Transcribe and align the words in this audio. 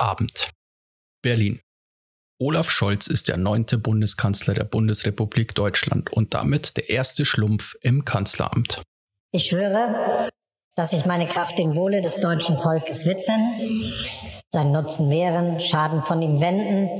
Abend. 0.00 0.50
Berlin. 1.22 1.60
Olaf 2.38 2.70
Scholz 2.70 3.06
ist 3.06 3.28
der 3.28 3.38
neunte 3.38 3.78
Bundeskanzler 3.78 4.54
der 4.54 4.64
Bundesrepublik 4.64 5.54
Deutschland 5.54 6.12
und 6.12 6.34
damit 6.34 6.76
der 6.76 6.90
erste 6.90 7.24
Schlumpf 7.24 7.76
im 7.80 8.04
Kanzleramt. 8.04 8.82
Ich 9.32 9.46
schwöre, 9.46 10.28
dass 10.76 10.92
ich 10.92 11.06
meine 11.06 11.26
Kraft 11.26 11.58
dem 11.58 11.74
Wohle 11.74 12.02
des 12.02 12.20
deutschen 12.20 12.58
Volkes 12.58 13.06
widmen, 13.06 13.92
seinen 14.52 14.72
Nutzen 14.72 15.08
mehren, 15.08 15.60
Schaden 15.60 16.02
von 16.02 16.20
ihm 16.20 16.40
wenden, 16.40 16.90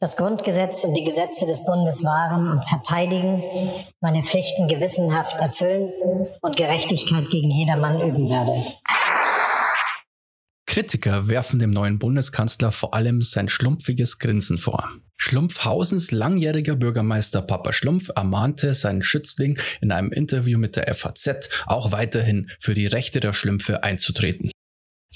das 0.00 0.16
Grundgesetz 0.16 0.84
und 0.84 0.94
die 0.94 1.04
Gesetze 1.04 1.44
des 1.46 1.64
Bundes 1.64 2.04
wahren 2.04 2.48
und 2.48 2.68
verteidigen, 2.68 3.42
meine 4.00 4.22
Pflichten 4.22 4.68
gewissenhaft 4.68 5.40
erfüllen 5.40 5.92
und 6.40 6.56
Gerechtigkeit 6.56 7.28
gegen 7.30 7.50
jedermann 7.50 8.00
üben 8.00 8.30
werde. 8.30 8.52
Kritiker 10.68 11.28
werfen 11.28 11.58
dem 11.58 11.70
neuen 11.70 11.98
Bundeskanzler 11.98 12.70
vor 12.72 12.92
allem 12.92 13.22
sein 13.22 13.48
schlumpfiges 13.48 14.18
Grinsen 14.18 14.58
vor. 14.58 14.92
Schlumpfhausens 15.16 16.10
langjähriger 16.10 16.76
Bürgermeister 16.76 17.40
Papa 17.40 17.72
Schlumpf 17.72 18.10
ermahnte 18.14 18.74
seinen 18.74 19.02
Schützling 19.02 19.58
in 19.80 19.90
einem 19.92 20.12
Interview 20.12 20.58
mit 20.58 20.76
der 20.76 20.94
FAZ 20.94 21.48
auch 21.66 21.90
weiterhin 21.90 22.50
für 22.60 22.74
die 22.74 22.86
Rechte 22.86 23.18
der 23.20 23.32
Schlümpfe 23.32 23.82
einzutreten. 23.82 24.50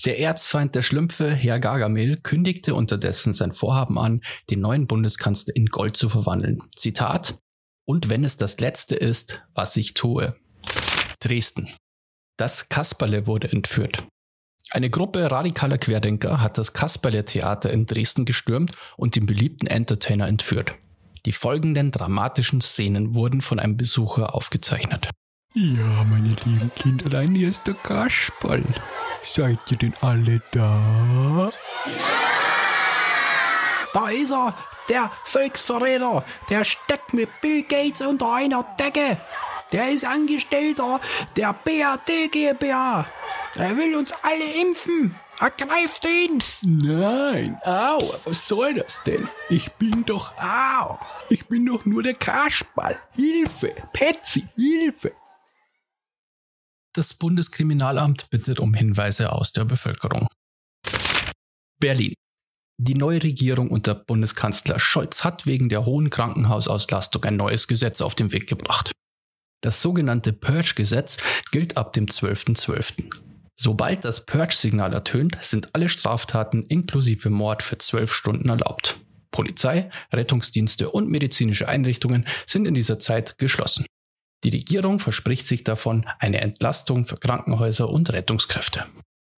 Der 0.06 0.18
Erzfeind 0.18 0.74
der 0.74 0.80
Schlümpfe, 0.80 1.30
Herr 1.30 1.60
Gargamel, 1.60 2.16
kündigte 2.16 2.74
unterdessen 2.74 3.34
sein 3.34 3.52
Vorhaben 3.52 3.98
an, 3.98 4.22
den 4.48 4.60
neuen 4.60 4.86
Bundeskanzler 4.86 5.54
in 5.54 5.66
Gold 5.66 5.98
zu 5.98 6.08
verwandeln. 6.08 6.62
Zitat 6.74 7.34
Und 7.84 8.08
wenn 8.08 8.24
es 8.24 8.38
das 8.38 8.58
Letzte 8.58 8.96
ist, 8.96 9.42
was 9.52 9.76
ich 9.76 9.92
tue. 9.92 10.34
Dresden. 11.20 11.68
Das 12.38 12.70
Kasperle 12.70 13.26
wurde 13.26 13.52
entführt. 13.52 14.02
Eine 14.74 14.88
Gruppe 14.88 15.30
radikaler 15.30 15.76
Querdenker 15.76 16.40
hat 16.40 16.56
das 16.56 16.72
Kasperle-Theater 16.72 17.70
in 17.70 17.84
Dresden 17.84 18.24
gestürmt 18.24 18.72
und 18.96 19.16
den 19.16 19.26
beliebten 19.26 19.66
Entertainer 19.66 20.26
entführt. 20.28 20.76
Die 21.26 21.32
folgenden 21.32 21.90
dramatischen 21.90 22.62
Szenen 22.62 23.14
wurden 23.14 23.42
von 23.42 23.60
einem 23.60 23.76
Besucher 23.76 24.34
aufgezeichnet. 24.34 25.10
Ja, 25.52 26.04
meine 26.04 26.34
lieben 26.46 26.72
Kinderlein, 26.74 27.34
hier 27.34 27.50
ist 27.50 27.66
der 27.66 27.74
Kasperl. 27.74 28.64
Seid 29.20 29.58
ihr 29.70 29.76
denn 29.76 29.92
alle 30.00 30.40
da? 30.52 31.50
Da 33.92 34.08
ist 34.08 34.32
er, 34.32 34.56
der 34.88 35.10
Volksverräter. 35.24 36.24
Der 36.48 36.64
steckt 36.64 37.12
mit 37.12 37.28
Bill 37.42 37.62
Gates 37.64 38.00
unter 38.00 38.32
einer 38.32 38.64
Decke. 38.80 39.18
Der 39.72 39.90
ist 39.90 40.04
Angestellter 40.04 41.00
der 41.36 41.52
BRD 41.54 42.30
GmbH. 42.30 43.06
Er 43.54 43.76
will 43.76 43.94
uns 43.94 44.12
alle 44.22 44.60
impfen. 44.60 45.14
Ergreift 45.40 46.06
ihn! 46.06 46.38
Nein, 46.62 47.58
au, 47.64 47.98
was 48.24 48.46
soll 48.46 48.74
das 48.74 49.02
denn? 49.02 49.28
Ich 49.48 49.72
bin 49.72 50.04
doch, 50.04 50.32
au, 50.38 50.98
ich 51.30 51.46
bin 51.46 51.66
doch 51.66 51.84
nur 51.84 52.02
der 52.02 52.14
Kasperl. 52.14 52.96
Hilfe, 53.16 53.74
Petzi, 53.92 54.46
Hilfe. 54.54 55.12
Das 56.94 57.14
Bundeskriminalamt 57.14 58.30
bittet 58.30 58.60
um 58.60 58.74
Hinweise 58.74 59.32
aus 59.32 59.52
der 59.52 59.64
Bevölkerung. 59.64 60.28
Berlin. 61.80 62.14
Die 62.78 62.94
neue 62.94 63.22
Regierung 63.22 63.70
unter 63.70 63.94
Bundeskanzler 63.94 64.78
Scholz 64.78 65.24
hat 65.24 65.46
wegen 65.46 65.68
der 65.68 65.84
hohen 65.84 66.10
Krankenhausauslastung 66.10 67.24
ein 67.24 67.36
neues 67.36 67.66
Gesetz 67.66 68.00
auf 68.00 68.14
den 68.14 68.32
Weg 68.32 68.48
gebracht. 68.48 68.92
Das 69.62 69.80
sogenannte 69.80 70.32
Purge-Gesetz 70.32 71.18
gilt 71.52 71.76
ab 71.76 71.92
dem 71.92 72.06
12.12. 72.06 73.10
Sobald 73.54 74.04
das 74.04 74.26
Purge-Signal 74.26 74.92
ertönt, 74.92 75.38
sind 75.40 75.72
alle 75.72 75.88
Straftaten 75.88 76.64
inklusive 76.64 77.30
Mord 77.30 77.62
für 77.62 77.78
zwölf 77.78 78.12
Stunden 78.12 78.48
erlaubt. 78.48 78.98
Polizei, 79.30 79.88
Rettungsdienste 80.12 80.90
und 80.90 81.08
medizinische 81.08 81.68
Einrichtungen 81.68 82.26
sind 82.44 82.66
in 82.66 82.74
dieser 82.74 82.98
Zeit 82.98 83.38
geschlossen. 83.38 83.86
Die 84.42 84.50
Regierung 84.50 84.98
verspricht 84.98 85.46
sich 85.46 85.62
davon 85.62 86.06
eine 86.18 86.40
Entlastung 86.40 87.06
für 87.06 87.16
Krankenhäuser 87.16 87.88
und 87.88 88.12
Rettungskräfte. 88.12 88.86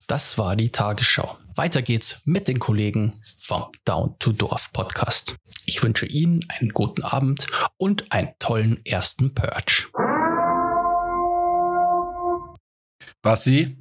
Das 0.07 0.39
war 0.39 0.57
die 0.57 0.71
Tagesschau. 0.71 1.39
Weiter 1.55 1.83
geht's 1.83 2.21
mit 2.25 2.49
den 2.49 2.59
Kollegen 2.59 3.21
vom 3.39 3.67
Down 3.85 4.17
to 4.19 4.33
Dorf 4.33 4.73
Podcast. 4.73 5.37
Ich 5.67 5.83
wünsche 5.83 6.07
Ihnen 6.07 6.41
einen 6.49 6.71
guten 6.71 7.03
Abend 7.03 7.47
und 7.77 8.11
einen 8.11 8.33
tollen 8.39 8.85
ersten 8.87 9.35
Purge. 9.35 9.85
Basti, 13.25 13.75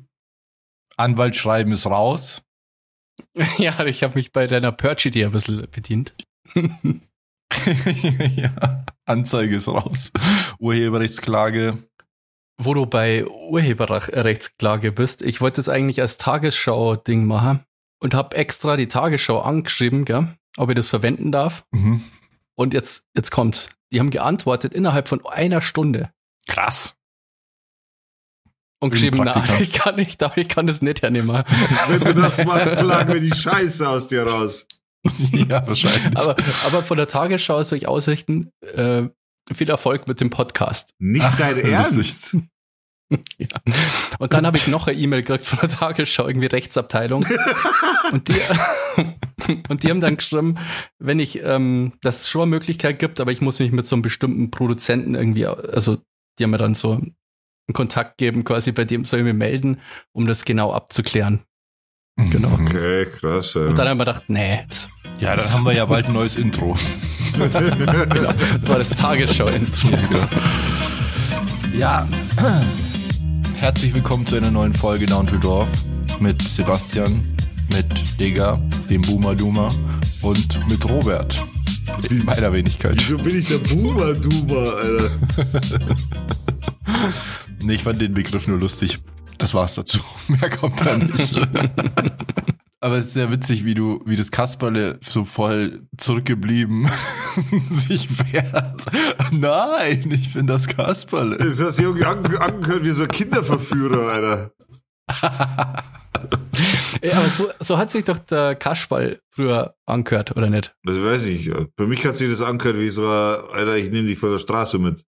Anwaltschreiben 0.95 1.73
ist 1.73 1.85
raus. 1.85 2.43
Ja, 3.57 3.85
ich 3.85 4.01
habe 4.03 4.15
mich 4.15 4.31
bei 4.31 4.47
deiner 4.47 4.71
Purge-Idee 4.71 5.25
ein 5.25 5.31
bisschen 5.31 5.67
bedient. 5.69 6.15
ja, 8.35 8.85
Anzeige 9.05 9.55
ist 9.55 9.67
raus. 9.67 10.11
Urheberrechtsklage. 10.59 11.77
Wo 12.57 12.73
du 12.73 12.85
bei 12.85 13.25
Urheberrechtsklage 13.25 14.91
bist, 14.91 15.21
ich 15.21 15.41
wollte 15.41 15.61
es 15.61 15.69
eigentlich 15.69 16.01
als 16.01 16.17
Tagesschau-Ding 16.17 17.25
machen 17.25 17.63
und 17.99 18.13
habe 18.13 18.35
extra 18.35 18.77
die 18.77 18.87
Tagesschau 18.87 19.39
angeschrieben, 19.39 20.05
gell, 20.05 20.35
ob 20.57 20.69
ich 20.69 20.75
das 20.75 20.89
verwenden 20.89 21.31
darf. 21.31 21.65
Mhm. 21.71 22.03
Und 22.55 22.73
jetzt, 22.73 23.05
jetzt 23.15 23.29
kommt's. 23.29 23.69
Die 23.91 23.99
haben 23.99 24.09
geantwortet 24.09 24.73
innerhalb 24.73 25.07
von 25.07 25.23
einer 25.25 25.61
Stunde. 25.61 26.11
Krass 26.47 26.95
und 28.83 28.89
geschrieben, 28.89 29.21
na, 29.23 29.43
ich 29.61 29.71
kann 29.71 29.95
nicht, 29.95 30.21
aber 30.21 30.37
ich 30.37 30.49
kann 30.49 30.67
das 30.67 30.81
nicht 30.81 31.01
hernehmen. 31.01 31.43
Wenn 31.87 31.99
du 32.01 32.13
das 32.13 32.43
machst, 32.45 32.67
klagen 32.75 33.13
wir 33.13 33.21
die 33.21 33.33
Scheiße 33.33 33.87
aus 33.87 34.09
dir 34.09 34.23
raus. 34.23 34.67
ja, 35.31 35.65
wahrscheinlich. 35.65 36.17
Aber, 36.17 36.35
aber 36.65 36.83
von 36.83 36.97
der 36.97 37.07
Tagesschau 37.07 37.63
soll 37.63 37.77
ich 37.77 37.87
ausrichten, 37.87 38.51
äh, 38.61 39.03
viel 39.53 39.69
Erfolg 39.69 40.07
mit 40.07 40.19
dem 40.19 40.29
Podcast. 40.29 40.91
Nicht 40.99 41.25
Ach, 41.25 41.37
dein 41.37 41.59
Ernst? 41.59 42.35
ja. 43.37 43.47
Und 44.19 44.33
dann 44.33 44.45
habe 44.45 44.57
ich 44.57 44.67
noch 44.67 44.87
eine 44.87 44.97
E-Mail 44.97 45.23
gekriegt 45.23 45.45
von 45.45 45.59
der 45.59 45.69
Tagesschau, 45.69 46.27
irgendwie 46.27 46.47
Rechtsabteilung. 46.47 47.25
und, 48.11 48.27
die, 48.27 48.35
und 49.69 49.83
die 49.83 49.89
haben 49.89 50.01
dann 50.01 50.17
geschrieben, 50.17 50.57
wenn 50.99 51.19
ich, 51.19 51.41
ähm, 51.41 51.93
das 52.01 52.29
schon 52.29 52.41
eine 52.41 52.49
Möglichkeit 52.49 52.99
gibt, 52.99 53.21
aber 53.21 53.31
ich 53.31 53.39
muss 53.39 53.59
mich 53.59 53.71
mit 53.71 53.87
so 53.87 53.95
einem 53.95 54.01
bestimmten 54.01 54.51
Produzenten 54.51 55.15
irgendwie, 55.15 55.45
also 55.45 55.99
die 56.37 56.43
haben 56.43 56.51
mir 56.51 56.57
dann 56.57 56.75
so 56.75 56.99
einen 57.67 57.73
Kontakt 57.73 58.17
geben, 58.17 58.43
quasi 58.43 58.71
bei 58.71 58.85
dem 58.85 59.05
soll 59.05 59.19
ich 59.19 59.25
mich 59.25 59.33
melden, 59.33 59.79
um 60.11 60.27
das 60.27 60.45
genau 60.45 60.73
abzuklären. 60.73 61.43
Genau. 62.17 62.51
Okay, 62.61 63.07
krass. 63.07 63.55
Ja. 63.55 63.61
Und 63.61 63.77
dann 63.77 63.87
haben 63.87 63.97
wir 63.97 64.05
gedacht, 64.05 64.25
nee. 64.27 64.57
Jetzt, 64.57 64.89
ja, 65.19 65.35
dann 65.35 65.51
haben 65.51 65.63
wir 65.63 65.73
ja 65.73 65.85
bald 65.85 66.07
ein 66.07 66.13
neues 66.13 66.35
Intro. 66.35 66.77
genau. 67.33 68.33
Das 68.59 68.69
war 68.69 68.77
das 68.77 68.89
Tagesschau-Intro. 68.89 69.89
ja. 71.75 72.07
Herzlich 73.55 73.95
willkommen 73.95 74.27
zu 74.27 74.35
einer 74.35 74.51
neuen 74.51 74.73
Folge 74.73 75.05
Down 75.07 75.25
to 75.25 75.37
Dorf 75.37 75.69
mit 76.19 76.41
Sebastian, 76.41 77.23
mit 77.71 78.19
Digga, 78.19 78.59
dem 78.89 79.01
Boomer 79.01 79.33
Duma 79.33 79.69
und 80.21 80.69
mit 80.69 80.87
Robert. 80.87 81.43
In 82.09 82.23
meiner 82.25 82.53
Wenigkeit. 82.53 82.95
Wieso 82.97 83.17
bin 83.17 83.39
ich 83.39 83.47
der 83.47 83.57
Boomer 83.57 84.13
Duma, 84.13 84.63
Alter? 84.63 85.11
Nee, 87.63 87.75
ich 87.75 87.83
fand 87.83 88.01
den 88.01 88.13
Begriff 88.13 88.47
nur 88.47 88.59
lustig. 88.59 88.99
Das 89.37 89.53
war's 89.53 89.75
dazu. 89.75 89.99
Mehr 90.27 90.49
kommt 90.49 90.85
da 90.85 90.97
nicht. 90.97 91.39
Aber 92.81 92.97
es 92.97 93.07
ist 93.07 93.13
sehr 93.13 93.31
witzig, 93.31 93.63
wie 93.63 93.75
du, 93.75 94.01
wie 94.05 94.17
das 94.17 94.29
Kasperle 94.29 94.99
so 95.01 95.23
voll 95.23 95.87
zurückgeblieben 95.97 96.89
sich 97.69 98.09
wehrt. 98.33 98.81
Nein, 99.31 100.11
ich 100.11 100.33
bin 100.33 100.47
das 100.47 100.67
Kasperle. 100.67 101.37
Das 101.37 101.61
hast 101.61 101.79
du 101.79 101.83
irgendwie 101.83 102.03
angehört 102.05 102.83
wie 102.83 102.91
so 102.91 103.03
ein 103.03 103.07
Kinderverführer, 103.07 104.11
Alter. 104.11 104.51
ja, 107.01 107.13
aber 107.13 107.29
so, 107.29 107.49
so 107.61 107.77
hat 107.77 107.89
sich 107.89 108.03
doch 108.03 108.19
der 108.19 108.55
Kasperl 108.55 109.21
früher 109.33 109.75
angehört, 109.85 110.35
oder 110.35 110.49
nicht? 110.49 110.75
Das 110.83 110.97
weiß 110.97 111.23
ich. 111.23 111.45
Für 111.77 111.87
mich 111.87 112.05
hat 112.05 112.17
sich 112.17 112.29
das 112.29 112.41
angehört 112.41 112.79
wie 112.79 112.89
so, 112.89 113.07
Alter, 113.07 113.77
ich 113.77 113.89
nehme 113.91 114.09
dich 114.09 114.19
von 114.19 114.31
der 114.31 114.39
Straße 114.39 114.77
mit. 114.77 115.05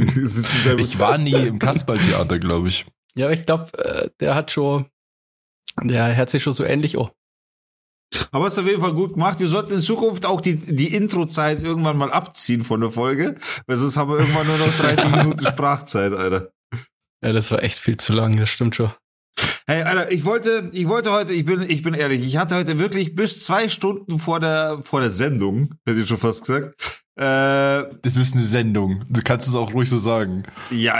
ich 0.78 0.98
war 0.98 1.18
nie 1.18 1.32
im 1.32 1.58
Kasperltheater, 1.58 2.38
glaube 2.38 2.68
ich. 2.68 2.86
Ja, 3.14 3.26
aber 3.26 3.34
ich 3.34 3.46
glaube, 3.46 3.76
äh, 3.78 4.10
der 4.20 4.34
hat 4.34 4.50
schon, 4.50 4.86
der 5.82 6.16
hört 6.16 6.30
sich 6.30 6.42
schon 6.42 6.52
so 6.52 6.64
ähnlich 6.64 6.96
oh. 6.96 7.10
Aber 8.32 8.46
es 8.46 8.54
ist 8.54 8.58
auf 8.58 8.66
jeden 8.66 8.80
Fall 8.80 8.92
gut 8.92 9.14
gemacht. 9.14 9.38
Wir 9.38 9.46
sollten 9.46 9.72
in 9.72 9.82
Zukunft 9.82 10.26
auch 10.26 10.40
die, 10.40 10.56
die 10.56 10.94
Intro-Zeit 10.94 11.62
irgendwann 11.62 11.96
mal 11.96 12.10
abziehen 12.10 12.62
von 12.64 12.80
der 12.80 12.90
Folge, 12.90 13.36
weil 13.66 13.76
sonst 13.76 13.96
haben 13.96 14.10
wir 14.10 14.18
irgendwann 14.18 14.46
nur 14.46 14.58
noch 14.58 14.76
30 14.78 15.10
Minuten 15.16 15.46
Sprachzeit, 15.46 16.12
Alter. 16.12 16.50
Ja, 17.22 17.32
das 17.32 17.50
war 17.50 17.62
echt 17.62 17.78
viel 17.78 17.98
zu 17.98 18.12
lang, 18.12 18.36
das 18.36 18.50
stimmt 18.50 18.74
schon. 18.74 18.90
Hey, 19.66 19.82
Alter, 19.82 20.10
ich 20.10 20.24
wollte, 20.24 20.70
ich 20.72 20.88
wollte 20.88 21.12
heute, 21.12 21.32
ich 21.32 21.44
bin, 21.44 21.62
ich 21.62 21.82
bin 21.82 21.94
ehrlich, 21.94 22.26
ich 22.26 22.36
hatte 22.36 22.56
heute 22.56 22.78
wirklich 22.78 23.14
bis 23.14 23.44
zwei 23.44 23.68
Stunden 23.68 24.18
vor 24.18 24.40
der, 24.40 24.80
vor 24.82 25.00
der 25.00 25.10
Sendung, 25.10 25.74
hätte 25.86 26.00
ich 26.00 26.08
schon 26.08 26.18
fast 26.18 26.44
gesagt, 26.44 26.74
Äh, 27.20 27.84
Das 28.02 28.16
ist 28.16 28.34
eine 28.34 28.44
Sendung. 28.44 29.04
Du 29.10 29.20
kannst 29.22 29.46
es 29.46 29.54
auch 29.54 29.74
ruhig 29.74 29.90
so 29.90 29.98
sagen. 29.98 30.42
ja, 30.70 30.94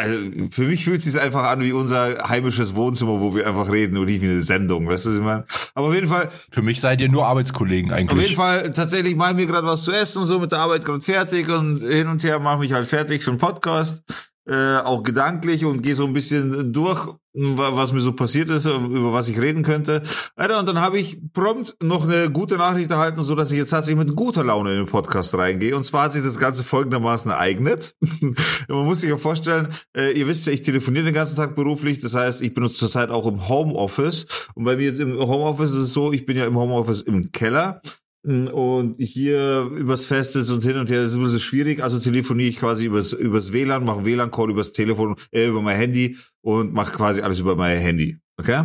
für 0.50 0.64
mich 0.64 0.84
fühlt 0.84 0.99
es 0.99 1.11
sich 1.11 1.20
einfach 1.20 1.44
an 1.44 1.61
wie 1.61 1.72
unser 1.72 2.28
heimisches 2.28 2.75
Wohnzimmer, 2.75 3.20
wo 3.20 3.34
wir 3.34 3.46
einfach 3.46 3.70
reden 3.70 3.96
und 3.96 4.05
nicht 4.06 4.20
wie 4.20 4.28
eine 4.28 4.43
Sendung, 4.43 4.87
weißt 4.87 5.06
du, 5.06 5.11
was 5.11 5.17
ich 5.17 5.22
meine? 5.22 5.44
Aber 5.75 5.88
auf 5.88 5.94
jeden 5.94 6.08
Fall, 6.08 6.28
Für 6.50 6.62
mich 6.62 6.81
seid 6.81 7.00
ihr 7.00 7.08
nur 7.08 7.26
Arbeitskollegen 7.26 7.90
auf 7.93 7.99
jeden 7.99 8.11
eigentlich. 8.11 8.37
Fall, 8.37 8.70
tatsächlich 8.72 9.17
mache 9.17 9.31
ich 9.31 9.37
mir 9.37 9.46
gerade 9.46 9.67
was 9.67 9.82
zu 9.82 9.93
essen 9.93 10.20
und 10.22 10.28
so 10.28 10.38
mit 10.38 10.52
der 10.52 10.58
Arbeit 10.61 10.84
gerade 10.84 11.00
fertig 11.00 11.49
und 11.49 11.81
hin 11.81 12.06
und 12.08 12.22
her 12.22 12.38
mache 12.38 12.58
mich 12.58 12.72
halt 12.75 12.87
fertig 12.87 13.25
für 13.25 13.31
den 13.31 13.38
Podcast. 13.38 14.02
Äh, 14.50 14.79
auch 14.79 15.05
gedanklich 15.05 15.64
und 15.64 15.81
gehe 15.81 15.94
so 15.94 16.05
ein 16.05 16.12
bisschen 16.12 16.73
durch, 16.73 17.06
wa- 17.35 17.70
was 17.76 17.93
mir 17.93 18.00
so 18.00 18.12
passiert 18.14 18.50
ist, 18.50 18.67
über 18.67 19.12
was 19.12 19.29
ich 19.29 19.41
reden 19.41 19.62
könnte. 19.62 20.02
Alter, 20.35 20.58
und 20.58 20.67
dann 20.67 20.81
habe 20.81 20.99
ich 20.99 21.20
prompt 21.32 21.76
noch 21.81 22.02
eine 22.02 22.31
gute 22.32 22.56
Nachricht 22.56 22.91
erhalten, 22.91 23.23
so 23.23 23.37
dass 23.37 23.52
ich 23.52 23.58
jetzt 23.58 23.70
tatsächlich 23.70 24.05
mit 24.05 24.17
guter 24.17 24.43
Laune 24.43 24.73
in 24.73 24.76
den 24.79 24.87
Podcast 24.87 25.32
reingehe. 25.38 25.76
Und 25.76 25.85
zwar 25.85 26.06
hat 26.06 26.14
sich 26.14 26.25
das 26.25 26.41
Ganze 26.41 26.64
folgendermaßen 26.64 27.31
ereignet. 27.31 27.94
Man 28.69 28.87
muss 28.87 29.02
sich 29.02 29.11
ja 29.11 29.19
vorstellen, 29.19 29.69
äh, 29.97 30.19
ihr 30.19 30.26
wisst 30.26 30.49
ja, 30.49 30.53
ich 30.53 30.62
telefoniere 30.62 31.05
den 31.05 31.14
ganzen 31.14 31.37
Tag 31.37 31.55
beruflich. 31.55 32.00
Das 32.00 32.17
heißt, 32.17 32.43
ich 32.43 32.53
bin 32.53 32.69
zurzeit 32.75 33.11
auch 33.11 33.29
im 33.29 33.49
Homeoffice. 33.49 34.26
Und 34.55 34.64
bei 34.64 34.75
mir 34.75 34.99
im 34.99 35.17
Homeoffice 35.17 35.70
ist 35.70 35.76
es 35.76 35.93
so, 35.93 36.12
ich 36.12 36.26
bin 36.26 36.37
ja 36.37 36.46
im 36.46 36.56
Homeoffice 36.56 37.03
im 37.03 37.31
Keller. 37.31 37.82
Und 38.22 38.96
hier 38.99 39.62
übers 39.75 40.05
Fest 40.05 40.37
ist 40.37 40.50
und 40.50 40.62
hin 40.62 40.76
und 40.76 40.90
her, 40.90 41.02
das 41.02 41.12
ist 41.12 41.17
ein 41.17 41.22
bisschen 41.22 41.40
schwierig. 41.40 41.82
Also 41.82 41.99
telefoniere 41.99 42.50
ich 42.50 42.58
quasi 42.58 42.84
übers, 42.84 43.14
übers 43.14 43.52
WLAN, 43.52 43.84
mache 43.84 44.05
WLAN-Call 44.05 44.50
übers 44.50 44.72
Telefon, 44.72 45.17
äh, 45.31 45.49
über 45.49 45.62
mein 45.62 45.76
Handy 45.76 46.19
und 46.43 46.75
mache 46.75 46.93
quasi 46.93 47.22
alles 47.22 47.40
über 47.40 47.56
mein 47.56 47.78
Handy. 47.78 48.19
Okay? 48.38 48.62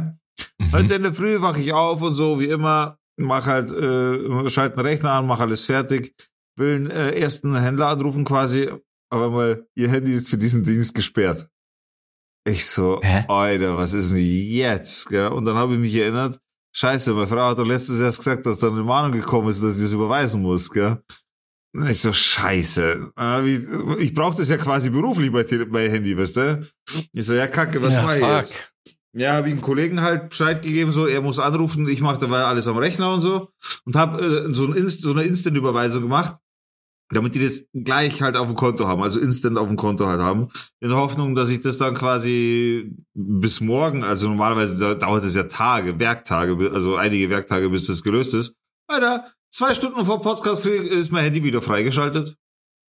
Mhm. 0.60 0.72
Heute 0.74 0.96
in 0.96 1.04
der 1.04 1.14
Früh 1.14 1.42
wache 1.42 1.62
ich 1.62 1.72
auf 1.72 2.02
und 2.02 2.16
so, 2.16 2.40
wie 2.40 2.50
immer, 2.50 3.00
mach 3.18 3.46
halt, 3.46 3.72
äh, 3.72 4.50
schalte 4.50 4.78
einen 4.78 4.88
Rechner 4.88 5.12
an, 5.12 5.28
mach 5.28 5.40
alles 5.40 5.66
fertig, 5.66 6.14
will 6.58 6.76
einen 6.76 6.92
äh, 6.92 7.12
ersten 7.12 7.56
Händler 7.56 7.88
anrufen 7.88 8.26
quasi, 8.26 8.70
aber 9.10 9.30
mal, 9.30 9.68
ihr 9.76 9.90
Handy 9.90 10.14
ist 10.14 10.30
für 10.30 10.38
diesen 10.38 10.64
Dienst 10.64 10.94
gesperrt. 10.94 11.50
Ich 12.48 12.66
so, 12.66 13.00
Hä? 13.02 13.26
Alter, 13.28 13.78
was 13.78 13.94
ist 13.94 14.12
denn 14.12 14.20
jetzt? 14.20 15.10
Gell? 15.10 15.30
Und 15.30 15.46
dann 15.46 15.56
habe 15.56 15.74
ich 15.74 15.80
mich 15.80 15.96
erinnert, 15.96 16.40
scheiße, 16.76 17.14
meine 17.14 17.28
Frau 17.28 17.50
hat 17.50 17.60
doch 17.60 17.66
letztes 17.66 18.00
Jahr 18.00 18.12
gesagt, 18.12 18.46
dass 18.46 18.60
da 18.60 18.68
eine 18.68 18.84
Mahnung 18.84 19.12
gekommen 19.14 19.50
ist, 19.50 19.64
dass 19.64 19.78
ich 19.78 19.84
das 19.84 19.94
überweisen 19.94 20.42
muss, 20.42 20.70
gell? 20.70 21.02
Und 21.76 21.90
Ich 21.90 22.00
so, 22.02 22.14
scheiße. 22.14 23.12
Hab 23.18 23.44
Ich, 23.46 24.14
brauche 24.14 24.38
das 24.38 24.50
ja 24.50 24.58
quasi 24.58 24.90
beruflich 24.90 25.32
bei, 25.32 25.44
Tele 25.44 25.66
bei 25.66 25.90
Handy, 25.90 26.18
weißt 26.18 26.38
du? 26.38 26.68
Ich 27.14 27.26
so, 27.26 27.34
ja, 27.34 27.48
kacke, 27.48 27.82
was 27.82 27.96
Ja, 27.96 28.04
mach 28.04 28.16
ich 28.16 28.22
fuck. 28.22 28.36
jetzt? 28.38 28.72
Ja, 29.18 29.34
habe 29.34 29.48
ich 29.48 29.54
einen 29.54 29.62
Kollegen 29.62 30.02
halt 30.02 30.30
Bescheid 30.30 30.62
gegeben, 30.62 30.92
so 30.92 31.06
er 31.06 31.22
muss 31.22 31.40
anrufen, 31.40 31.88
ich 31.88 32.02
mache 32.02 32.20
dabei 32.20 32.44
alles 32.44 32.68
am 32.68 32.78
Rechner 32.78 33.14
und 33.14 33.22
so 33.22 33.50
und 33.86 33.96
habe 33.96 34.22
äh, 34.50 34.54
so, 34.54 34.66
ein 34.66 34.74
Inst 34.74 35.02
so 35.02 35.12
eine 35.12 35.24
Instant-Überweisung 35.24 36.02
gemacht, 36.04 36.36
damit 37.10 37.36
die 37.36 37.40
das 37.44 37.68
gleich 37.74 38.22
halt 38.22 38.36
auf 38.36 38.48
dem 38.48 38.56
Konto 38.56 38.88
haben, 38.88 39.04
also 39.04 39.20
instant 39.20 39.58
auf 39.58 39.68
dem 39.68 39.78
Konto 39.78 40.08
halt 40.08 40.22
haben, 40.22 40.50
in 40.80 40.90
der 40.90 40.98
Hoffnung, 40.98 41.36
dass 41.36 41.50
ich 41.50 41.62
das 41.62 41.78
dann 41.78 41.94
quasi 41.96 42.92
bis 43.14 43.62
morgen, 43.62 44.04
also 44.04 44.28
normalerweise 44.30 44.80
da- 44.80 44.96
dauert 44.96 45.24
es 45.26 45.36
ja 45.36 45.44
Tage, 45.44 46.00
Werktage, 46.00 46.72
also 46.74 46.96
einige 46.96 47.30
Werktage, 47.30 47.70
bis 47.70 47.86
das 47.88 48.02
gelöst 48.04 48.34
ist. 48.34 48.56
Alter, 48.88 49.32
zwei 49.52 49.74
Stunden 49.74 50.04
vor 50.06 50.22
Podcast 50.22 50.66
ist 50.66 51.12
mein 51.12 51.24
Handy 51.24 51.44
wieder 51.44 51.62
freigeschaltet. 51.62 52.36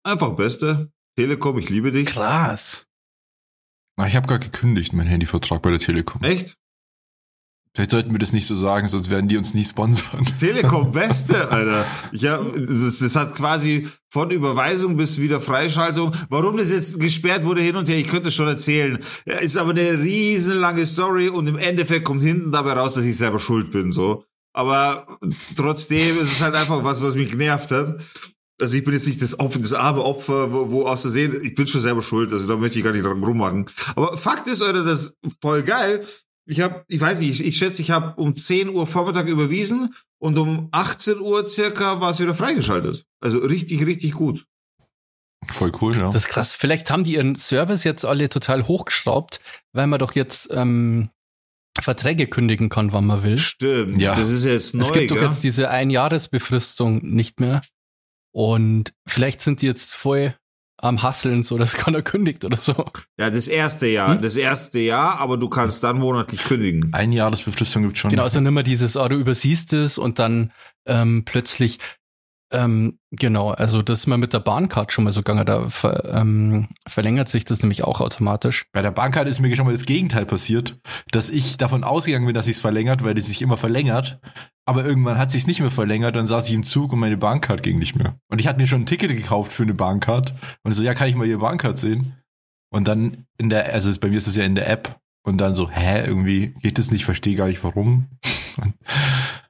Einfach 0.04 0.32
Beste. 0.32 0.90
Telekom, 1.18 1.58
ich 1.58 1.68
liebe 1.70 1.92
dich. 1.92 2.06
Krass. 2.06 2.86
Na, 3.98 4.06
ich 4.06 4.14
habe 4.16 4.28
gar 4.28 4.38
gekündigt, 4.38 4.92
mein 4.92 5.06
Handyvertrag 5.06 5.62
bei 5.62 5.70
der 5.70 5.78
Telekom. 5.78 6.22
Echt? 6.22 6.56
Vielleicht 7.76 7.90
sollten 7.90 8.10
wir 8.12 8.18
das 8.18 8.32
nicht 8.32 8.46
so 8.46 8.56
sagen, 8.56 8.88
sonst 8.88 9.10
werden 9.10 9.28
die 9.28 9.36
uns 9.36 9.52
nie 9.52 9.62
sponsern. 9.66 10.24
Telekom 10.40 10.92
Beste, 10.92 11.50
Alter. 11.50 11.84
Hab, 12.10 12.54
das, 12.54 13.00
das 13.00 13.16
hat 13.16 13.34
quasi 13.34 13.86
von 14.08 14.30
Überweisung 14.30 14.96
bis 14.96 15.20
wieder 15.20 15.42
Freischaltung. 15.42 16.14
Warum 16.30 16.56
das 16.56 16.70
jetzt 16.70 16.98
gesperrt 16.98 17.44
wurde 17.44 17.60
hin 17.60 17.76
und 17.76 17.86
her, 17.86 17.98
ich 17.98 18.08
könnte 18.08 18.28
es 18.28 18.34
schon 18.34 18.48
erzählen. 18.48 18.98
Ja, 19.26 19.34
Ist 19.34 19.58
aber 19.58 19.72
eine 19.72 20.00
riesenlange 20.00 20.86
Story 20.86 21.28
und 21.28 21.48
im 21.48 21.58
Endeffekt 21.58 22.06
kommt 22.06 22.22
hinten 22.22 22.50
dabei 22.50 22.72
raus, 22.72 22.94
dass 22.94 23.04
ich 23.04 23.18
selber 23.18 23.38
schuld 23.38 23.70
bin, 23.72 23.92
so. 23.92 24.24
Aber 24.54 25.18
trotzdem 25.54 26.18
ist 26.18 26.32
es 26.32 26.40
halt 26.40 26.54
einfach 26.54 26.82
was, 26.82 27.02
was 27.02 27.14
mich 27.14 27.30
genervt 27.30 27.72
hat. 27.72 28.00
Also 28.58 28.74
ich 28.74 28.84
bin 28.84 28.94
jetzt 28.94 29.06
nicht 29.06 29.20
das 29.20 29.38
Opfer, 29.38 29.58
das 29.58 29.74
arme 29.74 30.02
Opfer, 30.02 30.50
wo, 30.50 30.70
wo 30.70 30.82
aus 30.86 31.02
Versehen, 31.02 31.38
ich 31.42 31.54
bin 31.54 31.66
schon 31.66 31.82
selber 31.82 32.00
schuld, 32.00 32.32
also 32.32 32.48
da 32.48 32.56
möchte 32.56 32.78
ich 32.78 32.84
gar 32.86 32.92
nicht 32.92 33.04
dran 33.04 33.22
rummachen. 33.22 33.68
Aber 33.94 34.16
Fakt 34.16 34.46
ist, 34.46 34.62
Alter, 34.62 34.82
das 34.82 35.08
ist 35.08 35.36
voll 35.42 35.62
geil. 35.62 36.06
Ich 36.48 36.60
habe, 36.60 36.84
ich 36.88 37.00
weiß 37.00 37.20
nicht, 37.20 37.40
ich, 37.40 37.46
ich 37.46 37.56
schätze, 37.56 37.82
ich 37.82 37.90
habe 37.90 38.20
um 38.20 38.36
10 38.36 38.68
Uhr 38.68 38.86
Vormittag 38.86 39.26
überwiesen 39.26 39.94
und 40.18 40.38
um 40.38 40.68
18 40.70 41.18
Uhr 41.20 41.48
circa 41.48 42.00
war 42.00 42.10
es 42.10 42.20
wieder 42.20 42.34
freigeschaltet. 42.34 43.04
Also 43.20 43.38
richtig, 43.38 43.84
richtig 43.84 44.12
gut. 44.12 44.46
Voll 45.50 45.72
cool, 45.80 45.94
ja. 45.96 46.10
Das 46.10 46.24
ist 46.24 46.28
krass. 46.28 46.54
Vielleicht 46.54 46.90
haben 46.90 47.04
die 47.04 47.14
ihren 47.14 47.36
Service 47.36 47.84
jetzt 47.84 48.04
alle 48.04 48.28
total 48.28 48.66
hochgeschraubt, 48.66 49.40
weil 49.72 49.86
man 49.86 49.98
doch 49.98 50.14
jetzt 50.14 50.48
ähm, 50.52 51.10
Verträge 51.80 52.26
kündigen 52.26 52.68
kann, 52.68 52.92
wann 52.92 53.06
man 53.06 53.22
will. 53.22 53.38
Stimmt. 53.38 54.00
Ja. 54.00 54.14
Das 54.14 54.30
ist 54.30 54.44
jetzt 54.44 54.74
neu, 54.74 54.82
es 54.82 54.92
gibt 54.92 55.10
doch 55.10 55.16
gell? 55.16 55.24
jetzt 55.24 55.44
diese 55.44 55.70
Einjahresbefristung 55.70 56.98
nicht 57.02 57.40
mehr. 57.40 57.60
Und 58.32 58.92
vielleicht 59.06 59.40
sind 59.40 59.62
die 59.62 59.66
jetzt 59.66 59.94
voll 59.94 60.36
am 60.78 61.02
Hasseln, 61.02 61.42
so 61.42 61.56
dass 61.58 61.74
keiner 61.74 62.02
kündigt 62.02 62.44
oder 62.44 62.56
so. 62.56 62.86
Ja, 63.18 63.30
das 63.30 63.48
erste 63.48 63.86
Jahr. 63.86 64.14
Hm? 64.14 64.22
Das 64.22 64.36
erste 64.36 64.78
Jahr, 64.78 65.20
aber 65.20 65.36
du 65.36 65.48
kannst 65.48 65.82
dann 65.84 65.98
monatlich 65.98 66.44
kündigen. 66.44 66.92
Ein 66.92 67.12
Jahresbefristung 67.12 67.82
gibt's 67.82 68.00
schon. 68.00 68.10
Genau, 68.10 68.24
also 68.24 68.40
nimmer 68.40 68.62
dieses, 68.62 68.96
ah, 68.96 69.08
du 69.08 69.16
übersiehst 69.16 69.72
es 69.72 69.98
und 69.98 70.18
dann 70.18 70.52
ähm, 70.86 71.24
plötzlich, 71.24 71.78
ähm, 72.52 72.98
genau, 73.10 73.50
also 73.50 73.82
das 73.82 74.00
ist 74.00 74.06
mal 74.06 74.18
mit 74.18 74.32
der 74.32 74.38
Bahncard 74.38 74.92
schon 74.92 75.04
mal 75.04 75.10
so 75.10 75.20
gegangen, 75.20 75.44
da 75.44 75.68
ver, 75.68 76.04
ähm, 76.12 76.68
verlängert 76.86 77.28
sich 77.28 77.44
das 77.44 77.62
nämlich 77.62 77.82
auch 77.82 78.00
automatisch. 78.00 78.66
Bei 78.72 78.82
der 78.82 78.92
Bankkarte 78.92 79.28
ist 79.28 79.40
mir 79.40 79.54
schon 79.56 79.66
mal 79.66 79.72
das 79.72 79.84
Gegenteil 79.84 80.26
passiert, 80.26 80.78
dass 81.10 81.28
ich 81.28 81.56
davon 81.56 81.82
ausgegangen 81.82 82.26
bin, 82.26 82.34
dass 82.34 82.46
sich's 82.46 82.60
verlängert, 82.60 83.02
weil 83.02 83.14
die 83.14 83.20
sich 83.20 83.42
immer 83.42 83.56
verlängert. 83.56 84.20
Aber 84.64 84.84
irgendwann 84.84 85.18
hat 85.18 85.30
sich's 85.30 85.46
nicht 85.46 85.60
mehr 85.60 85.70
verlängert, 85.70 86.14
dann 86.14 86.26
saß 86.26 86.48
ich 86.48 86.54
im 86.54 86.64
Zug 86.64 86.92
und 86.92 87.00
meine 87.00 87.16
Bahncard 87.16 87.62
ging 87.62 87.78
nicht 87.78 87.96
mehr. 87.96 88.16
Und 88.28 88.40
ich 88.40 88.46
hatte 88.46 88.60
mir 88.60 88.66
schon 88.66 88.82
ein 88.82 88.86
Ticket 88.86 89.10
gekauft 89.10 89.52
für 89.52 89.64
eine 89.64 89.74
Bahncard 89.74 90.34
und 90.62 90.72
so, 90.72 90.82
ja, 90.82 90.94
kann 90.94 91.08
ich 91.08 91.16
mal 91.16 91.26
Ihre 91.26 91.40
Bahncard 91.40 91.78
sehen? 91.78 92.14
Und 92.70 92.86
dann 92.86 93.26
in 93.38 93.48
der, 93.48 93.72
also 93.72 93.92
bei 93.98 94.08
mir 94.08 94.18
ist 94.18 94.26
es 94.26 94.36
ja 94.36 94.44
in 94.44 94.54
der 94.54 94.68
App 94.68 95.00
und 95.24 95.38
dann 95.38 95.54
so, 95.54 95.70
hä, 95.70 96.06
irgendwie 96.06 96.54
geht 96.62 96.78
das 96.78 96.90
nicht, 96.92 97.04
verstehe 97.04 97.34
gar 97.34 97.48
nicht 97.48 97.62
warum. 97.64 98.06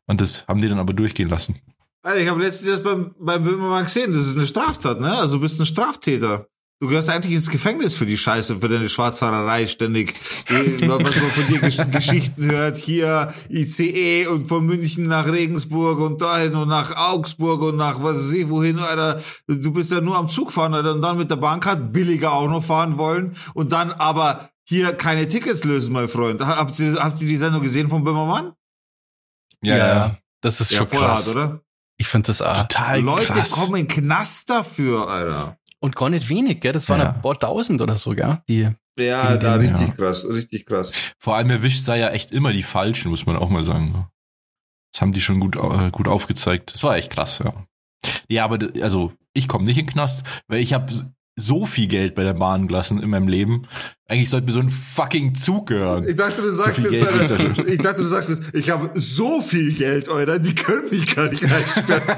Und 0.08 0.20
das 0.20 0.46
haben 0.46 0.60
die 0.60 0.68
dann 0.68 0.78
aber 0.78 0.92
durchgehen 0.92 1.28
lassen. 1.28 1.56
Alter, 2.06 2.20
ich 2.20 2.28
habe 2.28 2.40
letztens 2.40 2.68
erst 2.68 2.84
beim, 2.84 3.16
beim 3.18 3.42
Böhmermann 3.42 3.82
gesehen, 3.82 4.12
das 4.12 4.28
ist 4.28 4.36
eine 4.36 4.46
Straftat, 4.46 5.00
ne? 5.00 5.18
Also 5.18 5.36
du 5.36 5.40
bist 5.40 5.58
ein 5.58 5.66
Straftäter. 5.66 6.46
Du 6.78 6.86
gehörst 6.86 7.10
eigentlich 7.10 7.34
ins 7.34 7.50
Gefängnis 7.50 7.96
für 7.96 8.06
die 8.06 8.16
Scheiße, 8.16 8.60
für 8.60 8.68
deine 8.68 8.88
Schwarzfahrerei 8.88 9.66
ständig. 9.66 10.14
Was 10.48 11.00
man 11.00 11.12
von 11.12 11.46
dir 11.48 11.58
Gesch 11.58 11.78
Geschichten 11.90 12.44
hört, 12.44 12.76
hier 12.76 13.34
ICE 13.48 14.28
und 14.28 14.46
von 14.46 14.64
München 14.64 15.02
nach 15.04 15.26
Regensburg 15.26 15.98
und 15.98 16.22
dahin 16.22 16.54
und 16.54 16.68
nach 16.68 16.94
Augsburg 16.96 17.62
und 17.62 17.76
nach 17.76 18.00
was 18.00 18.18
weiß 18.18 18.32
ich 18.34 18.48
wohin, 18.50 18.78
Alter. 18.78 19.20
Du 19.48 19.72
bist 19.72 19.90
ja 19.90 20.00
nur 20.00 20.16
am 20.16 20.28
Zug 20.28 20.52
fahren, 20.52 20.74
Alter, 20.74 20.92
und 20.92 21.02
dann 21.02 21.18
mit 21.18 21.28
der 21.28 21.36
Bahncard 21.36 21.92
billiger 21.92 22.34
auch 22.34 22.48
noch 22.48 22.62
fahren 22.62 22.98
wollen 22.98 23.34
und 23.54 23.72
dann 23.72 23.90
aber 23.90 24.50
hier 24.62 24.92
keine 24.92 25.26
Tickets 25.26 25.64
lösen, 25.64 25.92
mein 25.92 26.08
Freund. 26.08 26.40
Habt 26.40 26.78
ihr, 26.78 27.02
habt 27.02 27.20
ihr 27.20 27.26
die 27.26 27.36
Sendung 27.36 27.62
gesehen 27.62 27.88
von 27.88 28.04
Böhmermann? 28.04 28.52
Das 30.40 30.60
ist 30.60 30.72
schon 30.72 30.86
voll 30.86 31.00
krass. 31.00 31.26
hart, 31.26 31.36
oder? 31.36 31.65
Ich 31.98 32.08
finde 32.08 32.26
das 32.28 32.42
auch. 32.42 32.62
Total 32.62 33.00
Leute 33.00 33.32
krass. 33.32 33.50
kommen 33.52 33.76
in 33.76 33.86
den 33.88 34.04
Knast 34.04 34.50
dafür, 34.50 35.08
Alter. 35.08 35.58
Und 35.80 35.96
gar 35.96 36.10
nicht 36.10 36.28
wenig, 36.28 36.60
gell? 36.60 36.72
Das 36.72 36.88
waren 36.88 37.00
Ja. 37.00 37.12
ein 37.12 37.22
paar 37.22 37.38
tausend 37.38 37.80
oder 37.80 37.96
so, 37.96 38.10
gell? 38.14 38.42
Die, 38.48 38.68
Ja, 38.98 39.36
da 39.36 39.58
dem, 39.58 39.70
richtig 39.70 39.88
ja. 39.88 39.94
krass, 39.94 40.26
richtig 40.28 40.66
krass. 40.66 40.92
Vor 41.18 41.36
allem 41.36 41.50
erwischt 41.50 41.84
sei 41.84 41.98
ja 41.98 42.08
echt 42.10 42.32
immer 42.32 42.52
die 42.52 42.62
Falschen, 42.62 43.10
muss 43.10 43.26
man 43.26 43.36
auch 43.36 43.48
mal 43.50 43.62
sagen. 43.64 44.06
Das 44.92 45.02
haben 45.02 45.12
die 45.12 45.20
schon 45.20 45.40
gut, 45.40 45.56
äh, 45.56 45.90
gut 45.90 46.08
aufgezeigt. 46.08 46.72
Das 46.74 46.82
war 46.82 46.96
echt 46.96 47.12
krass, 47.12 47.40
ja. 47.44 47.52
Ja, 48.28 48.44
aber 48.44 48.58
also 48.82 49.12
ich 49.34 49.48
komme 49.48 49.64
nicht 49.64 49.76
in 49.78 49.86
den 49.86 49.92
Knast, 49.92 50.24
weil 50.48 50.60
ich 50.60 50.72
habe 50.72 50.92
so 51.36 51.66
viel 51.66 51.86
Geld 51.86 52.14
bei 52.14 52.22
der 52.24 52.32
Bahn 52.32 52.66
gelassen 52.66 53.02
in 53.02 53.10
meinem 53.10 53.28
Leben. 53.28 53.68
Eigentlich 54.08 54.30
sollte 54.30 54.46
mir 54.46 54.52
so 54.52 54.60
ein 54.60 54.70
fucking 54.70 55.34
Zug 55.34 55.66
gehören. 55.66 56.08
Ich 56.08 56.16
dachte, 56.16 56.40
du 56.40 56.50
sagst 56.50 56.80
viel 56.80 56.92
jetzt, 56.92 57.02
er 57.04 57.12
Alter, 57.12 57.68
ich 57.68 57.78
dachte, 57.78 58.02
du 58.02 58.08
sagst 58.08 58.30
jetzt, 58.30 58.42
ich 58.54 58.70
habe 58.70 58.90
so 58.94 59.42
viel 59.42 59.74
Geld, 59.74 60.08
Alter, 60.08 60.38
die 60.38 60.54
können 60.54 60.88
mich 60.90 61.14
gar 61.14 61.28
nicht 61.28 61.44
einsperren. 61.44 62.02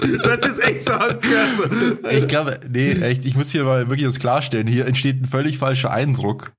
das 0.00 0.30
hat 0.30 0.44
jetzt 0.44 0.64
echt 0.64 0.82
so 0.82 0.92
angehört. 0.92 1.56
So. 1.56 1.64
Ich 2.10 2.28
glaube, 2.28 2.60
nee, 2.68 2.92
echt, 2.92 3.24
ich 3.24 3.34
muss 3.34 3.50
hier 3.50 3.64
mal 3.64 3.88
wirklich 3.88 4.06
das 4.06 4.18
klarstellen. 4.18 4.66
Hier 4.66 4.86
entsteht 4.86 5.22
ein 5.22 5.24
völlig 5.26 5.56
falscher 5.56 5.90
Eindruck. 5.90 6.52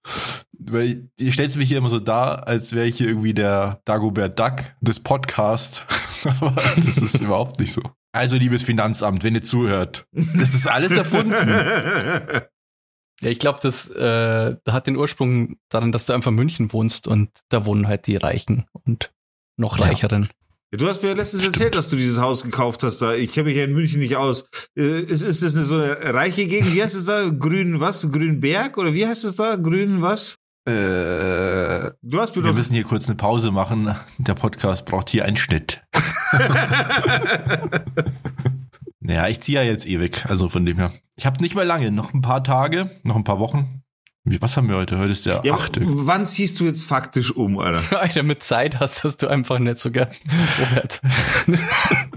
Weil 0.66 1.10
ihr 1.20 1.34
stellt 1.34 1.56
mich 1.58 1.68
hier 1.68 1.78
immer 1.78 1.90
so 1.90 2.00
dar, 2.00 2.48
als 2.48 2.74
wäre 2.74 2.86
ich 2.88 2.98
hier 2.98 3.08
irgendwie 3.08 3.34
der 3.34 3.82
Dagobert 3.86 4.40
Duck 4.40 4.56
des 4.82 5.00
Podcasts. 5.02 5.84
Aber 6.40 6.56
das 6.78 6.98
ist 6.98 7.22
überhaupt 7.22 7.60
nicht 7.60 7.74
so. 7.74 7.82
Also, 8.14 8.38
liebes 8.38 8.64
Finanzamt, 8.64 9.24
wenn 9.24 9.36
ihr 9.36 9.44
zuhört, 9.44 10.06
das 10.12 10.54
ist 10.54 10.68
alles 10.68 10.92
erfunden. 10.96 11.34
ja, 13.22 13.30
ich 13.30 13.40
glaube, 13.40 13.60
das 13.62 13.90
äh, 13.90 14.56
da 14.64 14.72
hat 14.74 14.88
den 14.88 14.96
Ursprung 14.98 15.58
daran, 15.70 15.92
dass 15.92 16.06
du 16.06 16.14
einfach 16.14 16.30
in 16.32 16.36
München 16.36 16.72
wohnst 16.74 17.08
und 17.08 17.30
da 17.50 17.66
wohnen 17.66 17.88
halt 17.88 18.08
die 18.08 18.18
Reichen 18.18 18.66
und 18.86 19.12
noch 19.58 19.78
Ja. 19.80 19.86
Reicheren. 19.86 20.30
Du 20.72 20.88
hast 20.88 21.04
mir 21.04 21.14
letztens 21.14 21.44
erzählt, 21.44 21.76
dass 21.76 21.90
du 21.90 21.96
dieses 21.96 22.20
Haus 22.20 22.44
gekauft 22.44 22.82
hast. 22.82 23.00
Da. 23.00 23.14
Ich 23.14 23.32
kenne 23.32 23.50
mich 23.50 23.58
ja 23.58 23.64
in 23.66 23.74
München 23.74 24.00
nicht 24.00 24.16
aus. 24.16 24.48
Äh, 24.76 25.02
Ist, 25.02 25.22
ist 25.22 25.44
das 25.44 25.54
eine 25.56 25.66
so 25.66 25.76
eine 25.76 26.14
reiche 26.16 26.48
Gegend? 26.48 26.74
Wie 26.74 26.82
heißt 26.82 26.96
es 26.96 27.06
da? 27.06 27.30
Grün 27.30 27.80
was? 27.80 28.12
Grünberg? 28.12 28.76
Oder 28.80 28.94
wie 28.96 29.06
heißt 29.06 29.24
es 29.24 29.36
da? 29.36 29.56
Grün 29.56 30.02
was? 30.02 30.40
Äh, 30.66 31.92
Du 32.02 32.20
hast 32.20 32.36
mir 32.36 32.44
wir 32.44 32.54
müssen 32.54 32.74
hier 32.74 32.84
kurz 32.84 33.08
eine 33.08 33.16
Pause 33.16 33.52
machen. 33.52 33.94
Der 34.18 34.34
Podcast 34.34 34.86
braucht 34.86 35.10
hier 35.10 35.26
einen 35.26 35.38
Schnitt. 35.38 35.84
naja, 39.00 39.28
ich 39.28 39.42
ziehe 39.42 39.60
ja 39.60 39.64
jetzt 39.70 39.86
ewig, 39.86 40.26
also 40.26 40.50
von 40.50 40.66
dem 40.66 40.78
her. 40.78 40.92
Ich 41.16 41.26
habe 41.26 41.42
nicht 41.42 41.56
mehr 41.56 41.66
lange, 41.66 41.92
noch 41.92 42.14
ein 42.14 42.22
paar 42.22 42.44
Tage, 42.44 42.90
noch 43.04 43.16
ein 43.16 43.24
paar 43.24 43.40
Wochen. 43.40 43.82
Was 44.26 44.56
haben 44.56 44.70
wir 44.70 44.78
heute? 44.78 44.98
Heute 45.00 45.12
ist 45.12 45.26
der 45.26 45.42
Ja, 45.44 45.54
achte. 45.56 45.82
wann 45.84 46.26
ziehst 46.26 46.58
du 46.62 46.66
jetzt 46.66 46.86
faktisch 46.86 47.36
um, 47.36 47.60
Alter? 47.60 48.00
Alter, 48.02 48.24
mit 48.24 48.42
Zeit 48.42 48.80
hast, 48.80 49.04
hast 49.04 49.18
du 49.22 49.28
einfach 49.28 49.60
nicht 49.60 49.80
so 49.80 49.92
gern. 49.92 50.08
Robert. 50.60 51.02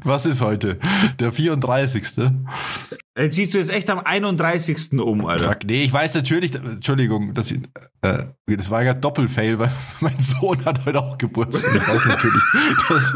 Was 0.06 0.24
ist 0.24 0.40
heute? 0.40 0.78
Der 1.18 1.32
34. 1.32 2.04
Äh, 3.16 3.30
ziehst 3.30 3.54
du 3.54 3.58
jetzt 3.58 3.72
echt 3.72 3.90
am 3.90 3.98
31. 3.98 5.00
um, 5.00 5.26
Alter? 5.26 5.50
Fuck, 5.50 5.64
nee, 5.64 5.82
ich 5.82 5.92
weiß 5.92 6.14
natürlich, 6.14 6.54
Entschuldigung, 6.54 7.34
ich, 7.36 7.58
äh, 8.02 8.24
das 8.46 8.70
war 8.70 8.84
ja 8.84 8.94
Doppelfail, 8.94 9.58
weil 9.58 9.72
mein 10.00 10.18
Sohn 10.20 10.64
hat 10.64 10.84
heute 10.86 11.00
auch 11.00 11.18
Geburtstag. 11.18 11.74
Ich 11.74 11.88
weiß 11.88 12.06
natürlich, 12.06 12.42
dass, 12.88 13.14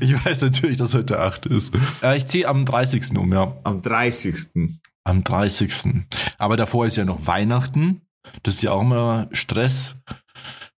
ich 0.00 0.24
weiß 0.24 0.40
natürlich, 0.42 0.76
dass 0.78 0.94
heute 0.94 1.04
der 1.04 1.20
8. 1.20 1.44
ist. 1.46 1.74
Äh, 2.02 2.16
ich 2.16 2.26
ziehe 2.26 2.48
am 2.48 2.64
30. 2.64 3.18
um, 3.18 3.30
ja. 3.30 3.54
Am 3.64 3.82
30. 3.82 4.78
Am 5.04 5.22
30. 5.22 6.06
Aber 6.38 6.56
davor 6.56 6.86
ist 6.86 6.96
ja 6.96 7.04
noch 7.04 7.26
Weihnachten. 7.26 8.00
Das 8.44 8.54
ist 8.54 8.62
ja 8.62 8.72
auch 8.72 8.80
immer 8.80 9.28
Stress. 9.32 9.94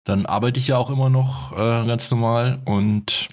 Dann 0.04 0.24
arbeite 0.24 0.58
ich 0.58 0.68
ja 0.68 0.78
auch 0.78 0.88
immer 0.88 1.10
noch 1.10 1.52
äh, 1.52 1.86
ganz 1.86 2.10
normal 2.10 2.62
und 2.64 3.28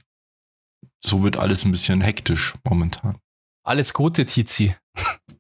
so 1.06 1.24
wird 1.24 1.38
alles 1.38 1.66
ein 1.66 1.72
bisschen 1.72 2.02
hektisch 2.02 2.56
momentan. 2.64 3.18
Alles 3.64 3.94
Gute, 3.94 4.26
Tizi. 4.26 4.76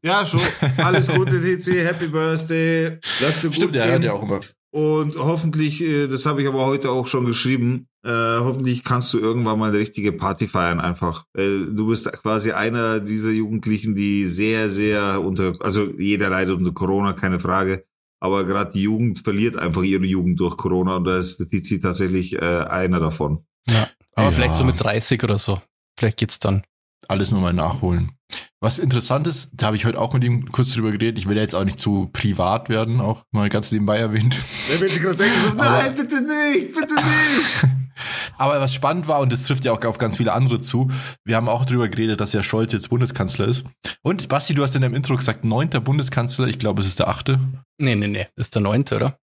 Ja, 0.03 0.23
schon. 0.23 0.39
Alles 0.77 1.07
Gute, 1.07 1.41
TC. 1.41 1.83
Happy 1.83 2.07
Birthday. 2.07 2.99
Lass 3.21 3.41
dir 3.41 3.49
gut 3.49 3.71
gehen. 3.71 4.07
auch 4.09 4.21
immer. 4.21 4.39
Und 4.71 5.15
hoffentlich, 5.15 5.81
äh, 5.81 6.07
das 6.07 6.25
habe 6.25 6.41
ich 6.41 6.47
aber 6.47 6.65
heute 6.65 6.91
auch 6.91 7.07
schon 7.07 7.25
geschrieben, 7.25 7.87
äh, 8.03 8.09
hoffentlich 8.09 8.83
kannst 8.83 9.13
du 9.13 9.19
irgendwann 9.19 9.57
mal 9.57 9.69
eine 9.69 9.79
richtige 9.79 10.11
Party 10.11 10.47
feiern 10.47 10.81
einfach. 10.81 11.25
Äh, 11.33 11.65
du 11.71 11.87
bist 11.87 12.11
quasi 12.11 12.51
einer 12.51 12.99
dieser 12.99 13.31
Jugendlichen, 13.31 13.95
die 13.95 14.25
sehr, 14.25 14.69
sehr 14.69 15.21
unter, 15.21 15.53
also 15.61 15.85
jeder 15.97 16.29
leidet 16.29 16.57
unter 16.57 16.73
Corona, 16.73 17.13
keine 17.13 17.39
Frage. 17.39 17.85
Aber 18.19 18.43
gerade 18.43 18.73
die 18.73 18.81
Jugend 18.81 19.19
verliert 19.19 19.55
einfach 19.55 19.83
ihre 19.83 20.05
Jugend 20.05 20.39
durch 20.39 20.57
Corona 20.57 20.97
und 20.97 21.05
da 21.05 21.19
ist 21.19 21.39
der 21.39 21.47
Tizi 21.47 21.79
tatsächlich 21.79 22.33
äh, 22.33 22.39
einer 22.39 22.99
davon. 22.99 23.45
Ja. 23.69 23.87
Aber 24.15 24.27
Ja. 24.27 24.31
vielleicht 24.31 24.55
so 24.55 24.63
mit 24.63 24.81
30 24.81 25.23
oder 25.23 25.37
so. 25.37 25.59
Vielleicht 25.97 26.17
geht's 26.17 26.39
dann. 26.39 26.63
alles 27.07 27.31
nochmal 27.31 27.53
nachholen. 27.53 28.13
Was 28.59 28.79
interessant 28.79 29.27
ist, 29.27 29.51
da 29.53 29.67
habe 29.67 29.75
ich 29.75 29.85
heute 29.85 29.99
auch 30.01 30.13
mit 30.13 30.23
ihm 30.23 30.51
kurz 30.51 30.73
drüber 30.73 30.89
geredet. 30.89 31.19
Ich 31.19 31.27
will 31.27 31.35
ja 31.35 31.43
jetzt 31.43 31.53
auch 31.53 31.63
nicht 31.63 31.79
zu 31.79 32.09
privat 32.13 32.67
werden, 32.67 32.99
auch 32.99 33.21
mal 33.31 33.47
ganz 33.49 33.71
nebenbei 33.71 33.99
erwähnt. 33.99 34.35
Wer 34.69 34.79
wird 34.79 34.99
gerade 34.99 35.17
denken 35.17 35.37
so, 35.37 35.49
nein, 35.49 35.93
bitte 35.93 36.21
nicht, 36.21 36.73
bitte 36.73 36.95
nicht. 36.95 37.67
Aber 38.37 38.59
was 38.59 38.73
spannend 38.73 39.07
war, 39.07 39.19
und 39.19 39.31
das 39.31 39.43
trifft 39.43 39.65
ja 39.65 39.71
auch 39.71 39.83
auf 39.85 39.99
ganz 39.99 40.17
viele 40.17 40.33
andere 40.33 40.59
zu, 40.59 40.89
wir 41.23 41.35
haben 41.35 41.47
auch 41.47 41.63
drüber 41.65 41.87
geredet, 41.89 42.19
dass 42.19 42.33
ja 42.33 42.41
Scholz 42.41 42.73
jetzt 42.73 42.89
Bundeskanzler 42.89 43.45
ist. 43.47 43.63
Und 44.01 44.27
Basti, 44.27 44.55
du 44.55 44.63
hast 44.63 44.75
in 44.75 44.81
deinem 44.81 44.95
Intro 44.95 45.15
gesagt, 45.15 45.45
neunter 45.45 45.79
Bundeskanzler, 45.79 46.47
ich 46.47 46.57
glaube, 46.57 46.81
es 46.81 46.87
ist 46.87 46.97
der 46.99 47.07
achte. 47.07 47.39
Nee, 47.77 47.93
nee, 47.95 48.07
nee. 48.07 48.27
Das 48.35 48.47
ist 48.47 48.55
der 48.55 48.63
neunte, 48.63 48.95
oder? 48.95 49.19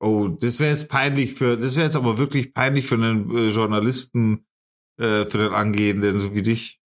Oh, 0.00 0.28
das 0.28 0.58
wäre 0.60 0.70
jetzt 0.70 0.88
peinlich 0.88 1.34
für, 1.34 1.56
das 1.56 1.76
wäre 1.76 1.86
jetzt 1.86 1.96
aber 1.96 2.18
wirklich 2.18 2.54
peinlich 2.54 2.86
für 2.86 2.94
einen 2.96 3.30
äh, 3.36 3.48
Journalisten, 3.48 4.46
äh, 4.98 5.26
für 5.26 5.38
den 5.38 5.52
Angehenden, 5.52 6.18
so 6.20 6.34
wie 6.34 6.42
dich. 6.42 6.80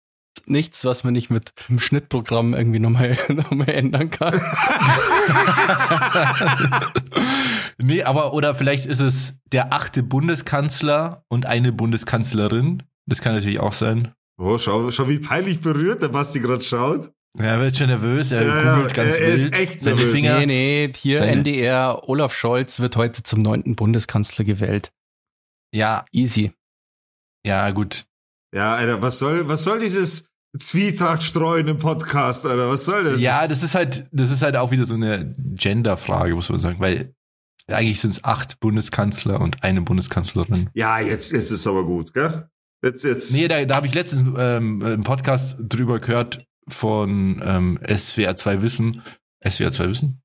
Nichts, 0.45 0.85
was 0.85 1.03
man 1.03 1.13
nicht 1.13 1.29
mit 1.29 1.51
dem 1.69 1.79
Schnittprogramm 1.79 2.53
irgendwie 2.53 2.79
nochmal 2.79 3.17
noch 3.27 3.51
mal 3.51 3.67
ändern 3.69 4.09
kann. 4.09 4.41
Nee, 7.83 8.03
aber, 8.03 8.33
oder 8.33 8.53
vielleicht 8.53 8.85
ist 8.85 8.99
es 8.99 9.35
der 9.51 9.73
achte 9.73 10.03
Bundeskanzler 10.03 11.25
und 11.29 11.45
eine 11.45 11.71
Bundeskanzlerin. 11.71 12.83
Das 13.07 13.21
kann 13.21 13.33
natürlich 13.33 13.59
auch 13.59 13.73
sein. 13.73 14.13
Oh, 14.37 14.57
schau, 14.57 14.91
schau, 14.91 15.09
wie 15.09 15.19
peinlich 15.19 15.61
berührt 15.61 16.01
der 16.01 16.09
Basti 16.09 16.39
gerade 16.39 16.63
schaut. 16.63 17.11
Er 17.39 17.59
wird 17.61 17.77
schon 17.77 17.87
nervös, 17.87 18.31
er 18.31 18.45
Ja, 18.45 18.61
ja, 18.63 18.75
googelt 18.75 18.93
ganz 18.93 19.17
er 19.17 19.27
ist 19.29 19.45
wild. 19.45 19.55
echt 19.55 19.81
Seine 19.81 19.95
nervös. 19.95 20.11
Finger. 20.13 20.39
Nee, 20.39 20.45
nee, 20.87 20.93
hier 20.95 21.19
Seine- 21.19 21.31
NDR, 21.31 22.07
Olaf 22.09 22.35
Scholz 22.35 22.79
wird 22.79 22.95
heute 22.97 23.23
zum 23.23 23.41
neunten 23.41 23.75
Bundeskanzler 23.75 24.43
gewählt. 24.43 24.91
Ja, 25.73 26.03
Easy. 26.11 26.51
ja, 27.45 27.71
gut. 27.71 28.05
Ja, 28.53 28.75
Alter, 28.75 29.01
was 29.01 29.17
soll, 29.19 29.47
was 29.47 29.63
soll 29.63 29.79
dieses 29.79 30.27
Zwietracht 30.59 31.23
streuen 31.23 31.69
im 31.69 31.77
Podcast, 31.77 32.45
Alter? 32.45 32.67
Was 32.69 32.83
soll 32.83 33.05
das? 33.05 33.21
Ja, 33.21 33.47
das 33.47 33.63
ist 33.63 33.75
halt, 33.75 34.05
das 34.11 34.29
ist 34.31 34.41
halt 34.41 34.57
auch 34.57 34.71
wieder 34.71 34.85
so 34.85 34.95
eine 34.95 35.31
Gender-Frage, 35.37 36.35
muss 36.35 36.49
man 36.49 36.59
sagen, 36.59 36.81
weil 36.81 37.15
eigentlich 37.67 38.01
sind 38.01 38.11
es 38.11 38.23
acht 38.25 38.59
Bundeskanzler 38.59 39.39
und 39.39 39.63
eine 39.63 39.81
Bundeskanzlerin. 39.81 40.69
Ja, 40.73 40.99
jetzt, 40.99 41.31
jetzt 41.31 41.51
ist 41.51 41.65
aber 41.65 41.85
gut, 41.85 42.13
gell? 42.13 42.49
Jetzt, 42.83 43.05
jetzt. 43.05 43.31
Nee, 43.33 43.47
da, 43.47 43.63
da 43.63 43.75
habe 43.75 43.87
ich 43.87 43.93
letztens 43.93 44.23
ähm, 44.37 44.81
im 44.81 45.03
Podcast 45.03 45.55
drüber 45.61 45.99
gehört 45.99 46.45
von 46.73 47.41
ähm, 47.43 47.79
SWR 47.85 48.35
2 48.35 48.61
Wissen. 48.61 49.01
SWR 49.47 49.71
2 49.71 49.89
Wissen? 49.89 50.21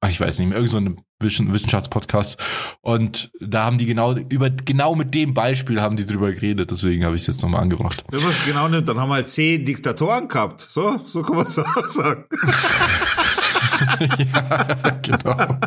Ach, 0.00 0.10
ich 0.10 0.20
weiß 0.20 0.38
nicht 0.38 0.48
mehr, 0.48 0.56
irgend 0.58 0.70
so 0.70 0.78
ein 0.78 0.96
Wissenschaftspodcast. 1.20 2.38
Und 2.80 3.32
da 3.40 3.64
haben 3.64 3.78
die 3.78 3.86
genau, 3.86 4.14
über, 4.14 4.48
genau 4.50 4.94
mit 4.94 5.12
dem 5.12 5.34
Beispiel 5.34 5.80
haben 5.80 5.96
die 5.96 6.06
drüber 6.06 6.30
geredet, 6.30 6.70
deswegen 6.70 7.04
habe 7.04 7.16
ich 7.16 7.22
es 7.22 7.26
jetzt 7.26 7.42
nochmal 7.42 7.62
angebracht. 7.62 8.04
Wenn 8.08 8.20
man 8.20 8.30
es 8.30 8.44
genau 8.44 8.68
nimmt, 8.68 8.88
dann 8.88 8.98
haben 8.98 9.08
wir 9.08 9.16
halt 9.16 9.28
zehn 9.28 9.64
Diktatoren 9.64 10.28
gehabt. 10.28 10.60
So, 10.60 11.00
so 11.04 11.22
kann 11.22 11.36
man 11.36 11.46
es 11.46 11.58
auch 11.58 11.88
sagen. 11.88 12.26
ja, 14.18 14.76
genau. 15.02 15.58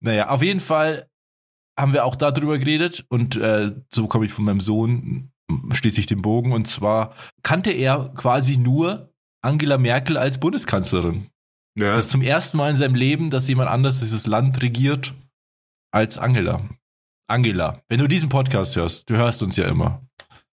naja, 0.00 0.28
auf 0.28 0.42
jeden 0.42 0.60
Fall 0.60 1.06
haben 1.78 1.92
wir 1.92 2.04
auch 2.04 2.16
darüber 2.16 2.58
geredet 2.58 3.04
und 3.08 3.36
äh, 3.36 3.70
so 3.90 4.08
komme 4.08 4.26
ich 4.26 4.32
von 4.32 4.44
meinem 4.44 4.60
Sohn, 4.60 5.31
schließe 5.72 6.00
ich 6.00 6.06
den 6.06 6.22
Bogen 6.22 6.52
und 6.52 6.66
zwar 6.66 7.14
kannte 7.42 7.70
er 7.70 8.12
quasi 8.14 8.56
nur 8.56 9.12
Angela 9.42 9.78
Merkel 9.78 10.16
als 10.16 10.38
Bundeskanzlerin. 10.38 11.28
Ja. 11.78 11.94
Das 11.96 12.06
ist 12.06 12.10
zum 12.10 12.22
ersten 12.22 12.58
Mal 12.58 12.70
in 12.70 12.76
seinem 12.76 12.94
Leben, 12.94 13.30
dass 13.30 13.48
jemand 13.48 13.70
anders 13.70 14.00
dieses 14.00 14.26
Land 14.26 14.62
regiert 14.62 15.14
als 15.92 16.18
Angela. 16.18 16.60
Angela, 17.28 17.82
wenn 17.88 17.98
du 17.98 18.08
diesen 18.08 18.28
Podcast 18.28 18.76
hörst, 18.76 19.08
du 19.08 19.16
hörst 19.16 19.42
uns 19.42 19.56
ja 19.56 19.66
immer. 19.66 20.02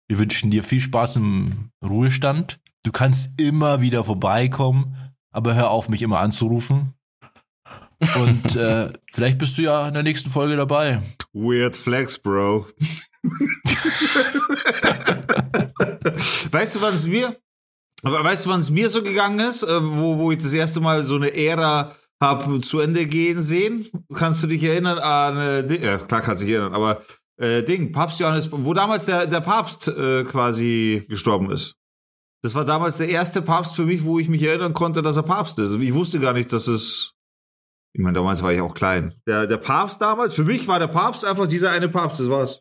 Wir 0.09 0.19
wünschen 0.19 0.51
dir 0.51 0.63
viel 0.63 0.81
Spaß 0.81 1.17
im 1.17 1.71
Ruhestand. 1.83 2.61
Du 2.83 2.93
kannst 2.93 3.41
immer 3.41 3.81
wieder 3.81 4.05
vorbeikommen, 4.05 4.97
aber 5.33 5.55
hör 5.55 5.71
auf, 5.71 5.89
mich 5.89 6.03
immer 6.03 6.19
anzurufen. 6.19 6.95
Und 8.17 8.57
äh, 8.57 8.93
vielleicht 9.13 9.39
bist 9.39 9.57
du 9.57 9.63
ja 9.63 9.89
in 9.89 9.95
der 9.95 10.03
nächsten 10.03 10.31
Folge 10.31 10.57
dabei. 10.57 11.01
Weird 11.33 11.77
Flex, 11.77 12.19
Bro. 12.19 12.67
Weißt 16.51 16.77
du, 16.77 16.81
wann 16.83 16.95
es 16.95 17.07
mir, 17.07 17.37
weißt 18.03 18.47
du, 18.47 18.57
mir 18.73 18.89
so 18.89 19.03
gegangen 19.03 19.41
ist, 19.41 19.63
äh, 19.63 19.83
wo, 19.83 20.19
wo 20.19 20.31
ich 20.33 20.39
das 20.39 20.53
erste 20.53 20.81
Mal 20.81 21.05
so 21.05 21.17
eine 21.17 21.35
Ära 21.35 21.95
hab 22.23 22.49
zu 22.65 22.81
Ende 22.81 23.07
gehen 23.07 23.41
sehen? 23.41 23.89
Kannst 24.13 24.43
du 24.43 24.47
dich 24.47 24.63
erinnern 24.63 24.99
an, 24.99 25.39
äh, 25.39 25.77
ja, 25.77 25.99
klar 25.99 26.21
kannst 26.21 26.43
du 26.43 26.47
dich 26.47 26.55
erinnern, 26.55 26.75
aber 26.75 27.03
äh, 27.37 27.63
Ding, 27.63 27.93
Papst 27.93 28.21
Johannes, 28.21 28.51
wo 28.53 28.75
damals 28.75 29.07
der, 29.07 29.27
der 29.27 29.41
Papst 29.41 29.89
äh, 29.89 30.25
quasi 30.25 31.05
gestorben 31.09 31.51
ist. 31.51 31.77
Das 32.43 32.55
war 32.55 32.65
damals 32.65 32.99
der 32.99 33.09
erste 33.09 33.41
Papst 33.41 33.75
für 33.75 33.87
mich, 33.87 34.05
wo 34.05 34.19
ich 34.19 34.29
mich 34.29 34.43
erinnern 34.43 34.75
konnte, 34.75 35.01
dass 35.01 35.17
er 35.17 35.23
Papst 35.23 35.59
ist. 35.59 35.75
Ich 35.77 35.95
wusste 35.95 36.21
gar 36.21 36.35
nicht, 36.35 36.53
dass 36.53 36.69
es 36.69 37.15
ich 37.97 38.03
meine, 38.03 38.15
damals 38.15 38.43
war 38.43 38.53
ich 38.53 38.61
auch 38.61 38.75
klein. 38.75 39.15
Der, 39.27 39.47
der 39.47 39.57
Papst 39.57 40.03
damals, 40.03 40.35
für 40.35 40.45
mich 40.45 40.67
war 40.67 40.81
der 40.81 40.89
Papst 40.89 41.25
einfach 41.25 41.47
dieser 41.47 41.71
eine 41.71 41.89
Papst, 41.89 42.19
das 42.19 42.29
war's. 42.29 42.61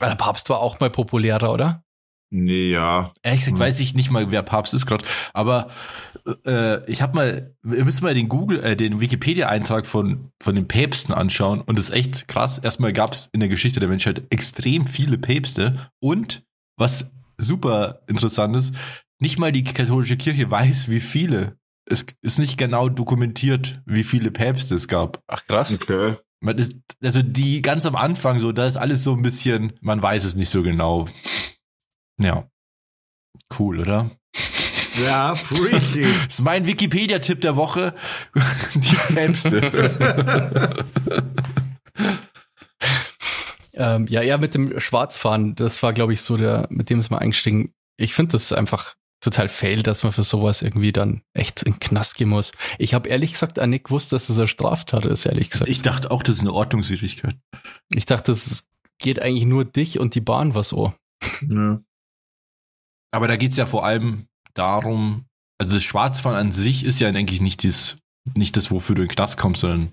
Aber 0.00 0.10
der 0.10 0.16
Papst 0.16 0.48
war 0.50 0.60
auch 0.60 0.80
mal 0.80 0.90
populärer, 0.90 1.52
oder? 1.52 1.84
Nee, 2.32 2.70
ja. 2.70 3.12
Ehrlich 3.22 3.40
gesagt 3.40 3.56
Hm. 3.56 3.60
weiß 3.60 3.80
ich 3.80 3.94
nicht 3.94 4.10
mal, 4.10 4.30
wer 4.30 4.42
Papst 4.42 4.72
ist 4.72 4.86
gerade. 4.86 5.04
Aber 5.34 5.68
äh, 6.46 6.84
ich 6.90 7.02
habe 7.02 7.14
mal, 7.16 7.56
wir 7.62 7.84
müssen 7.84 8.04
mal 8.04 8.14
den 8.14 8.28
Google, 8.28 8.62
äh, 8.62 8.76
den 8.76 9.00
Wikipedia-Eintrag 9.00 9.84
von 9.86 10.30
von 10.40 10.54
den 10.54 10.68
Päpsten 10.68 11.12
anschauen 11.12 11.60
und 11.60 11.76
das 11.76 11.86
ist 11.86 11.94
echt 11.94 12.28
krass. 12.28 12.58
Erstmal 12.58 12.92
gab 12.92 13.12
es 13.14 13.28
in 13.32 13.40
der 13.40 13.48
Geschichte 13.48 13.80
der 13.80 13.88
Menschheit 13.88 14.24
extrem 14.30 14.86
viele 14.86 15.18
Päpste 15.18 15.90
und 15.98 16.42
was 16.76 17.10
super 17.36 18.02
interessant 18.06 18.54
ist, 18.54 18.74
nicht 19.18 19.38
mal 19.38 19.50
die 19.50 19.64
katholische 19.64 20.16
Kirche 20.16 20.50
weiß, 20.50 20.88
wie 20.88 21.00
viele. 21.00 21.56
Es 21.84 22.06
ist 22.22 22.38
nicht 22.38 22.56
genau 22.58 22.88
dokumentiert, 22.88 23.82
wie 23.86 24.04
viele 24.04 24.30
Päpste 24.30 24.76
es 24.76 24.86
gab. 24.86 25.20
Ach 25.26 25.44
krass. 25.48 25.78
Okay. 25.82 26.14
Man 26.42 26.56
ist, 26.56 26.74
also 27.02 27.22
die 27.22 27.60
ganz 27.60 27.84
am 27.84 27.96
Anfang 27.96 28.38
so, 28.38 28.52
da 28.52 28.66
ist 28.66 28.76
alles 28.76 29.04
so 29.04 29.14
ein 29.14 29.22
bisschen, 29.22 29.74
man 29.82 30.00
weiß 30.00 30.24
es 30.24 30.36
nicht 30.36 30.48
so 30.48 30.62
genau. 30.62 31.06
Ja. 32.18 32.48
Cool, 33.58 33.80
oder? 33.80 34.10
Ja, 35.04 35.34
freaky. 35.34 36.02
Das 36.02 36.26
ist 36.34 36.42
mein 36.42 36.66
Wikipedia-Tipp 36.66 37.40
der 37.42 37.56
Woche. 37.56 37.94
Die 38.74 39.14
Päpste. 39.14 39.60
Ähm, 43.72 44.06
ja, 44.08 44.20
ja, 44.20 44.36
mit 44.36 44.54
dem 44.54 44.78
Schwarzfahren, 44.78 45.54
das 45.54 45.82
war, 45.82 45.94
glaube 45.94 46.12
ich, 46.12 46.20
so 46.20 46.36
der, 46.36 46.66
mit 46.68 46.90
dem 46.90 47.00
ist 47.00 47.08
man 47.10 47.20
eingestiegen. 47.20 47.72
Ich 47.96 48.12
finde 48.12 48.32
das 48.32 48.52
einfach 48.52 48.94
total 49.20 49.48
fail, 49.48 49.82
dass 49.82 50.02
man 50.02 50.12
für 50.12 50.22
sowas 50.22 50.62
irgendwie 50.62 50.92
dann 50.92 51.22
echt 51.34 51.62
in 51.62 51.74
den 51.74 51.80
Knast 51.80 52.16
gehen 52.16 52.30
muss. 52.30 52.52
Ich 52.78 52.94
habe 52.94 53.08
ehrlich 53.08 53.32
gesagt 53.32 53.60
auch 53.60 53.66
nicht 53.66 53.84
gewusst, 53.84 54.12
dass 54.12 54.26
das 54.26 54.38
eine 54.38 54.46
Straftat 54.46 55.04
ist, 55.04 55.26
ehrlich 55.26 55.50
gesagt. 55.50 55.70
Ich 55.70 55.82
dachte 55.82 56.10
auch, 56.10 56.22
das 56.22 56.36
ist 56.36 56.42
eine 56.42 56.52
Ordnungswidrigkeit. 56.52 57.36
Ich 57.94 58.06
dachte, 58.06 58.32
das 58.32 58.68
geht 58.98 59.20
eigentlich 59.20 59.44
nur 59.44 59.64
dich 59.64 59.98
und 59.98 60.14
die 60.14 60.20
Bahn 60.20 60.54
was 60.54 60.68
so. 60.68 60.94
Ja. 61.48 61.80
Aber 63.12 63.28
da 63.28 63.36
geht's 63.36 63.56
ja 63.56 63.66
vor 63.66 63.84
allem 63.84 64.26
darum, 64.54 65.26
also 65.58 65.74
das 65.74 65.82
Schwarzfahren 65.84 66.38
an 66.38 66.52
sich 66.52 66.84
ist 66.84 67.00
ja, 67.00 67.10
denke 67.12 67.34
ich, 67.34 67.40
nicht 67.40 67.64
das, 67.64 67.96
nicht 68.34 68.56
das, 68.56 68.70
wofür 68.70 68.94
du 68.94 69.02
in 69.02 69.08
den 69.08 69.14
Knast 69.14 69.36
kommst, 69.36 69.62
sondern 69.62 69.90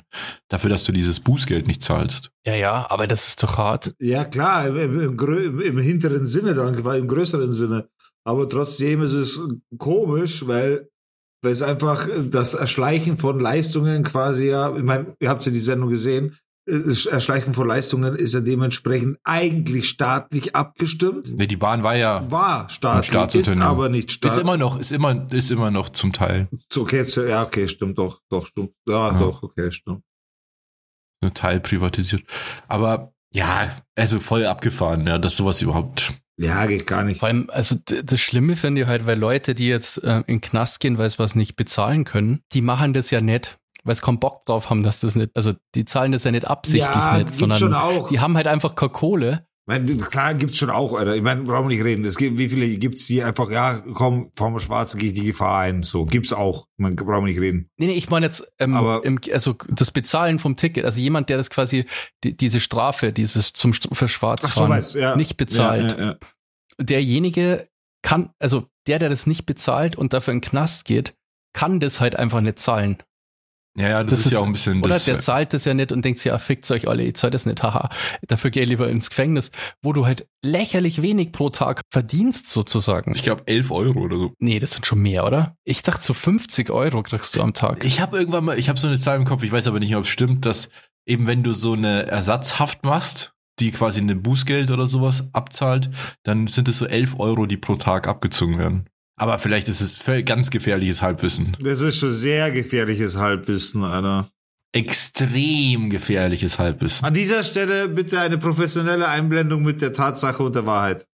dafür, 0.50 0.69
dass 0.69 0.84
du 0.84 0.91
dieses 0.91 1.19
Bußgeld 1.19 1.67
nicht 1.67 1.81
zahlst. 1.81 2.31
Ja, 2.46 2.55
ja, 2.55 2.89
aber 2.89 3.07
das 3.07 3.27
ist 3.27 3.43
doch 3.43 3.57
hart. 3.57 3.93
Ja, 4.00 4.24
klar, 4.25 4.67
im, 4.67 5.17
im, 5.17 5.60
im 5.60 5.79
hinteren 5.79 6.25
Sinne, 6.27 6.53
dann 6.53 6.74
im 6.74 7.07
größeren 7.07 7.51
Sinne. 7.51 7.89
Aber 8.27 8.50
trotzdem 8.50 9.01
ist 9.03 9.13
es 9.13 9.39
komisch, 9.77 10.48
weil, 10.48 10.89
weil 11.41 11.51
es 11.53 11.62
einfach 11.62 12.10
das 12.29 12.55
Erschleichen 12.55 13.15
von 13.17 13.39
Leistungen 13.39 14.03
quasi 14.03 14.50
ja, 14.50 14.75
ich 14.75 14.84
meine, 14.84 15.15
ihr 15.22 15.29
habt 15.29 15.46
ja 15.46 15.51
die 15.51 15.60
Sendung 15.60 15.89
gesehen, 15.89 16.38
das 16.69 17.05
Erschleichen 17.05 17.53
von 17.53 17.65
Leistungen 17.65 18.17
ist 18.17 18.34
ja 18.34 18.41
dementsprechend 18.41 19.17
eigentlich 19.24 19.88
staatlich 19.88 20.53
abgestimmt. 20.53 21.38
Nee, 21.38 21.48
die 21.48 21.55
Bahn 21.55 21.84
war 21.84 21.96
ja, 21.96 22.29
War 22.29 22.69
staatlich, 22.69 23.36
ist 23.36 23.57
aber 23.57 23.88
nicht 23.88 24.10
ist 24.10 24.15
staatlich. 24.15 24.41
immer 24.41 24.57
noch, 24.57 24.77
ist 24.77 24.91
immer, 24.91 25.31
ist 25.31 25.50
immer 25.50 25.72
noch 25.72 25.88
zum 25.88 26.12
Teil 26.12 26.50
Okay, 26.75 27.05
ja, 27.29 27.43
okay, 27.43 27.69
stimmt 27.69 27.98
doch, 27.98 28.19
doch, 28.29 28.46
stimmt. 28.46 28.74
Ja, 28.86 29.13
Ja. 29.13 29.19
doch, 29.19 29.41
okay, 29.43 29.72
stimmt. 29.72 30.03
ein 31.24 31.34
Teil 31.34 31.62
privatisiert. 31.62 32.24
Aber 32.67 33.13
ja, 33.34 33.72
also 33.96 34.19
voll 34.19 34.46
abgefahren, 34.46 35.07
ja, 35.07 35.17
dass 35.17 35.38
sowas 35.38 35.62
überhaupt. 35.62 36.12
Ja, 36.38 36.65
geht 36.67 36.86
gar 36.86 37.03
nicht. 37.03 37.20
Vor 37.20 37.29
allem, 37.29 37.50
also 37.51 37.75
das 37.86 38.20
Schlimme 38.20 38.56
finde 38.56 38.82
ich 38.82 38.88
halt, 38.88 39.08
weil 39.08 39.17
Leute, 39.17 39.56
die 39.56 39.67
jetzt 39.67 40.03
äh, 40.03 40.17
in 40.20 40.24
den 40.25 40.41
Knast 40.41 40.79
gehen, 40.79 40.98
weil 40.98 41.10
sie 41.10 41.20
was 41.20 41.36
nicht 41.36 41.56
bezahlen 41.56 42.03
können, 42.03 42.44
die 42.53 42.62
machen 42.62 42.94
das 42.94 43.10
ja 43.10 43.22
nicht, 43.22 43.58
weil 43.84 43.96
sie 43.96 44.01
keinen 44.01 44.20
Bock 44.20 44.46
drauf 44.46 44.70
haben, 44.70 44.84
dass 44.84 45.00
das 45.00 45.15
nicht, 45.15 45.32
also 45.34 45.53
die 45.74 45.86
zahlen 45.86 46.12
das 46.12 46.25
ja 46.25 46.32
nicht 46.32 46.46
absichtlich 46.46 46.96
ja, 46.96 47.17
nicht, 47.17 47.34
sondern 47.34 48.06
die 48.10 48.20
haben 48.20 48.38
halt 48.38 48.48
einfach 48.48 48.75
keine 48.75 48.91
Kohle. 48.91 49.47
Meine, 49.67 49.97
klar 49.97 50.33
gibt's 50.33 50.57
schon 50.57 50.69
auch, 50.69 50.97
Alter. 50.97 51.13
Ich 51.13 51.21
meine, 51.21 51.43
brauchen 51.43 51.67
wir 51.67 51.75
nicht 51.75 51.83
reden. 51.83 52.05
Es 52.05 52.15
gibt, 52.15 52.38
wie 52.38 52.47
viele 52.47 52.69
gibt's, 52.77 53.05
die 53.05 53.21
einfach, 53.21 53.51
ja, 53.51 53.83
komm, 53.93 54.31
fahren 54.33 54.53
wir 54.53 54.62
schwarz, 54.62 54.95
gehe 54.95 55.09
ich 55.09 55.13
die 55.13 55.25
Gefahr 55.25 55.59
ein. 55.59 55.83
So, 55.83 56.05
gibt's 56.05 56.31
auch. 56.31 56.67
Man 56.77 56.95
brauchen 56.95 57.25
wir 57.25 57.27
nicht 57.27 57.41
reden. 57.41 57.69
Nee, 57.75 57.88
nee, 57.88 57.93
ich 57.93 58.09
meine 58.09 58.27
jetzt, 58.27 58.50
ähm, 58.59 58.75
Aber- 58.75 59.03
im, 59.03 59.19
also 59.33 59.55
das 59.67 59.91
Bezahlen 59.91 60.39
vom 60.39 60.55
Ticket, 60.55 60.86
also 60.86 61.01
jemand, 61.01 61.27
der 61.27 61.36
das 61.36 61.50
quasi, 61.50 61.83
die, 62.24 62.36
diese 62.36 62.62
Strafe, 62.62 63.12
dieses 63.12 63.51
zum 63.51 63.74
für 63.74 64.07
Schwarzfahren 64.07 64.83
du, 64.93 65.00
ja. 65.00 65.17
nicht 65.17 65.36
bezahlt, 65.36 66.00
ja, 66.00 66.05
ja. 66.12 66.17
derjenige 66.79 67.67
kann, 68.01 68.29
also 68.39 68.67
der, 68.88 69.00
der 69.00 69.09
das 69.09 69.27
nicht 69.27 69.45
bezahlt 69.45 69.97
und 69.97 70.13
dafür 70.13 70.31
in 70.33 70.39
den 70.39 70.50
Knast 70.50 70.86
geht, 70.86 71.13
kann 71.51 71.81
das 71.81 72.00
halt 72.00 72.15
einfach 72.15 72.39
nicht 72.39 72.59
zahlen. 72.59 73.03
Ja, 73.79 73.89
ja, 73.89 74.03
das, 74.03 74.25
ist, 74.25 74.31
ja 74.31 74.39
auch 74.39 74.46
ein 74.46 74.53
bisschen 74.53 74.79
Oder 74.79 74.96
das. 74.96 75.05
der 75.05 75.19
zahlt 75.19 75.53
das 75.53 75.65
ja 75.65 75.75
nicht 75.75 75.91
und 75.91 76.03
denkt 76.03 76.19
sich, 76.19 76.31
ja, 76.31 76.38
fickt's 76.39 76.72
euch 76.72 76.88
alle, 76.88 77.03
ich 77.03 77.15
zahl 77.15 77.29
das 77.29 77.46
nicht, 77.46 77.62
haha. 77.62 77.89
Dafür 78.25 78.50
geh 78.50 78.63
ich 78.63 78.69
lieber 78.69 78.89
ins 78.89 79.10
Gefängnis, 79.10 79.51
wo 79.84 79.93
du 79.93 80.07
halt 80.07 80.27
lächerlich 80.43 81.03
wenig 81.03 81.31
pro 81.31 81.51
Tag 81.51 81.81
verdienst, 81.91 82.50
sozusagen. 82.50 83.13
ich 83.13 83.22
glaube 83.22 83.43
11 83.46 83.69
Euro 83.69 84.00
oder 84.00 84.17
so. 84.17 84.34
nee, 84.39 84.57
das 84.57 84.72
sind 84.72 84.88
schon 84.88 85.00
mehr, 85.00 85.27
oder? 85.27 85.55
Ich 85.63 85.84
dachte, 85.84 86.03
so 86.03 86.15
50 86.15 86.72
Euro 86.72 87.03
kriegst 87.03 87.36
du 87.36 87.41
am 87.41 87.53
Tag. 87.53 87.86
Ich 87.86 88.01
habe 88.01 88.17
irgendwann 88.17 88.46
mal, 88.46 88.57
ich 88.57 88.67
habe 88.67 88.79
so 88.79 88.88
eine 88.88 88.98
Zahl 88.98 89.17
im 89.17 89.25
Kopf, 89.25 89.43
ich 89.43 89.51
weiß 89.51 89.67
aber 89.67 89.79
nicht, 89.79 89.96
ob 89.96 90.05
es 90.05 90.10
stimmt, 90.10 90.48
dass 90.48 90.69
eben 91.05 91.27
wenn 91.27 91.43
du 91.43 91.53
so 91.53 91.74
eine 91.74 92.07
Ersatzhaft 92.07 92.84
machst, 92.84 93.34
die 93.60 93.72
quasi 93.72 94.01
ein 94.01 94.24
Bußgeld 94.24 94.72
oder 94.72 94.88
sowas 94.88 95.29
abzahlt, 95.34 95.91
dann 96.24 96.48
sind 96.48 96.67
es 96.67 96.79
so 96.79 96.88
11 96.88 97.19
Euro, 97.19 97.46
die 97.46 97.57
pro 97.57 97.75
Tag 97.75 98.07
abgezogen 98.07 98.57
werden. 98.57 98.88
Aber 99.17 99.39
vielleicht 99.39 99.67
ist 99.67 99.81
es 99.81 100.00
ganz 100.25 100.51
gefährliches 100.51 101.01
Halbwissen. 101.01 101.58
Das 101.60 101.82
ist 101.82 101.97
schon 101.97 102.12
sehr 102.12 102.51
gefährliches 102.51 103.17
Halbwissen, 103.17 103.84
Alter. 103.84 104.30
Extrem 104.73 105.89
gefährliches 105.89 106.60
Halbwissen. 106.60 107.03
An 107.03 107.15
dieser 107.15 107.43
Stelle 107.43 107.89
bitte 107.89 108.19
eine 108.19 108.38
professionelle 108.38 109.08
Einblendung 109.08 109.63
mit 109.63 109.82
der 109.82 109.91
Tatsache 109.91 110.43
und 110.43 110.56
der 110.56 110.67
Wahrheit. 110.67 111.08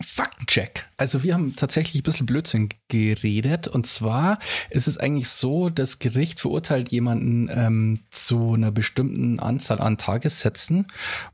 Faktencheck. 0.00 0.86
Also 0.96 1.24
wir 1.24 1.34
haben 1.34 1.56
tatsächlich 1.56 2.02
ein 2.02 2.04
bisschen 2.04 2.26
Blödsinn 2.26 2.68
geredet. 2.88 3.66
Und 3.68 3.86
zwar 3.86 4.38
ist 4.70 4.86
es 4.86 4.96
eigentlich 4.96 5.28
so, 5.28 5.70
das 5.70 5.98
Gericht 5.98 6.40
verurteilt 6.40 6.90
jemanden 6.90 7.50
ähm, 7.52 8.00
zu 8.10 8.54
einer 8.54 8.70
bestimmten 8.70 9.40
Anzahl 9.40 9.80
an 9.80 9.98
Tagessätzen 9.98 10.86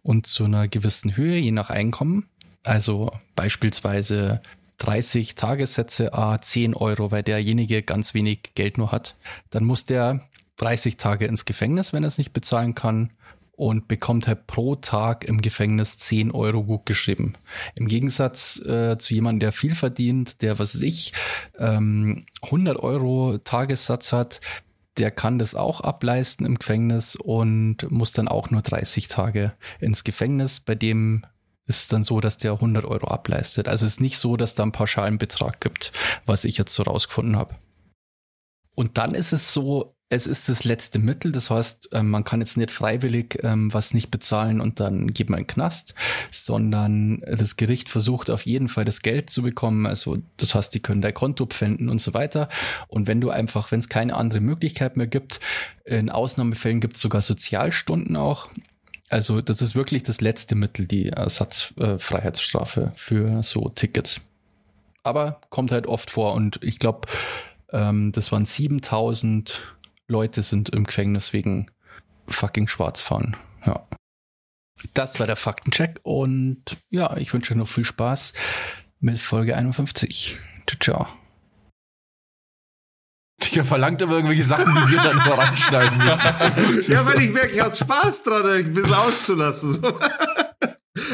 und 0.02 0.26
zu 0.26 0.44
einer 0.44 0.66
gewissen 0.66 1.16
Höhe, 1.16 1.36
je 1.36 1.52
nach 1.52 1.70
Einkommen. 1.70 2.26
Also 2.62 3.12
beispielsweise 3.36 4.40
30 4.78 5.34
Tagessätze, 5.34 6.12
a 6.14 6.40
10 6.40 6.74
Euro, 6.74 7.10
weil 7.10 7.22
derjenige 7.22 7.82
ganz 7.82 8.14
wenig 8.14 8.54
Geld 8.54 8.78
nur 8.78 8.92
hat. 8.92 9.16
Dann 9.50 9.64
muss 9.64 9.86
der 9.86 10.20
30 10.56 10.96
Tage 10.96 11.26
ins 11.26 11.44
Gefängnis, 11.44 11.92
wenn 11.92 12.04
er 12.04 12.08
es 12.08 12.18
nicht 12.18 12.32
bezahlen 12.32 12.74
kann 12.74 13.10
und 13.52 13.88
bekommt 13.88 14.28
halt 14.28 14.46
pro 14.46 14.76
Tag 14.76 15.24
im 15.24 15.40
Gefängnis 15.40 15.98
10 15.98 16.30
Euro 16.30 16.62
gut 16.62 16.86
geschrieben. 16.86 17.32
Im 17.74 17.88
Gegensatz 17.88 18.58
äh, 18.60 18.98
zu 18.98 19.14
jemandem, 19.14 19.40
der 19.40 19.52
viel 19.52 19.74
verdient, 19.74 20.42
der, 20.42 20.58
was 20.58 20.74
weiß 20.74 20.82
ich, 20.82 21.14
ähm, 21.58 22.26
100 22.42 22.78
Euro 22.78 23.38
Tagessatz 23.38 24.12
hat, 24.12 24.40
der 24.98 25.10
kann 25.10 25.38
das 25.38 25.54
auch 25.54 25.80
ableisten 25.80 26.46
im 26.46 26.58
Gefängnis 26.58 27.16
und 27.16 27.90
muss 27.90 28.12
dann 28.12 28.28
auch 28.28 28.50
nur 28.50 28.62
30 28.62 29.08
Tage 29.08 29.52
ins 29.80 30.04
Gefängnis. 30.04 30.60
Bei 30.60 30.74
dem 30.74 31.22
ist 31.66 31.92
dann 31.92 32.04
so, 32.04 32.20
dass 32.20 32.38
der 32.38 32.52
100 32.52 32.84
Euro 32.84 33.08
ableistet. 33.08 33.68
Also 33.68 33.86
es 33.86 33.94
ist 33.94 34.00
nicht 34.00 34.18
so, 34.18 34.36
dass 34.36 34.54
da 34.54 34.62
einen 34.62 34.72
pauschalen 34.72 35.18
Betrag 35.18 35.60
gibt, 35.60 35.92
was 36.24 36.44
ich 36.44 36.58
jetzt 36.58 36.72
so 36.72 36.82
rausgefunden 36.84 37.36
habe. 37.36 37.54
Und 38.74 38.98
dann 38.98 39.14
ist 39.14 39.32
es 39.32 39.52
so, 39.52 39.96
es 40.08 40.28
ist 40.28 40.48
das 40.48 40.64
letzte 40.64 40.98
Mittel. 40.98 41.32
Das 41.32 41.50
heißt, 41.50 41.88
ähm, 41.92 42.10
man 42.10 42.22
kann 42.22 42.40
jetzt 42.40 42.56
nicht 42.56 42.70
freiwillig 42.70 43.38
ähm, 43.42 43.72
was 43.74 43.92
nicht 43.92 44.10
bezahlen 44.10 44.60
und 44.60 44.78
dann 44.78 45.12
geht 45.12 45.30
man 45.30 45.40
in 45.40 45.44
den 45.44 45.52
Knast, 45.52 45.94
sondern 46.30 47.20
das 47.22 47.56
Gericht 47.56 47.88
versucht 47.88 48.30
auf 48.30 48.46
jeden 48.46 48.68
Fall 48.68 48.84
das 48.84 49.02
Geld 49.02 49.30
zu 49.30 49.42
bekommen. 49.42 49.86
Also 49.86 50.18
das 50.36 50.54
heißt, 50.54 50.72
die 50.74 50.80
können 50.80 51.02
dein 51.02 51.14
Konto 51.14 51.46
pfänden 51.46 51.88
und 51.88 52.00
so 52.00 52.14
weiter. 52.14 52.48
Und 52.86 53.08
wenn 53.08 53.20
du 53.20 53.30
einfach, 53.30 53.72
wenn 53.72 53.80
es 53.80 53.88
keine 53.88 54.14
andere 54.14 54.40
Möglichkeit 54.40 54.96
mehr 54.96 55.08
gibt, 55.08 55.40
in 55.84 56.10
Ausnahmefällen 56.10 56.80
gibt 56.80 56.96
es 56.96 57.02
sogar 57.02 57.22
Sozialstunden 57.22 58.14
auch. 58.14 58.48
Also 59.08 59.40
das 59.40 59.62
ist 59.62 59.74
wirklich 59.74 60.02
das 60.02 60.20
letzte 60.20 60.54
Mittel, 60.54 60.86
die 60.86 61.08
Ersatzfreiheitsstrafe 61.10 62.92
für 62.96 63.42
so 63.42 63.68
Tickets. 63.68 64.20
Aber 65.02 65.40
kommt 65.50 65.70
halt 65.70 65.86
oft 65.86 66.10
vor 66.10 66.34
und 66.34 66.58
ich 66.62 66.80
glaube, 66.80 67.06
ähm, 67.70 68.12
das 68.12 68.32
waren 68.32 68.44
7000 68.44 69.76
Leute 70.08 70.42
sind 70.42 70.68
im 70.70 70.84
Gefängnis 70.84 71.32
wegen 71.32 71.70
fucking 72.28 72.68
Schwarzfahren. 72.68 73.36
Ja. 73.64 73.86
Das 74.94 75.18
war 75.18 75.26
der 75.26 75.36
Faktencheck 75.36 76.00
und 76.02 76.76
ja, 76.90 77.16
ich 77.16 77.32
wünsche 77.32 77.54
noch 77.54 77.68
viel 77.68 77.84
Spaß 77.84 78.34
mit 79.00 79.18
Folge 79.18 79.56
51. 79.56 80.36
Ciao, 80.66 80.78
ciao. 80.80 81.25
Digga, 83.50 83.64
verlangt 83.64 84.02
aber 84.02 84.14
irgendwelche 84.14 84.44
Sachen, 84.44 84.74
die 84.74 84.92
wir 84.92 84.98
dann 84.98 85.16
nur 85.26 85.38
reinschneiden 85.38 85.98
müssen. 85.98 86.92
Ja, 86.92 87.06
weil 87.06 87.22
ich 87.22 87.32
merke, 87.32 87.54
ich 87.54 87.60
hatte 87.60 87.76
Spaß 87.76 88.24
dran, 88.24 88.46
ein 88.46 88.72
bisschen 88.72 88.94
auszulassen. 88.94 89.72
So. 89.72 89.98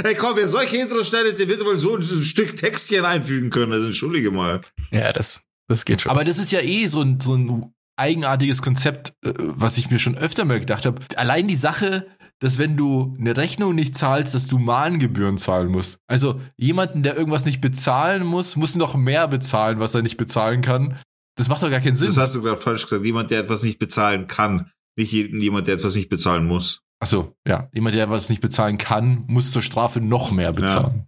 Hey, 0.05 0.15
komm, 0.15 0.37
wer 0.37 0.49
solche 0.49 0.77
Intros 0.77 1.09
schneidet, 1.09 1.39
der 1.39 1.49
wird 1.49 1.65
wohl 1.65 1.77
so 1.77 1.97
ein 1.97 2.03
Stück 2.03 2.57
Textchen 2.57 3.05
einfügen 3.05 3.51
können. 3.51 3.73
Also 3.73 3.87
entschuldige 3.87 4.31
mal. 4.31 4.61
Ja, 4.91 5.13
das, 5.13 5.43
das 5.69 5.85
geht 5.85 6.03
schon. 6.03 6.11
Aber 6.11 6.25
das 6.25 6.39
ist 6.39 6.53
ja 6.53 6.61
eh 6.61 6.87
so 6.87 7.03
ein, 7.03 7.21
so 7.21 7.35
ein 7.37 7.73
eigenartiges 7.97 8.63
Konzept, 8.63 9.13
äh, 9.25 9.33
was 9.37 9.79
ich 9.79 9.91
mir 9.91 9.99
schon 9.99 10.17
öfter 10.17 10.45
mal 10.45 10.61
gedacht 10.61 10.87
habe. 10.87 11.01
Allein 11.17 11.49
die 11.49 11.57
Sache, 11.57 12.07
dass 12.39 12.59
wenn 12.59 12.77
du 12.77 13.17
eine 13.19 13.37
Rechnung 13.37 13.75
nicht 13.75 13.97
zahlst, 13.97 14.35
dass 14.35 14.49
du 14.49 14.59
Mahngebühren 14.59 15.39
zahlen 15.39 15.69
musst. 15.69 15.99
Also 16.09 16.41
jemanden, 16.57 17.03
der 17.03 17.17
irgendwas 17.17 17.45
nicht 17.45 17.61
bezahlen 17.61 18.25
muss, 18.25 18.57
muss 18.57 18.75
noch 18.75 18.97
mehr 18.97 19.29
bezahlen, 19.29 19.79
was 19.79 19.95
er 19.95 20.03
nicht 20.03 20.17
bezahlen 20.17 20.63
kann. 20.63 20.99
Das 21.37 21.49
macht 21.49 21.63
doch 21.63 21.71
gar 21.71 21.81
keinen 21.81 21.97
Sinn. 21.97 22.09
Das 22.09 22.19
hast 22.19 22.35
du 22.37 22.43
gerade 22.43 22.61
falsch 22.61 22.83
gesagt. 22.85 23.05
Jemand, 23.05 23.31
der 23.31 23.41
etwas 23.41 23.63
nicht 23.63 23.79
bezahlen 23.79 24.27
kann. 24.27 24.71
Nicht 24.97 25.13
jemand, 25.13 25.67
der 25.67 25.75
etwas 25.75 25.95
nicht 25.95 26.09
bezahlen 26.11 26.47
muss. 26.47 26.81
Ach 27.01 27.07
so, 27.07 27.35
ja. 27.47 27.69
Jemand, 27.73 27.95
der 27.97 28.11
was 28.11 28.29
nicht 28.31 28.43
bezahlen 28.43 28.79
kann, 28.79 29.25
muss 29.27 29.51
zur 29.51 29.63
Strafe 29.63 30.01
noch 30.01 30.31
mehr 30.31 30.53
bezahlen. 30.53 31.07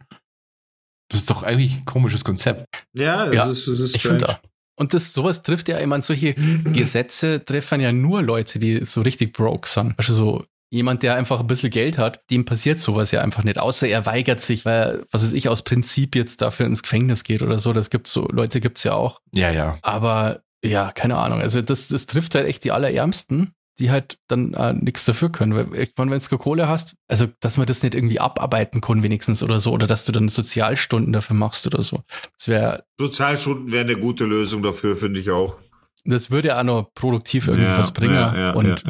Das 1.10 1.20
ist 1.20 1.30
doch 1.30 1.42
eigentlich 1.42 1.78
ein 1.80 1.84
komisches 1.84 2.24
Konzept. 2.24 2.66
Ja, 2.94 3.26
es 3.26 3.34
Ja, 3.34 3.44
ist, 3.44 3.68
es 3.68 3.78
ist 3.80 3.94
ich 3.96 4.02
finde 4.02 4.24
strange. 4.24 4.38
auch. 4.38 4.42
Und 4.76 4.92
das, 4.94 5.12
sowas 5.14 5.42
trifft 5.42 5.68
ja, 5.68 5.78
ich 5.78 5.86
meine, 5.86 6.02
solche 6.02 6.34
Gesetze 6.34 7.44
treffen 7.44 7.80
ja 7.80 7.92
nur 7.92 8.22
Leute, 8.22 8.58
die 8.58 8.84
so 8.84 9.02
richtig 9.02 9.32
broke 9.32 9.68
sind. 9.68 9.94
Also 9.98 10.14
so 10.14 10.44
jemand, 10.74 11.02
der 11.02 11.14
einfach 11.14 11.40
ein 11.40 11.46
bisschen 11.46 11.70
Geld 11.70 11.98
hat, 11.98 12.20
dem 12.30 12.44
passiert 12.44 12.80
sowas 12.80 13.10
ja 13.12 13.20
einfach 13.20 13.44
nicht, 13.44 13.58
außer 13.58 13.86
er 13.88 14.04
weigert 14.06 14.40
sich, 14.40 14.64
weil, 14.64 15.04
was 15.10 15.22
weiß 15.24 15.32
ich, 15.32 15.48
aus 15.48 15.62
Prinzip 15.62 16.16
jetzt 16.16 16.42
dafür 16.42 16.66
ins 16.66 16.82
Gefängnis 16.82 17.24
geht 17.24 17.42
oder 17.42 17.58
so. 17.58 17.72
Das 17.72 17.90
gibt's 17.90 18.12
so, 18.12 18.26
Leute 18.30 18.60
gibt's 18.60 18.84
ja 18.84 18.94
auch. 18.94 19.20
Ja, 19.32 19.50
ja. 19.50 19.78
Aber 19.82 20.42
ja, 20.64 20.88
keine 20.94 21.16
Ahnung. 21.18 21.40
Also 21.40 21.62
das, 21.62 21.88
das 21.88 22.06
trifft 22.06 22.34
halt 22.34 22.46
echt 22.46 22.64
die 22.64 22.72
Allerärmsten. 22.72 23.54
die 23.78 23.90
halt 23.90 24.18
dann 24.28 24.54
äh, 24.54 24.72
nichts 24.72 25.04
dafür 25.04 25.30
können. 25.30 25.54
Weil 25.54 25.66
irgendwann, 25.74 26.10
wenn 26.10 26.20
du 26.20 26.38
Kohle 26.38 26.68
hast, 26.68 26.94
also 27.08 27.26
dass 27.40 27.56
man 27.56 27.66
das 27.66 27.82
nicht 27.82 27.94
irgendwie 27.94 28.20
abarbeiten 28.20 28.80
kann 28.80 29.02
wenigstens 29.02 29.42
oder 29.42 29.58
so, 29.58 29.72
oder 29.72 29.86
dass 29.86 30.04
du 30.04 30.12
dann 30.12 30.28
Sozialstunden 30.28 31.12
dafür 31.12 31.36
machst 31.36 31.66
oder 31.66 31.82
so. 31.82 32.02
Das 32.38 32.48
wäre. 32.48 32.84
Sozialstunden 32.98 33.72
wäre 33.72 33.84
eine 33.84 33.96
gute 33.96 34.24
Lösung 34.24 34.62
dafür, 34.62 34.96
finde 34.96 35.20
ich 35.20 35.30
auch. 35.30 35.56
Das 36.04 36.30
würde 36.30 36.48
ja 36.48 36.60
auch 36.60 36.64
noch 36.64 36.94
produktiv 36.94 37.48
irgendwie 37.48 37.66
Ja, 37.66 37.78
was 37.78 37.92
bringen. 37.92 38.14
ja, 38.14 38.36
ja, 38.38 38.50
und 38.52 38.84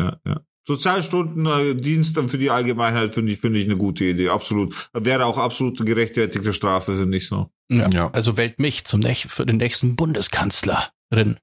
Sozialstunden, 0.66 1.46
äh, 1.46 1.74
Dienst 1.74 2.16
dann 2.16 2.28
für 2.28 2.38
die 2.38 2.50
Allgemeinheit 2.50 3.12
finde 3.14 3.32
ich, 3.32 3.38
finde 3.38 3.58
ich 3.58 3.66
eine 3.66 3.76
gute 3.76 4.04
Idee, 4.04 4.28
absolut. 4.30 4.88
Wäre 4.92 5.26
auch 5.26 5.38
absolut 5.38 5.78
eine 5.78 5.88
gerechtfertigte 5.88 6.52
Strafe, 6.52 6.96
finde 6.96 7.16
ich 7.16 7.26
so. 7.28 7.50
ja, 7.70 7.88
Ja. 7.90 8.10
also 8.12 8.36
wählt 8.36 8.58
mich 8.58 8.84
zum 8.84 9.02
für 9.02 9.44
den 9.46 9.58
nächsten 9.58 9.96
Bundeskanzlerin. 9.96 11.38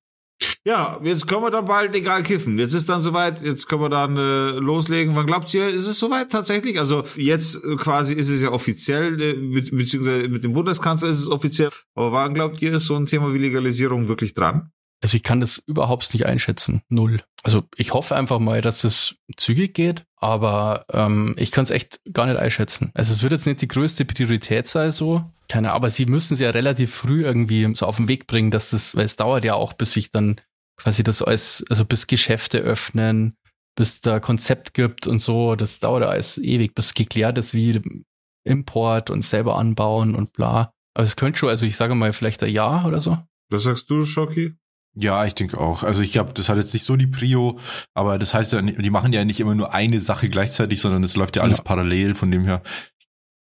Ja, 0.65 0.99
jetzt 1.03 1.27
können 1.27 1.43
wir 1.43 1.51
dann 1.51 1.65
bald 1.65 1.93
egal 1.95 2.23
kiffen. 2.23 2.57
Jetzt 2.57 2.73
ist 2.73 2.89
dann 2.89 3.01
soweit, 3.01 3.41
jetzt 3.43 3.67
können 3.67 3.81
wir 3.81 3.89
dann 3.89 4.17
äh, 4.17 4.51
loslegen. 4.59 5.15
Wann 5.15 5.27
glaubt 5.27 5.53
ihr, 5.53 5.67
ist 5.69 5.87
es 5.87 5.99
soweit 5.99 6.31
tatsächlich? 6.31 6.79
Also 6.79 7.03
jetzt 7.15 7.63
äh, 7.63 7.75
quasi 7.75 8.13
ist 8.15 8.29
es 8.29 8.41
ja 8.41 8.51
offiziell, 8.51 9.21
äh, 9.21 9.33
be 9.33 9.61
beziehungsweise 9.71 10.27
mit 10.29 10.43
dem 10.43 10.53
Bundeskanzler 10.53 11.09
ist 11.09 11.19
es 11.19 11.29
offiziell. 11.29 11.69
Aber 11.95 12.11
wann 12.11 12.33
glaubt 12.33 12.61
ihr, 12.61 12.73
ist 12.73 12.85
so 12.85 12.95
ein 12.95 13.05
Thema 13.05 13.33
wie 13.33 13.37
Legalisierung 13.39 14.07
wirklich 14.07 14.33
dran? 14.33 14.71
Also 15.01 15.17
ich 15.17 15.23
kann 15.23 15.41
das 15.41 15.57
überhaupt 15.57 16.13
nicht 16.13 16.25
einschätzen. 16.25 16.83
Null. 16.87 17.21
Also 17.43 17.63
ich 17.75 17.93
hoffe 17.93 18.15
einfach 18.15 18.39
mal, 18.39 18.61
dass 18.61 18.83
es 18.83 19.15
zügig 19.35 19.73
geht, 19.73 20.05
aber 20.17 20.85
ähm, 20.93 21.33
ich 21.37 21.51
kann 21.51 21.63
es 21.63 21.71
echt 21.71 21.99
gar 22.13 22.27
nicht 22.27 22.37
einschätzen. 22.37 22.91
Also 22.93 23.13
es 23.13 23.23
wird 23.23 23.31
jetzt 23.31 23.47
nicht 23.47 23.61
die 23.61 23.67
größte 23.67 24.05
Priorität 24.05 24.67
sein, 24.67 24.91
so. 24.91 25.25
Keine 25.47 25.69
Ahnung, 25.69 25.77
aber 25.77 25.89
sie 25.89 26.05
müssen 26.05 26.35
es 26.35 26.39
ja 26.39 26.51
relativ 26.51 26.93
früh 26.93 27.23
irgendwie 27.23 27.73
so 27.75 27.87
auf 27.87 27.97
den 27.97 28.07
Weg 28.07 28.27
bringen, 28.27 28.51
dass 28.51 28.69
das, 28.69 28.95
weil 28.95 29.05
es 29.05 29.15
dauert 29.15 29.43
ja 29.43 29.55
auch, 29.55 29.73
bis 29.73 29.93
sich 29.93 30.11
dann 30.11 30.39
quasi 30.77 31.03
das 31.03 31.21
alles, 31.21 31.65
also 31.69 31.83
bis 31.83 32.05
Geschäfte 32.07 32.59
öffnen, 32.59 33.35
bis 33.75 34.01
da 34.01 34.19
Konzept 34.19 34.73
gibt 34.75 35.07
und 35.07 35.19
so. 35.19 35.55
Das 35.55 35.79
dauert 35.79 36.03
ja 36.03 36.09
alles 36.09 36.37
ewig, 36.37 36.75
bis 36.75 36.93
geklärt 36.93 37.39
ist, 37.39 37.55
wie 37.55 37.81
Import 38.43 39.09
und 39.09 39.23
selber 39.23 39.57
anbauen 39.57 40.15
und 40.15 40.33
bla. 40.33 40.71
Aber 40.93 41.03
es 41.03 41.15
könnte 41.15 41.39
schon, 41.39 41.49
also 41.49 41.65
ich 41.65 41.75
sage 41.75 41.95
mal, 41.95 42.13
vielleicht 42.13 42.43
ein 42.43 42.51
Jahr 42.51 42.85
oder 42.85 42.99
so. 42.99 43.17
Was 43.49 43.63
sagst 43.63 43.89
du, 43.89 44.05
Schocki? 44.05 44.55
Ja, 44.93 45.25
ich 45.25 45.35
denke 45.35 45.57
auch. 45.59 45.83
Also 45.83 46.03
ich 46.03 46.11
glaube, 46.11 46.33
das 46.33 46.49
hat 46.49 46.57
jetzt 46.57 46.73
nicht 46.73 46.83
so 46.83 46.97
die 46.97 47.07
Prio, 47.07 47.57
aber 47.93 48.19
das 48.19 48.33
heißt 48.33 48.53
ja, 48.53 48.61
die 48.61 48.89
machen 48.89 49.13
ja 49.13 49.23
nicht 49.23 49.39
immer 49.39 49.55
nur 49.55 49.73
eine 49.73 49.99
Sache 50.01 50.27
gleichzeitig, 50.27 50.81
sondern 50.81 51.03
es 51.03 51.15
läuft 51.15 51.37
ja 51.37 51.43
alles 51.43 51.59
Ja. 51.59 51.63
parallel, 51.63 52.15
von 52.15 52.29
dem 52.29 52.43
her. 52.43 52.61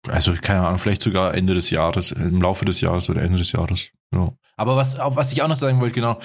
Also 0.06 0.32
keine 0.40 0.66
Ahnung, 0.66 0.78
vielleicht 0.78 1.02
sogar 1.02 1.34
Ende 1.34 1.54
des 1.54 1.70
Jahres, 1.70 2.12
im 2.12 2.40
Laufe 2.42 2.64
des 2.64 2.80
Jahres 2.80 3.08
oder 3.10 3.22
Ende 3.22 3.38
des 3.38 3.52
Jahres. 3.52 3.88
Ja. 4.12 4.30
Aber 4.56 4.76
was, 4.76 4.98
auf 4.98 5.16
was 5.16 5.32
ich 5.32 5.42
auch 5.42 5.48
noch 5.48 5.56
sagen 5.56 5.80
wollte, 5.80 5.94
genau, 5.94 6.18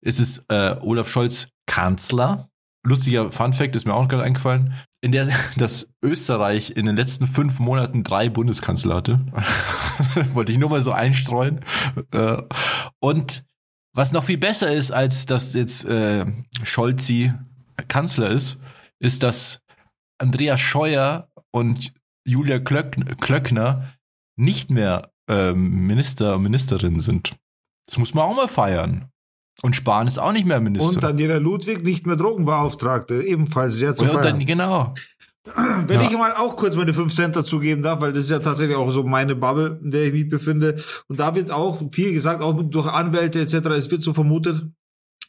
ist 0.00 0.18
es 0.18 0.44
äh, 0.48 0.76
Olaf 0.80 1.08
Scholz 1.10 1.48
Kanzler. 1.66 2.48
Lustiger 2.82 3.30
Fun 3.30 3.52
Fact 3.52 3.76
ist 3.76 3.86
mir 3.86 3.92
auch 3.92 4.08
gerade 4.08 4.22
eingefallen, 4.22 4.72
in 5.02 5.12
der 5.12 5.28
dass 5.58 5.90
Österreich 6.02 6.70
in 6.70 6.86
den 6.86 6.96
letzten 6.96 7.26
fünf 7.26 7.58
Monaten 7.60 8.02
drei 8.02 8.30
Bundeskanzler 8.30 8.96
hatte. 8.96 9.20
Wollte 10.32 10.52
ich 10.52 10.58
nur 10.58 10.70
mal 10.70 10.80
so 10.80 10.92
einstreuen. 10.92 11.60
Äh, 12.12 12.38
und 12.98 13.44
was 13.92 14.12
noch 14.12 14.24
viel 14.24 14.38
besser 14.38 14.72
ist, 14.72 14.90
als 14.90 15.26
dass 15.26 15.54
jetzt 15.54 15.84
äh, 15.84 16.26
Scholzi 16.62 17.32
Kanzler 17.88 18.30
ist, 18.30 18.58
ist, 18.98 19.22
dass 19.22 19.62
Andreas 20.18 20.60
Scheuer 20.60 21.28
und 21.50 21.92
Julia 22.24 22.58
Klöck 22.58 22.96
Klöckner 23.20 23.94
nicht 24.36 24.70
mehr 24.70 25.10
ähm, 25.28 25.86
Minister 25.86 26.36
und 26.36 26.42
Ministerin 26.42 27.00
sind. 27.00 27.36
Das 27.86 27.98
muss 27.98 28.14
man 28.14 28.24
auch 28.24 28.36
mal 28.36 28.48
feiern. 28.48 29.10
Und 29.62 29.76
Spahn 29.76 30.06
ist 30.06 30.18
auch 30.18 30.32
nicht 30.32 30.46
mehr 30.46 30.60
Minister. 30.60 30.94
Und 30.94 31.02
Daniela 31.02 31.36
Ludwig 31.38 31.82
nicht 31.82 32.06
mehr 32.06 32.16
Drogenbeauftragte, 32.16 33.22
ebenfalls 33.22 33.76
sehr 33.76 33.94
zu 33.94 34.04
und, 34.04 34.10
und 34.10 34.22
feiern. 34.22 34.38
dann, 34.38 34.46
genau. 34.46 34.94
Wenn 35.86 36.00
Ja. 36.00 36.06
ich 36.06 36.12
mal 36.12 36.32
auch 36.34 36.54
kurz 36.56 36.76
meine 36.76 36.92
5 36.92 37.14
Cent 37.14 37.34
dazugeben 37.34 37.82
darf, 37.82 38.00
weil 38.00 38.12
das 38.12 38.24
ist 38.24 38.30
ja 38.30 38.40
tatsächlich 38.40 38.76
auch 38.76 38.90
so 38.90 39.02
meine 39.04 39.34
Bubble, 39.34 39.80
in 39.82 39.90
der 39.90 40.04
ich 40.04 40.12
mich 40.12 40.28
befinde. 40.28 40.76
Und 41.08 41.18
da 41.18 41.34
wird 41.34 41.50
auch 41.50 41.80
viel 41.92 42.12
gesagt, 42.12 42.42
auch 42.42 42.60
durch 42.62 42.86
Anwälte 42.88 43.40
etc. 43.40 43.54
Es 43.70 43.90
wird 43.90 44.02
so 44.02 44.12
vermutet, 44.12 44.62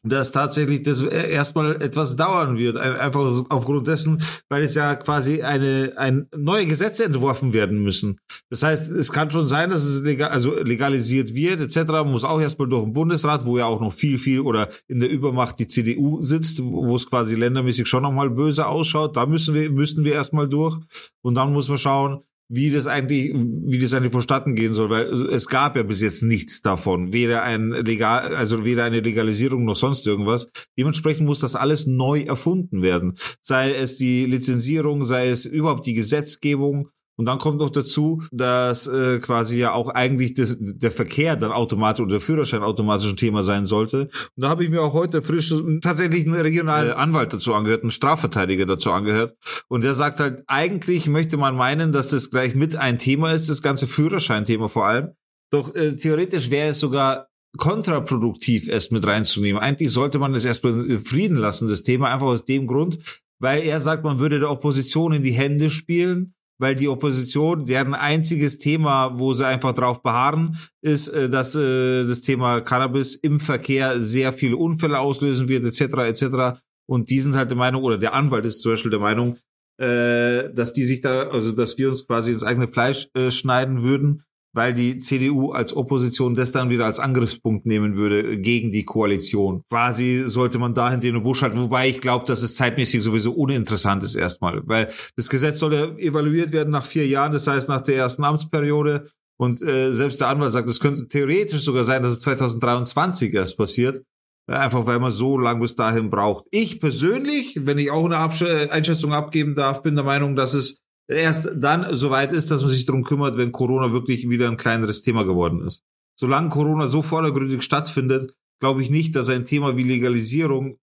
dass 0.03 0.31
tatsächlich 0.31 0.81
das 0.83 1.01
erstmal 1.01 1.81
etwas 1.81 2.15
dauern 2.15 2.57
wird. 2.57 2.77
Ein- 2.77 2.95
Einfach 2.95 3.43
aufgrund 3.49 3.87
dessen, 3.87 4.21
weil 4.49 4.63
es 4.63 4.75
ja 4.75 4.95
quasi 4.95 5.41
eine, 5.43 5.93
ein 5.97 6.27
neue 6.35 6.65
Gesetze 6.65 7.05
entworfen 7.05 7.53
werden 7.53 7.83
müssen. 7.83 8.17
Das 8.49 8.63
heißt, 8.63 8.89
es 8.91 9.11
kann 9.11 9.29
schon 9.31 9.47
sein, 9.47 9.69
dass 9.69 9.83
es 9.83 10.01
legal, 10.01 10.29
also 10.29 10.55
legalisiert 10.55 11.33
wird, 11.35 11.59
etc. 11.59 12.03
Muss 12.05 12.23
auch 12.23 12.39
erstmal 12.41 12.67
durch 12.67 12.83
den 12.83 12.93
Bundesrat, 12.93 13.45
wo 13.45 13.57
ja 13.57 13.65
auch 13.65 13.79
noch 13.81 13.93
viel, 13.93 14.17
viel 14.17 14.39
oder 14.41 14.69
in 14.87 14.99
der 14.99 15.09
Übermacht 15.09 15.59
die 15.59 15.67
CDU 15.67 16.19
sitzt, 16.21 16.61
wo 16.63 16.95
es 16.95 17.07
quasi 17.07 17.35
ländermäßig 17.35 17.87
schon 17.87 18.03
nochmal 18.03 18.29
böse 18.29 18.65
ausschaut. 18.67 19.15
Da 19.17 19.25
müssen 19.25 19.53
wir, 19.53 19.69
müssten 19.71 20.03
wir 20.03 20.13
erstmal 20.13 20.49
durch. 20.49 20.79
Und 21.21 21.35
dann 21.35 21.53
muss 21.53 21.69
man 21.69 21.77
schauen, 21.77 22.21
wie 22.53 22.69
das 22.69 22.85
eigentlich, 22.85 23.33
wie 23.33 23.79
das 23.79 23.93
eigentlich 23.93 24.11
vonstatten 24.11 24.55
gehen 24.55 24.73
soll, 24.73 24.89
weil 24.89 25.07
es 25.29 25.47
gab 25.47 25.77
ja 25.77 25.83
bis 25.83 26.01
jetzt 26.01 26.21
nichts 26.21 26.61
davon, 26.61 27.13
weder 27.13 27.43
ein 27.43 27.69
legal, 27.69 28.35
also 28.35 28.65
weder 28.65 28.83
eine 28.83 28.99
Legalisierung 28.99 29.63
noch 29.63 29.77
sonst 29.77 30.05
irgendwas. 30.05 30.51
Dementsprechend 30.77 31.25
muss 31.25 31.39
das 31.39 31.55
alles 31.55 31.87
neu 31.87 32.23
erfunden 32.23 32.81
werden, 32.81 33.17
sei 33.39 33.73
es 33.73 33.95
die 33.95 34.25
Lizenzierung, 34.25 35.05
sei 35.05 35.29
es 35.29 35.45
überhaupt 35.45 35.85
die 35.87 35.93
Gesetzgebung. 35.93 36.89
Und 37.17 37.25
dann 37.25 37.37
kommt 37.37 37.59
noch 37.59 37.69
dazu, 37.69 38.23
dass 38.31 38.87
äh, 38.87 39.19
quasi 39.19 39.59
ja 39.59 39.73
auch 39.73 39.89
eigentlich 39.89 40.33
das, 40.33 40.57
der 40.59 40.91
Verkehr 40.91 41.35
dann 41.35 41.51
automatisch 41.51 42.01
oder 42.01 42.13
der 42.13 42.21
Führerschein 42.21 42.63
automatisch 42.63 43.09
ein 43.09 43.17
Thema 43.17 43.41
sein 43.41 43.65
sollte. 43.65 44.03
Und 44.03 44.11
da 44.37 44.49
habe 44.49 44.63
ich 44.63 44.69
mir 44.69 44.81
auch 44.81 44.93
heute 44.93 45.21
frisch 45.21 45.53
tatsächlich 45.81 46.25
einen 46.25 46.39
regionalen 46.39 46.91
Anwalt 46.91 47.33
dazu 47.33 47.53
angehört, 47.53 47.83
einen 47.83 47.91
Strafverteidiger 47.91 48.65
dazu 48.65 48.91
angehört. 48.91 49.35
Und 49.67 49.83
der 49.83 49.93
sagt 49.93 50.19
halt, 50.19 50.43
eigentlich 50.47 51.07
möchte 51.07 51.37
man 51.37 51.55
meinen, 51.55 51.91
dass 51.91 52.09
das 52.09 52.31
gleich 52.31 52.55
mit 52.55 52.75
ein 52.75 52.97
Thema 52.97 53.33
ist, 53.33 53.49
das 53.49 53.61
ganze 53.61 53.87
Führerscheinthema 53.87 54.67
vor 54.67 54.87
allem. 54.87 55.09
Doch 55.51 55.75
äh, 55.75 55.95
theoretisch 55.97 56.49
wäre 56.49 56.69
es 56.69 56.79
sogar 56.79 57.27
kontraproduktiv, 57.57 58.67
es 58.69 58.91
mit 58.91 59.05
reinzunehmen. 59.05 59.61
Eigentlich 59.61 59.91
sollte 59.91 60.19
man 60.19 60.33
es 60.33 60.45
erstmal 60.45 60.89
äh, 60.89 60.97
Frieden 60.97 61.37
lassen, 61.37 61.67
das 61.67 61.83
Thema, 61.83 62.11
einfach 62.11 62.27
aus 62.27 62.45
dem 62.45 62.67
Grund, 62.67 62.99
weil 63.39 63.63
er 63.63 63.79
sagt, 63.79 64.03
man 64.03 64.19
würde 64.19 64.39
der 64.39 64.49
Opposition 64.49 65.13
in 65.13 65.23
die 65.23 65.33
Hände 65.33 65.69
spielen, 65.69 66.33
weil 66.61 66.75
die 66.75 66.87
Opposition, 66.87 67.65
deren 67.65 67.95
einziges 67.95 68.59
Thema, 68.59 69.17
wo 69.17 69.33
sie 69.33 69.47
einfach 69.47 69.73
drauf 69.73 70.03
beharren, 70.03 70.59
ist, 70.81 71.07
äh, 71.07 71.27
dass 71.27 71.55
äh, 71.55 72.05
das 72.05 72.21
Thema 72.21 72.61
Cannabis 72.61 73.15
im 73.15 73.39
Verkehr 73.39 73.99
sehr 73.99 74.31
viele 74.31 74.57
Unfälle 74.57 74.99
auslösen 74.99 75.49
wird, 75.49 75.65
etc., 75.65 75.81
etc. 76.07 76.61
Und 76.87 77.09
die 77.09 77.19
sind 77.19 77.35
halt 77.35 77.49
der 77.49 77.57
Meinung, 77.57 77.83
oder 77.83 77.97
der 77.97 78.13
Anwalt 78.13 78.45
ist 78.45 78.61
zum 78.61 78.73
Beispiel 78.73 78.91
der 78.91 78.99
Meinung, 78.99 79.37
äh, 79.79 80.53
dass 80.53 80.71
die 80.71 80.83
sich 80.83 81.01
da, 81.01 81.29
also 81.29 81.51
dass 81.51 81.79
wir 81.79 81.89
uns 81.89 82.05
quasi 82.05 82.31
ins 82.31 82.43
eigene 82.43 82.67
Fleisch 82.67 83.09
äh, 83.15 83.31
schneiden 83.31 83.81
würden, 83.81 84.21
weil 84.53 84.73
die 84.73 84.97
CDU 84.97 85.51
als 85.51 85.75
Opposition 85.75 86.35
das 86.35 86.51
dann 86.51 86.69
wieder 86.69 86.85
als 86.85 86.99
Angriffspunkt 86.99 87.65
nehmen 87.65 87.95
würde 87.95 88.39
gegen 88.39 88.71
die 88.71 88.83
Koalition. 88.83 89.63
Quasi 89.69 90.23
sollte 90.25 90.59
man 90.59 90.73
dahin 90.73 90.99
den 90.99 91.23
Busch 91.23 91.41
halten, 91.41 91.61
wobei 91.61 91.87
ich 91.87 92.01
glaube, 92.01 92.25
dass 92.25 92.41
es 92.41 92.55
zeitmäßig 92.55 93.01
sowieso 93.01 93.31
uninteressant 93.33 94.03
ist 94.03 94.15
erstmal, 94.15 94.61
weil 94.65 94.89
das 95.15 95.29
Gesetz 95.29 95.59
soll 95.59 95.73
ja 95.73 95.85
evaluiert 95.97 96.51
werden 96.51 96.69
nach 96.69 96.85
vier 96.85 97.07
Jahren, 97.07 97.31
das 97.31 97.47
heißt 97.47 97.69
nach 97.69 97.81
der 97.81 97.97
ersten 97.97 98.23
Amtsperiode. 98.23 99.09
Und 99.37 99.61
äh, 99.63 99.91
selbst 99.91 100.21
der 100.21 100.27
Anwalt 100.27 100.51
sagt, 100.51 100.69
es 100.69 100.79
könnte 100.79 101.07
theoretisch 101.07 101.61
sogar 101.61 101.83
sein, 101.83 102.03
dass 102.03 102.11
es 102.11 102.19
2023 102.19 103.33
erst 103.33 103.57
passiert. 103.57 104.03
Ja, 104.47 104.59
Einfach 104.59 104.85
weil 104.85 104.99
man 104.99 105.11
so 105.11 105.37
lang 105.37 105.59
bis 105.59 105.75
dahin 105.75 106.11
braucht. 106.11 106.45
Ich 106.51 106.79
persönlich, 106.79 107.57
wenn 107.65 107.79
ich 107.79 107.89
auch 107.89 108.05
eine 108.05 108.17
Absch 108.17 108.43
Einschätzung 108.43 109.13
abgeben 109.13 109.55
darf, 109.55 109.81
bin 109.81 109.95
der 109.95 110.03
Meinung, 110.03 110.35
dass 110.35 110.53
es 110.53 110.81
erst 111.11 111.49
dann 111.55 111.95
soweit 111.95 112.31
ist, 112.31 112.51
dass 112.51 112.61
man 112.61 112.71
sich 112.71 112.85
darum 112.85 113.03
kümmert, 113.03 113.37
wenn 113.37 113.51
Corona 113.51 113.91
wirklich 113.91 114.29
wieder 114.29 114.47
ein 114.49 114.57
kleineres 114.57 115.01
Thema 115.01 115.23
geworden 115.23 115.65
ist. 115.67 115.83
Solange 116.19 116.49
Corona 116.49 116.87
so 116.87 117.01
vordergründig 117.01 117.61
stattfindet, 117.63 118.33
glaube 118.59 118.81
ich 118.81 118.89
nicht, 118.89 119.15
dass 119.15 119.29
ein 119.29 119.45
Thema 119.45 119.75
wie 119.77 119.83
Legalisierung, 119.83 120.77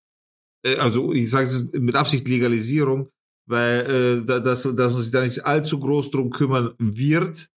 äh, 0.65 0.77
also 0.77 1.13
ich 1.13 1.31
sage 1.31 1.47
es 1.47 1.73
mit 1.73 1.95
Absicht 1.95 2.27
Legalisierung, 2.29 3.11
weil 3.49 4.21
äh, 4.23 4.27
da- 4.27 4.41
dass, 4.41 4.63
dass 4.63 4.93
man 4.93 5.03
sich 5.03 5.13
da 5.13 5.23
nicht 5.23 5.45
allzu 5.47 5.79
groß 5.81 6.11
drum 6.11 6.31
kümmern 6.31 6.75
wird. 6.79 7.49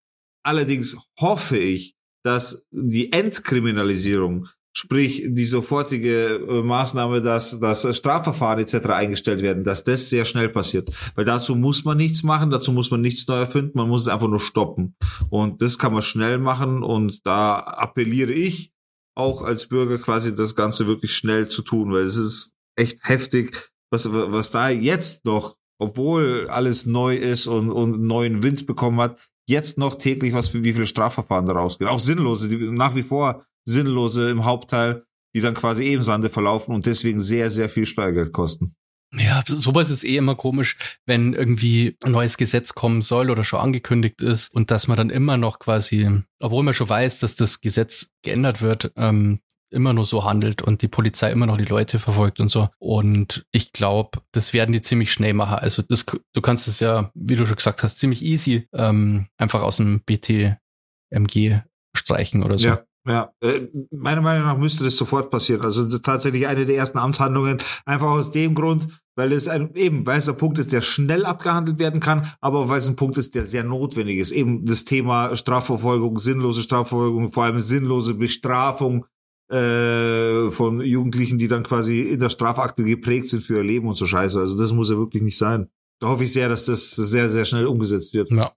Allerdings 0.44 0.98
hoffe 1.20 1.58
ich, 1.58 1.96
dass 2.24 2.66
die 2.72 3.12
Entkriminalisierung 3.14 4.48
sprich 4.74 5.24
die 5.28 5.46
sofortige 5.46 6.36
äh, 6.36 6.64
Maßnahme, 6.64 7.22
dass 7.22 7.60
das 7.60 7.96
Strafverfahren 7.96 8.60
etc. 8.60 8.88
eingestellt 8.88 9.42
werden, 9.42 9.64
dass 9.64 9.84
das 9.84 10.10
sehr 10.10 10.26
schnell 10.26 10.50
passiert. 10.50 10.90
Weil 11.16 11.26
dazu 11.26 11.56
muss 11.56 11.84
man 11.84 11.98
nichts 11.98 12.24
machen, 12.24 12.50
dazu 12.50 12.72
muss 12.72 12.92
man 12.92 13.02
nichts 13.02 13.28
neu 13.28 13.40
erfinden, 13.40 13.78
man 13.78 13.90
muss 13.90 14.04
es 14.04 14.08
einfach 14.08 14.30
nur 14.30 14.40
stoppen. 14.40 14.96
Und 15.30 15.62
das 15.62 15.78
kann 15.78 15.94
man 15.94 16.02
schnell 16.02 16.38
machen 16.38 16.84
und 16.84 17.26
da 17.26 17.60
appelliere 17.60 18.32
ich 18.32 18.72
auch 19.16 19.42
als 19.42 19.68
Bürger 19.68 19.98
quasi 19.98 20.34
das 20.34 20.56
Ganze 20.56 20.88
wirklich 20.88 21.14
schnell 21.16 21.50
zu 21.50 21.62
tun, 21.62 21.92
weil 21.92 22.04
es 22.04 22.16
ist 22.16 22.54
echt 22.78 23.00
heftig, 23.04 23.72
was, 23.92 24.10
was 24.12 24.52
da 24.52 24.70
jetzt 24.70 25.26
noch, 25.26 25.58
obwohl 25.80 26.48
alles 26.50 26.86
neu 26.86 27.18
ist 27.18 27.48
und, 27.48 27.72
und 27.72 28.02
neuen 28.02 28.42
Wind 28.42 28.66
bekommen 28.66 29.02
hat, 29.02 29.18
jetzt 29.50 29.78
noch 29.78 29.96
täglich 29.96 30.34
was 30.34 30.50
für 30.50 30.64
wie 30.64 30.74
viele 30.74 30.88
Strafverfahren 30.88 31.46
da 31.46 31.54
rausgehen. 31.54 31.90
Auch 31.90 32.00
sinnlose, 32.00 32.48
die 32.48 32.72
nach 32.72 32.96
wie 32.96 33.04
vor 33.04 33.46
sinnlose 33.66 34.30
im 34.30 34.46
Hauptteil, 34.46 35.04
die 35.36 35.42
dann 35.42 35.54
quasi 35.54 35.84
eben 35.84 36.04
Sande 36.04 36.30
verlaufen 36.30 36.74
und 36.76 36.86
deswegen 36.86 37.20
sehr, 37.20 37.50
sehr 37.50 37.70
viel 37.70 37.86
Steuergeld 37.86 38.32
kosten. 38.34 38.76
Ja, 39.14 39.44
so- 39.46 39.58
sowas 39.60 39.90
ist 39.90 40.04
eh 40.06 40.16
immer 40.18 40.36
komisch, 40.36 40.78
wenn 41.06 41.34
irgendwie 41.34 41.98
ein 42.04 42.12
neues 42.14 42.38
Gesetz 42.38 42.74
kommen 42.74 43.02
soll 43.02 43.30
oder 43.30 43.44
schon 43.44 43.60
angekündigt 43.60 44.22
ist 44.22 44.54
und 44.54 44.72
dass 44.72 44.88
man 44.88 44.96
dann 44.98 45.10
immer 45.10 45.36
noch 45.38 45.60
quasi, 45.60 46.10
obwohl 46.40 46.64
man 46.64 46.74
schon 46.74 46.88
weiß, 46.90 47.20
dass 47.20 47.36
das 47.36 47.60
Gesetz 47.62 48.12
geändert 48.24 48.62
wird, 48.62 48.92
ähm, 48.96 49.42
immer 49.70 49.94
nur 49.94 50.04
so 50.06 50.26
handelt 50.26 50.62
und 50.62 50.82
die 50.82 50.90
Polizei 50.90 51.32
immer 51.32 51.46
noch 51.46 51.58
die 51.58 51.64
Leute 51.66 51.98
verfolgt 51.98 52.42
und 52.42 52.50
so. 52.50 52.68
Und 52.78 53.46
ich 53.54 53.72
glaube, 53.72 54.20
das 54.34 54.52
werden 54.54 54.74
die 54.74 54.82
ziemlich 54.82 55.14
schnell 55.14 55.34
machen. 55.34 55.60
Also 55.60 55.82
das, 55.82 56.06
du 56.06 56.42
kannst 56.42 56.68
es 56.68 56.82
ja, 56.82 57.10
wie 57.14 57.36
du 57.38 57.46
schon 57.46 57.56
gesagt 57.56 57.82
hast, 57.84 57.98
ziemlich 57.98 58.22
easy 58.22 58.68
ähm, 58.74 59.28
einfach 59.38 59.62
aus 59.62 59.78
dem 59.78 60.02
BTMG 60.06 61.62
streichen 61.96 62.44
oder 62.44 62.58
so. 62.60 62.68
Ja. 62.68 62.84
Ja, 63.08 63.34
äh, 63.42 63.62
meiner 63.90 64.22
Meinung 64.22 64.46
nach 64.46 64.58
müsste 64.58 64.84
das 64.84 64.96
sofort 64.96 65.32
passieren. 65.32 65.64
Also 65.64 65.86
das 65.86 65.96
ist 65.96 66.06
tatsächlich 66.06 66.46
eine 66.46 66.66
der 66.66 66.76
ersten 66.76 67.00
Amtshandlungen, 67.00 67.58
einfach 67.86 68.12
aus 68.12 68.32
dem 68.32 68.54
Grund, 68.54 68.88
weil 69.16 69.34
es 69.34 69.48
ein, 69.48 69.74
eben, 69.74 70.06
weil 70.06 70.20
es 70.20 70.30
ein 70.30 70.38
Punkt 70.38 70.60
ist, 70.60 70.72
der 70.72 70.82
schnell 70.82 71.26
abgehandelt 71.26 71.80
werden 71.80 72.00
kann, 72.00 72.32
aber 72.42 72.70
weil 72.70 72.78
es 72.78 72.88
ein 72.88 72.96
Punkt 72.96 73.18
ist, 73.18 73.34
der 73.34 73.44
sehr 73.44 73.64
notwendig 73.64 74.20
ist. 74.20 74.32
Eben 74.32 74.66
das 74.66 74.86
Thema 74.86 75.36
Strafverfolgung, 75.36 76.20
sinnlose 76.20 76.62
Strafverfolgung, 76.62 77.32
vor 77.32 77.46
allem 77.46 77.60
sinnlose 77.60 78.14
Bestrafung 78.14 79.08
äh, 79.52 80.52
von 80.52 80.80
Jugendlichen, 80.82 81.40
die 81.40 81.48
dann 81.48 81.64
quasi 81.64 82.02
in 82.02 82.20
der 82.20 82.30
Strafakte 82.30 82.84
geprägt 82.84 83.30
sind 83.30 83.44
für 83.44 83.58
ihr 83.58 83.64
Leben 83.64 83.88
und 83.88 83.96
so 83.96 84.06
Scheiße. 84.06 84.40
Also 84.40 84.60
das 84.60 84.74
muss 84.74 84.92
ja 84.92 84.98
wirklich 84.98 85.24
nicht 85.24 85.38
sein. 85.38 85.70
Da 86.00 86.08
hoffe 86.08 86.24
ich 86.24 86.34
sehr, 86.34 86.50
dass 86.50 86.66
das 86.66 86.92
sehr, 86.92 87.28
sehr 87.28 87.46
schnell 87.46 87.66
umgesetzt 87.66 88.14
wird. 88.14 88.30
Ja. 88.32 88.52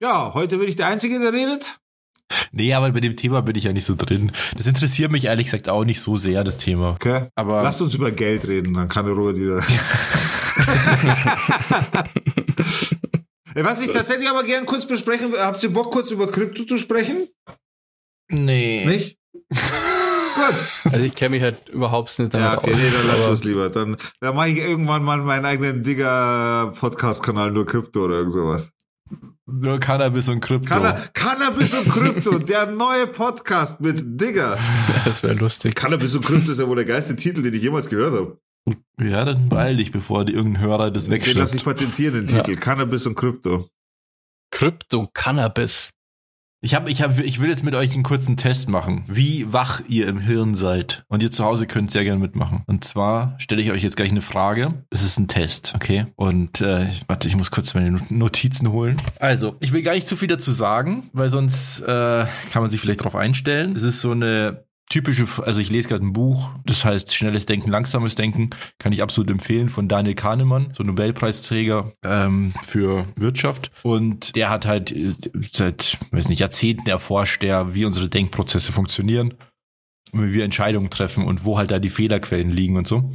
Ja, 0.00 0.34
heute 0.34 0.58
bin 0.58 0.68
ich 0.68 0.76
der 0.76 0.86
Einzige, 0.86 1.20
der 1.20 1.32
redet. 1.32 1.78
Nee, 2.52 2.74
aber 2.74 2.90
bei 2.90 3.00
dem 3.00 3.16
Thema 3.16 3.42
bin 3.42 3.56
ich 3.56 3.64
ja 3.64 3.72
nicht 3.72 3.84
so 3.84 3.94
drin. 3.94 4.32
Das 4.56 4.66
interessiert 4.66 5.10
mich 5.10 5.26
ehrlich 5.26 5.46
gesagt 5.46 5.68
auch 5.68 5.84
nicht 5.84 6.00
so 6.00 6.16
sehr, 6.16 6.44
das 6.44 6.58
Thema. 6.58 6.90
Okay. 6.90 7.28
Aber 7.34 7.62
Lasst 7.62 7.82
uns 7.82 7.94
über 7.94 8.10
Geld 8.10 8.46
reden, 8.46 8.74
dann 8.74 8.88
kann 8.88 9.06
der 9.06 9.14
Robert 9.14 9.36
wieder. 9.36 9.62
Was 13.54 13.82
ich 13.82 13.90
tatsächlich 13.90 14.28
aber 14.28 14.44
gern 14.44 14.66
kurz 14.66 14.86
besprechen 14.86 15.32
will, 15.32 15.40
habt 15.40 15.62
ihr 15.62 15.72
Bock 15.72 15.92
kurz 15.92 16.10
über 16.10 16.30
Krypto 16.30 16.64
zu 16.64 16.78
sprechen? 16.78 17.28
nee. 18.28 18.84
Nicht? 18.86 19.18
Gut. 20.34 20.92
Also 20.92 21.04
ich 21.04 21.14
kenne 21.14 21.36
mich 21.36 21.42
halt 21.42 21.68
überhaupt 21.68 22.18
nicht 22.18 22.32
damit 22.32 22.46
Ja, 22.46 22.56
okay, 22.56 22.72
nee, 22.74 22.90
dann 22.90 23.06
lassen 23.06 23.26
wir 23.26 23.32
es 23.32 23.44
lieber. 23.44 23.68
Dann, 23.68 23.98
dann 24.20 24.34
mache 24.34 24.48
ich 24.48 24.58
irgendwann 24.58 25.04
mal 25.04 25.18
meinen 25.18 25.44
eigenen 25.44 25.82
Digger-Podcast-Kanal, 25.82 27.50
nur 27.50 27.66
Krypto 27.66 28.06
oder 28.06 28.16
irgend 28.16 28.32
sowas. 28.32 28.72
Nur 29.52 29.78
Cannabis 29.80 30.28
und 30.30 30.40
Krypto. 30.40 30.66
Canna 30.68 30.92
Cannabis 31.12 31.74
und 31.74 31.88
Krypto, 31.88 32.38
der 32.38 32.66
neue 32.70 33.06
Podcast 33.06 33.80
mit 33.80 34.02
Digger. 34.20 34.58
Das 35.04 35.22
wäre 35.22 35.34
lustig. 35.34 35.74
Cannabis 35.74 36.14
und 36.14 36.24
Krypto 36.24 36.52
ist 36.52 36.58
ja 36.58 36.66
wohl 36.66 36.76
der 36.76 36.84
geilste 36.86 37.16
Titel, 37.16 37.42
den 37.42 37.52
ich 37.54 37.62
jemals 37.62 37.88
gehört 37.90 38.14
habe. 38.14 38.38
ja, 38.98 39.24
dann 39.24 39.48
beeil 39.48 39.76
dich, 39.76 39.92
bevor 39.92 40.24
die 40.24 40.32
irgendein 40.32 40.62
Hörer 40.62 40.90
das 40.90 41.08
Den 41.08 41.20
lasse 41.34 41.56
ich 41.56 41.64
patentieren, 41.64 42.14
den 42.26 42.28
Ja. 42.34 42.42
Titel. 42.42 42.58
Cannabis 42.58 43.06
und 43.06 43.14
Krypto. 43.14 43.68
Krypto, 44.50 45.08
Cannabis. 45.12 45.92
Ich 46.64 46.76
hab, 46.76 46.88
ich 46.88 47.02
hab, 47.02 47.18
ich 47.18 47.40
will 47.40 47.48
jetzt 47.48 47.64
mit 47.64 47.74
euch 47.74 47.92
einen 47.92 48.04
kurzen 48.04 48.36
Test 48.36 48.68
machen, 48.68 49.02
wie 49.08 49.52
wach 49.52 49.80
ihr 49.88 50.06
im 50.06 50.20
Hirn 50.20 50.54
seid. 50.54 51.04
Und 51.08 51.20
ihr 51.20 51.32
zu 51.32 51.44
Hause 51.44 51.66
könnt 51.66 51.90
sehr 51.90 52.04
gerne 52.04 52.20
mitmachen. 52.20 52.62
Und 52.68 52.84
zwar 52.84 53.34
stelle 53.38 53.60
ich 53.60 53.72
euch 53.72 53.82
jetzt 53.82 53.96
gleich 53.96 54.12
eine 54.12 54.20
Frage. 54.20 54.84
Es 54.88 55.02
ist 55.02 55.18
ein 55.18 55.26
Test, 55.26 55.72
okay? 55.74 56.06
Und 56.14 56.60
äh, 56.60 56.86
warte, 57.08 57.26
ich 57.26 57.34
muss 57.34 57.50
kurz 57.50 57.74
meine 57.74 58.00
Notizen 58.10 58.70
holen. 58.70 58.96
Also, 59.18 59.56
ich 59.58 59.72
will 59.72 59.82
gar 59.82 59.94
nicht 59.94 60.06
zu 60.06 60.14
viel 60.14 60.28
dazu 60.28 60.52
sagen, 60.52 61.10
weil 61.12 61.28
sonst 61.28 61.80
äh, 61.80 62.26
kann 62.52 62.62
man 62.62 62.70
sich 62.70 62.80
vielleicht 62.80 63.00
darauf 63.00 63.16
einstellen. 63.16 63.74
Es 63.74 63.82
ist 63.82 64.00
so 64.00 64.12
eine 64.12 64.64
typische, 64.88 65.26
also 65.44 65.60
ich 65.60 65.70
lese 65.70 65.88
gerade 65.88 66.04
ein 66.04 66.12
Buch, 66.12 66.50
das 66.66 66.84
heißt 66.84 67.14
Schnelles 67.14 67.46
Denken, 67.46 67.70
Langsames 67.70 68.14
Denken, 68.14 68.50
kann 68.78 68.92
ich 68.92 69.02
absolut 69.02 69.30
empfehlen, 69.30 69.68
von 69.68 69.88
Daniel 69.88 70.14
Kahnemann, 70.14 70.68
so 70.72 70.82
Nobelpreisträger 70.82 71.92
ähm, 72.04 72.52
für 72.62 73.06
Wirtschaft. 73.16 73.70
Und 73.82 74.36
der 74.36 74.50
hat 74.50 74.66
halt 74.66 74.92
äh, 74.92 75.14
seit, 75.50 75.98
weiß 76.10 76.28
nicht, 76.28 76.40
Jahrzehnten 76.40 76.88
erforscht, 76.88 77.42
der, 77.42 77.74
wie 77.74 77.84
unsere 77.84 78.08
Denkprozesse 78.08 78.72
funktionieren, 78.72 79.34
wie 80.12 80.34
wir 80.34 80.44
Entscheidungen 80.44 80.90
treffen 80.90 81.24
und 81.24 81.44
wo 81.44 81.58
halt 81.58 81.70
da 81.70 81.78
die 81.78 81.90
Fehlerquellen 81.90 82.50
liegen 82.50 82.76
und 82.76 82.86
so. 82.86 83.12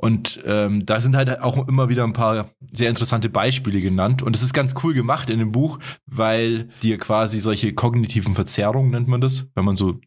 Und 0.00 0.40
ähm, 0.46 0.86
da 0.86 0.98
sind 0.98 1.14
halt 1.14 1.40
auch 1.40 1.68
immer 1.68 1.90
wieder 1.90 2.04
ein 2.04 2.14
paar 2.14 2.52
sehr 2.72 2.88
interessante 2.88 3.28
Beispiele 3.28 3.82
genannt. 3.82 4.22
Und 4.22 4.34
es 4.34 4.42
ist 4.42 4.54
ganz 4.54 4.74
cool 4.82 4.94
gemacht 4.94 5.28
in 5.28 5.40
dem 5.40 5.52
Buch, 5.52 5.78
weil 6.06 6.70
dir 6.82 6.96
quasi 6.96 7.38
solche 7.38 7.74
kognitiven 7.74 8.34
Verzerrungen 8.34 8.92
nennt 8.92 9.08
man 9.08 9.20
das, 9.20 9.48
wenn 9.54 9.66
man 9.66 9.76
so 9.76 9.98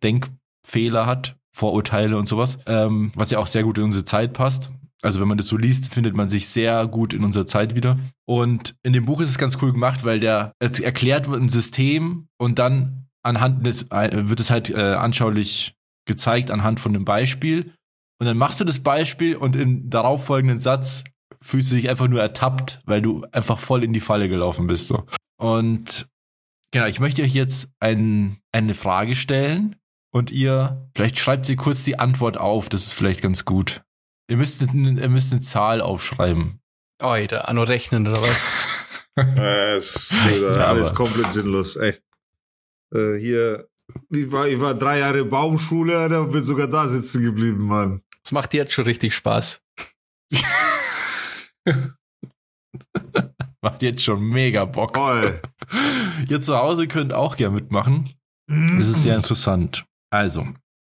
Denkfehler 0.63 1.05
hat, 1.05 1.35
Vorurteile 1.51 2.17
und 2.17 2.27
sowas, 2.27 2.59
ähm, 2.65 3.11
was 3.15 3.31
ja 3.31 3.39
auch 3.39 3.47
sehr 3.47 3.63
gut 3.63 3.77
in 3.77 3.85
unsere 3.85 4.05
Zeit 4.05 4.33
passt. 4.33 4.71
Also 5.01 5.19
wenn 5.19 5.27
man 5.27 5.37
das 5.37 5.47
so 5.47 5.57
liest, 5.57 5.93
findet 5.93 6.15
man 6.15 6.29
sich 6.29 6.47
sehr 6.47 6.87
gut 6.87 7.13
in 7.13 7.23
unserer 7.23 7.45
Zeit 7.45 7.75
wieder. 7.75 7.99
Und 8.25 8.75
in 8.83 8.93
dem 8.93 9.05
Buch 9.05 9.19
ist 9.19 9.29
es 9.29 9.37
ganz 9.37 9.61
cool 9.61 9.73
gemacht, 9.73 10.05
weil 10.05 10.19
der 10.19 10.53
erklärt 10.59 11.29
wird 11.29 11.41
ein 11.41 11.49
System 11.49 12.27
und 12.37 12.57
dann 12.57 13.07
anhand 13.21 13.65
des 13.65 13.91
äh, 13.91 14.29
wird 14.29 14.39
es 14.39 14.49
halt 14.49 14.69
äh, 14.69 14.93
anschaulich 14.93 15.75
gezeigt 16.05 16.51
anhand 16.51 16.79
von 16.79 16.95
einem 16.95 17.05
Beispiel. 17.05 17.73
Und 18.19 18.27
dann 18.27 18.37
machst 18.37 18.61
du 18.61 18.65
das 18.65 18.79
Beispiel 18.79 19.35
und 19.35 19.55
im 19.57 19.89
darauffolgenden 19.89 20.59
Satz 20.59 21.03
fühlst 21.41 21.71
du 21.71 21.75
dich 21.75 21.89
einfach 21.89 22.07
nur 22.07 22.21
ertappt, 22.21 22.81
weil 22.85 23.01
du 23.01 23.25
einfach 23.33 23.59
voll 23.59 23.83
in 23.83 23.91
die 23.91 23.99
Falle 23.99 24.29
gelaufen 24.29 24.67
bist. 24.67 24.87
So. 24.87 25.03
Und 25.37 26.07
genau, 26.71 26.85
ich 26.85 27.01
möchte 27.01 27.23
euch 27.23 27.33
jetzt 27.33 27.69
ein, 27.81 28.37
eine 28.53 28.73
Frage 28.73 29.15
stellen 29.15 29.75
und 30.13 30.31
ihr, 30.31 30.89
vielleicht 30.95 31.17
schreibt 31.17 31.45
sie 31.47 31.55
kurz 31.55 31.83
die 31.83 31.97
Antwort 31.97 32.37
auf, 32.37 32.69
das 32.69 32.85
ist 32.85 32.93
vielleicht 32.93 33.21
ganz 33.21 33.45
gut. 33.45 33.81
Ihr 34.29 34.37
müsst, 34.37 34.61
ihr 34.61 35.09
müsst 35.09 35.33
eine 35.33 35.41
Zahl 35.41 35.81
aufschreiben. 35.81 36.61
Oh, 37.01 37.15
da 37.27 37.41
Anno 37.41 37.63
rechnen 37.63 38.07
oder 38.07 38.21
was? 38.21 38.45
Äh, 39.15 39.75
es 39.75 40.11
ist 40.11 40.39
Ja, 40.39 40.65
alles 40.65 40.95
komplett 40.95 41.31
sinnlos, 41.31 41.75
echt. 41.75 42.01
Äh, 42.95 43.19
hier, 43.19 43.69
ich 44.09 44.31
war, 44.31 44.47
ich 44.47 44.59
war 44.59 44.73
drei 44.73 44.97
Jahre 44.97 45.23
Baumschule 45.23 46.19
und 46.19 46.31
bin 46.31 46.41
sogar 46.41 46.65
da 46.67 46.87
sitzen 46.87 47.21
geblieben, 47.21 47.61
Mann. 47.67 48.01
Das 48.23 48.31
macht 48.31 48.53
dir 48.53 48.61
jetzt 48.61 48.73
schon 48.73 48.85
richtig 48.85 49.13
Spaß. 49.13 49.61
Macht 53.61 53.83
jetzt 53.83 54.01
schon 54.01 54.19
mega 54.23 54.65
Bock. 54.65 54.95
Toll. 54.95 55.39
Ihr 56.27 56.41
zu 56.41 56.57
Hause 56.57 56.87
könnt 56.87 57.13
auch 57.13 57.35
gerne 57.35 57.53
mitmachen. 57.53 58.09
Das 58.47 58.87
ist 58.87 59.03
sehr 59.03 59.15
interessant. 59.15 59.85
Also, 60.13 60.45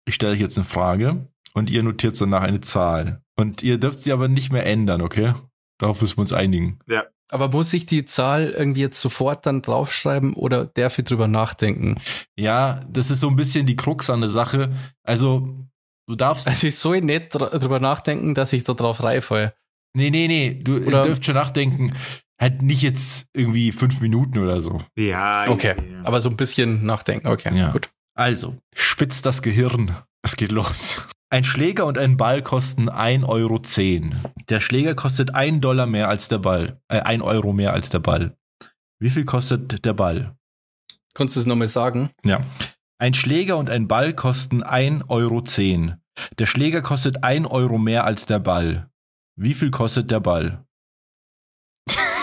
ich 0.05 0.15
stelle 0.15 0.33
euch 0.33 0.41
jetzt 0.41 0.57
eine 0.57 0.65
Frage 0.65 1.27
und 1.53 1.69
ihr 1.69 1.83
notiert 1.83 2.19
danach 2.19 2.41
eine 2.43 2.59
Zahl. 2.59 3.21
Und 3.37 3.63
ihr 3.63 3.77
dürft 3.77 3.99
sie 3.99 4.11
aber 4.11 4.27
nicht 4.27 4.51
mehr 4.51 4.65
ändern, 4.65 5.01
okay? 5.01 5.33
Darauf 5.79 6.01
müssen 6.01 6.17
wir 6.17 6.21
uns 6.21 6.33
einigen. 6.33 6.79
Aber 7.31 7.49
muss 7.49 7.73
ich 7.73 7.85
die 7.85 8.05
Zahl 8.05 8.49
irgendwie 8.49 8.81
jetzt 8.81 8.99
sofort 8.99 9.45
dann 9.45 9.61
draufschreiben 9.61 10.33
oder 10.33 10.65
darf 10.65 10.99
ich 10.99 11.05
drüber 11.05 11.27
nachdenken? 11.27 11.99
Ja, 12.37 12.81
das 12.89 13.09
ist 13.09 13.21
so 13.21 13.29
ein 13.29 13.35
bisschen 13.35 13.65
die 13.65 13.75
Krux 13.77 14.09
an 14.09 14.19
der 14.21 14.29
Sache. 14.29 14.75
Also, 15.03 15.55
du 16.07 16.15
darfst. 16.15 16.47
Also 16.47 16.67
ich 16.67 16.75
soll 16.77 17.01
nicht 17.01 17.33
dr 17.33 17.49
drüber 17.57 17.79
nachdenken, 17.79 18.35
dass 18.35 18.53
ich 18.53 18.63
da 18.65 18.73
drauf 18.73 19.01
reinfalle. 19.03 19.53
Nee, 19.95 20.09
nee, 20.11 20.27
nee. 20.27 20.59
Du 20.61 20.77
Oder- 20.77 21.03
dürft 21.03 21.25
schon 21.25 21.35
nachdenken. 21.35 21.93
Halt 22.39 22.61
nicht 22.61 22.81
jetzt 22.81 23.27
irgendwie 23.33 23.71
fünf 23.71 24.01
Minuten 24.01 24.39
oder 24.39 24.59
so. 24.59 24.81
Ja, 24.97 25.45
Okay, 25.47 25.73
ja. 25.77 26.01
aber 26.03 26.19
so 26.19 26.29
ein 26.29 26.35
bisschen 26.35 26.85
nachdenken. 26.85 27.27
Okay, 27.27 27.57
Ja. 27.57 27.71
gut. 27.71 27.89
Also, 28.17 28.55
spitz 28.73 29.21
das 29.21 29.41
Gehirn. 29.41 29.93
Es 30.21 30.37
geht 30.37 30.53
los. 30.53 31.07
Ein 31.29 31.43
Schläger 31.43 31.85
und 31.85 31.97
ein 31.97 32.15
Ball 32.15 32.41
kosten 32.41 32.89
1,10 32.89 33.27
Euro. 33.27 33.61
Der 34.47 34.61
Schläger 34.61 34.95
kostet 34.95 35.35
1 35.35 35.59
Dollar 35.59 35.85
mehr 35.85 36.07
als 36.07 36.29
der 36.29 36.37
Ball. 36.37 36.79
Äh, 36.87 37.01
1 37.01 37.21
Euro 37.23 37.51
mehr 37.51 37.73
als 37.73 37.89
der 37.89 37.99
Ball. 37.99 38.37
Wie 38.99 39.09
viel 39.09 39.25
kostet 39.25 39.83
der 39.83 39.93
Ball? 39.93 40.37
Kannst 41.13 41.35
du 41.35 41.41
es 41.41 41.45
nochmal 41.45 41.67
sagen? 41.67 42.09
Ja. 42.23 42.41
Ein 42.99 43.13
Schläger 43.13 43.57
und 43.57 43.69
ein 43.69 43.89
Ball 43.89 44.13
kosten 44.13 44.63
1,10 44.63 45.09
Euro. 45.09 45.43
Der 46.39 46.45
Schläger 46.45 46.81
kostet 46.81 47.21
1 47.21 47.47
Euro 47.47 47.77
mehr 47.77 48.05
als 48.05 48.25
der 48.25 48.39
Ball. 48.39 48.89
Wie 49.35 49.53
viel 49.53 49.71
kostet 49.71 50.09
der 50.09 50.21
Ball? 50.21 50.64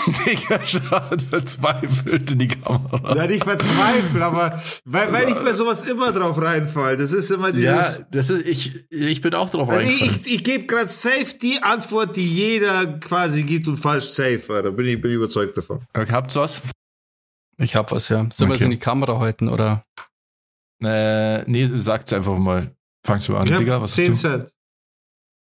Digga, 0.25 0.63
schaut 0.63 1.21
verzweifelt 1.23 2.31
in 2.31 2.39
die 2.39 2.47
Kamera. 2.47 3.15
Ja, 3.15 3.27
nicht 3.27 3.43
verzweifeln, 3.43 4.21
aber 4.23 4.61
weil, 4.85 5.11
weil 5.13 5.29
ich 5.29 5.35
bei 5.35 5.53
sowas 5.53 5.83
immer 5.87 6.11
drauf 6.11 6.41
reinfall. 6.41 6.97
Das 6.97 7.11
ist 7.13 7.31
immer 7.31 7.53
Ja, 7.55 7.81
dieses. 7.83 8.05
das 8.11 8.29
ist, 8.29 8.45
ich, 8.47 8.91
ich 8.91 9.21
bin 9.21 9.33
auch 9.33 9.49
drauf 9.49 9.69
Also 9.69 9.81
ich 9.81 10.01
reingefallen. 10.01 10.21
ich, 10.25 10.33
ich 10.35 10.43
gebe 10.43 10.65
gerade 10.65 10.87
safe 10.89 11.37
die 11.41 11.61
Antwort, 11.63 12.15
die 12.17 12.27
jeder 12.27 12.99
quasi 12.99 13.43
gibt 13.43 13.67
und 13.67 13.77
falsch 13.77 14.05
safe. 14.05 14.61
Da 14.63 14.69
bin 14.69 14.85
ich, 14.87 14.99
bin 15.01 15.11
ich 15.11 15.15
überzeugt 15.17 15.55
davon. 15.57 15.79
Okay, 15.93 16.11
habt's 16.11 16.35
was? 16.35 16.61
Ich 17.57 17.75
hab 17.75 17.91
was, 17.91 18.09
ja. 18.09 18.27
Sollen 18.31 18.49
wir 18.49 18.55
es 18.55 18.61
Okay. 18.61 18.65
in 18.65 18.71
die 18.71 18.77
Kamera 18.77 19.19
halten 19.19 19.47
oder? 19.47 19.85
Äh, 20.83 21.43
nee, 21.49 21.69
sag's 21.75 22.11
einfach 22.13 22.37
mal. 22.37 22.75
Fangst 23.05 23.27
du 23.27 23.35
an, 23.37 23.47
Ich 23.47 23.55
Digga? 23.57 23.81
Was 23.81 23.93
10 23.93 24.11
hast 24.11 24.23
du? 24.23 24.29
Cent. 24.29 24.51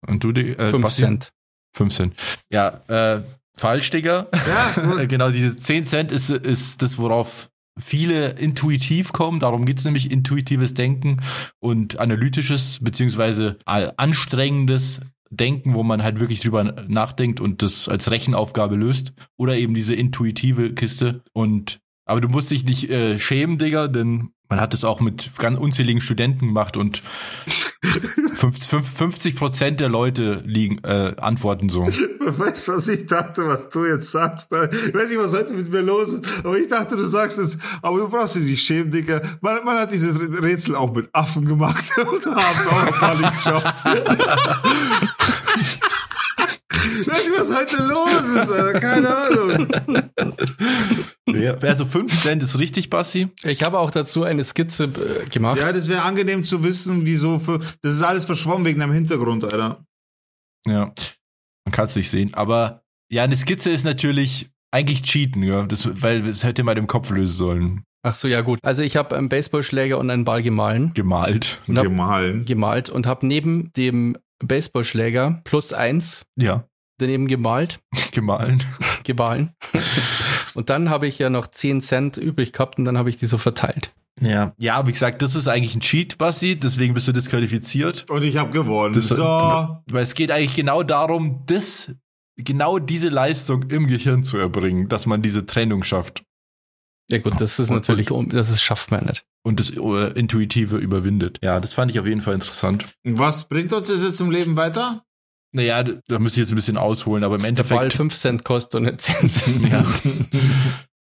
Und 0.06 0.22
du, 0.24 0.32
Digga? 0.32 0.64
Äh, 0.66 0.70
5 0.70 0.82
Basti? 0.82 1.02
Cent. 1.02 1.32
5 1.74 1.94
Cent. 1.94 2.14
Ja, 2.50 2.80
äh, 2.88 3.22
falsch, 3.54 3.90
Digga. 3.90 4.28
Ja, 4.32 5.04
genau, 5.06 5.30
diese 5.30 5.56
10 5.56 5.84
Cent 5.84 6.12
ist, 6.12 6.30
ist 6.30 6.82
das, 6.82 6.98
worauf 6.98 7.50
viele 7.78 8.30
intuitiv 8.30 9.12
kommen. 9.12 9.40
Darum 9.40 9.64
geht's 9.64 9.84
nämlich 9.84 10.10
intuitives 10.10 10.74
Denken 10.74 11.18
und 11.58 11.98
analytisches 11.98 12.80
beziehungsweise 12.82 13.58
anstrengendes 13.64 15.00
Denken, 15.30 15.74
wo 15.74 15.82
man 15.82 16.02
halt 16.02 16.20
wirklich 16.20 16.40
drüber 16.40 16.64
nachdenkt 16.86 17.40
und 17.40 17.62
das 17.62 17.88
als 17.88 18.10
Rechenaufgabe 18.10 18.76
löst. 18.76 19.14
Oder 19.38 19.56
eben 19.56 19.74
diese 19.74 19.94
intuitive 19.94 20.74
Kiste. 20.74 21.22
Und 21.32 21.80
aber 22.04 22.20
du 22.20 22.28
musst 22.28 22.50
dich 22.50 22.64
nicht 22.64 22.90
äh, 22.90 23.18
schämen, 23.18 23.56
Digga, 23.58 23.88
denn 23.88 24.30
man 24.48 24.60
hat 24.60 24.74
es 24.74 24.84
auch 24.84 25.00
mit 25.00 25.30
ganz 25.38 25.58
unzähligen 25.58 26.02
Studenten 26.02 26.48
gemacht 26.48 26.76
und 26.76 27.02
50 27.82 29.36
Prozent 29.36 29.80
der 29.80 29.88
Leute 29.88 30.42
liegen, 30.44 30.78
äh, 30.84 31.14
antworten 31.16 31.68
so. 31.68 31.84
Weißt 31.84 32.68
du, 32.68 32.72
was 32.72 32.88
ich 32.88 33.06
dachte, 33.06 33.46
was 33.46 33.68
du 33.68 33.84
jetzt 33.84 34.12
sagst? 34.12 34.52
Ich 34.52 34.94
weiß 34.94 35.10
nicht, 35.10 35.18
was 35.18 35.34
heute 35.34 35.52
mit 35.52 35.70
mir 35.70 35.80
los 35.80 36.12
ist, 36.12 36.24
aber 36.44 36.56
ich 36.56 36.68
dachte, 36.68 36.96
du 36.96 37.06
sagst 37.06 37.38
es, 37.38 37.58
aber 37.82 37.98
du 37.98 38.08
brauchst 38.08 38.36
dich 38.36 38.44
nicht 38.44 38.64
schämen, 38.64 38.92
Digga. 38.92 39.20
Man, 39.40 39.64
man 39.64 39.78
hat 39.78 39.92
dieses 39.92 40.18
Rätsel 40.20 40.76
auch 40.76 40.94
mit 40.94 41.08
Affen 41.12 41.44
gemacht 41.44 41.84
und 41.98 42.24
haben 42.26 42.56
es 42.56 42.66
auch 42.68 42.82
ein 42.82 42.94
paar 42.94 43.16
nicht 43.16 43.34
geschafft. 43.34 43.74
Weißt 46.82 47.28
du, 47.28 47.38
was 47.38 47.54
heute 47.54 47.76
los 47.82 48.28
ist, 48.28 48.50
Alter? 48.50 48.80
Keine 48.80 49.16
Ahnung. 49.16 49.68
Ja, 51.26 51.54
also 51.54 51.86
5 51.86 52.20
Cent 52.20 52.42
ist 52.42 52.58
richtig, 52.58 52.90
Bassi. 52.90 53.28
Ich 53.44 53.62
habe 53.62 53.78
auch 53.78 53.90
dazu 53.90 54.24
eine 54.24 54.44
Skizze 54.44 54.84
äh, 54.84 55.24
gemacht. 55.30 55.60
Ja, 55.60 55.72
das 55.72 55.88
wäre 55.88 56.02
angenehm 56.02 56.44
zu 56.44 56.62
wissen, 56.62 57.06
wieso 57.06 57.38
für, 57.38 57.58
das 57.80 57.94
ist 57.94 58.02
alles 58.02 58.26
verschwommen 58.26 58.64
wegen 58.64 58.80
deinem 58.80 58.92
Hintergrund, 58.92 59.44
Alter. 59.44 59.84
Ja, 60.66 60.92
man 61.64 61.72
kann 61.72 61.84
es 61.84 61.96
nicht 61.96 62.10
sehen. 62.10 62.34
Aber 62.34 62.82
ja, 63.10 63.22
eine 63.24 63.36
Skizze 63.36 63.70
ist 63.70 63.84
natürlich 63.84 64.50
eigentlich 64.70 65.02
Cheaten, 65.02 65.42
ja. 65.42 65.64
Das, 65.64 65.88
weil 66.02 66.22
das 66.22 66.44
hätte 66.44 66.64
man 66.64 66.76
im 66.76 66.86
Kopf 66.86 67.10
lösen 67.10 67.34
sollen. 67.34 67.84
Ach 68.04 68.14
so, 68.14 68.26
ja 68.26 68.40
gut. 68.40 68.58
Also 68.62 68.82
ich 68.82 68.96
habe 68.96 69.16
einen 69.16 69.28
Baseballschläger 69.28 69.98
und 69.98 70.10
einen 70.10 70.24
Ball 70.24 70.42
gemahlen. 70.42 70.92
Gemalt. 70.94 71.60
Gemahlen. 71.66 72.44
gemalt 72.44 72.90
und 72.90 73.06
habe 73.06 73.26
neben 73.26 73.72
dem 73.74 74.16
Baseballschläger 74.44 75.40
plus 75.44 75.72
eins 75.72 76.26
Ja, 76.36 76.66
daneben 77.02 77.26
gemalt, 77.28 77.80
gemahlen. 78.12 78.62
gemahlen. 79.04 79.50
und 80.54 80.70
dann 80.70 80.88
habe 80.90 81.06
ich 81.06 81.18
ja 81.18 81.28
noch 81.30 81.46
10 81.46 81.80
Cent 81.82 82.16
übrig 82.16 82.52
gehabt 82.52 82.78
und 82.78 82.84
dann 82.84 82.96
habe 82.98 83.10
ich 83.10 83.16
die 83.18 83.26
so 83.26 83.38
verteilt. 83.38 83.92
Ja. 84.20 84.52
Ja, 84.58 84.86
wie 84.86 84.92
gesagt, 84.92 85.22
das 85.22 85.34
ist 85.34 85.48
eigentlich 85.48 85.74
ein 85.74 85.80
Cheat, 85.80 86.18
Bassi, 86.18 86.58
deswegen 86.58 86.92
bist 86.94 87.08
du 87.08 87.12
disqualifiziert. 87.12 88.08
Und 88.10 88.22
ich 88.22 88.36
habe 88.36 88.50
gewonnen. 88.50 88.94
Das- 88.94 89.08
so. 89.08 89.22
Weil 89.24 90.02
es 90.02 90.14
geht 90.14 90.30
eigentlich 90.30 90.54
genau 90.54 90.82
darum, 90.82 91.42
das, 91.46 91.94
genau 92.36 92.78
diese 92.78 93.08
Leistung 93.08 93.64
im 93.70 93.86
Gehirn 93.86 94.22
zu 94.22 94.36
erbringen, 94.38 94.88
dass 94.88 95.06
man 95.06 95.22
diese 95.22 95.46
Trennung 95.46 95.82
schafft 95.82 96.24
Ja 97.10 97.18
gut, 97.18 97.40
das 97.40 97.58
ist 97.58 97.70
Und- 97.70 97.76
natürlich, 97.76 98.10
um- 98.10 98.28
das 98.28 98.50
ist, 98.50 98.62
schafft 98.62 98.90
man 98.90 99.06
nicht. 99.06 99.24
und 99.44 99.58
das 99.58 99.70
äh, 99.70 100.12
Intuitive 100.12 100.76
überwindet. 100.76 101.38
Ja, 101.42 101.58
das 101.58 101.72
fand 101.74 101.90
ich 101.90 101.98
auf 101.98 102.06
jeden 102.06 102.20
Fall 102.20 102.34
interessant. 102.34 102.84
Was 103.04 103.48
bringt 103.48 103.72
uns 103.72 103.88
das 103.88 104.04
jetzt 104.04 104.20
im 104.20 104.30
Leben 104.30 104.56
weiter? 104.58 105.04
Naja, 105.52 105.82
da 105.82 106.00
da 106.08 106.18
müsste 106.18 106.40
ich 106.40 106.44
jetzt 106.44 106.52
ein 106.52 106.56
bisschen 106.56 106.76
ausholen, 106.78 107.24
aber 107.24 107.34
im 107.36 107.40
Dass 107.42 107.54
der 107.54 107.74
Ball 107.74 107.84
Endeffekt. 107.84 107.96
5 107.96 108.14
Cent 108.14 108.44
kostet 108.44 108.80
und 108.80 108.84
nicht 108.84 109.00
10 109.00 109.30
Cent. 109.30 109.72
Ja. 109.72 109.84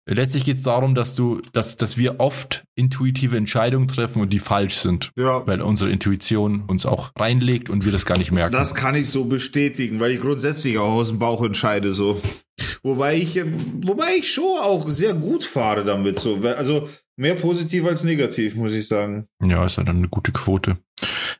Letztlich 0.10 0.46
geht 0.46 0.56
es 0.56 0.64
darum, 0.64 0.96
dass 0.96 1.16
du, 1.16 1.42
dass, 1.52 1.76
dass 1.76 1.98
wir 1.98 2.22
oft 2.22 2.64
intuitive 2.76 3.36
Entscheidungen 3.36 3.90
treffen 3.90 4.22
und 4.22 4.32
die 4.32 4.40
falsch 4.40 4.76
sind. 4.78 5.12
Ja. 5.18 5.46
Weil 5.46 5.62
unsere 5.62 5.90
Intuition 5.90 6.64
uns 6.66 6.86
auch 6.86 7.12
reinlegt 7.18 7.70
und 7.70 7.84
wir 7.84 7.92
das 7.92 8.06
gar 8.06 8.18
nicht 8.18 8.32
merken. 8.32 8.54
Das 8.54 8.74
kann 8.74 8.96
ich 8.96 9.10
so 9.10 9.26
bestätigen, 9.26 10.00
weil 10.00 10.12
ich 10.12 10.22
grundsätzlich 10.22 10.78
auch 10.78 10.94
aus 10.94 11.10
dem 11.10 11.20
Bauch 11.20 11.44
entscheide 11.44 11.92
so. 11.92 12.22
Wobei 12.84 13.18
ich, 13.18 13.36
wobei 13.82 14.16
ich 14.18 14.32
schon 14.32 14.58
auch 14.62 14.90
sehr 14.90 15.14
gut 15.14 15.44
fahre 15.44 15.84
damit 15.84 16.20
so. 16.20 16.40
Also 16.58 16.88
mehr 17.18 17.36
positiv 17.36 17.86
als 17.86 18.06
negativ, 18.06 18.56
muss 18.56 18.72
ich 18.72 18.88
sagen. 18.88 19.28
Ja, 19.44 19.66
ist 19.66 19.76
ja 19.78 19.84
dann 19.84 19.98
eine 19.98 20.08
gute 20.08 20.32
Quote. 20.32 20.78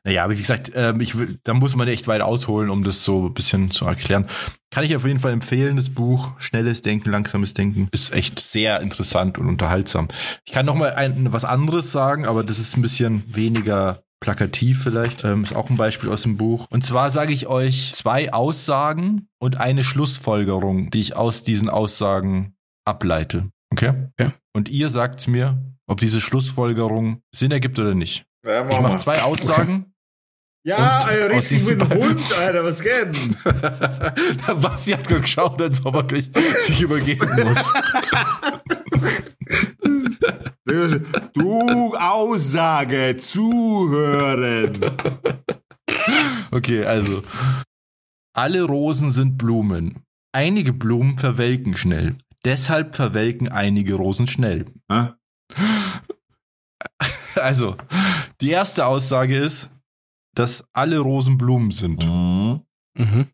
Naja, 0.04 0.24
aber 0.24 0.34
wie 0.34 0.40
gesagt, 0.40 0.72
ähm, 0.74 1.00
ich 1.00 1.14
da 1.44 1.54
muss 1.54 1.76
man 1.76 1.88
echt 1.88 2.08
weit 2.08 2.20
ausholen, 2.20 2.70
um 2.70 2.84
das 2.84 3.04
so 3.04 3.26
ein 3.26 3.34
bisschen 3.34 3.70
zu 3.70 3.86
erklären. 3.86 4.26
Kann 4.70 4.84
ich 4.84 4.94
auf 4.94 5.06
jeden 5.06 5.20
Fall 5.20 5.32
empfehlen, 5.32 5.76
das 5.76 5.90
Buch. 5.90 6.32
Schnelles 6.38 6.82
Denken, 6.82 7.10
langsames 7.10 7.54
Denken. 7.54 7.88
Ist 7.90 8.12
echt 8.12 8.38
sehr 8.38 8.80
interessant 8.80 9.38
und 9.38 9.48
unterhaltsam. 9.48 10.08
Ich 10.44 10.52
kann 10.52 10.66
noch 10.66 10.74
mal 10.74 10.94
ein, 10.94 11.32
was 11.32 11.44
anderes 11.44 11.90
sagen, 11.90 12.26
aber 12.26 12.44
das 12.44 12.58
ist 12.58 12.76
ein 12.76 12.82
bisschen 12.82 13.34
weniger 13.34 14.02
plakativ 14.20 14.82
vielleicht. 14.82 15.24
Ähm, 15.24 15.42
ist 15.42 15.54
auch 15.54 15.70
ein 15.70 15.76
Beispiel 15.76 16.10
aus 16.10 16.22
dem 16.22 16.36
Buch. 16.36 16.66
Und 16.70 16.84
zwar 16.84 17.10
sage 17.10 17.32
ich 17.32 17.46
euch 17.46 17.92
zwei 17.94 18.32
Aussagen 18.32 19.28
und 19.38 19.58
eine 19.58 19.84
Schlussfolgerung, 19.84 20.90
die 20.90 21.00
ich 21.00 21.16
aus 21.16 21.42
diesen 21.42 21.68
Aussagen 21.68 22.54
ableite. 22.84 23.50
Okay? 23.70 24.08
Ja. 24.18 24.34
Und 24.52 24.68
ihr 24.68 24.88
sagt 24.88 25.28
mir, 25.28 25.62
ob 25.86 26.00
diese 26.00 26.20
Schlussfolgerung 26.20 27.22
Sinn 27.34 27.50
ergibt 27.52 27.78
oder 27.78 27.94
nicht. 27.94 28.24
Ja, 28.48 28.68
Ich 28.70 28.80
mache 28.80 28.96
zwei 28.98 29.22
Aussagen. 29.22 29.92
Ja, 30.64 30.98
Und 30.98 31.34
aus 31.36 31.50
richtig 31.52 31.68
ein 31.70 31.78
Ball- 31.78 31.98
Hund, 31.98 32.20
Alter, 32.38 32.64
was 32.64 32.82
geht 32.82 33.06
denn? 33.14 33.36
Basti 34.60 34.90
hat 34.92 35.06
gerade 35.06 35.20
geschaut, 35.22 35.62
als 35.62 35.84
ob 35.86 35.94
er 35.94 36.02
gleich 36.04 36.30
sich 36.60 36.80
übergeben 36.80 37.28
muss. 37.44 37.72
Du 41.34 41.96
Aussage, 41.96 43.16
zuhören. 43.18 44.78
Okay, 46.50 46.84
also. 46.84 47.22
Alle 48.34 48.62
Rosen 48.64 49.10
sind 49.10 49.38
Blumen. 49.38 50.04
Einige 50.32 50.72
Blumen 50.72 51.18
verwelken 51.18 51.76
schnell. 51.76 52.16
Deshalb 52.44 52.94
verwelken 52.94 53.48
einige 53.48 53.94
Rosen 53.94 54.26
schnell. 54.26 54.66
Hä? 54.90 55.08
Also, 57.38 57.76
die 58.40 58.50
erste 58.50 58.86
Aussage 58.86 59.36
ist, 59.36 59.70
dass 60.34 60.64
alle 60.72 60.98
Rosen 60.98 61.38
Blumen 61.38 61.70
sind. 61.70 62.04
Mhm. 62.04 62.60
Mhm. 62.96 63.26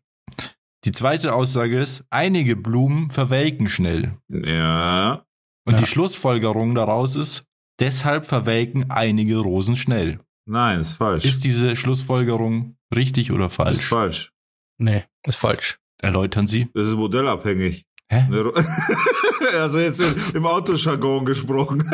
Die 0.85 0.91
zweite 0.91 1.33
Aussage 1.33 1.79
ist, 1.79 2.03
einige 2.11 2.55
Blumen 2.55 3.09
verwelken 3.09 3.69
schnell. 3.69 4.17
Ja. 4.29 5.25
Und 5.67 5.73
Ja. 5.73 5.79
die 5.79 5.87
Schlussfolgerung 5.87 6.75
daraus 6.75 7.15
ist, 7.15 7.43
deshalb 7.79 8.25
verwelken 8.25 8.91
einige 8.91 9.37
Rosen 9.37 9.75
schnell. 9.75 10.19
Nein, 10.47 10.79
ist 10.79 10.93
falsch. 10.93 11.25
Ist 11.25 11.43
diese 11.43 11.75
Schlussfolgerung 11.75 12.75
richtig 12.95 13.31
oder 13.31 13.47
ist 13.47 13.55
falsch? 13.55 13.85
falsch. 13.87 14.31
Nee, 14.79 15.03
ist 15.25 15.37
falsch. 15.37 15.79
Erläutern 16.01 16.45
Sie. 16.45 16.69
Das 16.75 16.85
ist 16.87 16.93
modellabhängig. 16.95 17.85
Hä? 18.11 18.27
Ro- 18.31 18.53
also 19.59 19.79
jetzt 19.79 19.99
im- 20.01 20.35
im 20.35 20.45
Autojargon 20.45 21.25
gesprochen. 21.25 21.89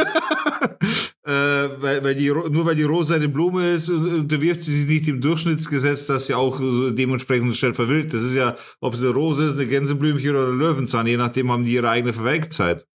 Äh, 1.66 1.82
weil, 1.82 2.04
weil 2.04 2.16
die, 2.16 2.30
nur 2.30 2.66
weil 2.66 2.76
die 2.76 2.84
Rose 2.84 3.16
eine 3.16 3.30
Blume 3.30 3.72
ist, 3.72 3.90
unterwirft 3.90 4.64
sie 4.64 4.74
sich 4.74 4.88
nicht 4.88 5.08
dem 5.08 5.22
Durchschnittsgesetz, 5.22 6.06
dass 6.06 6.28
sie 6.28 6.34
auch 6.34 6.60
äh, 6.60 6.92
dementsprechend 6.92 7.56
schnell 7.58 7.74
verwilkt. 7.74 8.14
Das 8.14 8.24
ist 8.24 8.36
ja, 8.36 8.56
ob 8.80 8.94
es 8.94 9.02
eine 9.02 9.12
Rose 9.12 9.46
ist, 9.46 9.58
eine 9.58 9.68
Gänseblümchen 9.68 10.32
oder 10.32 10.48
ein 10.48 10.60
Löwenzahn, 10.60 11.08
je 11.08 11.18
nachdem 11.18 11.52
haben 11.52 11.66
die 11.66 11.74
ihre 11.74 11.90
eigene 11.90 12.14
Verwelkzeit. 12.14 12.86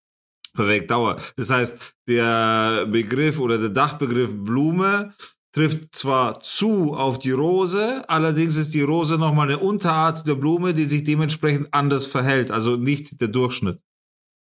Verwelkdauer. 0.54 1.16
Das 1.36 1.50
heißt, 1.50 1.96
der 2.08 2.86
Begriff 2.86 3.38
oder 3.38 3.58
der 3.58 3.68
Dachbegriff 3.68 4.30
Blume 4.32 5.12
trifft 5.52 5.94
zwar 5.94 6.40
zu 6.40 6.94
auf 6.94 7.18
die 7.18 7.30
Rose, 7.30 8.04
allerdings 8.08 8.56
ist 8.56 8.74
die 8.74 8.82
Rose 8.82 9.16
nochmal 9.16 9.48
eine 9.48 9.58
Unterart 9.58 10.26
der 10.26 10.34
Blume, 10.34 10.74
die 10.74 10.84
sich 10.84 11.04
dementsprechend 11.04 11.68
anders 11.72 12.08
verhält, 12.08 12.50
also 12.50 12.76
nicht 12.76 13.20
der 13.20 13.28
Durchschnitt. 13.28 13.80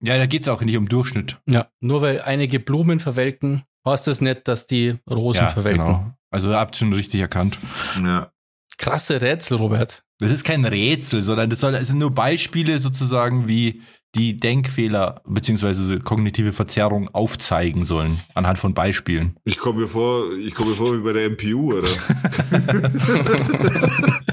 Ja, 0.02 0.16
da 0.16 0.26
geht's 0.26 0.48
auch 0.48 0.62
nicht 0.62 0.76
um 0.76 0.88
Durchschnitt. 0.88 1.38
Ja, 1.46 1.68
nur 1.80 2.00
weil 2.00 2.20
einige 2.22 2.60
Blumen 2.60 3.00
verwelken, 3.00 3.64
heißt 3.86 4.06
das 4.06 4.20
nicht, 4.20 4.46
dass 4.48 4.66
die 4.66 4.96
Rosen 5.08 5.48
verwelken. 5.48 5.84
genau. 5.84 6.12
Also 6.30 6.54
habt 6.54 6.76
schon 6.76 6.92
richtig 6.92 7.20
erkannt. 7.20 7.58
Ja. 8.02 8.32
Krasse 8.78 9.20
Rätsel, 9.20 9.58
Robert. 9.58 10.02
Das 10.18 10.32
ist 10.32 10.44
kein 10.44 10.64
Rätsel, 10.64 11.22
sondern 11.22 11.50
das, 11.50 11.60
soll, 11.60 11.72
das 11.72 11.88
sind 11.88 11.98
nur 11.98 12.14
Beispiele 12.14 12.78
sozusagen, 12.78 13.48
wie 13.48 13.82
die 14.14 14.38
Denkfehler 14.40 15.22
beziehungsweise 15.26 15.98
kognitive 16.00 16.52
Verzerrung 16.52 17.08
aufzeigen 17.14 17.84
sollen, 17.84 18.18
anhand 18.34 18.58
von 18.58 18.74
Beispielen. 18.74 19.36
Ich 19.44 19.58
komme 19.58 19.82
mir 19.82 19.88
vor, 19.88 20.32
ich 20.36 20.54
komme 20.54 20.70
mir 20.70 20.76
vor 20.76 20.96
wie 20.96 21.02
bei 21.02 21.12
der 21.12 21.30
MPU, 21.30 21.74
oder? 21.74 21.88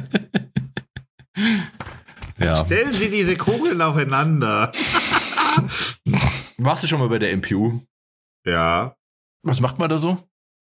Ja. 2.40 2.56
Stellen 2.56 2.94
Sie 2.94 3.10
diese 3.10 3.36
Kugeln 3.36 3.82
aufeinander. 3.82 4.72
Warst 6.58 6.84
du 6.84 6.88
schon 6.88 7.00
mal 7.00 7.10
bei 7.10 7.20
der 7.20 7.36
MPU? 7.36 7.82
Ja. 8.46 8.96
Was 9.44 9.62
macht 9.62 9.80
man 9.80 9.90
da 9.90 10.00
so? 10.00 10.18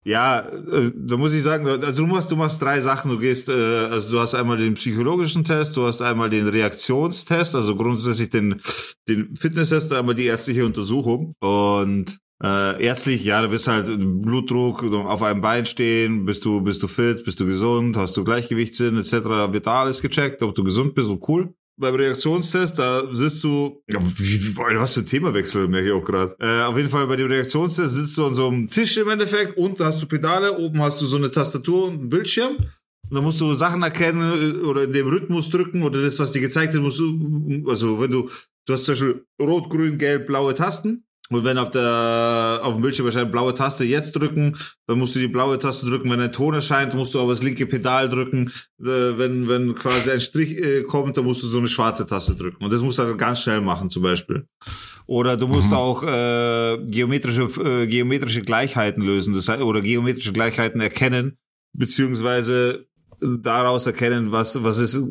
Ja, 0.05 0.41
äh, 0.41 0.91
da 0.97 1.17
muss 1.17 1.33
ich 1.33 1.43
sagen, 1.43 1.67
also 1.67 1.93
du 1.93 2.07
machst, 2.07 2.31
du 2.31 2.37
machst 2.37 2.61
drei 2.61 2.81
Sachen. 2.81 3.11
Du 3.11 3.19
gehst, 3.19 3.49
äh, 3.49 3.53
also 3.53 4.11
du 4.11 4.19
hast 4.19 4.35
einmal 4.35 4.57
den 4.57 4.75
psychologischen 4.75 5.45
Test, 5.45 5.77
du 5.77 5.87
hast 5.87 6.03
einmal 6.03 6.29
den 6.29 6.49
Reaktionstest, 6.49 7.55
also 7.55 7.77
grundsätzlich 7.77 8.31
den, 8.31 8.61
den 9.07 9.37
Fitnesstest, 9.37 9.93
einmal 9.93 10.17
die 10.17 10.27
ärztliche 10.27 10.67
Untersuchung. 10.67 11.35
Und 11.41 12.19
äh, 12.43 12.83
ärztlich, 12.83 13.25
ja, 13.25 13.41
du 13.43 13.53
wirst 13.53 13.69
halt 13.69 13.87
Blutdruck 14.23 14.83
auf 14.83 15.23
einem 15.23 15.41
Bein 15.41 15.67
stehen, 15.67 16.25
bist 16.25 16.45
du, 16.45 16.61
bist 16.61 16.83
du 16.83 16.89
fit, 16.89 17.25
bist 17.25 17.39
du 17.39 17.47
gesund, 17.47 17.97
hast 17.97 18.17
du 18.17 18.25
Gleichgewichtssinn 18.25 18.99
etc. 18.99 19.13
Wird 19.53 19.69
da 19.69 19.83
alles 19.83 20.03
gecheckt, 20.03 20.43
ob 20.43 20.57
du 20.57 20.65
gesund 20.65 20.97
bist 20.97 21.09
und 21.09 21.27
cool. 21.29 21.55
Beim 21.77 21.95
Reaktionstest, 21.95 22.79
da 22.79 23.03
sitzt 23.15 23.43
du, 23.45 23.83
ja, 23.91 23.99
wie, 24.19 24.57
was 24.57 24.95
für 24.95 25.01
ein 25.01 25.07
Themawechsel, 25.07 25.69
merke 25.69 25.89
ich 25.89 25.93
auch 25.93 26.05
gerade. 26.05 26.37
Äh, 26.39 26.63
auf 26.63 26.77
jeden 26.77 26.91
Fall 26.91 27.07
bei 27.07 27.17
dem 27.17 27.29
Reaktionstest 27.29 27.95
sitzt 27.95 28.19
du 28.19 28.27
an 28.27 28.35
so 28.35 28.49
einem 28.49 28.69
Tisch 28.69 28.97
im 28.99 29.09
Endeffekt, 29.09 29.57
unten 29.57 29.85
hast 29.85 30.01
du 30.03 30.07
Pedale, 30.07 30.59
oben 30.59 30.83
hast 30.83 31.01
du 31.01 31.07
so 31.07 31.17
eine 31.17 31.31
Tastatur 31.31 31.87
und 31.87 31.93
einen 31.95 32.09
Bildschirm. 32.11 32.57
Und 32.57 33.17
dann 33.17 33.25
musst 33.25 33.41
du 33.41 33.53
Sachen 33.55 33.83
erkennen 33.83 34.61
äh, 34.61 34.65
oder 34.65 34.85
in 34.85 34.93
dem 34.93 35.07
Rhythmus 35.07 35.51
drücken 35.51 35.83
oder 35.83 36.03
das, 36.03 36.19
was 36.19 36.33
dir 36.33 36.41
gezeigt 36.41 36.75
wird, 36.75 36.83
musst 36.83 36.99
du, 36.99 37.65
also 37.69 38.01
wenn 38.01 38.11
du, 38.11 38.31
du 38.67 38.73
hast 38.73 38.85
zum 38.85 38.93
Beispiel 38.93 39.25
rot, 39.41 39.71
grün, 39.71 39.99
gelb, 39.99 40.27
blaue 40.27 40.55
Tasten. 40.55 41.05
Und 41.35 41.45
wenn 41.45 41.59
auf 41.59 41.71
der 41.71 42.61
auf 42.63 42.75
dem 42.75 42.83
Bildschirm 42.83 43.07
erscheint 43.07 43.33
blaue 43.33 43.55
Taste 43.55 43.85
jetzt 43.85 44.13
drücken, 44.13 44.57
dann 44.87 44.99
musst 44.99 45.15
du 45.15 45.19
die 45.19 45.29
blaue 45.29 45.59
Taste 45.59 45.87
drücken. 45.87 46.11
Wenn 46.11 46.21
ein 46.21 46.33
Ton 46.33 46.55
erscheint, 46.55 46.95
musst 46.95 47.15
du 47.15 47.21
aber 47.21 47.31
das 47.33 47.43
linke 47.43 47.67
Pedal 47.67 48.09
drücken. 48.09 48.53
Äh, 48.81 49.19
wenn 49.19 49.49
wenn 49.49 49.75
quasi 49.75 50.11
ein 50.11 50.21
Strich 50.21 50.57
äh, 50.57 50.83
kommt, 50.83 51.17
dann 51.17 51.25
musst 51.25 51.43
du 51.43 51.47
so 51.47 51.59
eine 51.59 51.69
schwarze 51.69 52.07
Taste 52.07 52.35
drücken. 52.35 52.65
Und 52.65 52.73
das 52.73 52.83
musst 52.83 52.99
du 52.99 53.03
dann 53.03 53.17
ganz 53.19 53.43
schnell 53.43 53.61
machen, 53.61 53.91
zum 53.91 54.03
Beispiel. 54.03 54.47
Oder 55.07 55.37
du 55.37 55.49
musst 55.49 55.71
Mhm. 55.71 55.77
auch 55.77 56.03
äh, 56.03 56.79
geometrische 56.87 57.43
äh, 57.61 57.87
geometrische 57.87 58.43
Gleichheiten 58.43 59.03
lösen, 59.03 59.35
das 59.35 59.49
heißt, 59.49 59.63
oder 59.63 59.81
geometrische 59.81 60.33
Gleichheiten 60.33 60.81
erkennen, 60.81 61.39
beziehungsweise 61.73 62.87
daraus 63.41 63.87
erkennen, 63.87 64.33
was 64.33 64.63
was 64.63 64.79
ist 64.79 65.03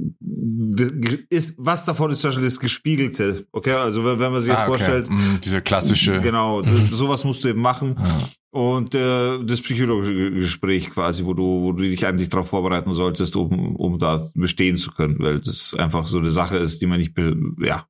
ist 1.30 1.55
was 1.57 1.86
davon 1.86 2.12
ist 2.12 2.22
zum 2.22 2.30
Beispiel 2.30 2.45
das 2.45 2.59
gespiegelte. 2.59 3.45
Okay, 3.51 3.74
also 3.74 4.03
wenn, 4.05 4.20
wenn 4.20 4.32
man 4.32 4.41
sich 4.41 4.49
jetzt 4.49 4.59
Ah, 4.59 4.68
okay. 4.68 4.78
vorstellt, 4.78 5.09
Mm, 5.09 5.39
Dieser 5.43 5.62
klassische. 5.62 6.20
Genau, 6.22 6.62
Mhm. 6.64 6.88
sowas 6.89 7.24
musst 7.24 7.43
du 7.43 7.49
eben 7.49 7.62
machen. 7.62 7.95
Ja. 8.01 8.30
Und 8.53 8.93
äh, 8.95 9.43
das 9.45 9.62
psychologische 9.62 10.14
Ge- 10.14 10.32
Gespräch 10.32 10.89
quasi, 10.89 11.24
wo 11.24 11.34
du, 11.34 11.43
wo 11.43 11.72
du 11.72 11.84
dich 11.84 12.05
eigentlich 12.05 12.28
darauf 12.30 12.49
vorbereiten 12.49 12.91
solltest, 12.91 13.36
um, 13.38 13.76
um 13.78 13.97
da 13.97 14.30
bestehen 14.34 14.76
zu 14.78 14.91
können, 14.91 15.18
weil 15.20 15.39
das 15.39 15.74
einfach 15.74 16.05
so 16.05 16.18
eine 16.20 16.32
Sache 16.32 16.57
ist, 16.57 16.82
die 16.82 16.86
man 16.88 16.99
nicht, 16.99 17.14
ja, 17.62 17.86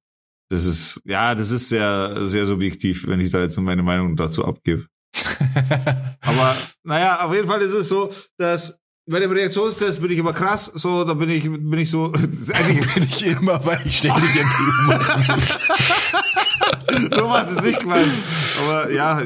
das 0.49 0.65
ist, 0.65 1.01
ja, 1.05 1.33
das 1.33 1.49
ist 1.51 1.69
sehr, 1.69 2.25
sehr 2.25 2.45
subjektiv, 2.45 3.07
wenn 3.07 3.19
ich 3.21 3.31
da 3.31 3.41
jetzt 3.41 3.59
meine 3.59 3.81
Meinung 3.83 4.15
dazu 4.15 4.45
abgebe. 4.45 4.85
Aber 6.21 6.55
naja, 6.83 7.25
auf 7.25 7.33
jeden 7.33 7.47
Fall 7.47 7.61
ist 7.61 7.73
es 7.73 7.89
so, 7.89 8.11
dass 8.37 8.80
bei 9.11 9.19
dem 9.19 9.31
Reaktionstest 9.31 10.01
bin 10.01 10.11
ich 10.11 10.17
immer 10.17 10.33
krass, 10.33 10.65
so, 10.65 11.03
da 11.03 11.13
bin 11.13 11.29
ich, 11.29 11.43
bin 11.43 11.77
ich 11.77 11.89
so, 11.89 12.11
eigentlich 12.53 12.93
bin 12.93 13.03
ich 13.03 13.25
immer, 13.25 13.63
weil 13.65 13.81
ich 13.85 13.97
ständig 13.97 14.23
MPU 14.23 14.87
machen 14.87 15.35
muss. 15.35 15.59
so 17.15 17.29
was 17.29 17.51
ist 17.51 17.63
nicht 17.63 17.79
gemeint. 17.81 18.11
Aber 18.63 18.91
ja, 18.91 19.21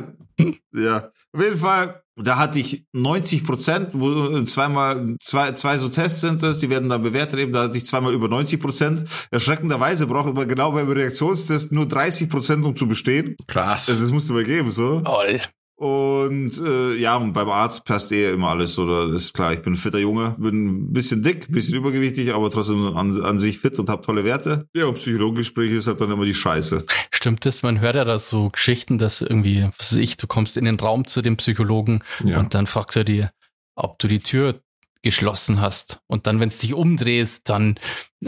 ja. 0.73 1.11
Auf 1.33 1.43
jeden 1.43 1.57
Fall, 1.57 2.01
da 2.15 2.37
hatte 2.37 2.59
ich 2.59 2.85
90 2.93 3.45
Prozent, 3.45 3.89
wo 3.93 4.41
zweimal, 4.43 5.17
zwei, 5.19 5.51
zwei 5.51 5.77
so 5.77 5.89
Tests 5.89 6.21
sind 6.21 6.41
das, 6.41 6.59
die 6.59 6.69
werden 6.69 6.87
dann 6.87 7.03
bewertet 7.03 7.39
eben, 7.39 7.51
da 7.51 7.63
hatte 7.63 7.77
ich 7.77 7.85
zweimal 7.85 8.13
über 8.13 8.27
90 8.29 8.61
Prozent. 8.61 9.03
Erschreckenderweise 9.31 10.07
braucht 10.07 10.33
man 10.33 10.47
genau 10.47 10.71
beim 10.71 10.89
Reaktionstest 10.89 11.73
nur 11.73 11.87
30 11.87 12.29
Prozent, 12.29 12.65
um 12.65 12.75
zu 12.75 12.87
bestehen. 12.87 13.35
Krass. 13.47 13.89
Also 13.89 14.01
das 14.01 14.11
musste 14.11 14.33
man 14.33 14.45
geben, 14.45 14.71
so. 14.71 15.01
Toll. 15.01 15.41
Und 15.77 16.57
äh, 16.65 16.95
ja, 16.95 17.17
und 17.17 17.33
beim 17.33 17.49
Arzt 17.49 17.83
passt 17.83 18.09
eh 18.13 18.31
immer 18.31 18.49
alles, 18.49 18.79
oder? 18.79 19.11
Das 19.11 19.23
ist 19.23 19.33
klar, 19.33 19.51
ich 19.51 19.61
bin 19.61 19.73
ein 19.73 19.75
fitter 19.75 19.99
Junge, 19.99 20.33
bin 20.37 20.67
ein 20.87 20.93
bisschen 20.93 21.21
dick, 21.21 21.49
ein 21.49 21.51
bisschen 21.51 21.75
übergewichtig, 21.75 22.33
aber 22.33 22.49
trotzdem 22.49 22.95
an, 22.95 23.21
an 23.21 23.37
sich 23.39 23.59
fit 23.59 23.77
und 23.77 23.89
habe 23.89 24.01
tolle 24.01 24.23
Werte. 24.23 24.69
Ja, 24.73 24.85
und 24.85 24.95
Psychologgespräch 24.95 25.71
ist 25.71 25.87
halt 25.87 25.99
dann 25.99 26.11
immer 26.11 26.23
die 26.23 26.33
Scheiße. 26.33 26.85
Stimmt 27.11 27.45
das? 27.45 27.61
Man 27.61 27.81
hört 27.81 27.95
ja 27.95 28.05
da 28.05 28.17
so 28.19 28.47
Geschichten, 28.49 28.97
dass 28.97 29.21
irgendwie, 29.21 29.67
was 29.77 29.91
weiß 29.91 29.99
ich, 29.99 30.15
du 30.15 30.27
kommst 30.27 30.55
in 30.55 30.63
den 30.63 30.79
Raum 30.79 31.05
zu 31.05 31.21
dem 31.21 31.35
Psychologen 31.35 32.03
Ja. 32.23 32.39
und 32.39 32.53
dann 32.53 32.67
fragt 32.67 32.95
er 32.95 33.03
dir, 33.03 33.31
ob 33.75 33.99
du 33.99 34.07
die 34.07 34.19
Tür 34.19 34.61
geschlossen 35.01 35.59
hast. 35.59 35.99
Und 36.07 36.25
dann, 36.25 36.39
wenn 36.39 36.47
es 36.47 36.57
dich 36.57 36.73
umdrehst, 36.73 37.49
dann 37.49 37.77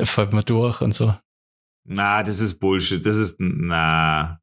fällt 0.03 0.33
man 0.33 0.43
durch 0.43 0.81
und 0.81 0.93
so. 0.93 1.15
Na, 1.85 2.23
das 2.23 2.41
ist 2.41 2.55
Bullshit. 2.59 3.05
Das 3.05 3.15
ist, 3.15 3.37
na. 3.39 4.41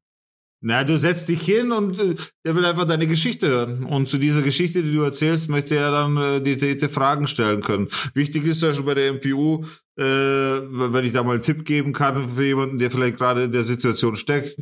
Na, 0.67 0.83
du 0.83 0.97
setzt 0.97 1.29
dich 1.29 1.43
hin 1.43 1.71
und 1.71 1.99
äh, 1.99 2.15
der 2.43 2.55
will 2.55 2.65
einfach 2.65 2.85
deine 2.85 3.05
Geschichte 3.05 3.47
hören. 3.47 3.83
Und 3.83 4.07
zu 4.09 4.17
dieser 4.17 4.41
Geschichte, 4.41 4.81
die 4.81 4.93
du 4.93 5.03
erzählst, 5.03 5.47
möchte 5.47 5.75
er 5.75 5.91
dann 5.91 6.17
äh, 6.17 6.41
detaillierte 6.41 6.89
Fragen 6.89 7.27
stellen 7.27 7.61
können. 7.61 7.87
Wichtig 8.15 8.45
ist 8.45 8.63
ja 8.63 8.73
schon 8.73 8.85
bei 8.85 8.95
der 8.95 9.13
MPU, 9.13 9.63
äh, 9.95 10.03
wenn 10.03 11.05
ich 11.05 11.11
da 11.13 11.21
mal 11.21 11.33
einen 11.33 11.43
Tipp 11.43 11.65
geben 11.65 11.93
kann 11.93 12.29
für 12.29 12.43
jemanden, 12.43 12.79
der 12.79 12.89
vielleicht 12.89 13.17
gerade 13.17 13.43
in 13.43 13.51
der 13.51 13.61
Situation 13.63 14.15
steckt. 14.15 14.57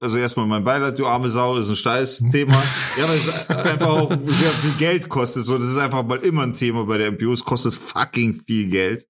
Also 0.00 0.18
erstmal 0.18 0.46
mein 0.46 0.62
Beileid, 0.62 0.96
du 0.96 1.08
arme 1.08 1.28
Sau, 1.28 1.56
ist 1.58 1.68
ein 1.70 1.74
Scheiß-Thema. 1.74 2.52
ja, 2.96 3.08
weil 3.08 3.16
es 3.16 3.50
einfach 3.50 3.88
auch 3.88 4.10
sehr 4.10 4.50
viel 4.50 4.74
Geld 4.78 5.08
kostet. 5.08 5.44
So, 5.44 5.58
das 5.58 5.68
ist 5.70 5.76
einfach 5.76 6.04
mal 6.04 6.18
immer 6.20 6.44
ein 6.44 6.54
Thema 6.54 6.84
bei 6.84 6.98
der 6.98 7.10
MPU. 7.10 7.32
Es 7.32 7.44
kostet 7.44 7.74
fucking 7.74 8.40
viel 8.46 8.68
Geld. 8.70 9.08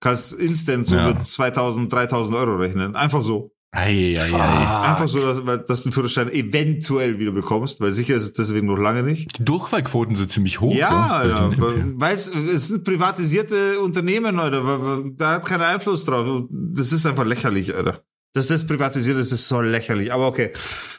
Kannst 0.00 0.32
instant 0.32 0.86
so 0.86 0.96
Ja. 0.96 1.08
mit 1.12 1.26
2000, 1.26 1.92
3000 1.92 2.34
Euro 2.34 2.56
rechnen. 2.56 2.96
Einfach 2.96 3.22
so. 3.22 3.52
Ei, 3.74 4.18
ei, 4.20 4.34
ei. 4.34 4.90
Einfach 4.90 5.08
so, 5.08 5.18
dass, 5.24 5.66
dass 5.66 5.82
du 5.82 5.88
den 5.88 5.92
Führerschein 5.94 6.30
eventuell 6.30 7.18
wieder 7.18 7.32
bekommst, 7.32 7.80
weil 7.80 7.90
sicher 7.90 8.14
ist 8.14 8.24
es 8.24 8.32
deswegen 8.34 8.66
noch 8.66 8.76
lange 8.76 9.02
nicht. 9.02 9.38
Die 9.38 9.44
Durchfallquoten 9.46 10.14
sind 10.14 10.30
ziemlich 10.30 10.60
hoch. 10.60 10.74
Ja, 10.74 11.24
ne, 11.24 11.30
ja 11.30 11.48
den 11.48 11.98
weil 11.98 12.14
es, 12.14 12.26
sind 12.26 12.84
privatisierte 12.84 13.80
Unternehmen, 13.80 14.38
Alter. 14.38 15.02
Da 15.16 15.32
hat 15.32 15.46
keiner 15.46 15.68
Einfluss 15.68 16.04
drauf. 16.04 16.44
Das 16.50 16.92
ist 16.92 17.06
einfach 17.06 17.24
lächerlich, 17.24 17.74
Alter. 17.74 18.02
Dass 18.34 18.48
das 18.48 18.66
privatisiert 18.66 19.16
ist, 19.16 19.32
ist 19.32 19.48
so 19.48 19.62
lächerlich. 19.62 20.12
Aber 20.12 20.26
okay. 20.26 20.52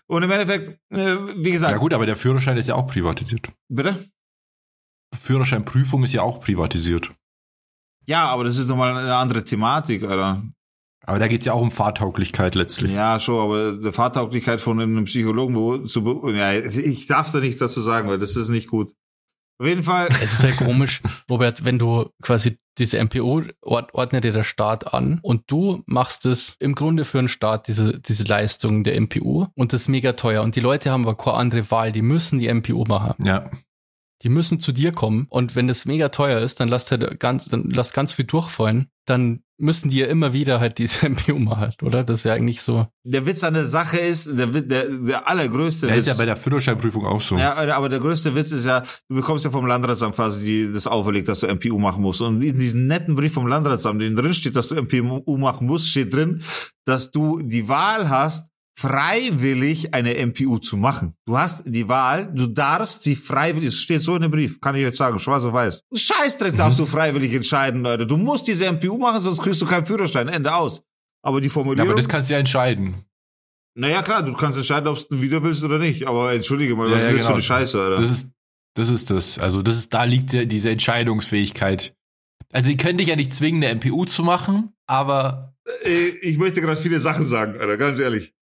Und 0.07 0.23
im 0.23 0.31
Endeffekt, 0.31 0.79
äh, 0.91 1.15
wie 1.37 1.51
gesagt, 1.51 1.71
Ja 1.71 1.77
gut, 1.77 1.93
aber 1.93 2.07
der 2.07 2.15
Führerschein 2.15 2.57
ist 2.57 2.69
ja 2.69 2.75
auch 2.75 2.87
privatisiert. 2.87 3.49
bitte? 3.69 4.03
Führerscheinprüfung 5.13 6.03
ist 6.03 6.13
ja 6.13 6.23
auch 6.23 6.39
privatisiert. 6.39 7.11
Ja, 8.05 8.25
aber 8.25 8.43
das 8.43 8.57
ist 8.57 8.67
nochmal 8.67 8.97
eine 8.97 9.15
andere 9.15 9.43
Thematik, 9.43 10.03
Alter. 10.03 10.43
Aber 11.05 11.19
da 11.19 11.27
geht's 11.27 11.45
ja 11.45 11.53
auch 11.53 11.61
um 11.61 11.71
Fahrtauglichkeit 11.71 12.55
letztlich. 12.55 12.91
Ja, 12.91 13.19
schon, 13.19 13.39
aber 13.39 13.73
die 13.73 13.91
Fahrtauglichkeit 13.91 14.61
von 14.61 14.79
einem 14.79 15.05
Psychologen 15.05 15.87
zu 15.87 16.03
be 16.03 16.31
ja, 16.33 16.53
ich 16.53 17.07
darf 17.07 17.31
da 17.31 17.39
nichts 17.39 17.59
dazu 17.59 17.81
sagen, 17.81 18.07
weil 18.07 18.19
das 18.19 18.35
ist 18.35 18.49
nicht 18.49 18.69
gut. 18.69 18.93
Auf 19.59 19.67
jeden 19.67 19.83
Fall, 19.83 20.09
Es 20.21 20.33
ist 20.33 20.43
ja 20.43 20.51
komisch, 20.51 21.01
Robert, 21.29 21.63
wenn 21.63 21.77
du 21.77 22.09
quasi 22.21 22.57
diese 22.79 23.03
MPO 23.03 23.43
ord 23.61 23.93
ordnet 23.93 24.23
dir 24.23 24.31
der 24.31 24.43
Staat 24.43 24.93
an 24.93 25.19
und 25.21 25.43
du 25.47 25.83
machst 25.85 26.25
es 26.25 26.55
im 26.59 26.73
Grunde 26.73 27.05
für 27.05 27.19
den 27.19 27.27
Staat, 27.27 27.67
diese, 27.67 27.99
diese 27.99 28.23
Leistung 28.23 28.83
der 28.83 28.99
MPU 28.99 29.45
und 29.55 29.73
das 29.73 29.83
ist 29.83 29.87
mega 29.89 30.13
teuer 30.13 30.41
und 30.41 30.55
die 30.55 30.59
Leute 30.59 30.89
haben 30.89 31.03
aber 31.03 31.15
keine 31.15 31.37
andere 31.37 31.69
Wahl, 31.69 31.91
die 31.91 32.01
müssen 32.01 32.39
die 32.39 32.51
MPU 32.51 32.85
machen. 32.87 33.13
Ja. 33.23 33.51
Die 34.23 34.29
müssen 34.29 34.59
zu 34.59 34.71
dir 34.71 34.91
kommen 34.93 35.27
und 35.29 35.55
wenn 35.55 35.67
das 35.67 35.85
mega 35.85 36.09
teuer 36.09 36.39
ist, 36.41 36.59
dann 36.59 36.69
lass 36.69 36.89
halt 36.89 37.19
ganz, 37.19 37.45
dann 37.45 37.69
lass 37.69 37.91
ganz 37.93 38.13
viel 38.13 38.25
durchfallen, 38.25 38.87
dann 39.05 39.43
müssen 39.57 39.89
die 39.89 39.97
ja 39.97 40.07
immer 40.07 40.33
wieder 40.33 40.59
halt 40.59 40.77
diese 40.77 41.05
MPU 41.09 41.37
machen, 41.39 41.73
oder? 41.81 42.03
Das 42.03 42.19
ist 42.19 42.23
ja 42.25 42.33
eigentlich 42.33 42.61
so. 42.61 42.87
der 43.03 43.25
Witz 43.25 43.43
an 43.43 43.53
der 43.53 43.65
Sache 43.65 43.97
ist, 43.97 44.27
der, 44.37 44.47
der, 44.47 44.89
der 44.89 45.27
allergrößte 45.27 45.87
Der 45.87 45.95
Witz. 45.97 46.07
ist 46.07 46.17
ja 46.17 46.21
bei 46.21 46.25
der 46.25 46.35
Führerscheinprüfung 46.37 47.05
auch 47.05 47.21
so. 47.21 47.37
Ja, 47.37 47.55
aber 47.55 47.89
der 47.89 47.99
größte 47.99 48.33
Witz 48.35 48.51
ist 48.51 48.65
ja, 48.65 48.81
du 49.09 49.15
bekommst 49.15 49.43
ja 49.45 49.51
vom 49.51 49.65
Landratsamt 49.65 50.15
quasi 50.15 50.45
die, 50.45 50.71
das 50.71 50.87
auferlegt, 50.87 51.27
dass 51.27 51.41
du 51.41 51.47
MPU 51.47 51.77
machen 51.77 52.01
musst. 52.01 52.21
Und 52.21 52.41
in 52.41 52.57
diesem 52.57 52.87
netten 52.87 53.15
Brief 53.15 53.33
vom 53.33 53.47
Landratsamt, 53.47 54.01
in 54.01 54.15
dem 54.15 54.15
drin 54.15 54.33
steht, 54.33 54.55
dass 54.55 54.69
du 54.69 54.75
MPU 54.81 55.37
machen 55.37 55.67
musst, 55.67 55.89
steht 55.89 56.13
drin, 56.13 56.41
dass 56.85 57.11
du 57.11 57.41
die 57.41 57.67
Wahl 57.67 58.09
hast, 58.09 58.52
freiwillig 58.75 59.93
eine 59.93 60.15
MPU 60.25 60.57
zu 60.57 60.77
machen. 60.77 61.13
Du 61.25 61.37
hast 61.37 61.63
die 61.65 61.87
Wahl, 61.87 62.31
du 62.33 62.47
darfst 62.47 63.03
sie 63.03 63.15
freiwillig, 63.15 63.69
es 63.69 63.79
steht 63.81 64.01
so 64.01 64.15
in 64.15 64.21
dem 64.23 64.31
Brief, 64.31 64.59
kann 64.61 64.75
ich 64.75 64.81
jetzt 64.81 64.97
sagen, 64.97 65.19
schwarz 65.19 65.43
auf 65.45 65.53
weiß. 65.53 65.83
Scheißdreck 65.93 66.55
darfst 66.55 66.79
du 66.79 66.85
freiwillig 66.85 67.33
entscheiden, 67.33 67.81
Leute. 67.83 68.05
Du 68.07 68.17
musst 68.17 68.47
diese 68.47 68.71
MPU 68.71 68.97
machen, 68.97 69.21
sonst 69.21 69.41
kriegst 69.41 69.61
du 69.61 69.65
keinen 69.65 69.85
Führerschein, 69.85 70.27
Ende 70.27 70.53
aus. 70.53 70.83
Aber 71.23 71.39
die 71.41 71.47
Ja, 71.47 71.53
Formulierung... 71.53 71.89
aber 71.91 71.97
das 71.97 72.09
kannst 72.09 72.29
du 72.29 72.33
ja 72.33 72.39
entscheiden. 72.39 73.05
naja, 73.75 74.01
klar, 74.01 74.23
du 74.23 74.33
kannst 74.33 74.57
entscheiden, 74.57 74.87
ob 74.87 74.97
du 75.09 75.21
wieder 75.21 75.43
willst 75.43 75.63
oder 75.63 75.79
nicht. 75.79 76.07
Aber 76.07 76.33
entschuldige 76.33 76.75
mal, 76.75 76.89
Ja, 76.89 76.95
was 76.95 77.03
ja, 77.03 77.09
ist 77.09 77.13
das 77.15 77.21
für 77.21 77.27
genau. 77.27 77.33
eine 77.35 77.41
Scheiße, 77.43 77.81
Alter? 77.81 78.01
Das 78.01 78.11
ist, 78.11 78.31
das 78.75 78.89
ist 78.89 79.11
das. 79.11 79.39
Also, 79.39 79.61
das 79.61 79.77
ist, 79.77 79.93
da 79.93 80.03
liegt 80.03 80.33
ja 80.33 80.45
diese 80.45 80.69
Entscheidungsfähigkeit. 80.71 81.95
Also, 82.51 82.69
die 82.69 82.77
können 82.77 82.97
dich 82.97 83.07
ja 83.07 83.15
nicht 83.15 83.33
zwingen, 83.33 83.63
eine 83.63 83.75
MPU 83.75 84.05
zu 84.05 84.23
machen, 84.23 84.73
aber 84.87 85.55
Äh, 85.85 86.09
ich 86.21 86.37
möchte 86.37 86.59
gerade 86.61 86.75
viele 86.75 86.99
Sachen 86.99 87.25
sagen, 87.25 87.59
Alter, 87.59 87.77
ganz 87.77 87.99
ehrlich. 87.99 88.33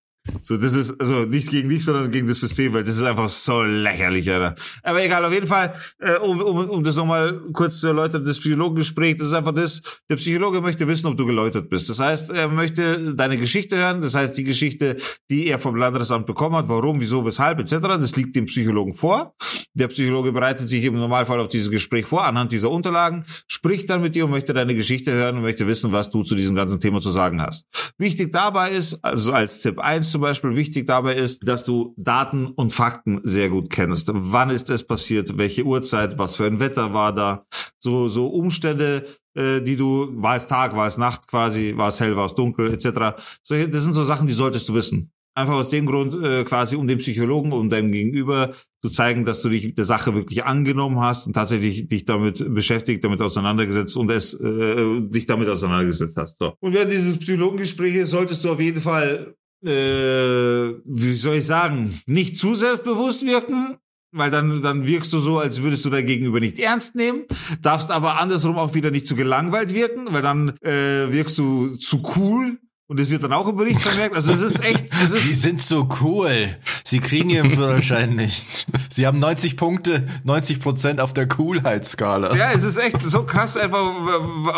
So, 0.43 0.57
das 0.57 0.73
ist, 0.73 0.99
also 0.99 1.25
nichts 1.25 1.51
gegen 1.51 1.69
dich, 1.69 1.83
sondern 1.83 2.11
gegen 2.11 2.27
das 2.27 2.39
System, 2.39 2.73
weil 2.73 2.83
das 2.83 2.97
ist 2.97 3.03
einfach 3.03 3.29
so 3.29 3.63
lächerlich, 3.63 4.31
Alter. 4.31 4.55
Aber 4.83 5.03
egal, 5.03 5.23
auf 5.25 5.33
jeden 5.33 5.47
Fall, 5.47 5.73
äh, 5.99 6.17
um, 6.17 6.41
um, 6.41 6.69
um 6.69 6.83
das 6.83 6.95
nochmal 6.95 7.39
kurz 7.53 7.79
zu 7.79 7.87
erläutern, 7.87 8.25
das 8.25 8.39
Psychologengespräch, 8.39 9.17
das 9.17 9.27
ist 9.27 9.33
einfach 9.33 9.53
das, 9.53 9.81
der 10.09 10.15
Psychologe 10.15 10.61
möchte 10.61 10.87
wissen, 10.87 11.07
ob 11.07 11.17
du 11.17 11.25
geläutert 11.25 11.69
bist. 11.69 11.89
Das 11.89 11.99
heißt, 11.99 12.31
er 12.31 12.47
möchte 12.47 13.15
deine 13.15 13.37
Geschichte 13.37 13.77
hören, 13.77 14.01
das 14.01 14.15
heißt, 14.15 14.37
die 14.37 14.43
Geschichte, 14.43 14.97
die 15.29 15.47
er 15.47 15.59
vom 15.59 15.75
Landratsamt 15.75 16.25
bekommen 16.25 16.55
hat, 16.55 16.69
warum, 16.69 16.99
wieso, 16.99 17.25
weshalb, 17.25 17.59
etc., 17.59 17.77
das 17.81 18.15
liegt 18.15 18.35
dem 18.35 18.45
Psychologen 18.45 18.93
vor. 18.93 19.35
Der 19.73 19.87
Psychologe 19.87 20.31
bereitet 20.31 20.67
sich 20.67 20.83
im 20.83 20.95
Normalfall 20.95 21.39
auf 21.39 21.47
dieses 21.47 21.69
Gespräch 21.69 22.05
vor, 22.05 22.25
anhand 22.25 22.51
dieser 22.51 22.71
Unterlagen, 22.71 23.25
spricht 23.47 23.89
dann 23.89 24.01
mit 24.01 24.15
dir 24.15 24.25
und 24.25 24.31
möchte 24.31 24.53
deine 24.53 24.75
Geschichte 24.75 25.11
hören 25.11 25.37
und 25.37 25.43
möchte 25.43 25.67
wissen, 25.67 25.91
was 25.91 26.09
du 26.09 26.23
zu 26.23 26.35
diesem 26.35 26.55
ganzen 26.55 26.79
Thema 26.79 26.99
zu 26.99 27.11
sagen 27.11 27.41
hast. 27.41 27.67
Wichtig 27.97 28.31
dabei 28.31 28.71
ist, 28.71 29.03
also 29.03 29.33
als 29.33 29.61
Tipp 29.61 29.79
1 29.79 30.11
zum 30.11 30.20
Beispiel, 30.21 30.55
wichtig 30.55 30.87
dabei 30.87 31.15
ist, 31.15 31.47
dass 31.47 31.63
du 31.63 31.93
Daten 31.97 32.47
und 32.47 32.71
Fakten 32.71 33.19
sehr 33.23 33.49
gut 33.49 33.69
kennst. 33.69 34.11
Wann 34.13 34.49
ist 34.49 34.69
es 34.69 34.85
passiert? 34.85 35.37
Welche 35.37 35.63
Uhrzeit? 35.63 36.17
Was 36.17 36.35
für 36.35 36.45
ein 36.45 36.59
Wetter 36.59 36.93
war 36.93 37.13
da? 37.13 37.45
So, 37.77 38.07
so 38.07 38.27
Umstände, 38.27 39.05
äh, 39.33 39.61
die 39.61 39.75
du, 39.75 40.09
war 40.15 40.35
es 40.35 40.47
Tag, 40.47 40.75
war 40.75 40.87
es 40.87 40.97
Nacht 40.97 41.27
quasi, 41.27 41.73
war 41.75 41.89
es 41.89 41.99
hell, 41.99 42.15
war 42.15 42.25
es 42.25 42.35
dunkel, 42.35 42.73
etc. 42.73 43.21
So, 43.43 43.55
das 43.67 43.83
sind 43.83 43.93
so 43.93 44.03
Sachen, 44.03 44.27
die 44.27 44.33
solltest 44.33 44.69
du 44.69 44.73
wissen. 44.73 45.11
Einfach 45.33 45.53
aus 45.53 45.69
dem 45.69 45.85
Grund, 45.85 46.13
äh, 46.13 46.43
quasi 46.43 46.75
um 46.75 46.87
dem 46.87 46.99
Psychologen, 46.99 47.53
um 47.53 47.69
deinem 47.69 47.91
Gegenüber 47.91 48.53
zu 48.83 48.89
zeigen, 48.89 49.23
dass 49.23 49.41
du 49.41 49.47
dich 49.47 49.75
der 49.75 49.85
Sache 49.85 50.13
wirklich 50.13 50.43
angenommen 50.43 50.99
hast 50.99 51.25
und 51.25 51.33
tatsächlich 51.33 51.87
dich 51.87 52.03
damit 52.03 52.53
beschäftigt, 52.53 53.03
damit 53.05 53.21
auseinandergesetzt 53.21 53.95
und 53.95 54.11
es 54.11 54.33
äh, 54.33 55.01
dich 55.01 55.27
damit 55.27 55.47
auseinandergesetzt 55.47 56.17
hast. 56.17 56.39
So. 56.39 56.55
Und 56.59 56.73
während 56.73 56.91
dieses 56.91 57.17
Psychologengespräches 57.17 58.09
solltest 58.09 58.43
du 58.43 58.51
auf 58.51 58.59
jeden 58.59 58.81
Fall, 58.81 59.35
äh, 59.63 60.73
wie 60.85 61.13
soll 61.13 61.37
ich 61.37 61.45
sagen, 61.45 62.01
nicht 62.05 62.37
zu 62.37 62.55
selbstbewusst 62.55 63.25
wirken, 63.25 63.77
weil 64.11 64.31
dann, 64.31 64.61
dann 64.61 64.85
wirkst 64.87 65.13
du 65.13 65.19
so, 65.19 65.39
als 65.39 65.61
würdest 65.61 65.85
du 65.85 65.89
dein 65.89 66.05
Gegenüber 66.05 66.39
nicht 66.39 66.59
ernst 66.59 66.95
nehmen, 66.95 67.23
darfst 67.61 67.91
aber 67.91 68.19
andersrum 68.19 68.57
auch 68.57 68.73
wieder 68.73 68.91
nicht 68.91 69.07
zu 69.07 69.15
gelangweilt 69.15 69.73
wirken, 69.73 70.07
weil 70.11 70.21
dann 70.21 70.57
äh, 70.61 71.11
wirkst 71.11 71.37
du 71.37 71.77
zu 71.77 72.03
cool 72.15 72.59
und 72.91 72.99
es 72.99 73.09
wird 73.09 73.23
dann 73.23 73.31
auch 73.31 73.47
im 73.47 73.55
Bericht 73.55 73.81
vermerkt. 73.81 74.15
Also 74.17 74.33
es 74.33 74.41
ist 74.41 74.65
echt, 74.65 74.83
es 75.01 75.11
Sie 75.11 75.31
ist, 75.31 75.41
sind 75.43 75.61
so 75.61 75.87
cool. 76.01 76.57
Sie 76.83 76.99
kriegen 76.99 77.29
ihren 77.29 77.49
Führerschein 77.49 78.17
nicht. 78.17 78.67
Sie 78.89 79.07
haben 79.07 79.17
90 79.17 79.55
Punkte, 79.55 80.07
90 80.25 80.59
Prozent 80.59 80.99
auf 80.99 81.13
der 81.13 81.25
Coolheitsskala. 81.29 82.35
ja, 82.35 82.51
es 82.51 82.65
ist 82.65 82.77
echt 82.77 83.01
so 83.01 83.23
krass 83.23 83.55
einfach, 83.55 83.79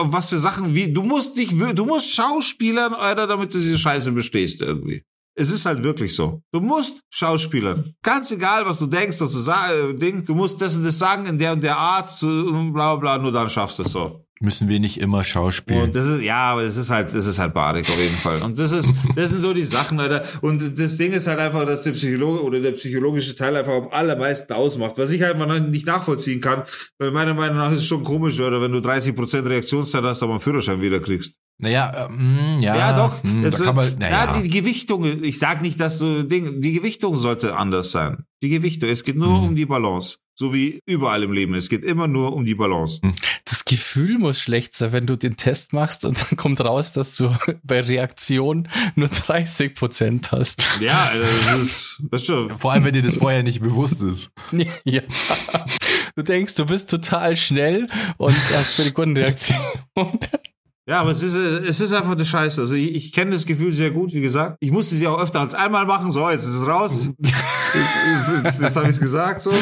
was 0.06 0.30
für 0.30 0.40
Sachen 0.40 0.74
wie, 0.74 0.92
du 0.92 1.04
musst 1.04 1.38
dich, 1.38 1.50
du 1.50 1.86
musst 1.86 2.10
Schauspielern, 2.10 2.96
Alter, 2.96 3.28
damit 3.28 3.54
du 3.54 3.60
diese 3.60 3.78
Scheiße 3.78 4.12
bestehst 4.14 4.64
irgendwie. 4.64 5.04
Es 5.36 5.52
ist 5.52 5.68
halt 5.68 5.84
wirklich 5.84 6.16
so. 6.16 6.42
Du 6.52 6.60
musst 6.60 7.02
Schauspielern. 7.12 7.94
Ganz 8.02 8.32
egal, 8.32 8.66
was 8.66 8.80
du 8.80 8.88
denkst, 8.88 9.20
dass 9.20 9.32
du 9.32 9.40
sagst, 9.42 10.02
Ding, 10.02 10.26
du 10.26 10.34
musst 10.34 10.60
das 10.60 10.76
und 10.76 10.84
das 10.84 10.98
sagen 10.98 11.28
in 11.28 11.38
der 11.38 11.52
und 11.52 11.64
der 11.64 11.78
Art, 11.78 12.10
so, 12.10 12.72
bla 12.72 12.96
bla, 12.96 13.20
nur 13.20 13.32
dann 13.32 13.48
schaffst 13.48 13.78
du 13.78 13.84
es 13.84 13.92
so. 13.92 14.23
Müssen 14.44 14.68
wir 14.68 14.82
nicht 14.82 15.00
immer 15.00 15.24
Schauspielen. 15.24 15.84
Und 15.84 15.96
das 15.96 16.06
ist, 16.06 16.22
ja, 16.22 16.52
aber 16.52 16.64
es 16.64 16.76
ist 16.76 16.90
halt, 16.90 17.14
es 17.14 17.26
ist 17.26 17.40
halt 17.40 17.54
badig 17.54 17.88
auf 17.88 17.98
jeden 17.98 18.14
Fall. 18.14 18.42
Und 18.44 18.60
das 18.60 18.74
ist, 18.74 18.94
das 19.16 19.30
sind 19.30 19.40
so 19.40 19.54
die 19.54 19.64
Sachen, 19.64 20.02
Alter. 20.02 20.22
Und 20.42 20.78
das 20.78 20.98
Ding 20.98 21.14
ist 21.14 21.28
halt 21.28 21.40
einfach, 21.40 21.66
dass 21.66 21.84
der 21.84 21.94
Psychologe 21.94 22.44
oder 22.44 22.60
der 22.60 22.74
psychologische 22.74 23.38
Teil 23.38 23.56
einfach 23.56 23.72
am 23.72 23.88
allermeisten 23.90 24.52
ausmacht. 24.52 24.98
Was 24.98 25.12
ich 25.12 25.22
halt 25.22 25.38
mal 25.38 25.62
nicht 25.62 25.88
nachvollziehen 25.88 26.42
kann, 26.42 26.64
weil 27.00 27.12
meiner 27.12 27.34
Meinung 27.34 27.56
nach 27.56 27.72
ist 27.72 27.80
es 27.80 27.86
schon 27.86 28.04
komisch, 28.04 28.38
oder 28.42 28.62
wenn 28.62 28.74
du 28.74 28.80
30% 28.80 29.50
Reaktionszeit 29.50 30.04
hast, 30.04 30.22
aber 30.24 30.34
einen 30.34 30.42
Führerschein 30.42 30.82
wieder 30.82 31.00
kriegst. 31.00 31.36
Naja, 31.60 32.08
ähm, 32.10 32.60
ja. 32.60 32.76
Ja, 32.76 32.94
doch. 32.98 33.24
hm, 33.24 33.46
Es, 33.46 33.58
da 33.58 33.66
kann 33.66 33.76
man, 33.76 33.98
naja. 34.00 34.26
ja, 34.34 34.42
die 34.42 34.50
Gewichtung, 34.50 35.24
ich 35.24 35.40
sag 35.40 35.62
nicht, 35.62 35.80
dass 35.80 36.00
du 36.00 36.24
Ding, 36.24 36.62
die 36.62 36.74
Gewichtung 36.74 37.16
sollte 37.16 37.56
anders 37.56 37.92
sein. 37.92 38.26
Die 38.42 38.50
Gewichtung, 38.50 38.90
es 38.90 39.04
geht 39.04 39.16
nur 39.16 39.38
Mhm. 39.40 39.44
um 39.50 39.56
die 39.56 39.66
Balance. 39.66 40.18
So 40.36 40.52
wie 40.52 40.80
überall 40.88 41.22
im 41.22 41.32
Leben. 41.32 41.54
Es 41.54 41.70
geht 41.70 41.84
immer 41.84 42.08
nur 42.08 42.34
um 42.34 42.44
die 42.44 42.56
Balance. 42.56 43.00
Das 43.46 43.66
Gefühl 43.66 44.18
muss 44.18 44.40
schlecht 44.40 44.76
sein, 44.76 44.92
wenn 44.92 45.06
du 45.06 45.16
den 45.16 45.38
Test 45.38 45.74
machst 45.74 46.06
und 46.06 46.20
dann 46.20 46.38
kommt 46.38 46.60
raus, 46.60 46.92
dass 46.92 47.16
du 47.16 47.30
bei 47.64 47.82
Reaktion 47.82 48.68
nur 48.96 49.10
30 49.10 49.76
Prozent 49.76 50.32
hast. 50.32 50.80
Ja, 50.82 51.04
Alter, 51.12 51.28
das 51.46 51.62
ist, 51.62 52.04
das 52.10 52.22
ist 52.22 52.28
schon. 52.28 52.50
Vor 52.58 52.72
allem, 52.74 52.84
wenn 52.84 52.94
dir 52.94 53.04
das 53.04 53.18
vorher 53.18 53.44
nicht 53.44 53.62
bewusst 53.62 54.02
ist. 54.02 54.32
ja. 54.84 55.02
Du 56.16 56.24
denkst, 56.24 56.56
du 56.56 56.66
bist 56.66 56.90
total 56.90 57.36
schnell 57.38 57.88
und 58.18 58.36
hast 58.36 58.74
für 58.74 58.84
die 58.84 58.92
Kundenreaktion. 58.92 59.60
Ja, 60.86 61.00
aber 61.00 61.12
es 61.12 61.24
ist, 61.24 61.36
es 61.36 61.80
ist 61.80 61.94
einfach 61.94 62.12
eine 62.12 62.26
Scheiße. 62.26 62.60
Also 62.60 62.74
ich, 62.76 62.94
ich 62.94 63.12
kenne 63.14 63.32
das 63.32 63.46
Gefühl 63.46 63.72
sehr 63.72 63.92
gut, 63.92 64.14
wie 64.14 64.20
gesagt. 64.22 64.58
Ich 64.60 64.72
musste 64.72 64.96
sie 64.96 65.08
auch 65.08 65.22
öfter 65.22 65.40
als 65.40 65.56
einmal 65.56 65.86
machen. 65.86 66.12
So, 66.12 66.30
jetzt 66.30 66.46
ist 66.46 66.56
es 66.56 66.68
raus. 66.68 67.10
jetzt 67.20 67.34
jetzt, 67.74 68.44
jetzt, 68.44 68.62
jetzt 68.62 68.76
habe 68.76 68.86
ich 68.88 68.96
es 68.96 69.00
gesagt 69.00 69.42
so. 69.42 69.54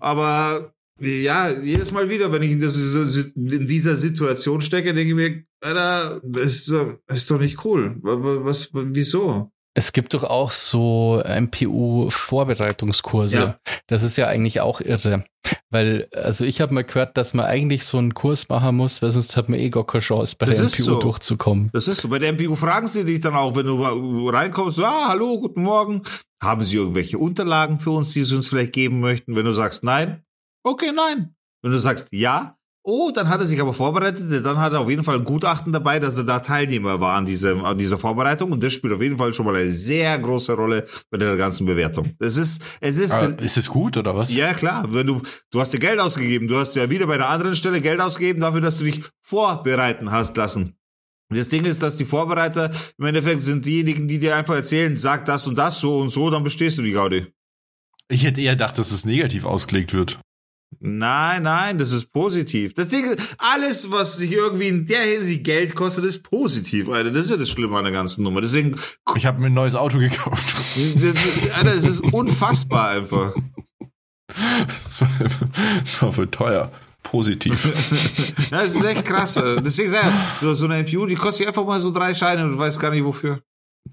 Aber 0.00 0.72
ja, 0.98 1.50
jedes 1.50 1.92
Mal 1.92 2.08
wieder, 2.08 2.32
wenn 2.32 2.42
ich 2.42 2.52
in, 2.52 2.60
das, 2.62 2.76
in 2.76 3.66
dieser 3.66 3.96
Situation 3.96 4.62
stecke, 4.62 4.94
denke 4.94 5.10
ich 5.10 5.14
mir, 5.14 5.44
Alter, 5.60 6.20
das 6.24 6.52
ist, 6.54 6.72
doch- 6.72 6.94
das 7.06 7.18
ist 7.18 7.30
doch 7.30 7.38
nicht 7.38 7.64
cool. 7.66 7.96
Was, 8.02 8.70
wieso? 8.72 9.51
Es 9.74 9.92
gibt 9.92 10.12
doch 10.12 10.24
auch 10.24 10.52
so 10.52 11.22
MPU-Vorbereitungskurse. 11.24 13.36
Ja. 13.36 13.58
Das 13.86 14.02
ist 14.02 14.16
ja 14.16 14.26
eigentlich 14.26 14.60
auch 14.60 14.80
irre. 14.80 15.24
Weil, 15.70 16.08
also 16.14 16.44
ich 16.44 16.60
habe 16.60 16.74
mal 16.74 16.84
gehört, 16.84 17.16
dass 17.16 17.34
man 17.34 17.46
eigentlich 17.46 17.84
so 17.84 17.98
einen 17.98 18.14
Kurs 18.14 18.48
machen 18.48 18.76
muss, 18.76 19.02
weil 19.02 19.10
sonst 19.10 19.36
hat 19.36 19.48
man 19.48 19.58
eh 19.58 19.70
gar 19.70 19.86
keine 19.86 20.02
Chance, 20.02 20.36
bei 20.38 20.46
Das 20.46 20.58
der 20.58 20.66
MPU 20.66 20.82
so. 20.82 21.00
durchzukommen. 21.00 21.70
Das 21.72 21.88
ist 21.88 22.00
so. 22.02 22.08
Bei 22.08 22.18
der 22.18 22.32
MPU 22.32 22.54
fragen 22.54 22.86
sie 22.86 23.04
dich 23.04 23.20
dann 23.20 23.34
auch, 23.34 23.56
wenn 23.56 23.66
du 23.66 24.28
reinkommst, 24.28 24.78
ah, 24.80 25.08
hallo, 25.08 25.40
guten 25.40 25.62
Morgen. 25.62 26.02
Haben 26.42 26.62
sie 26.62 26.76
irgendwelche 26.76 27.18
Unterlagen 27.18 27.80
für 27.80 27.92
uns, 27.92 28.12
die 28.12 28.24
sie 28.24 28.36
uns 28.36 28.48
vielleicht 28.48 28.72
geben 28.72 29.00
möchten? 29.00 29.36
Wenn 29.36 29.44
du 29.46 29.52
sagst 29.52 29.84
nein, 29.84 30.22
okay, 30.64 30.92
nein. 30.94 31.34
Wenn 31.62 31.72
du 31.72 31.78
sagst 31.78 32.08
ja, 32.12 32.56
oh, 32.84 33.10
dann 33.14 33.28
hat 33.28 33.40
er 33.40 33.46
sich 33.46 33.60
aber 33.60 33.74
vorbereitet, 33.74 34.44
dann 34.44 34.58
hat 34.58 34.72
er 34.72 34.80
auf 34.80 34.90
jeden 34.90 35.04
Fall 35.04 35.16
ein 35.18 35.24
Gutachten 35.24 35.72
dabei, 35.72 36.00
dass 36.00 36.16
er 36.16 36.24
da 36.24 36.40
Teilnehmer 36.40 37.00
war 37.00 37.16
an, 37.16 37.26
diesem, 37.26 37.64
an 37.64 37.78
dieser 37.78 37.98
Vorbereitung 37.98 38.52
und 38.52 38.62
das 38.62 38.72
spielt 38.72 38.92
auf 38.92 39.02
jeden 39.02 39.18
Fall 39.18 39.32
schon 39.34 39.46
mal 39.46 39.54
eine 39.54 39.70
sehr 39.70 40.18
große 40.18 40.54
Rolle 40.54 40.86
bei 41.10 41.18
der 41.18 41.36
ganzen 41.36 41.66
Bewertung. 41.66 42.14
Es 42.18 42.36
ist, 42.36 42.62
es 42.80 42.98
ist, 42.98 43.12
Aber 43.12 43.40
ist 43.40 43.56
es 43.56 43.68
gut 43.68 43.96
oder 43.96 44.16
was? 44.16 44.34
ja, 44.34 44.54
klar. 44.54 44.86
Wenn 44.92 45.06
du, 45.06 45.22
du 45.50 45.60
hast 45.60 45.72
dir 45.72 45.78
Geld 45.78 46.00
ausgegeben. 46.00 46.48
Du 46.48 46.56
hast 46.56 46.74
ja 46.74 46.90
wieder 46.90 47.06
bei 47.06 47.14
einer 47.14 47.28
anderen 47.28 47.56
Stelle 47.56 47.80
Geld 47.80 48.00
ausgegeben 48.00 48.40
dafür, 48.40 48.60
dass 48.60 48.78
du 48.78 48.84
dich 48.84 49.02
vorbereiten 49.20 50.10
hast 50.10 50.36
lassen. 50.36 50.74
Und 51.30 51.38
das 51.38 51.48
Ding 51.48 51.64
ist, 51.64 51.82
dass 51.82 51.96
die 51.96 52.04
Vorbereiter 52.04 52.70
im 52.98 53.06
Endeffekt 53.06 53.42
sind 53.42 53.64
diejenigen, 53.64 54.06
die 54.06 54.18
dir 54.18 54.36
einfach 54.36 54.54
erzählen, 54.54 54.98
sag 54.98 55.24
das 55.24 55.46
und 55.46 55.56
das 55.56 55.78
so 55.78 55.98
und 55.98 56.10
so, 56.10 56.28
dann 56.30 56.44
bestehst 56.44 56.76
du 56.78 56.82
die 56.82 56.92
Gaudi. 56.92 57.26
Ich 58.08 58.24
hätte 58.24 58.42
eher 58.42 58.52
gedacht, 58.52 58.78
dass 58.78 58.92
es 58.92 59.06
negativ 59.06 59.46
ausgelegt 59.46 59.94
wird. 59.94 60.18
Nein, 60.80 61.42
nein, 61.44 61.78
das 61.78 61.92
ist 61.92 62.12
positiv. 62.12 62.74
Das 62.74 62.88
Ding 62.88 63.04
ist, 63.04 63.36
alles, 63.38 63.90
was 63.90 64.16
sich 64.16 64.32
irgendwie 64.32 64.68
in 64.68 64.86
der 64.86 65.02
Hinsicht 65.02 65.44
Geld 65.44 65.74
kostet, 65.74 66.04
ist 66.04 66.22
positiv, 66.28 66.88
Alter. 66.88 67.10
Das 67.10 67.26
ist 67.26 67.30
ja 67.30 67.36
das 67.36 67.50
Schlimme 67.50 67.76
an 67.76 67.84
der 67.84 67.92
ganzen 67.92 68.24
Nummer. 68.24 68.40
Deswegen, 68.40 68.76
Ich 69.16 69.26
habe 69.26 69.40
mir 69.40 69.46
ein 69.46 69.54
neues 69.54 69.74
Auto 69.74 69.98
gekauft. 69.98 70.44
das- 70.96 71.56
Alter, 71.56 71.74
es 71.74 71.86
ist 71.86 72.00
unfassbar 72.00 72.90
einfach. 72.90 73.34
Das 74.84 75.00
war, 75.02 75.08
das 75.80 76.02
war 76.02 76.12
für 76.12 76.30
teuer. 76.30 76.70
Positiv. 77.02 77.64
Ja, 78.50 78.60
es 78.62 78.74
ist 78.76 78.84
echt 78.84 79.04
krass. 79.04 79.36
Alter. 79.38 79.60
Deswegen 79.62 79.88
sag 79.88 80.04
ich, 80.06 80.40
so, 80.40 80.54
so 80.54 80.66
eine 80.66 80.82
MPU, 80.82 81.06
die 81.06 81.14
kostet 81.14 81.46
einfach 81.48 81.64
mal 81.64 81.80
so 81.80 81.90
drei 81.90 82.14
Scheine 82.14 82.44
und 82.44 82.52
du 82.52 82.58
weißt 82.58 82.78
gar 82.78 82.90
nicht 82.90 83.04
wofür. 83.04 83.40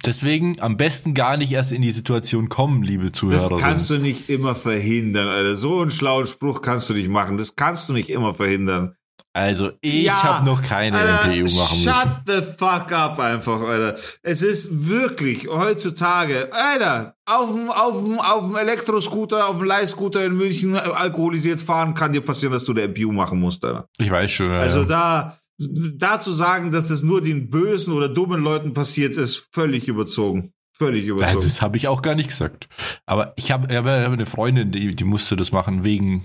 Deswegen 0.05 0.61
am 0.61 0.77
besten 0.77 1.13
gar 1.13 1.35
nicht 1.35 1.51
erst 1.51 1.71
in 1.71 1.81
die 1.81 1.91
Situation 1.91 2.47
kommen, 2.47 2.83
liebe 2.83 3.05
Das 3.05 3.13
Zuhörer. 3.13 3.57
kannst 3.57 3.89
du 3.89 3.97
nicht 3.97 4.29
immer 4.29 4.55
verhindern, 4.55 5.27
Alter. 5.27 5.55
So 5.55 5.81
einen 5.81 5.91
schlauen 5.91 6.25
Spruch 6.25 6.61
kannst 6.61 6.89
du 6.89 6.93
nicht 6.93 7.09
machen. 7.09 7.37
Das 7.37 7.55
kannst 7.55 7.89
du 7.89 7.93
nicht 7.93 8.09
immer 8.09 8.33
verhindern. 8.33 8.95
Also, 9.33 9.71
ich 9.81 10.09
habe 10.11 10.43
noch 10.45 10.61
keine 10.63 10.97
Alter, 10.97 11.27
MPU 11.29 11.43
machen 11.55 11.77
Shut 11.79 11.85
müssen. 11.85 12.21
the 12.25 12.41
fuck 12.57 12.91
up 12.91 13.19
einfach, 13.19 13.61
Alter. 13.61 13.95
Es 14.23 14.41
ist 14.41 14.87
wirklich 14.89 15.47
heutzutage, 15.47 16.49
Alter, 16.51 17.15
auf 17.25 17.49
dem, 17.51 17.69
auf 17.69 18.03
dem, 18.03 18.19
auf 18.19 18.47
dem 18.47 18.55
Elektroscooter, 18.55 19.47
auf 19.47 19.57
dem 19.57 19.65
Leihscooter 19.67 20.25
in 20.25 20.35
München 20.35 20.75
alkoholisiert 20.75 21.61
fahren, 21.61 21.93
kann 21.93 22.11
dir 22.11 22.21
passieren, 22.21 22.53
dass 22.53 22.63
du 22.63 22.71
eine 22.71 22.87
MPU 22.87 23.11
machen 23.11 23.39
musst, 23.39 23.63
Alter. 23.63 23.85
Ich 23.99 24.09
weiß 24.09 24.31
schon. 24.31 24.49
Ja, 24.51 24.59
Also 24.59 24.79
ja. 24.81 24.85
da, 24.85 25.37
da 25.59 26.19
zu 26.19 26.31
sagen, 26.31 26.71
dass 26.71 26.87
das 26.87 27.03
nur 27.03 27.21
den 27.21 27.49
bösen 27.49 27.93
oder 27.93 28.09
dummen 28.09 28.41
Leuten 28.41 28.73
passiert, 28.73 29.17
ist 29.17 29.47
völlig 29.51 29.87
überzogen. 29.87 30.53
Völlig 30.73 31.05
überzogen. 31.07 31.43
Das 31.43 31.61
habe 31.61 31.75
ich 31.75 31.89
auch 31.89 32.01
gar 32.01 32.15
nicht 32.15 32.29
gesagt. 32.29 32.69
Aber 33.05 33.33
ich 33.35 33.51
habe 33.51 33.75
hab 33.75 33.85
eine 33.85 34.25
Freundin, 34.25 34.71
die, 34.71 34.95
die 34.95 35.03
musste 35.03 35.35
das 35.35 35.51
machen 35.51 35.83
wegen 35.83 36.23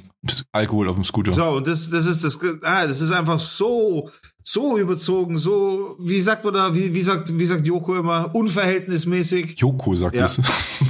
Alkohol 0.53 0.89
auf 0.89 0.95
dem 0.95 1.03
Scooter. 1.03 1.33
So, 1.33 1.45
und 1.57 1.67
das, 1.67 1.91
das 1.91 2.07
ist 2.07 2.23
das, 2.23 2.39
ah, 2.63 2.87
das 2.87 3.01
ist 3.01 3.11
einfach 3.11 3.41
so, 3.41 4.11
so 4.45 4.79
überzogen, 4.79 5.39
so, 5.39 5.97
wie 5.99 6.21
sagt 6.21 6.45
man 6.45 6.55
da, 6.55 6.73
wie, 6.73 6.95
wie 6.95 7.03
sagt, 7.03 7.37
wie 7.37 7.47
sagt 7.47 7.67
Joko 7.67 7.97
immer, 7.97 8.33
unverhältnismäßig. 8.33 9.59
Joko 9.59 9.97
sagt 9.97 10.15
Ja. 10.15 10.23
das. 10.23 10.37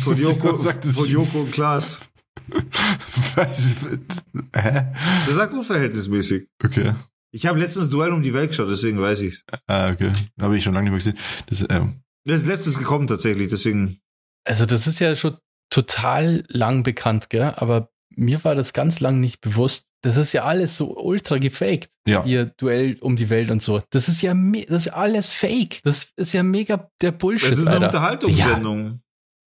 Von 0.04 0.18
Joko, 0.20 0.54
sagt 0.56 0.84
es 0.84 0.98
von 0.98 1.08
Joko 1.08 1.38
und 1.40 1.52
Klaas. 1.52 2.00
Weiß- 3.34 3.98
Hä? 4.54 4.92
Der 5.26 5.34
sagt 5.34 5.54
unverhältnismäßig. 5.54 6.48
Okay. 6.62 6.92
Ich 7.34 7.46
habe 7.46 7.58
letztens 7.58 7.90
Duell 7.90 8.12
um 8.12 8.22
die 8.22 8.32
Welt 8.32 8.50
geschaut, 8.50 8.70
deswegen 8.70 9.00
weiß 9.00 9.22
ich's. 9.22 9.44
Ah, 9.66 9.90
okay. 9.90 10.12
Habe 10.40 10.56
ich 10.56 10.62
schon 10.62 10.72
lange 10.74 10.90
nicht 10.90 11.04
mehr 11.06 11.12
gesehen. 11.14 11.18
Das, 11.46 11.66
ähm, 11.68 12.02
Das 12.24 12.42
ist 12.42 12.46
letztens 12.46 12.78
gekommen 12.78 13.08
tatsächlich, 13.08 13.48
deswegen. 13.48 13.98
Also 14.46 14.66
das 14.66 14.86
ist 14.86 15.00
ja 15.00 15.16
schon 15.16 15.36
total 15.68 16.44
lang 16.48 16.84
bekannt, 16.84 17.30
gell? 17.30 17.52
Aber 17.56 17.90
mir 18.14 18.44
war 18.44 18.54
das 18.54 18.72
ganz 18.72 19.00
lang 19.00 19.18
nicht 19.20 19.40
bewusst. 19.40 19.86
Das 20.02 20.16
ist 20.16 20.32
ja 20.32 20.44
alles 20.44 20.76
so 20.76 20.96
ultra 20.96 21.38
gefaked. 21.38 21.88
ja. 22.06 22.22
Ihr 22.24 22.46
Duell 22.56 22.98
um 23.00 23.16
die 23.16 23.30
Welt 23.30 23.50
und 23.50 23.62
so. 23.62 23.82
Das 23.90 24.08
ist 24.08 24.22
ja, 24.22 24.32
das 24.68 24.86
ist 24.86 24.92
alles 24.92 25.32
fake. 25.32 25.80
Das 25.82 26.08
ist 26.16 26.34
ja 26.34 26.42
mega 26.44 26.88
der 27.00 27.10
Bullshit, 27.12 27.50
Das 27.50 27.58
ist 27.58 27.66
eine 27.66 27.86
Alter. 27.86 27.86
Unterhaltungssendung. 27.86 29.00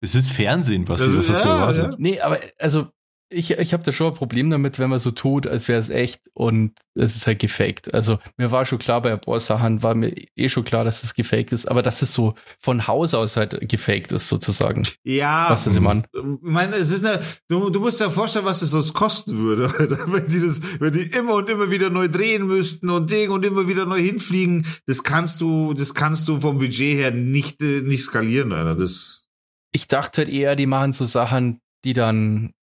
Es 0.01 0.15
ist 0.15 0.31
Fernsehen, 0.31 0.87
was 0.87 1.01
Das 1.01 1.09
ist- 1.13 1.29
du 1.29 1.33
ja, 1.33 1.39
erwartet? 1.41 1.83
ja. 1.91 1.95
Nee, 1.99 2.19
aber 2.21 2.39
also 2.57 2.89
ich, 3.29 3.51
ich 3.51 3.73
habe 3.73 3.83
da 3.83 3.91
schon 3.91 4.07
ein 4.07 4.13
Problem 4.13 4.49
damit, 4.49 4.79
wenn 4.79 4.89
man 4.89 4.99
so 4.99 5.11
tut, 5.11 5.47
als 5.47 5.67
wäre 5.67 5.79
es 5.79 5.89
echt 5.89 6.21
und 6.33 6.73
es 6.95 7.15
ist 7.15 7.27
halt 7.27 7.39
gefaked. 7.39 7.93
Also 7.93 8.19
mir 8.37 8.51
war 8.51 8.65
schon 8.65 8.79
klar, 8.79 9.01
bei 9.01 9.11
ein 9.11 9.19
paar 9.19 9.39
Sachen 9.39 9.83
war 9.83 9.95
mir 9.95 10.13
eh 10.35 10.47
schon 10.47 10.63
klar, 10.63 10.85
dass 10.85 11.03
es 11.03 11.13
gefaked 11.13 11.51
ist, 11.51 11.69
aber 11.69 11.81
dass 11.81 12.01
es 12.01 12.13
so 12.13 12.35
von 12.59 12.87
Haus 12.87 13.13
aus 13.13 13.35
halt 13.35 13.57
gefaked 13.67 14.13
ist, 14.13 14.29
sozusagen. 14.29 14.87
Ja. 15.03 15.47
Was 15.49 15.67
ist 15.67 15.75
im 15.75 15.83
Mann? 15.83 16.05
Ich 16.13 16.21
meine, 16.41 16.77
es 16.77 16.91
ist 16.91 17.05
eine, 17.05 17.19
du, 17.49 17.69
du 17.69 17.79
musst 17.81 17.99
dir 17.99 18.09
vorstellen, 18.09 18.45
was 18.45 18.61
es 18.61 18.73
uns 18.73 18.93
kosten 18.93 19.37
würde, 19.37 19.73
Alter. 19.77 19.97
wenn 20.11 20.27
die 20.27 20.39
das, 20.39 20.61
wenn 20.79 20.93
die 20.93 21.03
immer 21.03 21.33
und 21.35 21.49
immer 21.49 21.69
wieder 21.69 21.89
neu 21.89 22.07
drehen 22.07 22.47
müssten 22.47 22.89
und 22.89 23.11
Ding 23.11 23.29
und 23.31 23.43
immer 23.45 23.67
wieder 23.67 23.85
neu 23.85 24.01
hinfliegen. 24.01 24.65
Das 24.85 25.03
kannst 25.03 25.41
du, 25.41 25.73
das 25.73 25.93
kannst 25.93 26.27
du 26.29 26.39
vom 26.39 26.59
Budget 26.59 26.97
her 26.97 27.11
nicht, 27.11 27.61
äh, 27.61 27.81
nicht 27.81 28.03
skalieren, 28.03 28.53
Alter. 28.53 28.75
Das, 28.75 29.27
Ich 29.73 29.87
dachte 29.87 30.21
halt 30.21 30.29
eher, 30.33 30.55
die 30.55 30.65
machen 30.65 30.93
so 30.93 31.05
Sachen, 31.05 31.59
die 31.83 31.93
dann, 31.93 32.53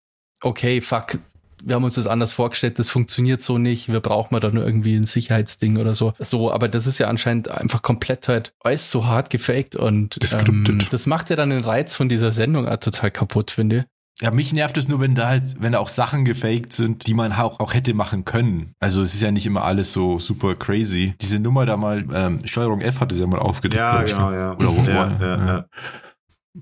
okay, 0.41 0.81
fuck, 0.81 1.17
wir 1.63 1.75
haben 1.75 1.83
uns 1.83 1.95
das 1.95 2.07
anders 2.07 2.33
vorgestellt, 2.33 2.77
das 2.79 2.89
funktioniert 2.89 3.41
so 3.41 3.57
nicht, 3.57 3.91
wir 3.91 3.99
brauchen 3.99 4.39
da 4.39 4.51
nur 4.51 4.65
irgendwie 4.65 4.95
ein 4.95 5.05
Sicherheitsding 5.05 5.77
oder 5.77 5.95
so. 5.95 6.13
So, 6.19 6.51
aber 6.51 6.67
das 6.67 6.85
ist 6.85 6.99
ja 6.99 7.07
anscheinend 7.07 7.49
einfach 7.49 7.81
komplett 7.81 8.27
halt 8.27 8.53
alles 8.61 8.91
so 8.91 9.07
hart 9.07 9.29
gefaked 9.29 9.75
und 9.75 10.17
ähm, 10.47 10.79
das 10.91 11.05
macht 11.07 11.29
ja 11.29 11.35
dann 11.35 11.49
den 11.49 11.63
Reiz 11.63 11.95
von 11.95 12.07
dieser 12.07 12.31
Sendung 12.31 12.67
auch 12.67 12.77
total 12.77 13.11
kaputt, 13.11 13.51
finde 13.51 13.77
ich. 13.77 13.83
Ja, 14.21 14.31
mich 14.31 14.53
nervt 14.53 14.77
es 14.77 14.87
nur, 14.87 15.01
wenn 15.01 15.13
da 15.13 15.27
halt, 15.27 15.55
wenn 15.59 15.73
da 15.73 15.79
auch 15.79 15.89
Sachen 15.89 16.23
gefaked 16.23 16.71
sind, 16.71 17.05
die 17.05 17.13
man 17.13 17.33
auch, 17.33 17.59
auch 17.59 17.73
hätte 17.73 17.93
machen 17.93 18.23
können. 18.23 18.73
Also 18.79 19.01
es 19.01 19.13
ist 19.13 19.21
ja 19.21 19.29
nicht 19.29 19.45
immer 19.45 19.65
alles 19.65 19.91
so 19.91 20.19
super 20.19 20.55
crazy. 20.55 21.15
Diese 21.19 21.37
Nummer 21.37 21.65
da 21.65 21.75
mal, 21.75 22.05
ähm, 22.13 22.39
Steuerung 22.45 22.79
F 22.79 23.01
hat 23.01 23.11
es 23.11 23.19
ja 23.19 23.27
mal 23.27 23.39
aufgedeckt. 23.39 23.77
Ja, 23.77 24.03
genau, 24.03 24.31
ja. 24.31 24.53
Oder 24.53 24.71
mhm. 24.71 24.85
ja, 24.85 25.17
ja, 25.19 25.45
ja. 25.45 25.65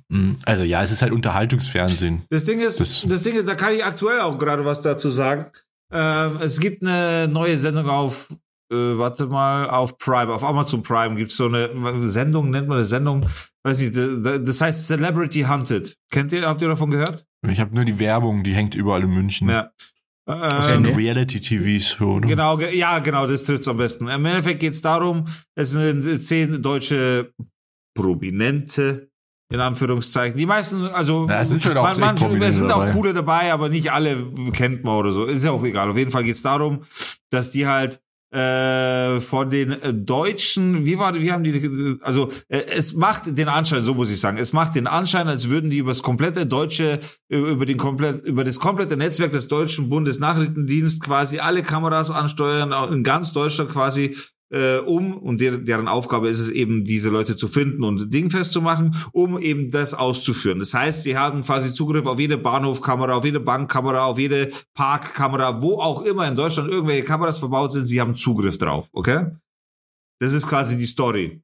Mhm. 0.10 0.38
Also 0.46 0.64
ja, 0.64 0.82
es 0.82 0.91
ist 0.91 1.02
halt 1.02 1.12
Unterhaltungsfernsehen. 1.12 2.24
Das 2.30 2.46
Ding 2.46 2.60
ist, 2.60 2.80
das, 2.80 3.06
das 3.08 3.24
Ding 3.24 3.36
ist, 3.36 3.48
da 3.48 3.56
kann 3.56 3.74
ich 3.74 3.86
aktuell 3.86 4.22
auch 4.22 4.38
gerade 4.38 4.66
was 4.66 4.82
dazu 4.82 5.10
sagen. 5.10 5.48
Ähm, 5.91 6.39
es 6.41 6.60
gibt 6.60 6.84
eine 6.84 7.28
neue 7.28 7.58
Sendung 7.58 7.88
auf, 7.89 8.30
äh, 8.72 8.76
warte 8.76 9.28
mal, 9.28 9.70
auf 9.70 9.98
Prime, 9.98 10.34
auf 10.34 10.44
Amazon 10.44 10.82
Prime 10.82 11.16
gibt's 11.16 11.38
so 11.38 11.46
eine 11.46 12.08
Sendung, 12.08 12.50
nennt 12.50 12.68
man 12.68 12.78
eine 12.78 12.86
Sendung, 12.86 13.28
weiß 13.64 13.80
nicht, 13.80 13.96
das 13.96 14.62
heißt 14.62 14.88
Celebrity 14.88 15.44
Hunted. 15.44 15.96
Kennt 16.10 16.32
ihr, 16.32 16.48
habt 16.48 16.62
ihr 16.62 16.68
davon 16.68 16.89
gehört? 16.89 17.26
Ich 17.48 17.60
habe 17.60 17.76
nur 17.76 17.86
die 17.86 18.00
Werbung, 18.00 18.44
die 18.44 18.54
hängt 18.54 18.74
überall 18.74 19.04
in 19.04 19.12
München. 19.12 19.50
Ja. 19.50 19.72
Okay, 20.26 20.76
ähm, 20.76 20.86
Reality-TV-Show, 20.86 22.16
oder? 22.16 22.28
Genau, 22.30 22.58
ja, 22.58 23.00
genau, 23.00 23.28
das 23.28 23.44
trifft's 23.44 23.68
am 23.68 23.76
besten. 23.76 24.08
Im 24.08 24.26
Endeffekt 24.26 24.62
geht's 24.62 24.82
darum, 24.82 25.28
es 25.54 25.72
sind 25.72 26.24
zehn 26.24 26.62
deutsche 26.62 27.34
Prominente, 27.94 29.12
in 29.54 29.60
Anführungszeichen. 29.60 30.36
Die 30.36 30.47
meisten, 30.47 30.88
also 30.88 31.28
ja, 31.30 31.45
sind 31.45 31.62
schon 31.62 31.78
auch 31.78 31.95
man, 31.97 32.18
man, 32.20 32.41
es 32.41 32.58
sind 32.58 32.72
auch 32.72 32.91
coole 32.91 33.14
dabei, 33.14 33.54
aber 33.54 33.70
nicht 33.70 33.91
alle 33.91 34.18
kennt 34.51 34.84
man 34.84 34.95
oder 34.95 35.12
so. 35.12 35.26
Ist 35.26 35.45
ja 35.45 35.51
auch 35.51 35.64
egal. 35.64 35.91
Auf 35.91 35.97
jeden 35.97 36.10
Fall 36.10 36.24
geht's 36.24 36.41
darum, 36.41 36.82
dass 37.30 37.51
die 37.51 37.68
halt 37.68 38.01
äh, 38.32 39.20
von 39.22 39.51
den 39.51 39.74
äh, 39.74 39.93
Deutschen, 39.93 40.88
wie 40.88 40.97
war, 40.97 41.14
wie 41.14 41.32
haben 41.32 41.43
die, 41.43 41.99
also 42.01 42.32
äh, 42.47 42.64
es 42.76 42.93
macht 42.93 43.38
den 43.38 43.47
Anschein, 43.47 43.84
so 43.84 43.93
muss 43.93 44.10
ich 44.10 44.20
sagen, 44.20 44.39
es 44.39 44.54
macht 44.54 44.74
den 44.74 44.88
Anschein, 44.88 45.28
als 45.28 45.49
würden 45.49 45.70
die 45.70 45.78
über 45.78 45.91
das 45.91 46.01
komplette 46.01 46.47
deutsche, 46.47 46.99
über 47.30 47.68
den 47.68 47.78
komplett, 47.78 48.26
über 48.26 48.43
das 48.43 48.60
komplette 48.60 48.97
Netzwerk 48.97 49.34
des 49.34 49.49
deutschen 49.49 49.88
Bundesnachrichtendienst 49.88 51.04
quasi 51.04 51.38
alle 51.38 51.62
Kameras 51.62 52.10
ansteuern, 52.10 52.74
in 52.91 53.04
ganz 53.04 53.34
Deutschland 53.34 53.70
quasi 53.70 54.18
äh, 54.52 54.78
um, 54.78 55.18
und 55.18 55.41
der, 55.41 55.58
deren 55.58 55.88
Aufgabe 55.88 56.30
ist 56.30 56.39
es 56.39 56.50
eben, 56.50 56.84
diese 56.84 57.10
Leute 57.10 57.36
zu 57.36 57.48
finden 57.48 57.84
und 57.84 58.14
dingfest 58.14 58.52
zu 58.52 58.62
machen, 58.62 58.96
um 59.12 59.39
eben 59.39 59.72
das 59.72 59.94
auszuführen. 59.94 60.60
Das 60.60 60.74
heißt, 60.74 61.04
sie 61.04 61.18
haben 61.18 61.44
quasi 61.44 61.74
Zugriff 61.74 62.06
auf 62.06 62.20
jede 62.20 62.38
Bahnhofkamera, 62.38 63.14
auf 63.14 63.26
jede 63.26 63.39
Bankkamera, 63.39 64.06
auf 64.06 64.20
jede 64.20 64.52
Parkkamera, 64.76 65.62
wo 65.62 65.80
auch 65.80 66.04
immer 66.04 66.28
in 66.28 66.36
Deutschland 66.36 66.70
irgendwelche 66.70 67.04
Kameras 67.04 67.39
verbaut 67.39 67.74
sind, 67.74 67.86
sie 67.88 68.00
haben 68.00 68.16
Zugriff 68.16 68.58
drauf, 68.58 68.89
okay? 68.91 69.28
Das 70.20 70.34
ist 70.34 70.48
quasi 70.48 70.78
die 70.78 70.86
Story. 70.86 71.41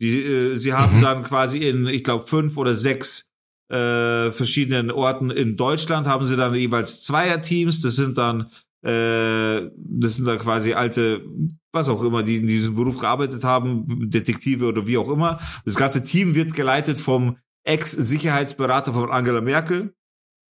Die, 0.00 0.22
äh, 0.22 0.56
sie 0.56 0.72
haben 0.72 0.98
mhm. 0.98 1.02
dann 1.02 1.24
quasi 1.24 1.58
in, 1.58 1.86
ich 1.86 2.04
glaube, 2.04 2.26
fünf 2.26 2.56
oder 2.56 2.74
sechs 2.74 3.30
äh, 3.72 4.30
verschiedenen 4.30 4.90
Orten 4.90 5.30
in 5.30 5.56
Deutschland 5.56 6.06
haben 6.06 6.24
sie 6.24 6.36
dann 6.36 6.54
jeweils 6.54 7.02
Zweierteams. 7.02 7.80
Das 7.80 7.96
sind 7.96 8.18
dann 8.18 8.50
äh, 8.82 9.70
das 9.76 10.16
sind 10.16 10.26
da 10.26 10.36
quasi 10.36 10.74
alte, 10.74 11.24
was 11.72 11.88
auch 11.88 12.02
immer, 12.02 12.22
die 12.22 12.36
in 12.36 12.46
diesem 12.46 12.74
Beruf 12.74 12.98
gearbeitet 12.98 13.44
haben, 13.44 14.10
Detektive 14.10 14.66
oder 14.66 14.86
wie 14.86 14.98
auch 14.98 15.08
immer. 15.08 15.38
Das 15.64 15.76
ganze 15.76 16.02
Team 16.02 16.34
wird 16.34 16.54
geleitet 16.54 16.98
vom 16.98 17.38
Ex-Sicherheitsberater 17.64 18.92
von 18.92 19.10
Angela 19.10 19.40
Merkel. 19.40 19.94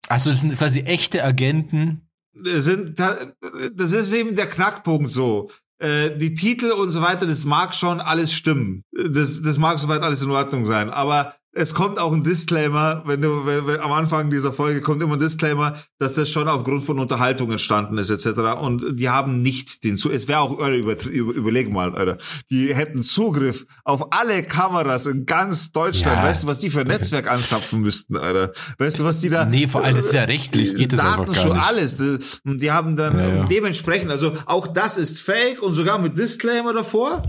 Also 0.09 0.31
das 0.31 0.41
sind 0.41 0.57
quasi 0.57 0.81
echte 0.81 1.23
Agenten. 1.23 2.09
Das 2.35 2.65
sind, 2.65 2.99
das 2.99 3.93
ist 3.93 4.13
eben 4.13 4.35
der 4.35 4.49
Knackpunkt 4.49 5.11
so. 5.11 5.51
Äh, 5.79 6.17
die 6.17 6.35
Titel 6.35 6.73
und 6.73 6.91
so 6.91 7.03
weiter, 7.03 7.27
das 7.27 7.45
mag 7.45 7.75
schon 7.75 8.01
alles 8.01 8.33
stimmen. 8.33 8.85
Das, 8.93 9.43
das 9.43 9.59
mag 9.59 9.79
soweit 9.79 10.03
alles 10.03 10.23
in 10.23 10.31
Ordnung 10.31 10.65
sein. 10.65 10.91
Aber 10.91 11.35
es 11.55 11.73
kommt 11.73 11.99
auch 11.99 12.13
ein 12.13 12.25
Disclaimer, 12.25 13.03
wenn 13.07 13.23
du 13.23 13.47
wenn, 13.47 13.67
wenn, 13.67 13.81
am 13.81 13.93
Anfang 13.93 14.31
dieser 14.31 14.53
Folge 14.53 14.81
kommt 14.81 15.03
immer 15.03 15.15
ein 15.15 15.21
Disclaimer, 15.21 15.75
dass 15.99 16.15
das 16.15 16.29
schon 16.31 16.49
aufgrund 16.49 16.85
von 16.85 16.99
Unterhaltung 16.99 17.53
entstanden 17.53 17.97
ist 17.99 18.11
etc. 18.11 18.61
Und 18.61 18.99
die 18.99 19.09
haben 19.09 19.41
nicht 19.41 19.85
den 19.85 19.97
Zugriff. 19.97 20.23
Es 20.23 20.29
wäre 20.29 20.41
auch 20.41 20.59
über, 20.59 21.05
über, 21.07 21.33
überleg 21.33 21.71
mal, 21.73 21.95
Alter. 21.95 22.19
Die 22.51 22.75
hätten 22.75 23.03
Zugriff 23.03 23.67
auf 23.85 24.13
alle 24.13 24.43
Kameras 24.43 25.07
in 25.07 25.27
ganz 25.27 25.71
Deutschland. 25.73 26.23
Ja. 26.23 26.29
Weißt 26.29 26.43
du, 26.43 26.47
was 26.49 26.59
die 26.59 26.71
für 26.71 26.81
ein 26.81 26.89
Netzwerk 26.89 27.31
anzapfen 27.31 27.81
müssten, 27.81 28.17
Alter? 28.17 28.53
Weißt 28.79 28.99
du, 28.99 29.05
was 29.05 29.21
die 29.21 29.31
da? 29.31 29.45
Nee, 29.45 29.69
vor 29.69 29.85
allem 29.85 29.97
ist 29.97 30.13
ja 30.13 30.25
rechtlich 30.25 30.75
geht 30.75 30.93
das 30.93 31.01
einfach 31.01 31.33
gar 31.33 31.55
nicht. 31.55 31.69
alles. 31.69 32.41
Und 32.45 32.61
die 32.61 32.73
haben 32.73 32.97
dann 32.97 33.19
ja, 33.19 33.29
ja. 33.29 33.45
dementsprechend, 33.45 34.11
also 34.11 34.33
auch 34.47 34.67
das 34.67 34.99
ist 34.99 35.21
Fake 35.21 35.63
und 35.63 35.75
sogar 35.75 35.99
mit 35.99 36.19
Disclaimer 36.19 36.73
davor. 36.73 37.23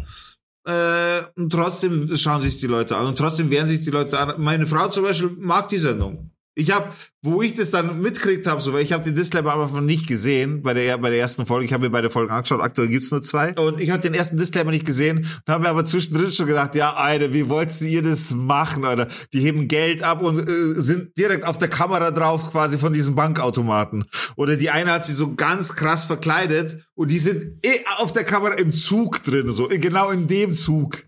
Äh, 0.65 1.21
und 1.35 1.51
trotzdem 1.51 2.15
schauen 2.17 2.41
sich 2.41 2.57
die 2.57 2.67
Leute 2.67 2.97
an 2.97 3.07
und 3.07 3.17
trotzdem 3.17 3.51
werden 3.51 3.67
sich 3.67 3.83
die 3.83 3.91
Leute 3.91 4.19
an. 4.19 4.41
Meine 4.41 4.65
Frau 4.65 4.87
zum 4.87 5.03
Beispiel 5.03 5.29
mag 5.37 5.69
die 5.69 5.77
Sendung. 5.77 6.31
Ich 6.57 6.71
habe, 6.71 6.89
wo 7.21 7.41
ich 7.41 7.53
das 7.53 7.69
dann 7.71 8.01
mitkriegt 8.01 8.47
habe, 8.47 8.61
so, 8.61 8.71
weil 8.71 8.81
ich 8.81 8.93
habe 8.93 9.03
den 9.03 9.13
Disclaimer 9.13 9.51
aber 9.51 9.81
nicht 9.81 10.07
gesehen 10.07 10.61
bei 10.61 10.73
der 10.73 10.97
bei 10.97 11.09
der 11.09 11.19
ersten 11.19 11.45
Folge. 11.45 11.65
Ich 11.65 11.73
habe 11.73 11.83
mir 11.83 11.89
beide 11.89 12.09
Folgen 12.09 12.31
angeschaut. 12.31 12.61
Aktuell 12.61 12.87
gibt's 12.87 13.11
nur 13.11 13.21
zwei 13.21 13.53
und 13.55 13.81
ich 13.81 13.89
habe 13.89 14.01
den 14.01 14.13
ersten 14.13 14.37
Disclaimer 14.37 14.71
nicht 14.71 14.85
gesehen 14.85 15.17
und 15.45 15.53
habe 15.53 15.63
mir 15.63 15.69
aber 15.69 15.83
zwischendrin 15.83 16.31
schon 16.31 16.47
gedacht, 16.47 16.73
ja, 16.73 16.93
Alter, 16.93 17.33
wie 17.33 17.49
wollt 17.49 17.79
ihr 17.81 18.01
das 18.01 18.33
machen, 18.33 18.85
Alter? 18.85 19.09
Die 19.33 19.41
heben 19.41 19.67
Geld 19.67 20.01
ab 20.01 20.21
und 20.21 20.47
äh, 20.47 20.81
sind 20.81 21.17
direkt 21.17 21.45
auf 21.45 21.57
der 21.57 21.67
Kamera 21.67 22.11
drauf, 22.11 22.49
quasi 22.51 22.77
von 22.77 22.93
diesem 22.93 23.15
Bankautomaten. 23.15 24.05
Oder 24.37 24.55
die 24.55 24.69
eine 24.69 24.93
hat 24.93 25.05
sich 25.05 25.15
so 25.15 25.35
ganz 25.35 25.75
krass 25.75 26.05
verkleidet 26.05 26.85
und 26.93 27.11
die 27.11 27.19
sind 27.19 27.65
eh 27.65 27.83
auf 27.97 28.13
der 28.13 28.23
Kamera 28.23 28.53
im 28.53 28.71
Zug 28.71 29.21
drin, 29.23 29.51
so 29.51 29.67
genau 29.67 30.09
in 30.09 30.27
dem 30.27 30.53
Zug. 30.53 31.03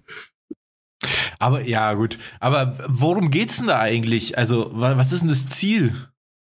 Aber 1.39 1.61
ja, 1.61 1.93
gut. 1.93 2.17
Aber 2.39 2.77
worum 2.87 3.31
geht's 3.31 3.57
denn 3.57 3.67
da 3.67 3.79
eigentlich? 3.79 4.37
Also, 4.37 4.69
was 4.73 5.11
ist 5.11 5.21
denn 5.21 5.29
das 5.29 5.49
Ziel? 5.49 5.93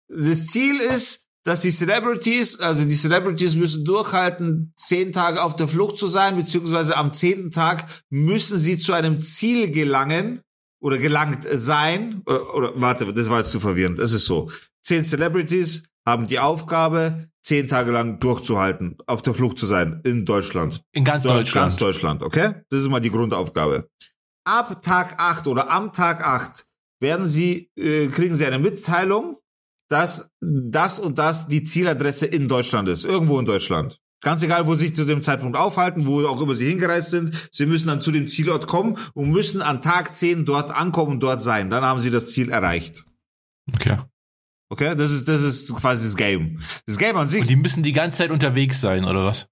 Das 0.07 0.47
Ziel 0.47 0.77
ist, 0.77 1.25
dass 1.43 1.61
die 1.61 1.71
Celebrities, 1.71 2.59
also 2.59 2.85
die 2.85 2.95
Celebrities 2.95 3.55
müssen 3.55 3.83
durchhalten, 3.83 4.73
zehn 4.77 5.11
Tage 5.11 5.43
auf 5.43 5.55
der 5.55 5.67
Flucht 5.67 5.97
zu 5.97 6.07
sein, 6.07 6.37
beziehungsweise 6.37 6.95
am 6.95 7.11
zehnten 7.11 7.51
Tag 7.51 7.85
müssen 8.09 8.57
sie 8.57 8.77
zu 8.77 8.93
einem 8.93 9.19
Ziel 9.19 9.71
gelangen 9.71 10.41
oder 10.81 10.97
gelangt 10.97 11.45
sein. 11.51 12.21
Oder, 12.25 12.37
äh, 12.37 12.43
oder 12.43 12.71
warte, 12.75 13.13
das 13.13 13.29
war 13.29 13.39
jetzt 13.39 13.51
zu 13.51 13.59
verwirrend. 13.59 13.99
Es 13.99 14.13
ist 14.13 14.25
so. 14.25 14.49
Zehn 14.81 15.03
Celebrities 15.03 15.83
haben 16.05 16.27
die 16.27 16.39
Aufgabe, 16.39 17.29
zehn 17.41 17.67
Tage 17.67 17.91
lang 17.91 18.19
durchzuhalten, 18.19 18.97
auf 19.05 19.21
der 19.21 19.33
Flucht 19.33 19.57
zu 19.57 19.65
sein 19.65 20.01
in 20.03 20.25
Deutschland. 20.25 20.81
In 20.91 21.03
ganz 21.03 21.23
Deutschland. 21.23 21.53
Ganz 21.53 21.75
Deutschland, 21.77 22.23
okay? 22.23 22.55
Das 22.69 22.79
ist 22.79 22.89
mal 22.89 22.99
die 22.99 23.11
Grundaufgabe 23.11 23.89
ab 24.45 24.81
Tag 24.81 25.19
8 25.19 25.47
oder 25.47 25.71
am 25.71 25.93
Tag 25.93 26.25
8 26.25 26.65
werden 26.99 27.27
Sie, 27.27 27.69
äh, 27.75 28.07
kriegen 28.07 28.35
Sie 28.35 28.45
eine 28.45 28.59
Mitteilung, 28.59 29.37
dass 29.89 30.31
das 30.41 30.99
und 30.99 31.17
das 31.17 31.47
die 31.47 31.63
Zieladresse 31.63 32.25
in 32.25 32.47
Deutschland 32.47 32.89
ist. 32.89 33.05
Irgendwo 33.05 33.39
in 33.39 33.45
Deutschland. 33.45 33.99
Ganz 34.21 34.41
egal, 34.41 34.65
wo 34.67 34.75
Sie 34.75 34.87
sich 34.87 34.95
zu 34.95 35.03
dem 35.03 35.21
Zeitpunkt 35.21 35.57
aufhalten, 35.57 36.07
wo 36.07 36.25
auch 36.25 36.41
immer 36.41 36.55
Sie 36.55 36.69
hingereist 36.69 37.11
sind. 37.11 37.49
Sie 37.51 37.65
müssen 37.65 37.87
dann 37.87 37.99
zu 37.99 38.11
dem 38.11 38.25
Zielort 38.25 38.67
kommen 38.67 38.97
und 39.13 39.29
müssen 39.29 39.61
an 39.61 39.81
Tag 39.81 40.15
10 40.15 40.45
dort 40.45 40.71
ankommen 40.71 41.11
und 41.11 41.19
dort 41.19 41.43
sein. 41.43 41.69
Dann 41.69 41.83
haben 41.83 41.99
Sie 41.99 42.09
das 42.09 42.31
Ziel 42.31 42.49
erreicht. 42.49 43.03
Okay. 43.75 43.97
Okay, 44.69 44.95
das 44.95 45.11
ist, 45.11 45.27
das 45.27 45.43
ist 45.43 45.75
quasi 45.75 46.05
das 46.05 46.15
Game. 46.15 46.61
Das 46.87 46.97
Game 46.97 47.15
an 47.17 47.27
sich. 47.27 47.41
Und 47.41 47.49
die 47.49 47.55
müssen 47.57 47.83
die 47.83 47.93
ganze 47.93 48.17
Zeit 48.19 48.31
unterwegs 48.31 48.81
sein, 48.81 49.05
oder 49.05 49.25
was? 49.25 49.47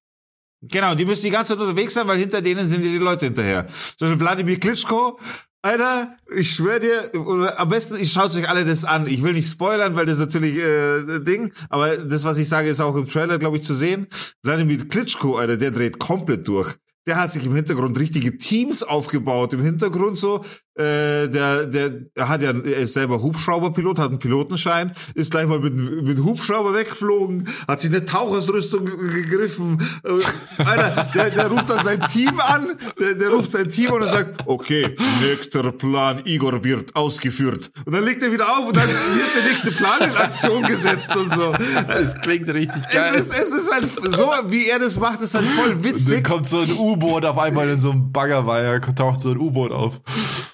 Genau, 0.62 0.94
die 0.94 1.06
müssen 1.06 1.24
die 1.24 1.32
ganze 1.32 1.54
Zeit 1.54 1.62
unterwegs 1.62 1.94
sein, 1.94 2.08
weil 2.08 2.20
hinter 2.20 2.42
denen 2.42 2.68
sind 2.68 2.84
die 2.84 2.98
Leute 2.98 3.26
hinterher. 3.26 3.68
Zum 3.98 4.08
Beispiel 4.08 4.20
Wladimir 4.20 4.60
Klitschko, 4.60 5.20
Alter, 5.64 6.18
ich 6.36 6.56
schwöre 6.56 6.80
dir, 6.80 7.60
am 7.60 7.70
besten, 7.70 7.96
ich 7.96 8.12
schaut 8.12 8.36
euch 8.36 8.50
alle 8.50 8.66
das 8.66 8.84
an. 8.84 9.06
Ich 9.06 9.22
will 9.22 9.34
nicht 9.34 9.48
spoilern, 9.48 9.96
weil 9.96 10.08
das 10.08 10.16
ist 10.16 10.26
natürlich 10.26 10.58
äh, 10.58 11.20
Ding, 11.20 11.52
aber 11.70 11.98
das, 11.98 12.24
was 12.24 12.40
ich 12.40 12.50
sage, 12.50 12.70
ist 12.70 12.80
auch 12.80 12.96
im 12.96 13.08
Trailer, 13.08 13.38
glaube 13.38 13.58
ich, 13.58 13.64
zu 13.64 13.76
sehen. 13.76 14.08
Wladimir 14.42 14.88
Klitschko, 14.88 15.38
Alter, 15.38 15.58
der 15.58 15.72
dreht 15.72 16.00
komplett 16.00 16.48
durch. 16.48 16.76
Der 17.08 17.20
hat 17.20 17.32
sich 17.32 17.46
im 17.46 17.56
Hintergrund 17.56 18.00
richtige 18.00 18.38
Teams 18.38 18.84
aufgebaut. 18.84 19.54
Im 19.54 19.64
Hintergrund 19.64 20.18
so, 20.18 20.44
äh, 20.82 21.28
der, 21.30 21.66
der, 21.68 22.28
hat 22.28 22.42
ja, 22.42 22.52
er 22.52 22.78
ist 22.78 22.94
selber 22.94 23.22
Hubschrauberpilot, 23.22 24.00
hat 24.00 24.10
einen 24.10 24.20
Pilotenschein, 24.20 24.94
ist 25.14 25.32
gleich 25.32 25.48
mal 25.48 25.60
mit, 25.60 25.76
mit 25.76 26.20
Hubschrauber 26.20 26.74
weggeflogen, 26.74 27.48
hat 27.68 27.82
sich 27.82 27.92
eine 27.92 28.06
Tauchausrüstung 28.06 28.86
gegriffen. 28.86 29.82
Äh, 30.04 30.64
Alter, 30.64 31.10
der, 31.14 31.30
der 31.32 31.48
ruft 31.48 31.70
dann 31.70 31.84
sein 31.84 32.02
Team 32.08 32.40
an, 32.40 32.78
der, 33.00 33.16
der 33.16 33.30
ruft 33.30 33.52
sein 33.52 33.70
Team 33.70 33.94
an 33.94 34.02
und 34.02 34.10
sagt, 34.10 34.44
okay, 34.46 34.96
nächster 35.22 35.72
Plan, 35.72 36.22
Igor 36.26 36.64
wird 36.64 36.96
ausgeführt. 36.96 37.72
Und 37.86 37.94
dann 37.94 38.04
legt 38.04 38.24
er 38.24 38.32
wieder 38.32 38.46
auf 38.46 38.68
und 38.68 38.76
dann 38.76 38.88
wird 38.88 39.36
der 39.36 39.44
nächste 39.50 39.72
Plan 39.72 40.02
in 40.02 40.16
Aktion 40.16 40.64
gesetzt 40.64 41.16
und 41.16 41.34
so. 41.34 41.54
Das 41.88 42.22
klingt 42.22 42.48
richtig 42.50 42.84
geil. 42.90 43.12
Es 43.16 43.28
ist, 43.28 43.40
es 43.40 43.54
ist 43.54 43.74
halt, 43.74 43.88
so 44.16 44.32
wie 44.48 44.70
er 44.70 44.80
das 44.80 45.00
macht, 45.00 45.22
ist 45.22 45.36
halt 45.36 45.46
voll 45.46 45.84
witzig. 45.84 46.18
Und 46.18 46.24
dann 46.26 46.32
kommt 46.32 46.48
so 46.48 46.60
ein 46.60 46.72
U-Boot 46.72 47.26
auf 47.26 47.38
einmal 47.38 47.68
in 47.68 47.80
so 47.80 47.92
einem 47.92 48.12
Baggerweiher, 48.12 48.82
taucht 48.96 49.22
so 49.22 49.32
ein 49.32 49.38
U-Boot 49.38 49.72
auf. 49.72 50.02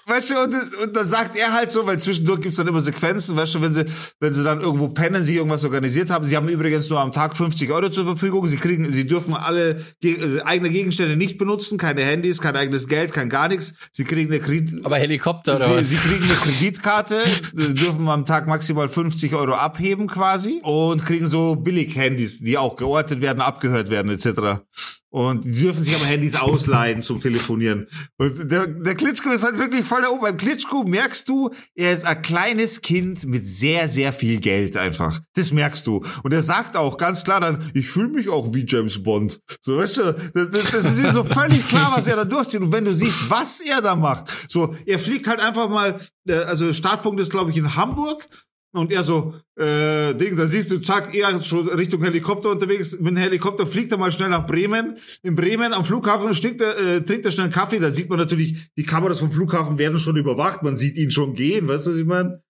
Weil 0.06 0.17
weißt 0.18 0.30
du, 0.30 0.42
und, 0.42 0.82
und 0.82 0.96
dann 0.96 1.06
sagt 1.06 1.36
er 1.36 1.52
halt 1.52 1.70
so, 1.70 1.86
weil 1.86 1.98
zwischendurch 1.98 2.40
gibt's 2.40 2.56
dann 2.56 2.66
immer 2.66 2.80
Sequenzen, 2.80 3.36
weißt 3.36 3.54
du, 3.54 3.62
wenn 3.62 3.74
sie, 3.74 3.84
wenn 4.20 4.32
sie 4.32 4.42
dann 4.42 4.60
irgendwo 4.60 4.88
pennen, 4.88 5.22
sich 5.22 5.36
irgendwas 5.36 5.64
organisiert 5.64 6.10
haben. 6.10 6.24
Sie 6.24 6.36
haben 6.36 6.48
übrigens 6.48 6.88
nur 6.88 7.00
am 7.00 7.12
Tag 7.12 7.36
50 7.36 7.70
Euro 7.70 7.88
zur 7.90 8.04
Verfügung. 8.04 8.46
Sie 8.46 8.56
kriegen, 8.56 8.90
sie 8.90 9.06
dürfen 9.06 9.34
alle 9.34 9.82
äh, 10.02 10.40
eigene 10.44 10.70
Gegenstände 10.70 11.16
nicht 11.16 11.38
benutzen, 11.38 11.78
keine 11.78 12.02
Handys, 12.02 12.40
kein 12.40 12.56
eigenes 12.56 12.88
Geld, 12.88 13.12
kein 13.12 13.28
gar 13.28 13.48
nichts. 13.48 13.74
Sie 13.92 14.04
kriegen 14.04 14.32
eine 14.32 14.40
Kredit 14.40 14.84
Aber 14.84 14.96
Helikopter 14.96 15.56
oder 15.56 15.66
sie, 15.66 15.74
was? 15.74 15.88
sie 15.88 15.96
kriegen 15.96 16.24
eine 16.24 16.34
Kreditkarte, 16.34 17.22
äh, 17.22 17.74
dürfen 17.74 18.08
am 18.08 18.24
Tag 18.24 18.46
maximal 18.46 18.88
50 18.88 19.34
Euro 19.34 19.54
abheben 19.54 20.06
quasi 20.06 20.60
und 20.62 21.04
kriegen 21.04 21.26
so 21.26 21.56
Billig-Handys, 21.56 22.40
die 22.40 22.58
auch 22.58 22.76
geortet 22.76 23.20
werden, 23.20 23.40
abgehört 23.40 23.90
werden 23.90 24.10
etc. 24.10 24.62
Und 25.10 25.44
dürfen 25.44 25.82
sich 25.82 25.94
aber 25.94 26.04
Handys 26.04 26.34
ausleihen 26.34 27.00
zum 27.00 27.20
Telefonieren. 27.20 27.86
Und 28.18 28.50
der, 28.50 28.66
der 28.66 28.94
Klitschko 28.94 29.30
ist 29.30 29.42
halt 29.42 29.58
wirklich 29.58 29.84
voll 29.84 30.02
da 30.02 30.08
oben. 30.08 30.20
Beim 30.20 30.36
Klitschko 30.36 30.84
merkst 30.84 31.26
du, 31.28 31.50
er 31.74 31.94
ist 31.94 32.04
ein 32.04 32.20
kleines 32.20 32.82
Kind 32.82 33.24
mit 33.24 33.46
sehr, 33.46 33.88
sehr 33.88 34.12
viel 34.12 34.38
Geld 34.38 34.76
einfach. 34.76 35.20
Das 35.34 35.50
merkst 35.52 35.86
du. 35.86 36.04
Und 36.22 36.32
er 36.32 36.42
sagt 36.42 36.76
auch 36.76 36.98
ganz 36.98 37.24
klar 37.24 37.40
dann, 37.40 37.70
ich 37.72 37.88
fühle 37.88 38.08
mich 38.08 38.28
auch 38.28 38.52
wie 38.52 38.66
James 38.66 39.02
Bond. 39.02 39.40
So, 39.60 39.78
weißt 39.78 39.96
du, 39.96 40.12
das, 40.34 40.50
das, 40.50 40.70
das 40.72 40.92
ist 40.92 41.02
ihm 41.02 41.12
so 41.12 41.24
völlig 41.24 41.66
klar, 41.68 41.92
was 41.96 42.06
er 42.06 42.16
da 42.16 42.26
durchzieht. 42.26 42.60
Und 42.60 42.72
wenn 42.72 42.84
du 42.84 42.92
siehst, 42.92 43.30
was 43.30 43.60
er 43.60 43.80
da 43.80 43.96
macht, 43.96 44.30
so, 44.48 44.74
er 44.84 44.98
fliegt 44.98 45.26
halt 45.26 45.40
einfach 45.40 45.70
mal, 45.70 46.00
äh, 46.28 46.34
also 46.34 46.70
Startpunkt 46.72 47.18
ist, 47.20 47.30
glaube 47.30 47.50
ich, 47.50 47.56
in 47.56 47.76
Hamburg. 47.76 48.26
Und 48.72 48.92
er 48.92 49.02
so, 49.02 49.34
äh, 49.58 50.14
Ding, 50.14 50.36
da 50.36 50.46
siehst 50.46 50.70
du, 50.70 50.78
zack, 50.78 51.14
er 51.14 51.30
ist 51.30 51.46
schon 51.46 51.66
Richtung 51.68 52.02
Helikopter 52.02 52.50
unterwegs. 52.50 52.98
Mit 53.00 53.12
dem 53.12 53.16
Helikopter 53.16 53.66
fliegt 53.66 53.90
er 53.92 53.98
mal 53.98 54.10
schnell 54.12 54.28
nach 54.28 54.46
Bremen. 54.46 54.96
In 55.22 55.34
Bremen 55.34 55.72
am 55.72 55.84
Flughafen 55.86 56.34
stinkt 56.34 56.60
er, 56.60 56.78
äh, 56.78 57.00
trinkt 57.02 57.24
er 57.24 57.30
schnell 57.30 57.44
einen 57.44 57.52
Kaffee. 57.52 57.78
Da 57.78 57.90
sieht 57.90 58.10
man 58.10 58.18
natürlich, 58.18 58.68
die 58.76 58.82
Kameras 58.84 59.20
vom 59.20 59.32
Flughafen 59.32 59.78
werden 59.78 59.98
schon 59.98 60.16
überwacht. 60.16 60.62
Man 60.62 60.76
sieht 60.76 60.96
ihn 60.96 61.10
schon 61.10 61.34
gehen, 61.34 61.66
weißt 61.66 61.86
du, 61.86 61.90
was 61.92 61.98
ich 61.98 62.04
meine? 62.06 62.42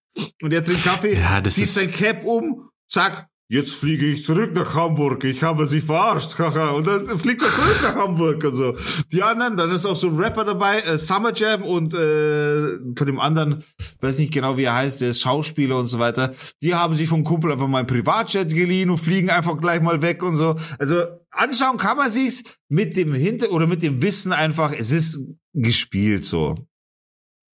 Und 0.43 0.53
er 0.53 0.65
trinkt 0.65 0.83
Kaffee, 0.85 1.15
Ja, 1.15 1.41
das 1.41 1.55
zieht 1.55 1.65
ist- 1.65 1.75
sein 1.75 1.93
Cap 1.93 2.25
um, 2.25 2.69
zack, 2.89 3.29
jetzt 3.49 3.73
fliege 3.73 4.07
ich 4.07 4.25
zurück 4.25 4.55
nach 4.55 4.75
Hamburg. 4.75 5.25
Ich 5.25 5.43
habe 5.43 5.67
sie 5.67 5.81
verarscht. 5.81 6.39
haha. 6.39 6.71
und 6.71 6.87
dann 6.87 7.07
fliegt 7.19 7.43
er 7.43 7.51
zurück 7.51 7.81
nach 7.83 7.97
Hamburg 7.97 8.45
und 8.45 8.55
so. 8.55 8.77
Die 9.11 9.23
anderen, 9.23 9.57
dann 9.57 9.71
ist 9.71 9.87
auch 9.87 9.97
so 9.97 10.09
ein 10.09 10.17
Rapper 10.17 10.45
dabei, 10.45 10.81
äh, 10.81 10.99
Summer 10.99 11.33
Jam 11.35 11.63
und 11.63 11.95
äh, 11.95 12.79
von 12.95 13.07
dem 13.07 13.19
anderen, 13.19 13.65
weiß 14.01 14.19
nicht 14.19 14.33
genau, 14.33 14.57
wie 14.57 14.65
er 14.65 14.75
heißt, 14.75 15.01
der 15.01 15.09
ist 15.09 15.21
Schauspieler 15.21 15.79
und 15.79 15.87
so 15.87 15.99
weiter. 15.99 16.35
Die 16.63 16.75
haben 16.75 16.95
sich 16.95 17.09
vom 17.09 17.25
Kumpel 17.25 17.53
einfach 17.53 17.69
mal 17.69 17.81
ein 17.81 17.87
Privatjet 17.87 18.55
geliehen 18.55 18.91
und 18.91 18.99
fliegen 18.99 19.31
einfach 19.31 19.59
gleich 19.59 19.81
mal 19.81 20.03
weg 20.03 20.23
und 20.23 20.37
so. 20.37 20.57
Also 20.79 21.05
anschauen 21.31 21.79
kann 21.79 21.97
man 21.97 22.11
sich's 22.11 22.43
mit 22.69 22.97
dem 22.97 23.15
Hinter 23.15 23.51
oder 23.51 23.67
mit 23.67 23.83
dem 23.83 24.03
Wissen 24.03 24.33
einfach, 24.33 24.73
es 24.73 24.93
ist 24.93 25.21
gespielt 25.55 26.25
so. 26.25 26.55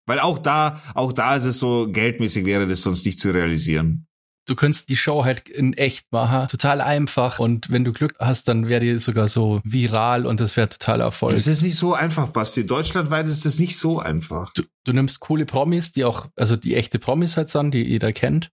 Weil 0.06 0.20
auch 0.20 0.38
da, 0.38 0.82
auch 0.94 1.12
da 1.12 1.36
ist 1.36 1.46
es 1.46 1.58
so, 1.58 1.88
geldmäßig 1.90 2.44
wäre 2.44 2.66
das 2.66 2.82
sonst 2.82 3.06
nicht 3.06 3.18
zu 3.18 3.30
realisieren. 3.30 4.06
Du 4.46 4.54
könntest 4.54 4.88
die 4.88 4.96
Show 4.96 5.24
halt 5.24 5.48
in 5.48 5.72
echt 5.74 6.10
machen. 6.10 6.48
Total 6.48 6.80
einfach. 6.80 7.38
Und 7.38 7.70
wenn 7.70 7.84
du 7.84 7.92
Glück 7.92 8.14
hast, 8.18 8.48
dann 8.48 8.68
wäre 8.68 8.80
die 8.80 8.98
sogar 8.98 9.28
so 9.28 9.60
viral 9.64 10.26
und 10.26 10.40
das 10.40 10.56
wäre 10.56 10.68
total 10.68 11.00
Erfolg. 11.00 11.34
Das 11.34 11.46
ist 11.46 11.62
nicht 11.62 11.76
so 11.76 11.94
einfach, 11.94 12.28
Basti. 12.28 12.66
Deutschlandweit 12.66 13.26
ist 13.26 13.44
das 13.44 13.58
nicht 13.58 13.78
so 13.78 13.98
einfach. 13.98 14.52
Du, 14.54 14.62
du 14.84 14.92
nimmst 14.92 15.20
coole 15.20 15.46
Promis, 15.46 15.92
die 15.92 16.04
auch, 16.04 16.26
also 16.36 16.56
die 16.56 16.74
echte 16.74 16.98
Promis 16.98 17.36
halt 17.36 17.50
sind, 17.50 17.72
die 17.72 17.82
jeder 17.82 18.12
kennt. 18.12 18.50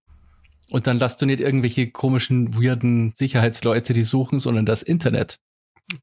Und 0.70 0.86
dann 0.86 0.98
lass 0.98 1.18
du 1.18 1.26
nicht 1.26 1.40
irgendwelche 1.40 1.90
komischen, 1.90 2.54
weirden 2.54 3.12
Sicherheitsleute 3.16 3.92
die 3.92 4.04
suchen, 4.04 4.40
sondern 4.40 4.64
das 4.64 4.82
Internet. 4.82 5.38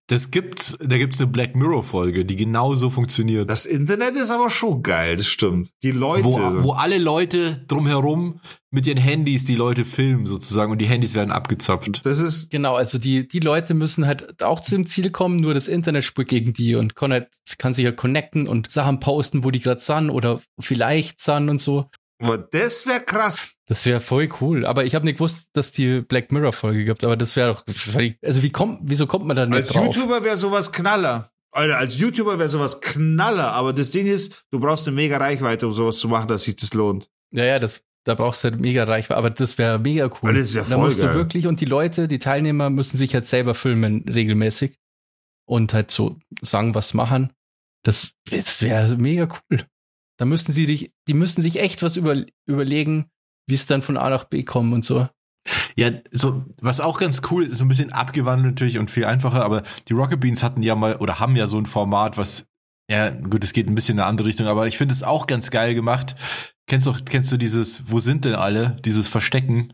Das 0.07 0.31
gibt's, 0.31 0.77
da 0.81 0.97
gibt's 0.97 1.19
eine 1.19 1.29
Black 1.31 1.55
Mirror 1.55 1.83
Folge, 1.83 2.25
die 2.25 2.35
genauso 2.35 2.89
funktioniert. 2.89 3.49
Das 3.49 3.65
Internet 3.65 4.15
ist 4.15 4.31
aber 4.31 4.49
schon 4.49 4.83
geil, 4.83 5.17
das 5.17 5.27
stimmt. 5.27 5.71
Die 5.83 5.91
Leute. 5.91 6.25
wo, 6.25 6.63
wo 6.63 6.71
alle 6.73 6.97
Leute 6.97 7.63
drumherum 7.67 8.39
mit 8.71 8.85
ihren 8.87 8.97
Handys 8.97 9.45
die 9.45 9.55
Leute 9.55 9.85
filmen 9.85 10.25
sozusagen 10.25 10.71
und 10.71 10.79
die 10.79 10.85
Handys 10.85 11.15
werden 11.15 11.31
abgezapft. 11.31 12.05
das 12.05 12.19
ist, 12.19 12.51
Genau, 12.51 12.75
also 12.75 12.97
die, 12.97 13.27
die 13.27 13.39
Leute 13.39 13.73
müssen 13.73 14.05
halt 14.05 14.43
auch 14.43 14.59
zu 14.59 14.75
dem 14.75 14.85
Ziel 14.85 15.09
kommen, 15.11 15.37
nur 15.37 15.53
das 15.53 15.67
Internet 15.67 16.03
spricht 16.03 16.29
gegen 16.29 16.53
die 16.53 16.75
und 16.75 16.95
kann, 16.95 17.11
halt, 17.11 17.29
kann 17.57 17.73
sich 17.73 17.85
ja 17.85 17.91
connecten 17.91 18.47
und 18.47 18.69
Sachen 18.69 18.99
posten, 18.99 19.43
wo 19.43 19.51
die 19.51 19.59
gerade 19.59 19.81
sind 19.81 20.09
oder 20.09 20.41
vielleicht 20.59 21.21
sind 21.21 21.49
und 21.49 21.59
so. 21.59 21.89
aber 22.21 22.37
das 22.37 22.85
wäre 22.85 23.01
krass. 23.01 23.39
Das 23.69 23.85
wäre 23.85 23.99
voll 23.99 24.27
cool. 24.41 24.65
Aber 24.65 24.83
ich 24.83 24.95
habe 24.95 25.05
nicht 25.05 25.17
gewusst, 25.17 25.49
dass 25.53 25.71
die 25.71 26.01
Black 26.01 26.31
Mirror 26.31 26.53
Folge 26.53 26.85
gibt. 26.85 27.03
Aber 27.03 27.15
das 27.15 27.35
wäre 27.35 27.53
doch, 27.53 27.63
also 28.23 28.41
wie 28.41 28.49
kommt, 28.49 28.79
wieso 28.81 29.05
kommt 29.05 29.25
man 29.25 29.37
da 29.37 29.45
nicht 29.45 29.55
Als 29.55 29.69
drauf? 29.69 29.95
YouTuber 29.95 30.23
wäre 30.23 30.37
sowas 30.37 30.71
Knaller. 30.71 31.31
Alter, 31.51 31.77
als 31.77 31.99
YouTuber 31.99 32.39
wäre 32.39 32.49
sowas 32.49 32.81
Knaller. 32.81 33.51
Aber 33.53 33.71
das 33.71 33.91
Ding 33.91 34.07
ist, 34.07 34.43
du 34.49 34.59
brauchst 34.59 34.87
eine 34.87 34.95
mega 34.95 35.17
Reichweite, 35.17 35.67
um 35.67 35.71
sowas 35.71 35.99
zu 35.99 36.07
machen, 36.07 36.27
dass 36.27 36.43
sich 36.43 36.55
das 36.55 36.73
lohnt. 36.73 37.11
Ja, 37.31 37.43
ja, 37.45 37.59
das, 37.59 37.83
da 38.05 38.15
brauchst 38.15 38.43
du 38.43 38.49
halt 38.49 38.59
mega 38.59 38.85
Reichweite. 38.85 39.17
Aber 39.17 39.29
das 39.29 39.59
wäre 39.59 39.77
mega 39.77 40.05
cool. 40.05 40.31
Ja, 40.31 40.39
das 40.39 40.49
ist 40.49 40.55
ja 40.55 40.63
da 40.63 40.69
voll 40.75 40.85
musst 40.85 41.01
geil. 41.01 41.09
du 41.09 41.15
wirklich 41.15 41.45
und 41.45 41.61
die 41.61 41.65
Leute, 41.65 42.07
die 42.07 42.19
Teilnehmer 42.19 42.71
müssen 42.71 42.97
sich 42.97 43.13
halt 43.13 43.27
selber 43.27 43.53
filmen 43.53 44.03
regelmäßig 44.09 44.79
und 45.47 45.75
halt 45.75 45.91
so 45.91 46.17
sagen, 46.41 46.73
was 46.73 46.95
machen. 46.95 47.33
Das, 47.83 48.13
das 48.31 48.63
wäre 48.63 48.95
mega 48.97 49.27
cool. 49.51 49.61
Da 50.17 50.25
müssten 50.25 50.53
sie 50.53 50.65
dich, 50.65 50.91
die 51.07 51.13
müssten 51.13 51.43
sich 51.43 51.59
echt 51.59 51.83
was 51.83 51.97
über, 51.97 52.25
überlegen, 52.47 53.11
wie 53.49 53.55
es 53.55 53.65
dann 53.65 53.81
von 53.81 53.97
A 53.97 54.09
nach 54.09 54.25
B 54.25 54.43
kommen 54.43 54.73
und 54.73 54.85
so. 54.85 55.07
Ja, 55.75 55.91
so, 56.11 56.45
was 56.61 56.79
auch 56.79 56.99
ganz 56.99 57.21
cool 57.31 57.45
ist, 57.45 57.57
so 57.57 57.65
ein 57.65 57.69
bisschen 57.69 57.91
abgewandelt 57.91 58.55
natürlich 58.55 58.77
und 58.77 58.91
viel 58.91 59.05
einfacher, 59.05 59.43
aber 59.43 59.63
die 59.87 59.93
Rocket 59.93 60.19
Beans 60.19 60.43
hatten 60.43 60.61
ja 60.61 60.75
mal 60.75 60.97
oder 60.97 61.19
haben 61.19 61.35
ja 61.35 61.47
so 61.47 61.57
ein 61.57 61.65
Format, 61.65 62.17
was, 62.17 62.47
ja, 62.89 63.09
gut, 63.09 63.43
es 63.43 63.53
geht 63.53 63.67
ein 63.67 63.75
bisschen 63.75 63.97
in 63.97 64.01
eine 64.01 64.09
andere 64.09 64.27
Richtung, 64.27 64.47
aber 64.47 64.67
ich 64.67 64.77
finde 64.77 64.93
es 64.93 65.03
auch 65.03 65.27
ganz 65.27 65.49
geil 65.51 65.75
gemacht. 65.75 66.15
Kennst 66.67 66.85
du, 66.85 66.93
kennst 66.93 67.31
du 67.31 67.37
dieses, 67.37 67.89
wo 67.89 67.99
sind 67.99 68.25
denn 68.25 68.35
alle? 68.35 68.77
Dieses 68.85 69.07
Verstecken? 69.07 69.73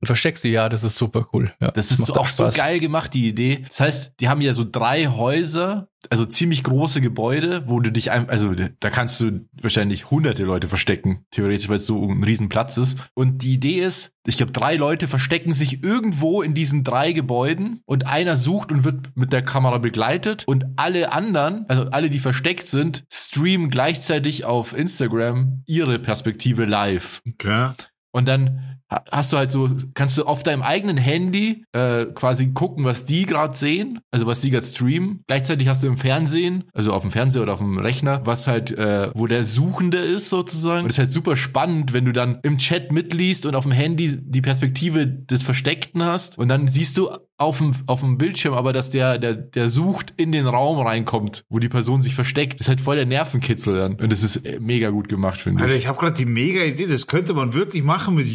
Und 0.00 0.06
versteckst 0.06 0.44
du, 0.44 0.48
ja, 0.48 0.70
das 0.70 0.82
ist 0.82 0.96
super 0.96 1.26
cool. 1.34 1.52
Ja, 1.60 1.70
Das 1.72 1.90
ist 1.90 1.98
macht 1.98 2.06
so 2.06 2.14
auch 2.14 2.28
so 2.28 2.44
Spaß. 2.44 2.56
geil 2.56 2.80
gemacht, 2.80 3.12
die 3.12 3.28
Idee. 3.28 3.64
Das 3.68 3.80
heißt, 3.80 4.14
die 4.18 4.28
haben 4.30 4.40
ja 4.40 4.54
so 4.54 4.64
drei 4.64 5.08
Häuser, 5.08 5.88
also 6.08 6.24
ziemlich 6.24 6.62
große 6.64 7.02
Gebäude, 7.02 7.64
wo 7.66 7.80
du 7.80 7.92
dich, 7.92 8.10
ein, 8.10 8.30
also 8.30 8.54
da 8.54 8.88
kannst 8.88 9.20
du 9.20 9.46
wahrscheinlich 9.60 10.10
hunderte 10.10 10.44
Leute 10.44 10.68
verstecken, 10.68 11.26
theoretisch, 11.30 11.68
weil 11.68 11.76
es 11.76 11.84
so 11.84 12.02
ein 12.02 12.24
Riesenplatz 12.24 12.78
ist. 12.78 12.96
Und 13.12 13.42
die 13.42 13.52
Idee 13.52 13.80
ist, 13.80 14.12
ich 14.26 14.38
glaube, 14.38 14.52
drei 14.52 14.76
Leute 14.76 15.06
verstecken 15.06 15.52
sich 15.52 15.84
irgendwo 15.84 16.40
in 16.40 16.54
diesen 16.54 16.82
drei 16.82 17.12
Gebäuden 17.12 17.82
und 17.84 18.06
einer 18.06 18.38
sucht 18.38 18.72
und 18.72 18.84
wird 18.84 19.14
mit 19.16 19.34
der 19.34 19.42
Kamera 19.42 19.76
begleitet 19.76 20.44
und 20.46 20.64
alle 20.76 21.12
anderen, 21.12 21.66
also 21.68 21.90
alle, 21.90 22.08
die 22.08 22.20
versteckt 22.20 22.66
sind, 22.66 23.04
streamen 23.12 23.68
gleichzeitig 23.68 24.46
auf 24.46 24.74
Instagram 24.74 25.62
ihre 25.66 25.98
Perspektive 25.98 26.64
live. 26.64 27.20
Okay. 27.28 27.72
Und 28.12 28.26
dann 28.26 28.79
hast 29.10 29.32
du 29.32 29.36
halt 29.36 29.50
so, 29.50 29.70
kannst 29.94 30.18
du 30.18 30.24
auf 30.24 30.42
deinem 30.42 30.62
eigenen 30.62 30.96
Handy 30.96 31.64
äh, 31.72 32.06
quasi 32.06 32.52
gucken, 32.52 32.84
was 32.84 33.04
die 33.04 33.26
gerade 33.26 33.56
sehen, 33.56 34.00
also 34.10 34.26
was 34.26 34.40
die 34.40 34.50
gerade 34.50 34.66
streamen. 34.66 35.22
Gleichzeitig 35.26 35.68
hast 35.68 35.82
du 35.82 35.86
im 35.86 35.96
Fernsehen, 35.96 36.64
also 36.72 36.92
auf 36.92 37.02
dem 37.02 37.10
Fernseher 37.10 37.42
oder 37.42 37.52
auf 37.52 37.60
dem 37.60 37.78
Rechner, 37.78 38.22
was 38.24 38.46
halt, 38.46 38.72
äh, 38.72 39.10
wo 39.14 39.26
der 39.26 39.44
Suchende 39.44 39.98
ist 39.98 40.28
sozusagen. 40.28 40.82
Und 40.82 40.88
das 40.88 40.94
ist 40.94 40.98
halt 40.98 41.10
super 41.10 41.36
spannend, 41.36 41.92
wenn 41.92 42.04
du 42.04 42.12
dann 42.12 42.38
im 42.42 42.58
Chat 42.58 42.92
mitliest 42.92 43.46
und 43.46 43.54
auf 43.54 43.64
dem 43.64 43.72
Handy 43.72 44.18
die 44.20 44.40
Perspektive 44.42 45.06
des 45.06 45.42
Versteckten 45.42 46.04
hast. 46.04 46.38
Und 46.38 46.48
dann 46.48 46.68
siehst 46.68 46.98
du 46.98 47.10
auf 47.40 47.58
dem, 47.58 47.72
auf 47.86 48.00
dem 48.00 48.18
Bildschirm 48.18 48.52
aber, 48.52 48.74
dass 48.74 48.90
der, 48.90 49.18
der, 49.18 49.34
der 49.34 49.68
sucht, 49.68 50.12
in 50.18 50.30
den 50.30 50.46
Raum 50.46 50.78
reinkommt, 50.78 51.44
wo 51.48 51.58
die 51.58 51.70
Person 51.70 52.02
sich 52.02 52.14
versteckt. 52.14 52.60
Das 52.60 52.66
ist 52.66 52.68
halt 52.68 52.80
voll 52.82 52.96
der 52.96 53.06
Nervenkitzel 53.06 53.76
dann. 53.76 53.94
Und 53.94 54.12
das 54.12 54.22
ist 54.22 54.44
äh, 54.44 54.60
mega 54.60 54.90
gut 54.90 55.08
gemacht, 55.08 55.40
finde 55.40 55.62
Alter, 55.62 55.74
ich. 55.74 55.80
ich 55.80 55.88
habe 55.88 55.98
gerade 55.98 56.12
die 56.12 56.26
mega 56.26 56.60
Idee, 56.62 56.86
das 56.86 57.06
könnte 57.06 57.32
man 57.32 57.54
wirklich 57.54 57.82
machen 57.82 58.14
mit 58.14 58.26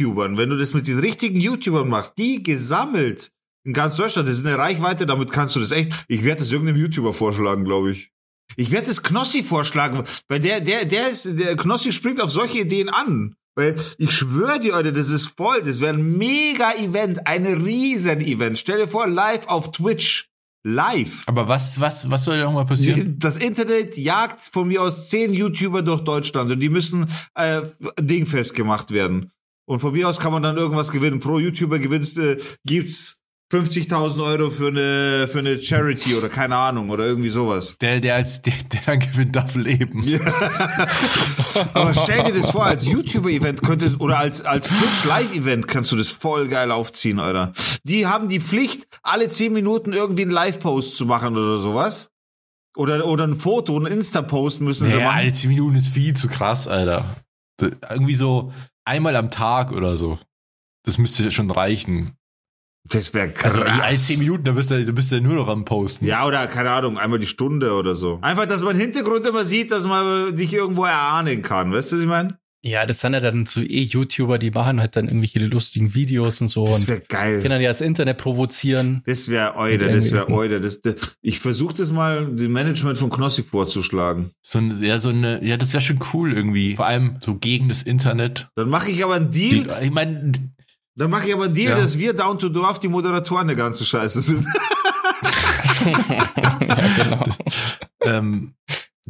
YouTubern. 0.00 0.36
Wenn 0.36 0.50
du 0.50 0.56
das 0.56 0.74
mit 0.74 0.86
den 0.86 0.98
richtigen 0.98 1.40
YouTubern 1.40 1.88
machst, 1.88 2.18
die 2.18 2.42
gesammelt 2.42 3.30
in 3.64 3.72
ganz 3.72 3.96
Deutschland, 3.96 4.28
das 4.28 4.38
ist 4.38 4.46
eine 4.46 4.58
Reichweite, 4.58 5.06
damit 5.06 5.32
kannst 5.32 5.56
du 5.56 5.60
das 5.60 5.70
echt. 5.70 5.92
Ich 6.08 6.24
werde 6.24 6.40
das 6.40 6.50
irgendeinem 6.50 6.80
YouTuber 6.80 7.12
vorschlagen, 7.12 7.64
glaube 7.64 7.92
ich. 7.92 8.10
Ich 8.56 8.70
werde 8.70 8.88
das 8.88 9.02
Knossi 9.02 9.42
vorschlagen, 9.42 10.02
weil 10.28 10.40
der, 10.40 10.60
der, 10.60 10.84
der 10.84 11.08
ist, 11.08 11.38
der 11.38 11.56
Knossi 11.56 11.92
springt 11.92 12.20
auf 12.20 12.30
solche 12.30 12.60
Ideen 12.60 12.88
an. 12.88 13.34
Weil 13.56 13.76
ich 13.98 14.12
schwöre 14.12 14.60
dir, 14.60 14.72
Leute, 14.72 14.92
das 14.92 15.10
ist 15.10 15.34
voll. 15.36 15.62
Das 15.62 15.80
wäre 15.80 15.94
ein 15.94 16.16
Mega-Event, 16.16 17.26
ein 17.26 17.46
Riesen-Event. 17.46 18.58
Stell 18.58 18.78
dir 18.78 18.88
vor, 18.88 19.06
live 19.06 19.46
auf 19.46 19.72
Twitch. 19.72 20.28
Live. 20.62 21.22
Aber 21.26 21.48
was, 21.48 21.80
was, 21.80 22.10
was 22.10 22.24
soll 22.24 22.38
da 22.38 22.44
nochmal 22.44 22.66
passieren? 22.66 23.18
Das 23.18 23.38
Internet 23.38 23.96
jagt 23.96 24.40
von 24.40 24.68
mir 24.68 24.82
aus 24.82 25.08
zehn 25.08 25.32
YouTuber 25.32 25.80
durch 25.80 26.02
Deutschland 26.02 26.50
und 26.50 26.60
die 26.60 26.68
müssen 26.68 27.10
äh, 27.34 27.62
dingfest 27.98 28.54
gemacht 28.54 28.90
werden. 28.90 29.30
Und 29.70 29.78
von 29.78 29.92
mir 29.92 30.08
aus 30.08 30.18
kann 30.18 30.32
man 30.32 30.42
dann 30.42 30.56
irgendwas 30.56 30.90
gewinnen. 30.90 31.20
Pro 31.20 31.38
YouTuber 31.38 31.78
gewinnst, 31.78 32.18
äh, 32.18 32.38
gibt's 32.66 33.20
50.000 33.52 34.20
Euro 34.20 34.50
für 34.50 34.66
eine, 34.66 35.28
für 35.28 35.38
eine 35.38 35.62
Charity 35.62 36.16
oder 36.16 36.28
keine 36.28 36.56
Ahnung 36.56 36.90
oder 36.90 37.04
irgendwie 37.06 37.28
sowas. 37.28 37.76
Der, 37.80 38.00
der 38.00 38.16
als, 38.16 38.42
der, 38.42 38.54
der 38.72 38.80
dann 38.84 38.98
gewinnt, 38.98 39.36
darf 39.36 39.54
leben. 39.54 40.02
Aber 41.74 41.94
stell 41.94 42.24
dir 42.24 42.40
das 42.40 42.50
vor, 42.50 42.66
als 42.66 42.84
YouTuber-Event 42.84 43.62
könnte, 43.62 43.94
oder 44.00 44.18
als, 44.18 44.44
als 44.44 44.66
Twitch-Live-Event 44.66 45.68
kannst 45.68 45.92
du 45.92 45.96
das 45.96 46.10
voll 46.10 46.48
geil 46.48 46.72
aufziehen, 46.72 47.20
Alter. 47.20 47.52
Die 47.84 48.08
haben 48.08 48.28
die 48.28 48.40
Pflicht, 48.40 48.88
alle 49.04 49.28
10 49.28 49.52
Minuten 49.52 49.92
irgendwie 49.92 50.22
einen 50.22 50.32
Live-Post 50.32 50.96
zu 50.96 51.06
machen 51.06 51.36
oder 51.36 51.58
sowas. 51.58 52.10
Oder, 52.76 53.06
oder 53.06 53.24
ein 53.24 53.36
Foto, 53.36 53.78
ein 53.78 53.86
Insta-Post 53.86 54.62
müssen 54.62 54.88
sie 54.88 54.98
Ja, 54.98 55.04
machen. 55.04 55.18
alle 55.18 55.32
10 55.32 55.48
Minuten 55.48 55.76
ist 55.76 55.86
viel 55.90 56.14
zu 56.14 56.26
krass, 56.26 56.66
Alter. 56.66 57.04
Irgendwie 57.88 58.14
so 58.14 58.52
einmal 58.84 59.16
am 59.16 59.30
Tag 59.30 59.72
oder 59.72 59.96
so. 59.96 60.18
Das 60.84 60.98
müsste 60.98 61.24
ja 61.24 61.30
schon 61.30 61.50
reichen. 61.50 62.16
Das 62.84 63.12
wäre 63.12 63.30
krass. 63.30 63.56
Also 63.56 63.62
alle 63.62 63.94
10 63.94 64.18
Minuten, 64.20 64.44
da 64.44 64.52
bist 64.52 64.70
du, 64.70 64.84
da 64.84 64.92
bist 64.92 65.10
du 65.12 65.16
ja 65.16 65.20
nur 65.20 65.34
noch 65.34 65.48
am 65.48 65.64
Posten. 65.64 66.06
Ja, 66.06 66.26
oder 66.26 66.46
keine 66.46 66.70
Ahnung, 66.70 66.98
einmal 66.98 67.18
die 67.18 67.26
Stunde 67.26 67.74
oder 67.74 67.94
so. 67.94 68.18
Einfach, 68.22 68.46
dass 68.46 68.62
man 68.62 68.74
Hintergrund 68.74 69.26
immer 69.26 69.44
sieht, 69.44 69.70
dass 69.70 69.86
man 69.86 70.34
dich 70.34 70.52
irgendwo 70.54 70.84
erahnen 70.84 71.42
kann. 71.42 71.72
Weißt 71.72 71.92
du, 71.92 71.96
was 71.96 72.02
ich 72.02 72.08
meine? 72.08 72.39
Ja, 72.62 72.84
das 72.84 73.00
sind 73.00 73.14
ja 73.14 73.20
dann 73.20 73.46
so 73.46 73.62
eh 73.62 73.84
YouTuber, 73.84 74.38
die 74.38 74.50
machen 74.50 74.80
halt 74.80 74.94
dann 74.94 75.06
irgendwelche 75.06 75.38
lustigen 75.38 75.94
Videos 75.94 76.42
und 76.42 76.48
so 76.48 76.66
Das 76.66 76.86
wäre 76.88 77.00
geil. 77.00 77.40
können 77.40 77.60
ja 77.62 77.68
das 77.70 77.80
Internet 77.80 78.18
provozieren. 78.18 79.02
Das 79.06 79.30
wäre 79.30 79.56
Eude, 79.56 79.86
Mit 79.86 79.94
das 79.94 80.12
wäre 80.12 80.24
irgendwie- 80.24 80.38
Eude. 80.40 80.60
Das, 80.60 80.82
das, 80.82 80.94
ich 81.22 81.40
versuche 81.40 81.72
das 81.72 81.90
mal 81.90 82.26
dem 82.26 82.52
Management 82.52 82.98
von 82.98 83.08
Knossi 83.08 83.42
vorzuschlagen. 83.42 84.32
So 84.42 84.58
ein, 84.58 84.78
ja, 84.82 84.98
so 84.98 85.08
eine, 85.08 85.42
ja, 85.42 85.56
das 85.56 85.72
wäre 85.72 85.80
schon 85.80 86.00
cool 86.12 86.34
irgendwie. 86.34 86.76
Vor 86.76 86.84
allem 86.86 87.16
so 87.20 87.36
gegen 87.36 87.70
das 87.70 87.82
Internet. 87.82 88.48
Dann 88.56 88.68
mache 88.68 88.90
ich 88.90 89.02
aber 89.02 89.14
einen 89.14 89.30
Die, 89.30 89.62
Deal, 89.64 89.78
ich 89.82 89.90
meine, 89.90 90.32
dann 90.96 91.10
mache 91.10 91.28
ich 91.28 91.32
aber 91.32 91.44
einen 91.44 91.54
Deal, 91.54 91.70
Ja. 91.70 91.80
dass 91.80 91.98
wir 91.98 92.12
Down 92.12 92.38
to 92.38 92.50
Dorf 92.50 92.78
die 92.78 92.88
Moderatoren 92.88 93.46
der 93.46 93.56
ganze 93.56 93.86
Scheiße 93.86 94.20
sind. 94.20 94.46
ja, 95.86 96.58
genau. 97.02 97.22
ähm, 98.02 98.52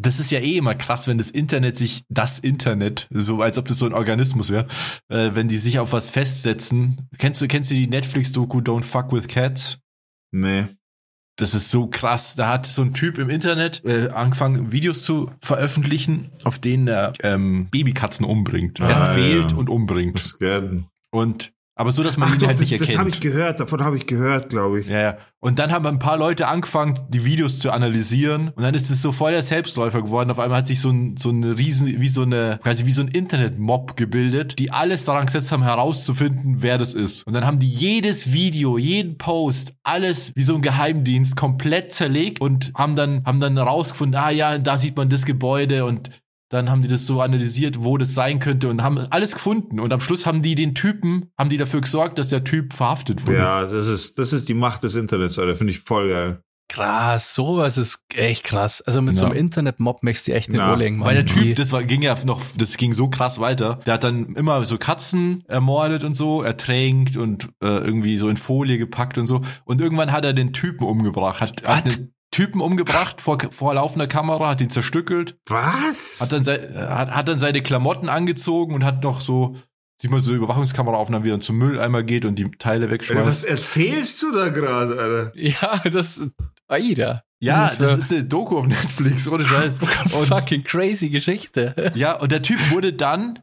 das 0.01 0.19
ist 0.19 0.31
ja 0.31 0.41
eh 0.41 0.57
immer 0.57 0.75
krass, 0.75 1.07
wenn 1.07 1.19
das 1.19 1.31
Internet 1.31 1.77
sich, 1.77 2.05
das 2.09 2.39
Internet, 2.39 3.09
so 3.11 3.43
als 3.43 3.59
ob 3.59 3.69
das 3.69 3.79
so 3.79 3.87
ein 3.87 3.93
Organismus 3.93 4.51
wäre, 4.51 4.67
äh, 5.09 5.31
wenn 5.35 5.49
die 5.49 5.59
sich 5.59 5.79
auf 5.79 5.93
was 5.93 6.11
festsetzen. 6.11 7.09
Kennst 7.19 7.41
du, 7.41 7.49
kennst 7.49 7.71
du 7.71 7.75
die 7.75 7.87
Netflix-Doku 7.87 8.59
Don't 8.59 8.83
Fuck 8.83 9.13
with 9.13 9.29
Cats? 9.29 9.79
nee. 10.33 10.67
Das 11.37 11.55
ist 11.55 11.71
so 11.71 11.87
krass. 11.87 12.35
Da 12.37 12.49
hat 12.49 12.67
so 12.67 12.83
ein 12.83 12.93
Typ 12.93 13.17
im 13.17 13.31
Internet 13.31 13.83
äh, 13.87 14.11
angefangen, 14.11 14.73
Videos 14.73 15.05
zu 15.05 15.31
veröffentlichen, 15.41 16.31
auf 16.45 16.59
denen 16.59 16.87
er 16.87 17.15
ähm, 17.23 17.69
Babykatzen 17.71 18.27
umbringt. 18.27 18.79
Ah, 18.83 18.89
er 18.91 19.17
wählt 19.17 19.53
ja. 19.53 19.57
und 19.57 19.71
umbringt. 19.71 20.21
Das 20.21 20.39
werden. 20.39 20.89
Und 21.11 21.55
aber 21.81 21.93
so, 21.93 22.03
dass 22.03 22.19
man 22.19 22.29
Ach 22.29 22.35
ihn 22.35 22.41
doch, 22.41 22.49
halt 22.49 22.61
das, 22.61 22.69
nicht 22.69 22.79
das 22.79 22.91
habe 22.91 23.09
erkennt. 23.09 23.15
ich 23.15 23.21
gehört. 23.23 23.59
Davon 23.59 23.83
habe 23.83 23.97
ich 23.97 24.07
gehört, 24.07 24.51
glaube 24.51 24.81
ich. 24.81 24.87
Ja, 24.87 25.01
ja. 25.01 25.17
Und 25.39 25.59
dann 25.59 25.73
haben 25.73 25.87
ein 25.87 25.99
paar 25.99 26.19
Leute 26.19 26.47
angefangen, 26.47 26.99
die 27.09 27.25
Videos 27.25 27.59
zu 27.59 27.71
analysieren. 27.71 28.51
Und 28.51 28.63
dann 28.63 28.75
ist 28.75 28.91
es 28.91 29.01
so 29.01 29.13
voll 29.13 29.33
der 29.33 29.43
Selbstläufer 29.43 30.03
geworden. 30.03 30.31
Auf 30.31 30.39
einmal 30.39 30.59
hat 30.59 30.67
sich 30.67 30.79
so 30.79 30.91
ein, 30.91 31.17
so 31.17 31.31
eine 31.31 31.57
riesen, 31.57 31.99
wie 31.99 32.09
so 32.09 32.21
eine, 32.21 32.61
quasi 32.63 32.85
wie 32.85 32.93
so 32.93 33.01
ein 33.01 33.09
Internet-Mob 33.09 33.97
gebildet, 33.97 34.59
die 34.59 34.71
alles 34.71 35.07
daran 35.07 35.25
gesetzt 35.25 35.53
haben, 35.53 35.63
herauszufinden, 35.63 36.57
wer 36.59 36.77
das 36.77 36.93
ist. 36.93 37.27
Und 37.27 37.33
dann 37.33 37.47
haben 37.47 37.59
die 37.59 37.71
jedes 37.71 38.31
Video, 38.31 38.77
jeden 38.77 39.17
Post, 39.17 39.73
alles 39.83 40.33
wie 40.35 40.43
so 40.43 40.55
ein 40.55 40.61
Geheimdienst 40.61 41.35
komplett 41.35 41.93
zerlegt 41.93 42.43
und 42.43 42.73
haben 42.75 42.95
dann, 42.95 43.25
haben 43.25 43.41
dann 43.41 43.57
rausgefunden, 43.57 44.21
ah 44.21 44.29
ja, 44.29 44.59
da 44.59 44.77
sieht 44.77 44.99
man 44.99 45.09
das 45.09 45.25
Gebäude 45.25 45.87
und 45.87 46.11
dann 46.51 46.69
haben 46.69 46.83
die 46.83 46.89
das 46.89 47.07
so 47.07 47.21
analysiert, 47.23 47.83
wo 47.83 47.97
das 47.97 48.13
sein 48.13 48.41
könnte 48.41 48.69
und 48.69 48.83
haben 48.83 48.99
alles 49.11 49.35
gefunden. 49.35 49.81
Und 49.81 49.93
am 49.93 50.01
Schluss 50.01 50.27
haben 50.27 50.43
die 50.43 50.57
den 50.57 50.75
Typen, 50.75 51.31
haben 51.39 51.49
die 51.49 51.57
dafür 51.57 51.81
gesorgt, 51.81 52.19
dass 52.19 52.29
der 52.29 52.45
Typ 52.45 52.75
verhaftet 52.75 53.27
wurde. 53.27 53.39
Ja, 53.39 53.63
das 53.65 53.87
ist, 53.87 54.19
das 54.19 54.33
ist 54.33 54.49
die 54.49 54.55
Macht 54.55 54.83
des 54.83 54.97
Internets, 54.97 55.39
Alter. 55.39 55.55
Finde 55.55 55.73
ich 55.73 55.79
voll 55.81 56.09
geil. 56.11 56.43
Krass, 56.69 57.35
sowas 57.35 57.77
ist 57.79 58.05
echt 58.15 58.45
krass. 58.45 58.81
Also 58.81 59.03
mit 59.03 59.17
so 59.19 59.25
Ja. 59.25 59.31
einem 59.33 59.41
Internet-Mob 59.41 60.05
möchtest 60.05 60.29
du 60.29 60.33
echt 60.35 60.51
nicht 60.51 60.59
Ja. 60.59 60.79
Weil 60.79 61.15
der 61.17 61.27
Typ, 61.27 61.57
das 61.57 61.73
war, 61.73 61.83
ging 61.83 62.01
ja 62.03 62.17
noch, 62.25 62.41
das 62.57 62.77
ging 62.77 62.95
so 62.95 63.09
krass 63.09 63.41
weiter. 63.41 63.81
Der 63.87 63.95
hat 63.95 64.05
dann 64.05 64.37
immer 64.37 64.65
so 64.65 64.79
Katzen 64.79 65.43
ermordet 65.49 66.05
und 66.05 66.15
so, 66.17 66.43
ertränkt 66.43 67.17
und 67.17 67.49
äh, 67.61 67.67
irgendwie 67.79 68.17
so 68.17 68.29
in 68.29 68.37
Folie 68.37 68.79
gepackt 68.79 69.19
und 69.19 69.27
so. 69.27 69.41
Und 69.65 69.81
irgendwann 69.81 70.13
hat 70.13 70.25
er 70.25 70.33
den 70.33 70.53
Typen 70.53 70.85
umgebracht, 70.85 71.41
hat, 71.41 71.65
hat 71.67 71.87
Was? 71.87 72.01
Typen 72.31 72.61
umgebracht 72.61 73.21
vor, 73.21 73.39
vor 73.51 73.75
laufender 73.75 74.07
Kamera, 74.07 74.51
hat 74.51 74.61
ihn 74.61 74.71
zerstückelt, 74.71 75.37
Was? 75.47 76.21
hat 76.21 76.33
dann, 76.33 76.45
sei, 76.45 76.57
äh, 76.57 76.75
hat, 76.77 77.11
hat 77.11 77.29
dann 77.29 77.39
seine 77.39 77.63
Klamotten 77.63 78.09
angezogen 78.09 78.75
und 78.75 78.85
hat 78.85 79.03
noch 79.03 79.21
so, 79.21 79.57
sieht 80.01 80.11
man 80.11 80.21
so 80.21 80.33
Überwachungskameraaufnahmen, 80.35 81.25
wie 81.27 81.33
er 81.33 81.41
zum 81.41 81.59
Mülleimer 81.59 82.03
geht 82.03 82.25
und 82.25 82.37
die 82.37 82.51
Teile 82.53 82.91
wegschmeißt. 82.91 83.27
was 83.27 83.45
erzählst 83.45 84.23
du 84.23 84.33
da 84.33 84.49
gerade, 84.51 84.99
Alter? 84.99 85.33
ja, 85.35 85.83
das, 85.91 86.21
Aida. 86.69 87.25
ja, 87.41 87.65
das 87.65 87.73
ist 87.73 87.81
das 87.81 87.99
ist 87.99 88.13
eine 88.13 88.25
Doku 88.25 88.59
auf 88.59 88.67
Netflix, 88.67 89.27
ohne 89.29 89.45
Scheiß. 89.45 89.81
Und, 89.81 89.89
Fucking 90.29 90.63
crazy 90.63 91.09
Geschichte. 91.11 91.93
Ja, 91.97 92.15
und 92.15 92.31
der 92.31 92.43
Typ 92.43 92.59
wurde 92.71 92.93
dann, 92.93 93.41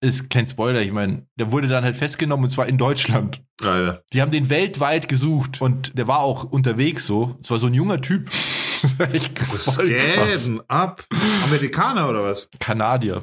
ist 0.00 0.30
kein 0.30 0.46
Spoiler, 0.46 0.82
ich 0.82 0.92
meine, 0.92 1.26
der 1.38 1.50
wurde 1.52 1.68
dann 1.68 1.84
halt 1.84 1.96
festgenommen 1.96 2.44
und 2.44 2.50
zwar 2.50 2.66
in 2.66 2.78
Deutschland. 2.78 3.42
Alter. 3.62 4.02
Die 4.12 4.20
haben 4.20 4.30
den 4.30 4.50
weltweit 4.50 5.08
gesucht 5.08 5.60
und 5.62 5.96
der 5.98 6.06
war 6.06 6.20
auch 6.20 6.44
unterwegs 6.44 7.06
so. 7.06 7.36
Es 7.40 7.50
war 7.50 7.58
so 7.58 7.66
ein 7.66 7.74
junger 7.74 8.00
Typ. 8.00 8.28
Denn 9.78 10.60
ab? 10.68 11.04
Amerikaner 11.44 12.08
oder 12.08 12.22
was? 12.24 12.48
Kanadier. 12.60 13.22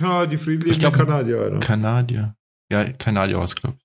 Ja, 0.00 0.26
die 0.26 0.36
Ich 0.36 0.42
friedlichen 0.42 0.78
glaub- 0.80 0.94
Kanadier, 0.94 1.40
Alter. 1.40 1.58
Kanadier. 1.58 2.36
Ja, 2.70 2.84
Kanadier 2.92 3.36
war 3.38 3.44
es, 3.44 3.54
glaube 3.54 3.76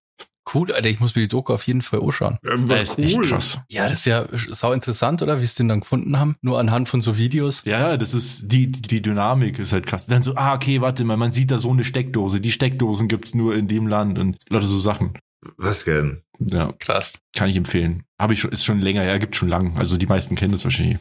Cool, 0.53 0.71
Alter, 0.71 0.89
ich 0.89 0.99
muss 0.99 1.15
mir 1.15 1.21
die 1.21 1.27
Doku 1.27 1.53
auf 1.53 1.63
jeden 1.67 1.81
Fall 1.81 2.01
anschauen. 2.01 2.37
Ja, 2.43 2.55
Das 2.57 2.89
ist 2.95 2.99
echt 2.99 3.21
krass. 3.23 3.59
Ja, 3.69 3.83
das 3.89 3.99
ist 3.99 4.05
ja 4.05 4.25
sau 4.49 4.71
interessant, 4.73 5.21
oder? 5.21 5.41
Wie 5.41 5.45
sie 5.45 5.57
den 5.57 5.67
dann 5.67 5.81
gefunden 5.81 6.17
haben. 6.19 6.35
Nur 6.41 6.59
anhand 6.59 6.89
von 6.89 7.01
so 7.01 7.17
Videos. 7.17 7.61
Ja, 7.65 7.97
das 7.97 8.13
ist, 8.13 8.51
die, 8.51 8.67
die 8.67 9.01
Dynamik 9.01 9.59
ist 9.59 9.73
halt 9.73 9.85
krass. 9.85 10.05
Dann 10.07 10.23
so, 10.23 10.35
ah, 10.35 10.55
okay, 10.55 10.81
warte 10.81 11.03
mal, 11.03 11.17
man 11.17 11.33
sieht 11.33 11.51
da 11.51 11.57
so 11.59 11.69
eine 11.69 11.83
Steckdose. 11.83 12.41
Die 12.41 12.51
Steckdosen 12.51 13.07
gibt's 13.07 13.35
nur 13.35 13.55
in 13.55 13.67
dem 13.67 13.87
Land 13.87 14.17
und 14.17 14.37
lauter 14.49 14.67
so 14.67 14.79
Sachen. 14.79 15.13
Was 15.57 15.85
denn? 15.85 16.21
Ja, 16.39 16.73
Krass. 16.79 17.19
kann 17.35 17.49
ich 17.49 17.55
empfehlen. 17.55 18.03
Habe 18.19 18.33
ich 18.33 18.39
schon, 18.41 18.51
ist 18.51 18.65
schon 18.65 18.79
länger, 18.79 19.03
ja, 19.03 19.17
gibt 19.17 19.35
schon 19.35 19.49
lang. 19.49 19.77
Also 19.77 19.97
die 19.97 20.07
meisten 20.07 20.35
kennen 20.35 20.51
das 20.51 20.63
wahrscheinlich. 20.63 20.99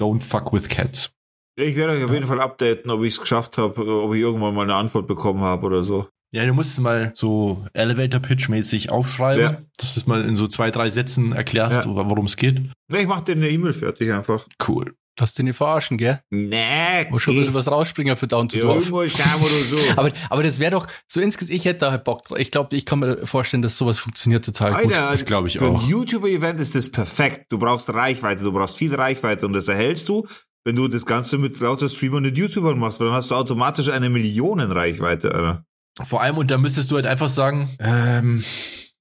Don't 0.00 0.22
fuck 0.22 0.52
with 0.52 0.68
cats. 0.68 1.12
Ich 1.56 1.76
werde 1.76 1.92
euch 1.92 2.04
auf 2.04 2.12
jeden 2.12 2.26
Fall 2.26 2.40
updaten, 2.40 2.90
ob 2.90 3.02
ich 3.04 3.14
es 3.14 3.20
geschafft 3.20 3.58
habe, 3.58 3.80
ob 4.02 4.12
ich 4.14 4.20
irgendwann 4.20 4.54
mal 4.54 4.62
eine 4.62 4.74
Antwort 4.74 5.06
bekommen 5.06 5.42
habe 5.42 5.66
oder 5.66 5.84
so. 5.84 6.08
Ja, 6.34 6.44
du 6.46 6.52
musst 6.52 6.78
mal 6.80 7.12
so 7.14 7.64
Elevator-Pitch-mäßig 7.74 8.90
aufschreiben, 8.90 9.40
Ja. 9.42 9.58
dass 9.76 9.94
du 9.94 10.00
es 10.00 10.06
mal 10.06 10.24
in 10.24 10.36
so 10.36 10.46
zwei, 10.48 10.70
drei 10.70 10.88
Sätzen 10.88 11.32
erklärst, 11.32 11.84
Ja. 11.84 11.94
worum 11.94 12.26
es 12.26 12.36
geht. 12.36 12.60
Ich 12.92 13.06
mach 13.06 13.20
dir 13.20 13.32
eine 13.32 13.48
E-Mail 13.48 13.72
fertig 13.72 14.12
einfach. 14.12 14.46
Cool. 14.66 14.94
Lass 15.20 15.34
den 15.34 15.46
nicht 15.46 15.56
verarschen, 15.56 15.96
gell? 15.96 16.20
Nee, 16.30 17.08
Muss 17.08 17.22
schon 17.22 17.34
ein 17.34 17.38
bisschen 17.38 17.54
was 17.54 17.70
rausspringen 17.70 18.16
für 18.16 18.26
Down 18.26 18.48
to 18.48 18.56
ja, 18.56 18.62
Dorf. 18.64 18.78
irgendwo 18.78 19.06
schauen 19.08 19.40
oder 19.42 19.48
so. 19.64 19.76
Aber, 19.96 20.10
aber 20.28 20.42
das 20.42 20.58
wäre 20.58 20.72
doch 20.72 20.88
so 21.06 21.20
insgesamt, 21.20 21.54
ich 21.56 21.64
hätte 21.66 21.78
da 21.80 21.90
halt 21.92 22.02
Bock 22.02 22.24
drauf. 22.24 22.36
Ich 22.40 22.50
glaube, 22.50 22.74
ich 22.74 22.84
kann 22.84 22.98
mir 22.98 23.24
vorstellen, 23.24 23.62
dass 23.62 23.78
sowas 23.78 24.00
funktioniert 24.00 24.44
total 24.44 24.72
gut. 24.72 24.92
Alter, 24.92 25.12
das 25.12 25.24
glaub 25.24 25.46
ich 25.46 25.58
für 25.58 25.66
auch. 25.68 25.80
ein 25.84 25.88
YouTuber-Event 25.88 26.58
ist 26.58 26.74
das 26.74 26.90
perfekt. 26.90 27.46
Du 27.50 27.58
brauchst 27.60 27.88
Reichweite, 27.94 28.42
du 28.42 28.50
brauchst 28.50 28.76
viel 28.76 28.92
Reichweite 28.92 29.46
und 29.46 29.52
das 29.52 29.68
erhältst 29.68 30.08
du, 30.08 30.26
wenn 30.64 30.74
du 30.74 30.88
das 30.88 31.06
Ganze 31.06 31.38
mit 31.38 31.60
lauter 31.60 31.88
Streamern 31.88 32.26
und 32.26 32.36
YouTubern 32.36 32.76
machst, 32.76 32.98
weil 32.98 33.06
dann 33.06 33.14
hast 33.16 33.30
du 33.30 33.36
automatisch 33.36 33.90
eine 33.90 34.10
Millionenreichweite, 34.10 35.32
Alter. 35.32 35.64
Vor 36.02 36.22
allem, 36.22 36.38
und 36.38 36.50
da 36.50 36.58
müsstest 36.58 36.90
du 36.90 36.96
halt 36.96 37.06
einfach 37.06 37.28
sagen, 37.28 37.68
ähm, 37.78 38.42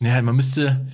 ja, 0.01 0.21
man 0.21 0.35
müsste, 0.35 0.85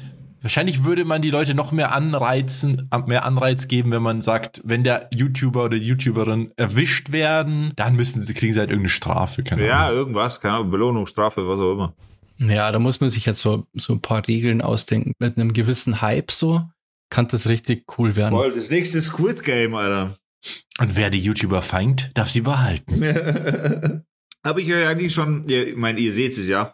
wahrscheinlich 0.41 0.85
würde 0.85 1.03
man 1.03 1.21
die 1.21 1.29
Leute 1.31 1.53
noch 1.53 1.71
mehr 1.73 1.93
anreizen, 1.93 2.89
mehr 3.05 3.25
Anreiz 3.25 3.67
geben, 3.67 3.91
wenn 3.91 4.01
man 4.01 4.21
sagt, 4.21 4.61
wenn 4.63 4.83
der 4.85 5.09
YouTuber 5.13 5.65
oder 5.65 5.77
die 5.77 5.85
YouTuberin 5.87 6.51
erwischt 6.55 7.11
werden, 7.11 7.73
dann 7.75 7.95
müssen 7.97 8.21
sie, 8.21 8.33
kriegen 8.33 8.53
sie 8.53 8.59
halt 8.59 8.69
irgendeine 8.69 8.89
Strafe, 8.89 9.43
keine 9.43 9.65
Ja, 9.67 9.87
Ahnung. 9.87 9.97
irgendwas, 9.97 10.39
keine 10.39 10.55
Ahnung, 10.55 10.71
Belohnung, 10.71 11.05
Strafe, 11.07 11.47
was 11.47 11.59
auch 11.59 11.73
immer. 11.73 11.93
Ja, 12.37 12.71
da 12.71 12.79
muss 12.79 13.01
man 13.01 13.09
sich 13.09 13.25
jetzt 13.25 13.41
so, 13.41 13.65
so 13.73 13.91
ein 13.91 14.01
paar 14.01 14.25
Regeln 14.25 14.61
ausdenken. 14.61 15.11
Mit 15.19 15.37
einem 15.37 15.51
gewissen 15.51 16.01
Hype 16.01 16.31
so 16.31 16.63
kann 17.09 17.27
das 17.27 17.49
richtig 17.49 17.83
cool 17.97 18.15
werden. 18.15 18.37
Voll, 18.37 18.53
das 18.53 18.69
nächste 18.69 19.01
Squid 19.01 19.43
Game, 19.43 19.75
Alter. 19.75 20.15
Und 20.79 20.95
wer 20.95 21.09
die 21.09 21.19
YouTuber 21.19 21.61
feingt, 21.61 22.11
darf 22.13 22.29
sie 22.29 22.39
behalten. 22.41 23.03
Habe 24.45 24.61
ich 24.61 24.73
euch 24.73 24.87
eigentlich 24.87 25.13
schon, 25.13 25.47
ich 25.47 25.75
meine, 25.75 25.99
ihr 25.99 26.13
seht 26.13 26.37
es 26.37 26.47
ja. 26.47 26.73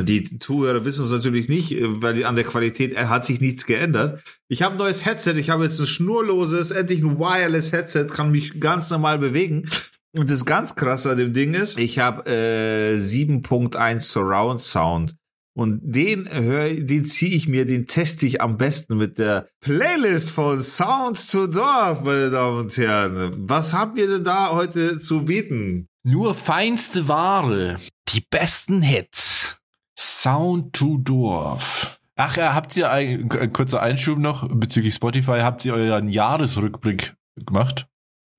Die 0.00 0.38
Zuhörer 0.40 0.84
wissen 0.84 1.04
es 1.04 1.12
natürlich 1.12 1.48
nicht, 1.48 1.72
äh, 1.72 2.02
weil 2.02 2.24
an 2.24 2.34
der 2.34 2.44
Qualität 2.44 2.92
äh, 2.92 3.06
hat 3.06 3.24
sich 3.24 3.40
nichts 3.40 3.64
geändert. 3.64 4.22
Ich 4.48 4.62
habe 4.62 4.74
ein 4.74 4.78
neues 4.78 5.04
Headset, 5.04 5.34
ich 5.34 5.50
habe 5.50 5.64
jetzt 5.64 5.78
ein 5.78 5.86
schnurloses, 5.86 6.72
endlich 6.72 7.00
ein 7.00 7.18
wireless 7.18 7.70
Headset, 7.70 8.06
kann 8.06 8.32
mich 8.32 8.60
ganz 8.60 8.90
normal 8.90 9.18
bewegen. 9.18 9.70
Und 10.16 10.30
das 10.30 10.44
ganz 10.44 10.74
krasse 10.74 11.12
an 11.12 11.18
dem 11.18 11.32
Ding 11.32 11.54
ist, 11.54 11.78
ich 11.78 11.98
habe 11.98 12.28
äh, 12.30 12.96
7.1 12.96 14.00
Surround 14.00 14.60
Sound. 14.60 15.16
Und 15.56 15.80
den 15.82 16.28
hör, 16.28 16.68
den 16.68 17.04
ziehe 17.04 17.34
ich 17.34 17.46
mir, 17.46 17.64
den 17.64 17.86
teste 17.86 18.26
ich 18.26 18.40
am 18.40 18.56
besten 18.56 18.96
mit 18.96 19.20
der 19.20 19.48
Playlist 19.60 20.30
von 20.30 20.60
Sound 20.62 21.30
to 21.30 21.46
Dorf, 21.46 22.02
meine 22.02 22.30
Damen 22.30 22.58
und 22.58 22.76
Herren. 22.76 23.32
Was 23.48 23.72
habt 23.72 23.96
ihr 23.96 24.08
denn 24.08 24.24
da 24.24 24.50
heute 24.50 24.98
zu 24.98 25.24
bieten? 25.24 25.86
Nur 26.06 26.34
feinste 26.34 27.08
Ware. 27.08 27.76
Die 28.10 28.20
besten 28.20 28.82
Hits. 28.82 29.56
Sound 29.98 30.74
to 30.74 30.98
Dorf. 30.98 31.98
Ach 32.14 32.36
ja, 32.36 32.52
habt 32.52 32.76
ihr 32.76 32.90
ein 32.90 33.30
äh, 33.30 33.48
kurzer 33.48 33.80
Einschub 33.80 34.18
noch 34.18 34.46
bezüglich 34.54 34.92
Spotify? 34.92 35.40
Habt 35.40 35.64
ihr 35.64 35.72
euren 35.72 36.06
Jahresrückblick 36.06 37.14
gemacht? 37.46 37.86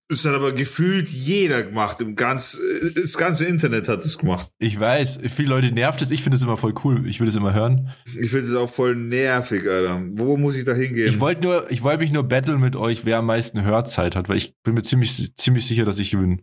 Das 0.10 0.24
hat 0.26 0.36
aber 0.36 0.52
gefühlt 0.52 1.10
jeder 1.10 1.64
gemacht. 1.64 2.00
Im 2.02 2.16
ganz, 2.16 2.56
das 2.94 3.18
ganze 3.18 3.46
Internet 3.46 3.88
hat 3.88 4.06
es 4.06 4.20
gemacht. 4.20 4.52
Ich 4.60 4.80
weiß, 4.80 5.22
viele 5.36 5.50
Leute 5.50 5.72
nervt 5.72 6.04
es. 6.04 6.12
Ich 6.12 6.22
finde 6.22 6.38
es 6.38 6.44
immer 6.44 6.58
voll 6.58 6.76
cool. 6.84 7.08
Ich 7.08 7.20
will 7.20 7.30
es 7.30 7.36
immer 7.36 7.56
hören. 7.56 7.90
Ich 8.06 8.30
finde 8.30 8.46
es 8.46 8.56
auch 8.56 8.70
voll 8.70 8.96
nervig, 8.96 9.68
Alter. 9.68 10.04
Wo 10.12 10.38
muss 10.38 10.56
ich 10.56 10.66
da 10.66 10.76
hingehen? 10.76 11.10
Ich 11.10 11.20
wollte 11.20 11.42
nur, 11.42 11.72
ich 11.72 11.82
wollte 11.82 12.04
mich 12.04 12.12
nur 12.12 12.28
battlen 12.28 12.62
mit 12.62 12.76
euch, 12.76 13.06
wer 13.06 13.18
am 13.18 13.26
meisten 13.26 13.64
Hörzeit 13.64 14.16
hat, 14.16 14.30
weil 14.30 14.38
ich 14.38 14.54
bin 14.62 14.76
mir 14.76 14.84
ziemlich, 14.84 15.36
ziemlich 15.36 15.66
sicher, 15.66 15.86
dass 15.86 15.98
ich 15.98 16.12
gewinne. 16.12 16.38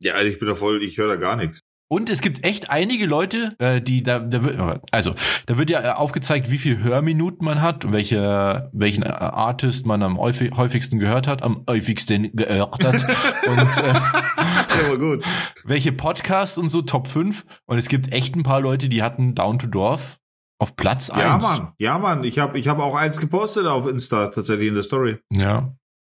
Ja, 0.00 0.14
Alter, 0.14 0.28
ich 0.28 0.38
bin 0.38 0.48
da 0.48 0.54
voll, 0.54 0.82
ich 0.82 0.98
höre 0.98 1.08
da 1.08 1.16
gar 1.16 1.36
nichts. 1.36 1.60
Und 1.92 2.08
es 2.08 2.20
gibt 2.20 2.44
echt 2.46 2.70
einige 2.70 3.06
Leute, 3.06 3.52
äh, 3.58 3.80
die 3.80 4.04
da, 4.04 4.20
da 4.20 4.44
wird, 4.44 4.58
also 4.92 5.14
da 5.46 5.58
wird 5.58 5.70
ja 5.70 5.82
äh, 5.82 5.88
aufgezeigt, 5.90 6.48
wie 6.48 6.58
viel 6.58 6.84
Hörminuten 6.84 7.44
man 7.44 7.60
hat 7.62 7.84
und 7.84 7.92
welche, 7.92 8.70
welchen 8.72 9.02
äh, 9.02 9.08
Artist 9.08 9.86
man 9.86 10.00
am 10.04 10.16
häufig, 10.16 10.52
häufigsten 10.56 11.00
gehört 11.00 11.26
hat, 11.26 11.42
am 11.42 11.64
häufigsten 11.68 12.30
gehört 12.36 12.84
hat 12.84 12.94
und 13.48 13.84
äh, 13.84 14.84
Aber 14.86 14.98
gut. 14.98 15.24
welche 15.64 15.90
Podcasts 15.90 16.58
und 16.58 16.68
so 16.68 16.82
Top 16.82 17.08
5. 17.08 17.44
Und 17.66 17.78
es 17.78 17.88
gibt 17.88 18.12
echt 18.12 18.36
ein 18.36 18.44
paar 18.44 18.60
Leute, 18.60 18.88
die 18.88 19.02
hatten 19.02 19.34
Down 19.34 19.58
to 19.58 19.66
Dorf 19.66 20.20
auf 20.60 20.76
Platz 20.76 21.08
Ja, 21.08 21.34
1. 21.34 21.42
Mann. 21.42 21.72
Ja, 21.80 21.98
Mann. 21.98 22.22
Ich 22.22 22.38
habe 22.38 22.56
ich 22.56 22.68
hab 22.68 22.78
auch 22.78 22.94
eins 22.94 23.18
gepostet 23.18 23.66
auf 23.66 23.88
Insta, 23.88 24.28
tatsächlich 24.28 24.68
in 24.68 24.74
der 24.74 24.84
Story. 24.84 25.18
Ja. 25.32 25.74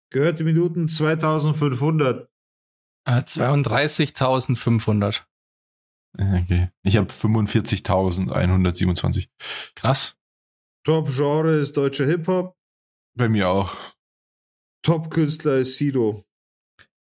Gehörte 0.10 0.46
Minuten 0.46 0.88
2500. 0.88 2.30
Äh, 3.06 3.20
32.500. 3.20 5.22
Okay. 6.18 6.70
Ich 6.84 6.98
habe 6.98 7.12
45.127. 7.12 9.28
Krass. 9.76 10.18
Top-Genre 10.84 11.56
ist 11.56 11.78
deutscher 11.78 12.06
Hip-Hop. 12.06 12.56
Bei 13.18 13.30
mir 13.30 13.48
auch. 13.50 13.76
Top-Künstler 14.84 15.58
ist 15.58 15.78
Sido. 15.78 16.26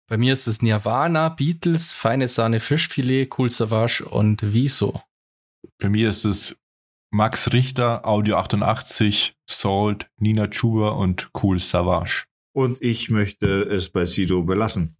Bei 0.08 0.18
mir 0.18 0.34
ist 0.34 0.48
es 0.48 0.62
Nirvana, 0.62 1.30
Beatles, 1.30 1.94
Feine 1.94 2.28
Sahne, 2.28 2.60
Fischfilet, 2.60 3.30
Cool 3.38 3.50
Savage 3.50 4.04
und 4.06 4.42
Wieso. 4.44 5.02
Bei 5.80 5.90
mir 5.90 6.10
ist 6.10 6.26
es 6.26 6.62
Max 7.12 7.54
Richter, 7.54 8.06
Audio 8.06 8.36
88, 8.38 9.36
Salt, 9.50 10.12
Nina 10.18 10.48
Chuba 10.48 10.90
und 10.90 11.32
Cool 11.42 11.60
Savage. 11.60 12.26
Und 12.54 12.82
ich 12.82 13.10
möchte 13.10 13.64
es 13.64 13.90
bei 13.90 14.04
Sido 14.06 14.44
belassen. 14.44 14.96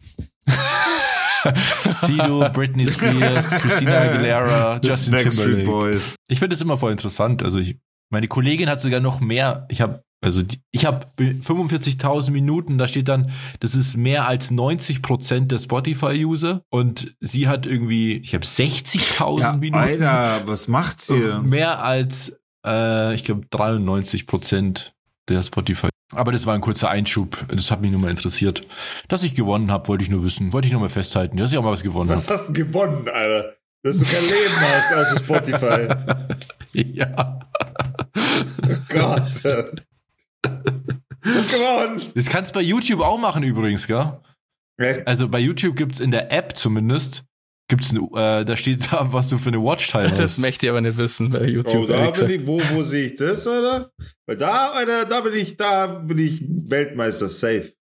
Sido, 2.00 2.48
Britney 2.52 2.86
Spears, 2.86 3.50
Christina 3.50 3.98
Aguilera, 3.98 4.80
Justin 4.84 5.14
Timberlake. 5.14 5.64
Boys. 5.64 6.16
Ich 6.28 6.38
finde 6.38 6.54
das 6.54 6.60
immer 6.62 6.76
voll 6.76 6.92
interessant. 6.92 7.42
Also 7.42 7.58
ich, 7.58 7.78
meine 8.10 8.28
Kollegin 8.28 8.68
hat 8.68 8.80
sogar 8.80 9.00
noch 9.00 9.20
mehr. 9.20 9.66
Ich 9.68 9.80
habe 9.80 10.02
also 10.22 10.40
die, 10.42 10.60
ich 10.70 10.86
habe 10.86 11.04
45.000 11.18 12.30
Minuten. 12.30 12.78
Da 12.78 12.86
steht 12.86 13.08
dann, 13.08 13.32
das 13.58 13.74
ist 13.74 13.96
mehr 13.96 14.28
als 14.28 14.52
90 14.52 15.02
Prozent 15.02 15.50
der 15.50 15.58
Spotify-User 15.58 16.62
und 16.70 17.16
sie 17.18 17.48
hat 17.48 17.66
irgendwie, 17.66 18.18
ich 18.18 18.32
habe 18.32 18.44
60.000 18.44 19.40
Ja, 19.40 19.56
Minuten. 19.56 20.04
Alter, 20.04 20.42
was 20.46 20.68
macht's 20.68 21.08
hier? 21.08 21.40
Mehr 21.40 21.82
als, 21.82 22.38
äh, 22.64 23.14
ich 23.16 23.24
glaube, 23.24 23.46
93 23.50 24.28
Prozent 24.28 24.94
der 25.28 25.42
Spotify. 25.42 25.88
Aber 26.14 26.30
das 26.32 26.46
war 26.46 26.54
ein 26.54 26.60
kurzer 26.60 26.90
Einschub. 26.90 27.46
Das 27.48 27.70
hat 27.70 27.80
mich 27.80 27.90
nur 27.90 28.00
mal 28.00 28.10
interessiert. 28.10 28.66
Dass 29.08 29.22
ich 29.22 29.34
gewonnen 29.34 29.70
habe, 29.70 29.88
wollte 29.88 30.04
ich 30.04 30.10
nur 30.10 30.22
wissen. 30.22 30.52
Wollte 30.52 30.66
ich 30.66 30.72
nur 30.72 30.80
mal 30.80 30.90
festhalten, 30.90 31.36
dass 31.38 31.52
ich 31.52 31.58
auch 31.58 31.62
mal 31.62 31.72
was 31.72 31.82
gewonnen 31.82 32.10
Was 32.10 32.28
hast 32.28 32.48
du 32.48 32.52
gewonnen, 32.52 33.08
Alter? 33.08 33.54
Dass 33.82 33.98
du 33.98 34.04
kein 34.04 34.22
Leben 34.22 34.60
hast, 34.60 34.92
außer 34.92 35.18
Spotify. 35.18 35.88
habe. 35.88 36.38
ja. 36.72 37.40
Gott. 38.88 39.42
gewonnen. 41.22 42.02
Das 42.14 42.26
kannst 42.26 42.54
du 42.54 42.58
bei 42.58 42.62
YouTube 42.62 43.00
auch 43.00 43.18
machen 43.18 43.42
übrigens, 43.42 43.86
gell? 43.86 44.20
Also 45.06 45.28
bei 45.28 45.38
YouTube 45.38 45.76
gibt's 45.76 46.00
in 46.00 46.10
der 46.10 46.32
App 46.32 46.56
zumindest, 46.56 47.24
gibt's 47.72 47.90
ein, 47.92 47.98
äh, 48.14 48.44
da 48.44 48.56
steht 48.56 48.86
da, 48.92 49.12
was 49.12 49.30
du 49.30 49.38
für 49.38 49.48
eine 49.48 49.58
Watchtime 49.62 50.10
Das 50.10 50.20
hast. 50.20 50.38
möchte 50.40 50.66
ich 50.66 50.70
aber 50.70 50.82
nicht 50.82 50.98
wissen 50.98 51.30
bei 51.30 51.44
YouTube. 51.46 51.84
Oh, 51.84 51.86
da 51.86 52.10
bin 52.10 52.30
ich, 52.40 52.46
wo, 52.46 52.60
wo 52.74 52.82
sehe 52.82 53.06
ich 53.06 53.16
das, 53.16 53.46
oder? 53.46 53.90
Weil 54.26 54.36
da, 54.36 54.72
Alter, 54.72 55.06
da 55.06 55.20
bin 55.22 55.32
ich, 55.34 55.56
da 55.56 55.86
bin 55.86 56.18
ich 56.18 56.42
Weltmeister 56.46 57.28
safe. 57.28 57.72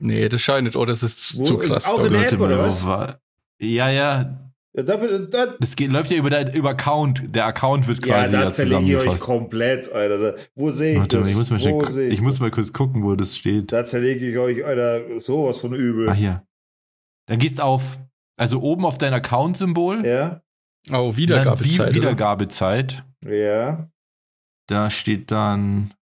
Nee, 0.00 0.28
das 0.28 0.40
scheint 0.40 0.64
nicht. 0.64 0.76
Oh, 0.76 0.84
das 0.84 1.02
ist 1.02 1.36
Wo 1.36 1.42
zu 1.42 1.58
ist 1.60 1.68
krass. 1.68 1.86
auch 1.88 2.04
in 2.04 2.14
ich. 2.14 2.20
der 2.20 2.32
App, 2.32 2.40
oder 2.40 2.58
was? 2.60 2.86
war- 2.86 3.18
Ja, 3.60 3.90
ja. 3.90 4.44
Ja, 4.76 4.82
da 4.84 4.96
bin, 4.96 5.28
da, 5.30 5.46
Das 5.58 5.74
geht, 5.74 5.90
läuft 5.90 6.10
ja 6.12 6.18
über, 6.18 6.30
der, 6.30 6.54
über 6.54 6.70
Account. 6.70 7.34
Der 7.34 7.46
Account 7.46 7.88
wird 7.88 8.06
ja, 8.06 8.14
quasi 8.20 8.32
da 8.34 8.42
ja, 8.44 8.50
zerlege 8.50 8.98
ich 9.02 9.08
euch 9.08 9.18
komplett, 9.20 9.90
Alter. 9.90 10.18
Da, 10.18 10.34
wo 10.54 10.70
sehe 10.70 10.92
ich 10.92 10.98
Warte 11.00 11.16
das? 11.16 11.26
mal, 11.26 11.30
ich 11.32 11.36
muss 11.38 11.50
mal, 11.50 11.60
wo 11.72 11.80
schnell, 11.80 11.90
sehe 11.92 12.08
ich 12.10 12.20
muss 12.20 12.38
mal 12.38 12.50
kurz 12.52 12.72
gucken, 12.72 13.02
wo 13.02 13.16
das 13.16 13.36
steht. 13.36 13.72
Da 13.72 13.84
zerlege 13.84 14.28
ich 14.30 14.38
euch, 14.38 14.64
Alter, 14.64 15.18
sowas 15.18 15.58
von 15.58 15.74
übel. 15.74 16.08
Ah, 16.08 16.12
hier. 16.12 16.44
Dann 17.26 17.38
gehst 17.40 17.60
auf, 17.60 17.98
also 18.38 18.60
oben 18.62 18.84
auf 18.86 18.96
dein 18.98 19.12
Account-Symbol. 19.12 20.06
Ja? 20.06 20.40
Oh, 20.90 21.08
dann 21.08 21.16
Wiedergabezeit. 21.16 21.64
Wie- 21.76 21.80
oder? 21.80 21.94
Wiedergabezeit. 21.94 23.04
Ja. 23.26 23.90
Da 24.68 24.90
steht 24.90 25.30
dann 25.30 25.92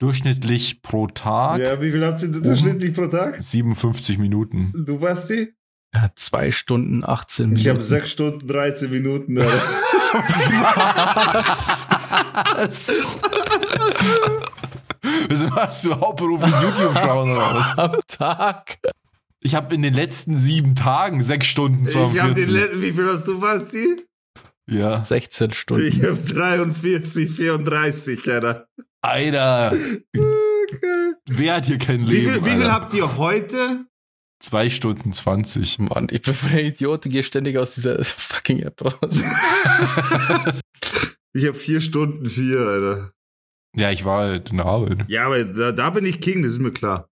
durchschnittlich 0.00 0.82
pro 0.82 1.06
Tag 1.08 1.58
Ja, 1.60 1.80
wie 1.82 1.90
viel 1.90 2.04
habt 2.06 2.22
ihr 2.22 2.28
durchschnittlich 2.28 2.94
pro 2.94 3.06
Tag? 3.06 3.42
57 3.42 4.18
Minuten. 4.18 4.72
Du, 4.86 5.00
Basti? 5.00 5.54
Ja, 5.94 6.10
zwei 6.16 6.50
Stunden, 6.50 7.02
18 7.04 7.46
Minuten. 7.46 7.60
Ich 7.62 7.68
habe 7.68 7.80
6 7.80 8.10
Stunden 8.10 8.46
13 8.46 8.90
Minuten, 8.90 9.38
Alter. 9.38 9.62
Was? 11.48 11.88
Was 15.28 15.50
machst 15.50 15.86
du 15.86 15.98
hauptberuflich 15.98 16.54
YouTube 16.60 16.94
schauen 16.94 17.30
oder 17.32 17.54
was? 17.54 17.78
am 17.78 17.96
Tag. 18.06 18.78
Ich 19.40 19.54
habe 19.54 19.74
in 19.74 19.82
den 19.82 19.94
letzten 19.94 20.36
sieben 20.36 20.74
Tagen 20.74 21.22
sechs 21.22 21.46
Stunden 21.46 21.86
Ich 21.86 21.94
habe 21.96 22.34
den 22.34 22.44
42. 22.44 22.48
letzten, 22.50 22.82
wie 22.82 22.92
viel 22.92 23.06
hast 23.06 23.28
du, 23.28 23.40
Basti? 23.40 24.04
Ja. 24.68 25.02
16 25.04 25.52
Stunden. 25.52 25.86
Ich 25.86 26.02
habe 26.02 26.16
43, 26.20 27.30
34, 27.30 28.30
Alter. 28.30 28.68
Alter, 29.00 29.72
wer 31.30 31.54
hat 31.54 31.66
hier 31.66 31.78
kein 31.78 32.06
Wie 32.08 32.16
Leben? 32.16 32.44
viel, 32.44 32.44
wie 32.52 32.56
viel 32.56 32.70
habt 32.70 32.92
ihr 32.94 33.16
heute? 33.16 33.86
Zwei 34.40 34.68
Stunden 34.70 35.12
20. 35.12 35.78
Mann, 35.78 36.08
ich 36.10 36.22
bin 36.22 36.34
für 36.34 36.48
ein 36.48 36.66
Idiot, 36.66 37.02
gehe 37.04 37.22
ständig 37.22 37.58
aus 37.58 37.74
dieser 37.76 38.02
fucking 38.04 38.60
App 38.60 38.82
raus. 38.84 39.24
Ich 41.34 41.44
habe 41.46 41.54
4 41.54 41.80
Stunden 41.80 42.26
4, 42.26 42.58
Alter. 42.58 43.12
Ja, 43.76 43.90
ich 43.92 44.04
war 44.04 44.22
halt 44.22 44.50
in 44.50 44.56
der 44.56 44.66
Arbeit. 44.66 45.04
Ja, 45.08 45.26
aber 45.26 45.44
da, 45.44 45.72
da 45.72 45.90
bin 45.90 46.04
ich 46.06 46.20
King, 46.20 46.42
das 46.42 46.52
ist 46.52 46.58
mir 46.58 46.72
klar. 46.72 47.07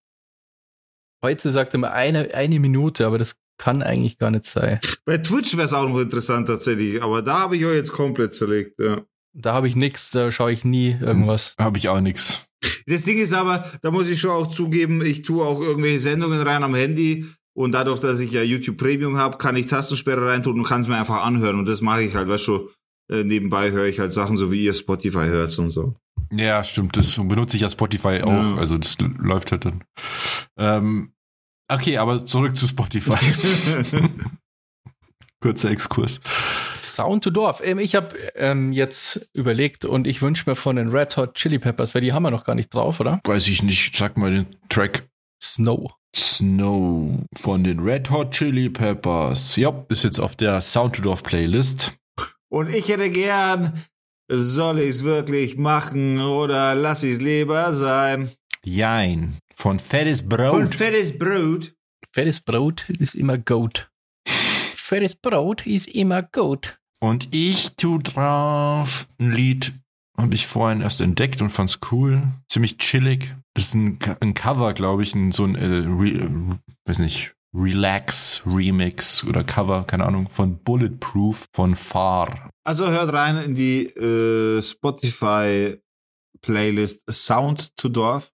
Heute 1.25 1.51
sagt 1.51 1.75
er 1.75 1.81
mal 1.81 1.91
eine, 1.91 2.35
eine 2.35 2.61
Minute, 2.61 3.07
aber 3.07 3.19
das 3.19 3.37
kann 3.59 3.83
eigentlich 3.83 4.19
gar 4.19 4.31
nicht 4.31 4.45
sein. 4.45 4.81
Bei 5.05 5.19
Twitch 5.19 5.57
wäre 5.57 5.65
es 5.65 5.73
auch 5.73 5.89
noch 5.89 5.99
interessant 5.99 6.49
tatsächlich, 6.49 7.03
aber 7.03 7.23
da 7.23 7.41
habe 7.41 7.57
ich 7.57 7.65
euch 7.65 7.75
jetzt 7.75 7.93
komplett 7.93 8.35
zerlegt, 8.35 8.79
ja. 8.81 9.03
Da 9.33 9.53
habe 9.53 9.69
ich 9.69 9.77
nichts, 9.77 10.11
da 10.11 10.31
schaue 10.31 10.53
ich 10.53 10.65
nie 10.65 10.97
irgendwas. 11.01 11.55
Habe 11.59 11.79
ich 11.79 11.89
auch 11.89 12.01
nix. 12.01 12.41
Das 12.87 13.03
Ding 13.03 13.19
ist 13.19 13.35
aber, 13.35 13.65
da 13.83 13.91
muss 13.91 14.09
ich 14.09 14.21
schon 14.21 14.31
auch 14.31 14.47
zugeben, 14.47 15.05
ich 15.05 15.23
tue 15.23 15.45
auch 15.45 15.61
irgendwelche 15.61 16.01
Sendungen 16.01 16.41
rein 16.41 16.63
am 16.63 16.75
Handy 16.75 17.27
und 17.55 17.73
dadurch, 17.73 18.01
dass 18.01 18.21
ich 18.21 18.33
ja 18.33 18.43
YouTube 18.43 18.77
Premium 18.77 19.19
habe, 19.19 19.39
kann 19.39 19.57
ich 19.57 19.67
Tastensperre 19.67 20.27
reintun 20.27 20.59
und 20.59 20.65
kann 20.65 20.81
es 20.81 20.89
mir 20.89 20.97
einfach 20.97 21.25
anhören 21.25 21.59
und 21.59 21.67
das 21.67 21.81
mache 21.81 22.03
ich 22.03 22.15
halt, 22.15 22.29
weißt 22.29 22.49
du, 22.49 22.71
äh, 23.11 23.25
nebenbei 23.25 23.71
höre 23.71 23.87
ich 23.87 23.99
halt 23.99 24.13
Sachen, 24.13 24.37
so 24.37 24.51
wie 24.51 24.65
ihr 24.65 24.75
Spotify 24.75 25.27
hört 25.27 25.59
und 25.59 25.71
so. 25.71 25.97
Ja, 26.31 26.65
stimmt. 26.65 26.97
Das 26.97 27.17
benutze 27.17 27.57
ich 27.57 27.63
ja 27.63 27.69
Spotify 27.69 28.23
auch. 28.23 28.29
Ja. 28.29 28.57
Also 28.57 28.79
das 28.79 28.97
läuft 28.99 29.53
halt 29.53 29.65
dann. 29.65 29.85
Ähm, 30.59 31.13
okay, 31.69 31.99
aber 31.99 32.27
zurück 32.27 32.57
zu 32.57 32.67
Spotify. 32.67 33.17
Kurzer 35.41 35.71
Exkurs. 35.71 36.21
Sound 36.81 37.23
to 37.25 37.31
Dorf. 37.31 37.61
Ähm, 37.63 37.79
ich 37.79 37.95
habe 37.95 38.17
ähm, 38.35 38.73
jetzt 38.73 39.29
überlegt 39.35 39.85
und 39.85 40.07
ich 40.07 40.23
wünsche 40.23 40.49
mir 40.49 40.57
von 40.57 40.77
den 40.77 40.89
Red 40.89 41.17
Hot 41.17 41.35
Chili 41.35 41.59
Peppers, 41.59 41.95
weil 41.95 42.03
die 42.03 42.13
haben 42.13 42.23
wir 42.23 42.31
noch 42.31 42.45
gar 42.45 42.55
nicht 42.55 42.73
drauf, 42.73 43.01
oder? 43.01 43.21
Weiß 43.25 43.47
ich 43.49 43.63
nicht. 43.63 43.95
Sag 43.95 44.17
mal 44.17 44.31
den 44.31 44.47
Track 44.69 45.09
Snow. 45.43 45.93
Snow 46.15 47.19
von 47.35 47.63
den 47.63 47.81
Red 47.81 48.11
Hot 48.11 48.33
Chili 48.33 48.71
Peppers. 48.71 49.57
Ja, 49.57 49.85
ist 49.89 50.05
jetzt 50.05 50.19
auf 50.19 50.35
der 50.37 50.61
Sound 50.63 50.97
to 50.97 51.03
Dorf 51.03 51.23
Playlist. 51.23 51.93
Und 52.49 52.73
ich 52.73 52.89
hätte 52.89 53.11
gern, 53.11 53.85
soll 54.29 54.81
ich's 54.81 55.05
wirklich 55.05 55.57
machen 55.57 56.21
oder 56.21 56.75
lass 56.75 57.03
ich's 57.03 57.21
lieber 57.21 57.73
sein? 57.73 58.31
Jein. 58.65 59.37
Von 59.55 59.79
Fettes 59.79 60.29
Brot. 60.29 60.75
fettes 60.75 61.17
Brot. 61.17 61.73
Fettes 62.13 62.41
Brot 62.41 62.89
ist 62.99 63.15
immer 63.15 63.39
Goat. 63.39 63.91
Fettes 64.27 65.15
Brot 65.15 65.67
ist 65.67 65.89
immer 65.89 66.23
Goat. 66.23 66.79
Und 67.01 67.33
ich 67.33 67.77
tu 67.77 67.99
drauf 67.99 69.07
ein 69.19 69.33
Lied, 69.33 69.73
habe 70.17 70.35
ich 70.35 70.47
vorhin 70.47 70.81
erst 70.81 71.01
entdeckt 71.01 71.41
und 71.43 71.51
fand's 71.51 71.79
cool. 71.93 72.23
Ziemlich 72.49 72.79
chillig. 72.79 73.35
Das 73.55 73.69
ist 73.69 73.75
ein, 73.75 73.99
ein 74.21 74.35
Cover, 74.35 74.73
glaube 74.75 75.03
ich, 75.03 75.15
ein, 75.15 75.33
so 75.33 75.45
ein, 75.45 75.55
äh, 75.55 75.65
Re, 75.65 76.09
äh, 76.09 76.29
weiß 76.87 76.99
nicht, 76.99 77.36
Relax 77.57 78.43
Remix 78.45 79.25
oder 79.25 79.43
Cover, 79.43 79.85
keine 79.85 80.05
Ahnung, 80.05 80.29
von 80.31 80.59
Bulletproof 80.59 81.47
von 81.53 81.75
Far. 81.75 82.51
Also 82.65 82.89
hört 82.89 83.13
rein 83.13 83.39
in 83.39 83.55
die 83.55 83.87
äh, 83.87 84.61
Spotify 84.61 85.81
Playlist 86.43 87.03
Sound 87.11 87.75
to 87.77 87.89
Dorf. 87.89 88.31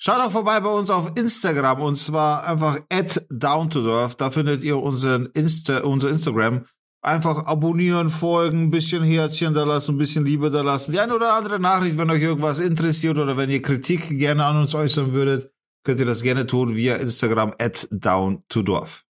Schaut 0.00 0.20
auch 0.20 0.30
vorbei 0.30 0.60
bei 0.60 0.68
uns 0.68 0.90
auf 0.90 1.12
Instagram 1.16 1.80
und 1.80 1.96
zwar 1.96 2.44
einfach 2.44 2.80
at 2.88 3.26
downtodorf. 3.30 4.14
Da 4.14 4.30
findet 4.30 4.62
ihr 4.62 4.78
unseren 4.78 5.26
Insta, 5.26 5.78
unser 5.78 6.10
Instagram. 6.10 6.66
Einfach 7.00 7.46
abonnieren, 7.46 8.10
folgen, 8.10 8.64
ein 8.64 8.70
bisschen 8.70 9.02
Herzchen 9.02 9.54
da 9.54 9.64
lassen, 9.64 9.94
ein 9.94 9.98
bisschen 9.98 10.26
Liebe 10.26 10.50
da 10.50 10.62
lassen. 10.62 10.92
Die 10.92 11.00
eine 11.00 11.14
oder 11.14 11.32
andere 11.32 11.58
Nachricht, 11.58 11.96
wenn 11.96 12.10
euch 12.10 12.22
irgendwas 12.22 12.60
interessiert 12.60 13.18
oder 13.18 13.36
wenn 13.36 13.50
ihr 13.50 13.62
Kritik 13.62 14.08
gerne 14.18 14.44
an 14.44 14.58
uns 14.60 14.74
äußern 14.74 15.12
würdet, 15.12 15.52
könnt 15.88 16.00
ihr 16.00 16.04
das 16.06 16.22
gerne 16.22 16.46
tun 16.46 16.76
via 16.76 16.96
Instagram 16.96 17.54
at 17.58 17.88
downtodorf. 17.90 19.06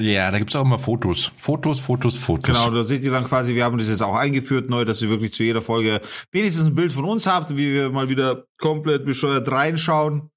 Ja, 0.00 0.30
da 0.30 0.38
gibt's 0.38 0.56
auch 0.56 0.62
immer 0.62 0.78
Fotos. 0.78 1.30
Fotos, 1.36 1.78
Fotos, 1.78 2.16
Fotos. 2.16 2.56
Genau, 2.56 2.74
da 2.74 2.84
seht 2.84 3.04
ihr 3.04 3.10
dann 3.10 3.24
quasi, 3.24 3.54
wir 3.54 3.64
haben 3.64 3.76
das 3.76 3.90
jetzt 3.90 4.02
auch 4.02 4.16
eingeführt 4.16 4.70
neu, 4.70 4.86
dass 4.86 5.02
ihr 5.02 5.10
wirklich 5.10 5.34
zu 5.34 5.42
jeder 5.42 5.60
Folge 5.60 6.00
wenigstens 6.32 6.68
ein 6.68 6.74
Bild 6.74 6.94
von 6.94 7.04
uns 7.04 7.26
habt, 7.26 7.54
wie 7.58 7.70
wir 7.74 7.90
mal 7.90 8.08
wieder 8.08 8.46
komplett 8.56 9.04
bescheuert 9.04 9.50
reinschauen. 9.50 10.30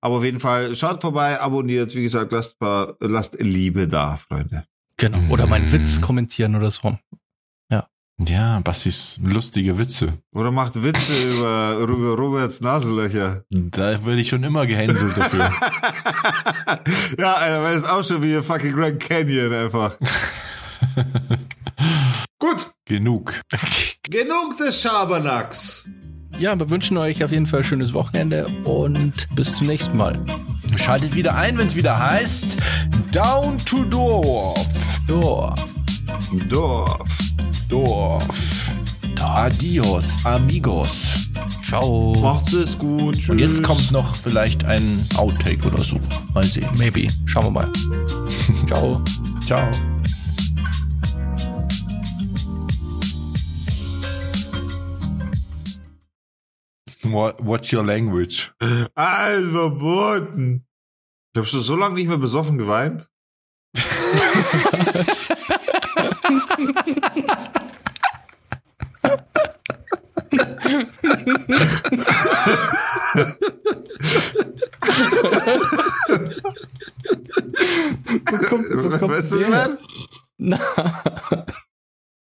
Aber 0.00 0.16
auf 0.16 0.24
jeden 0.24 0.40
Fall 0.40 0.74
schaut 0.74 1.00
vorbei, 1.00 1.40
abonniert, 1.40 1.94
wie 1.94 2.02
gesagt, 2.02 2.32
lasst, 2.32 2.58
paar, 2.58 2.96
lasst 2.98 3.36
Liebe 3.38 3.86
da, 3.86 4.16
Freunde. 4.16 4.64
Genau. 4.96 5.20
Oder 5.28 5.46
meinen 5.46 5.66
Mhm. 5.66 5.72
Witz 5.72 6.00
kommentieren 6.00 6.56
oder 6.56 6.72
so. 6.72 6.98
Ja, 8.26 8.60
Bastis 8.60 9.18
lustige 9.22 9.78
Witze. 9.78 10.18
Oder 10.32 10.50
macht 10.50 10.82
Witze 10.82 11.12
über, 11.30 11.76
über 11.78 12.16
Roberts 12.16 12.60
Nasenlöcher. 12.60 13.44
Da 13.50 14.04
werde 14.04 14.20
ich 14.20 14.28
schon 14.28 14.42
immer 14.42 14.66
gehänselt 14.66 15.16
dafür. 15.16 15.50
ja, 17.18 17.34
Alter, 17.34 17.62
weil 17.62 17.76
es 17.76 17.84
auch 17.84 18.04
schon 18.04 18.22
wie 18.22 18.42
fucking 18.42 18.74
Grand 18.74 19.00
Canyon 19.00 19.52
einfach. 19.52 19.96
Gut, 22.38 22.72
Genug. 22.86 23.38
genug 24.02 24.56
des 24.58 24.80
Schabernacks. 24.80 25.88
Ja, 26.38 26.58
wir 26.58 26.70
wünschen 26.70 26.96
euch 26.96 27.22
auf 27.22 27.32
jeden 27.32 27.46
Fall 27.46 27.60
ein 27.60 27.64
schönes 27.64 27.92
Wochenende 27.92 28.48
und 28.64 29.28
bis 29.34 29.54
zum 29.54 29.66
nächsten 29.66 29.96
Mal. 29.96 30.18
Schaltet 30.76 31.14
wieder 31.14 31.36
ein, 31.36 31.58
wenn 31.58 31.66
es 31.66 31.76
wieder 31.76 31.98
heißt 31.98 32.56
Down 33.12 33.58
to 33.58 33.84
Dorf. 33.84 35.00
Ja. 35.08 35.54
Dorf. 36.48 37.29
Dorf. 37.70 38.74
Adios, 39.20 40.16
amigos. 40.24 41.30
Ciao. 41.64 42.16
Macht's 42.20 42.52
es 42.52 42.76
gut. 42.76 43.14
Tschüss. 43.14 43.30
Und 43.30 43.38
jetzt 43.38 43.62
kommt 43.62 43.92
noch 43.92 44.16
vielleicht 44.16 44.64
ein 44.64 45.06
Outtake 45.16 45.68
oder 45.68 45.84
so. 45.84 46.00
Mal 46.34 46.42
sehen. 46.42 46.68
Maybe. 46.76 47.06
Schauen 47.26 47.44
wir 47.44 47.50
mal. 47.50 47.72
Ciao. 48.66 49.00
Ciao. 49.46 49.70
What, 57.04 57.36
what's 57.44 57.72
your 57.72 57.84
language? 57.84 58.52
Alles 58.96 59.50
verboten. 59.50 60.66
Ich 61.32 61.38
hab 61.38 61.46
schon 61.46 61.60
so 61.60 61.76
lange 61.76 61.94
nicht 61.94 62.08
mehr 62.08 62.18
besoffen 62.18 62.58
geweint. 62.58 63.08
Wo 78.26 78.36
kommt, 78.48 78.66
wo 78.70 78.98
kommt 78.98 79.12
weißt 79.12 79.32
du, 79.32 79.36
was 79.36 79.42
ich 79.42 79.48
meine? 79.48 79.78
Na. 80.38 80.58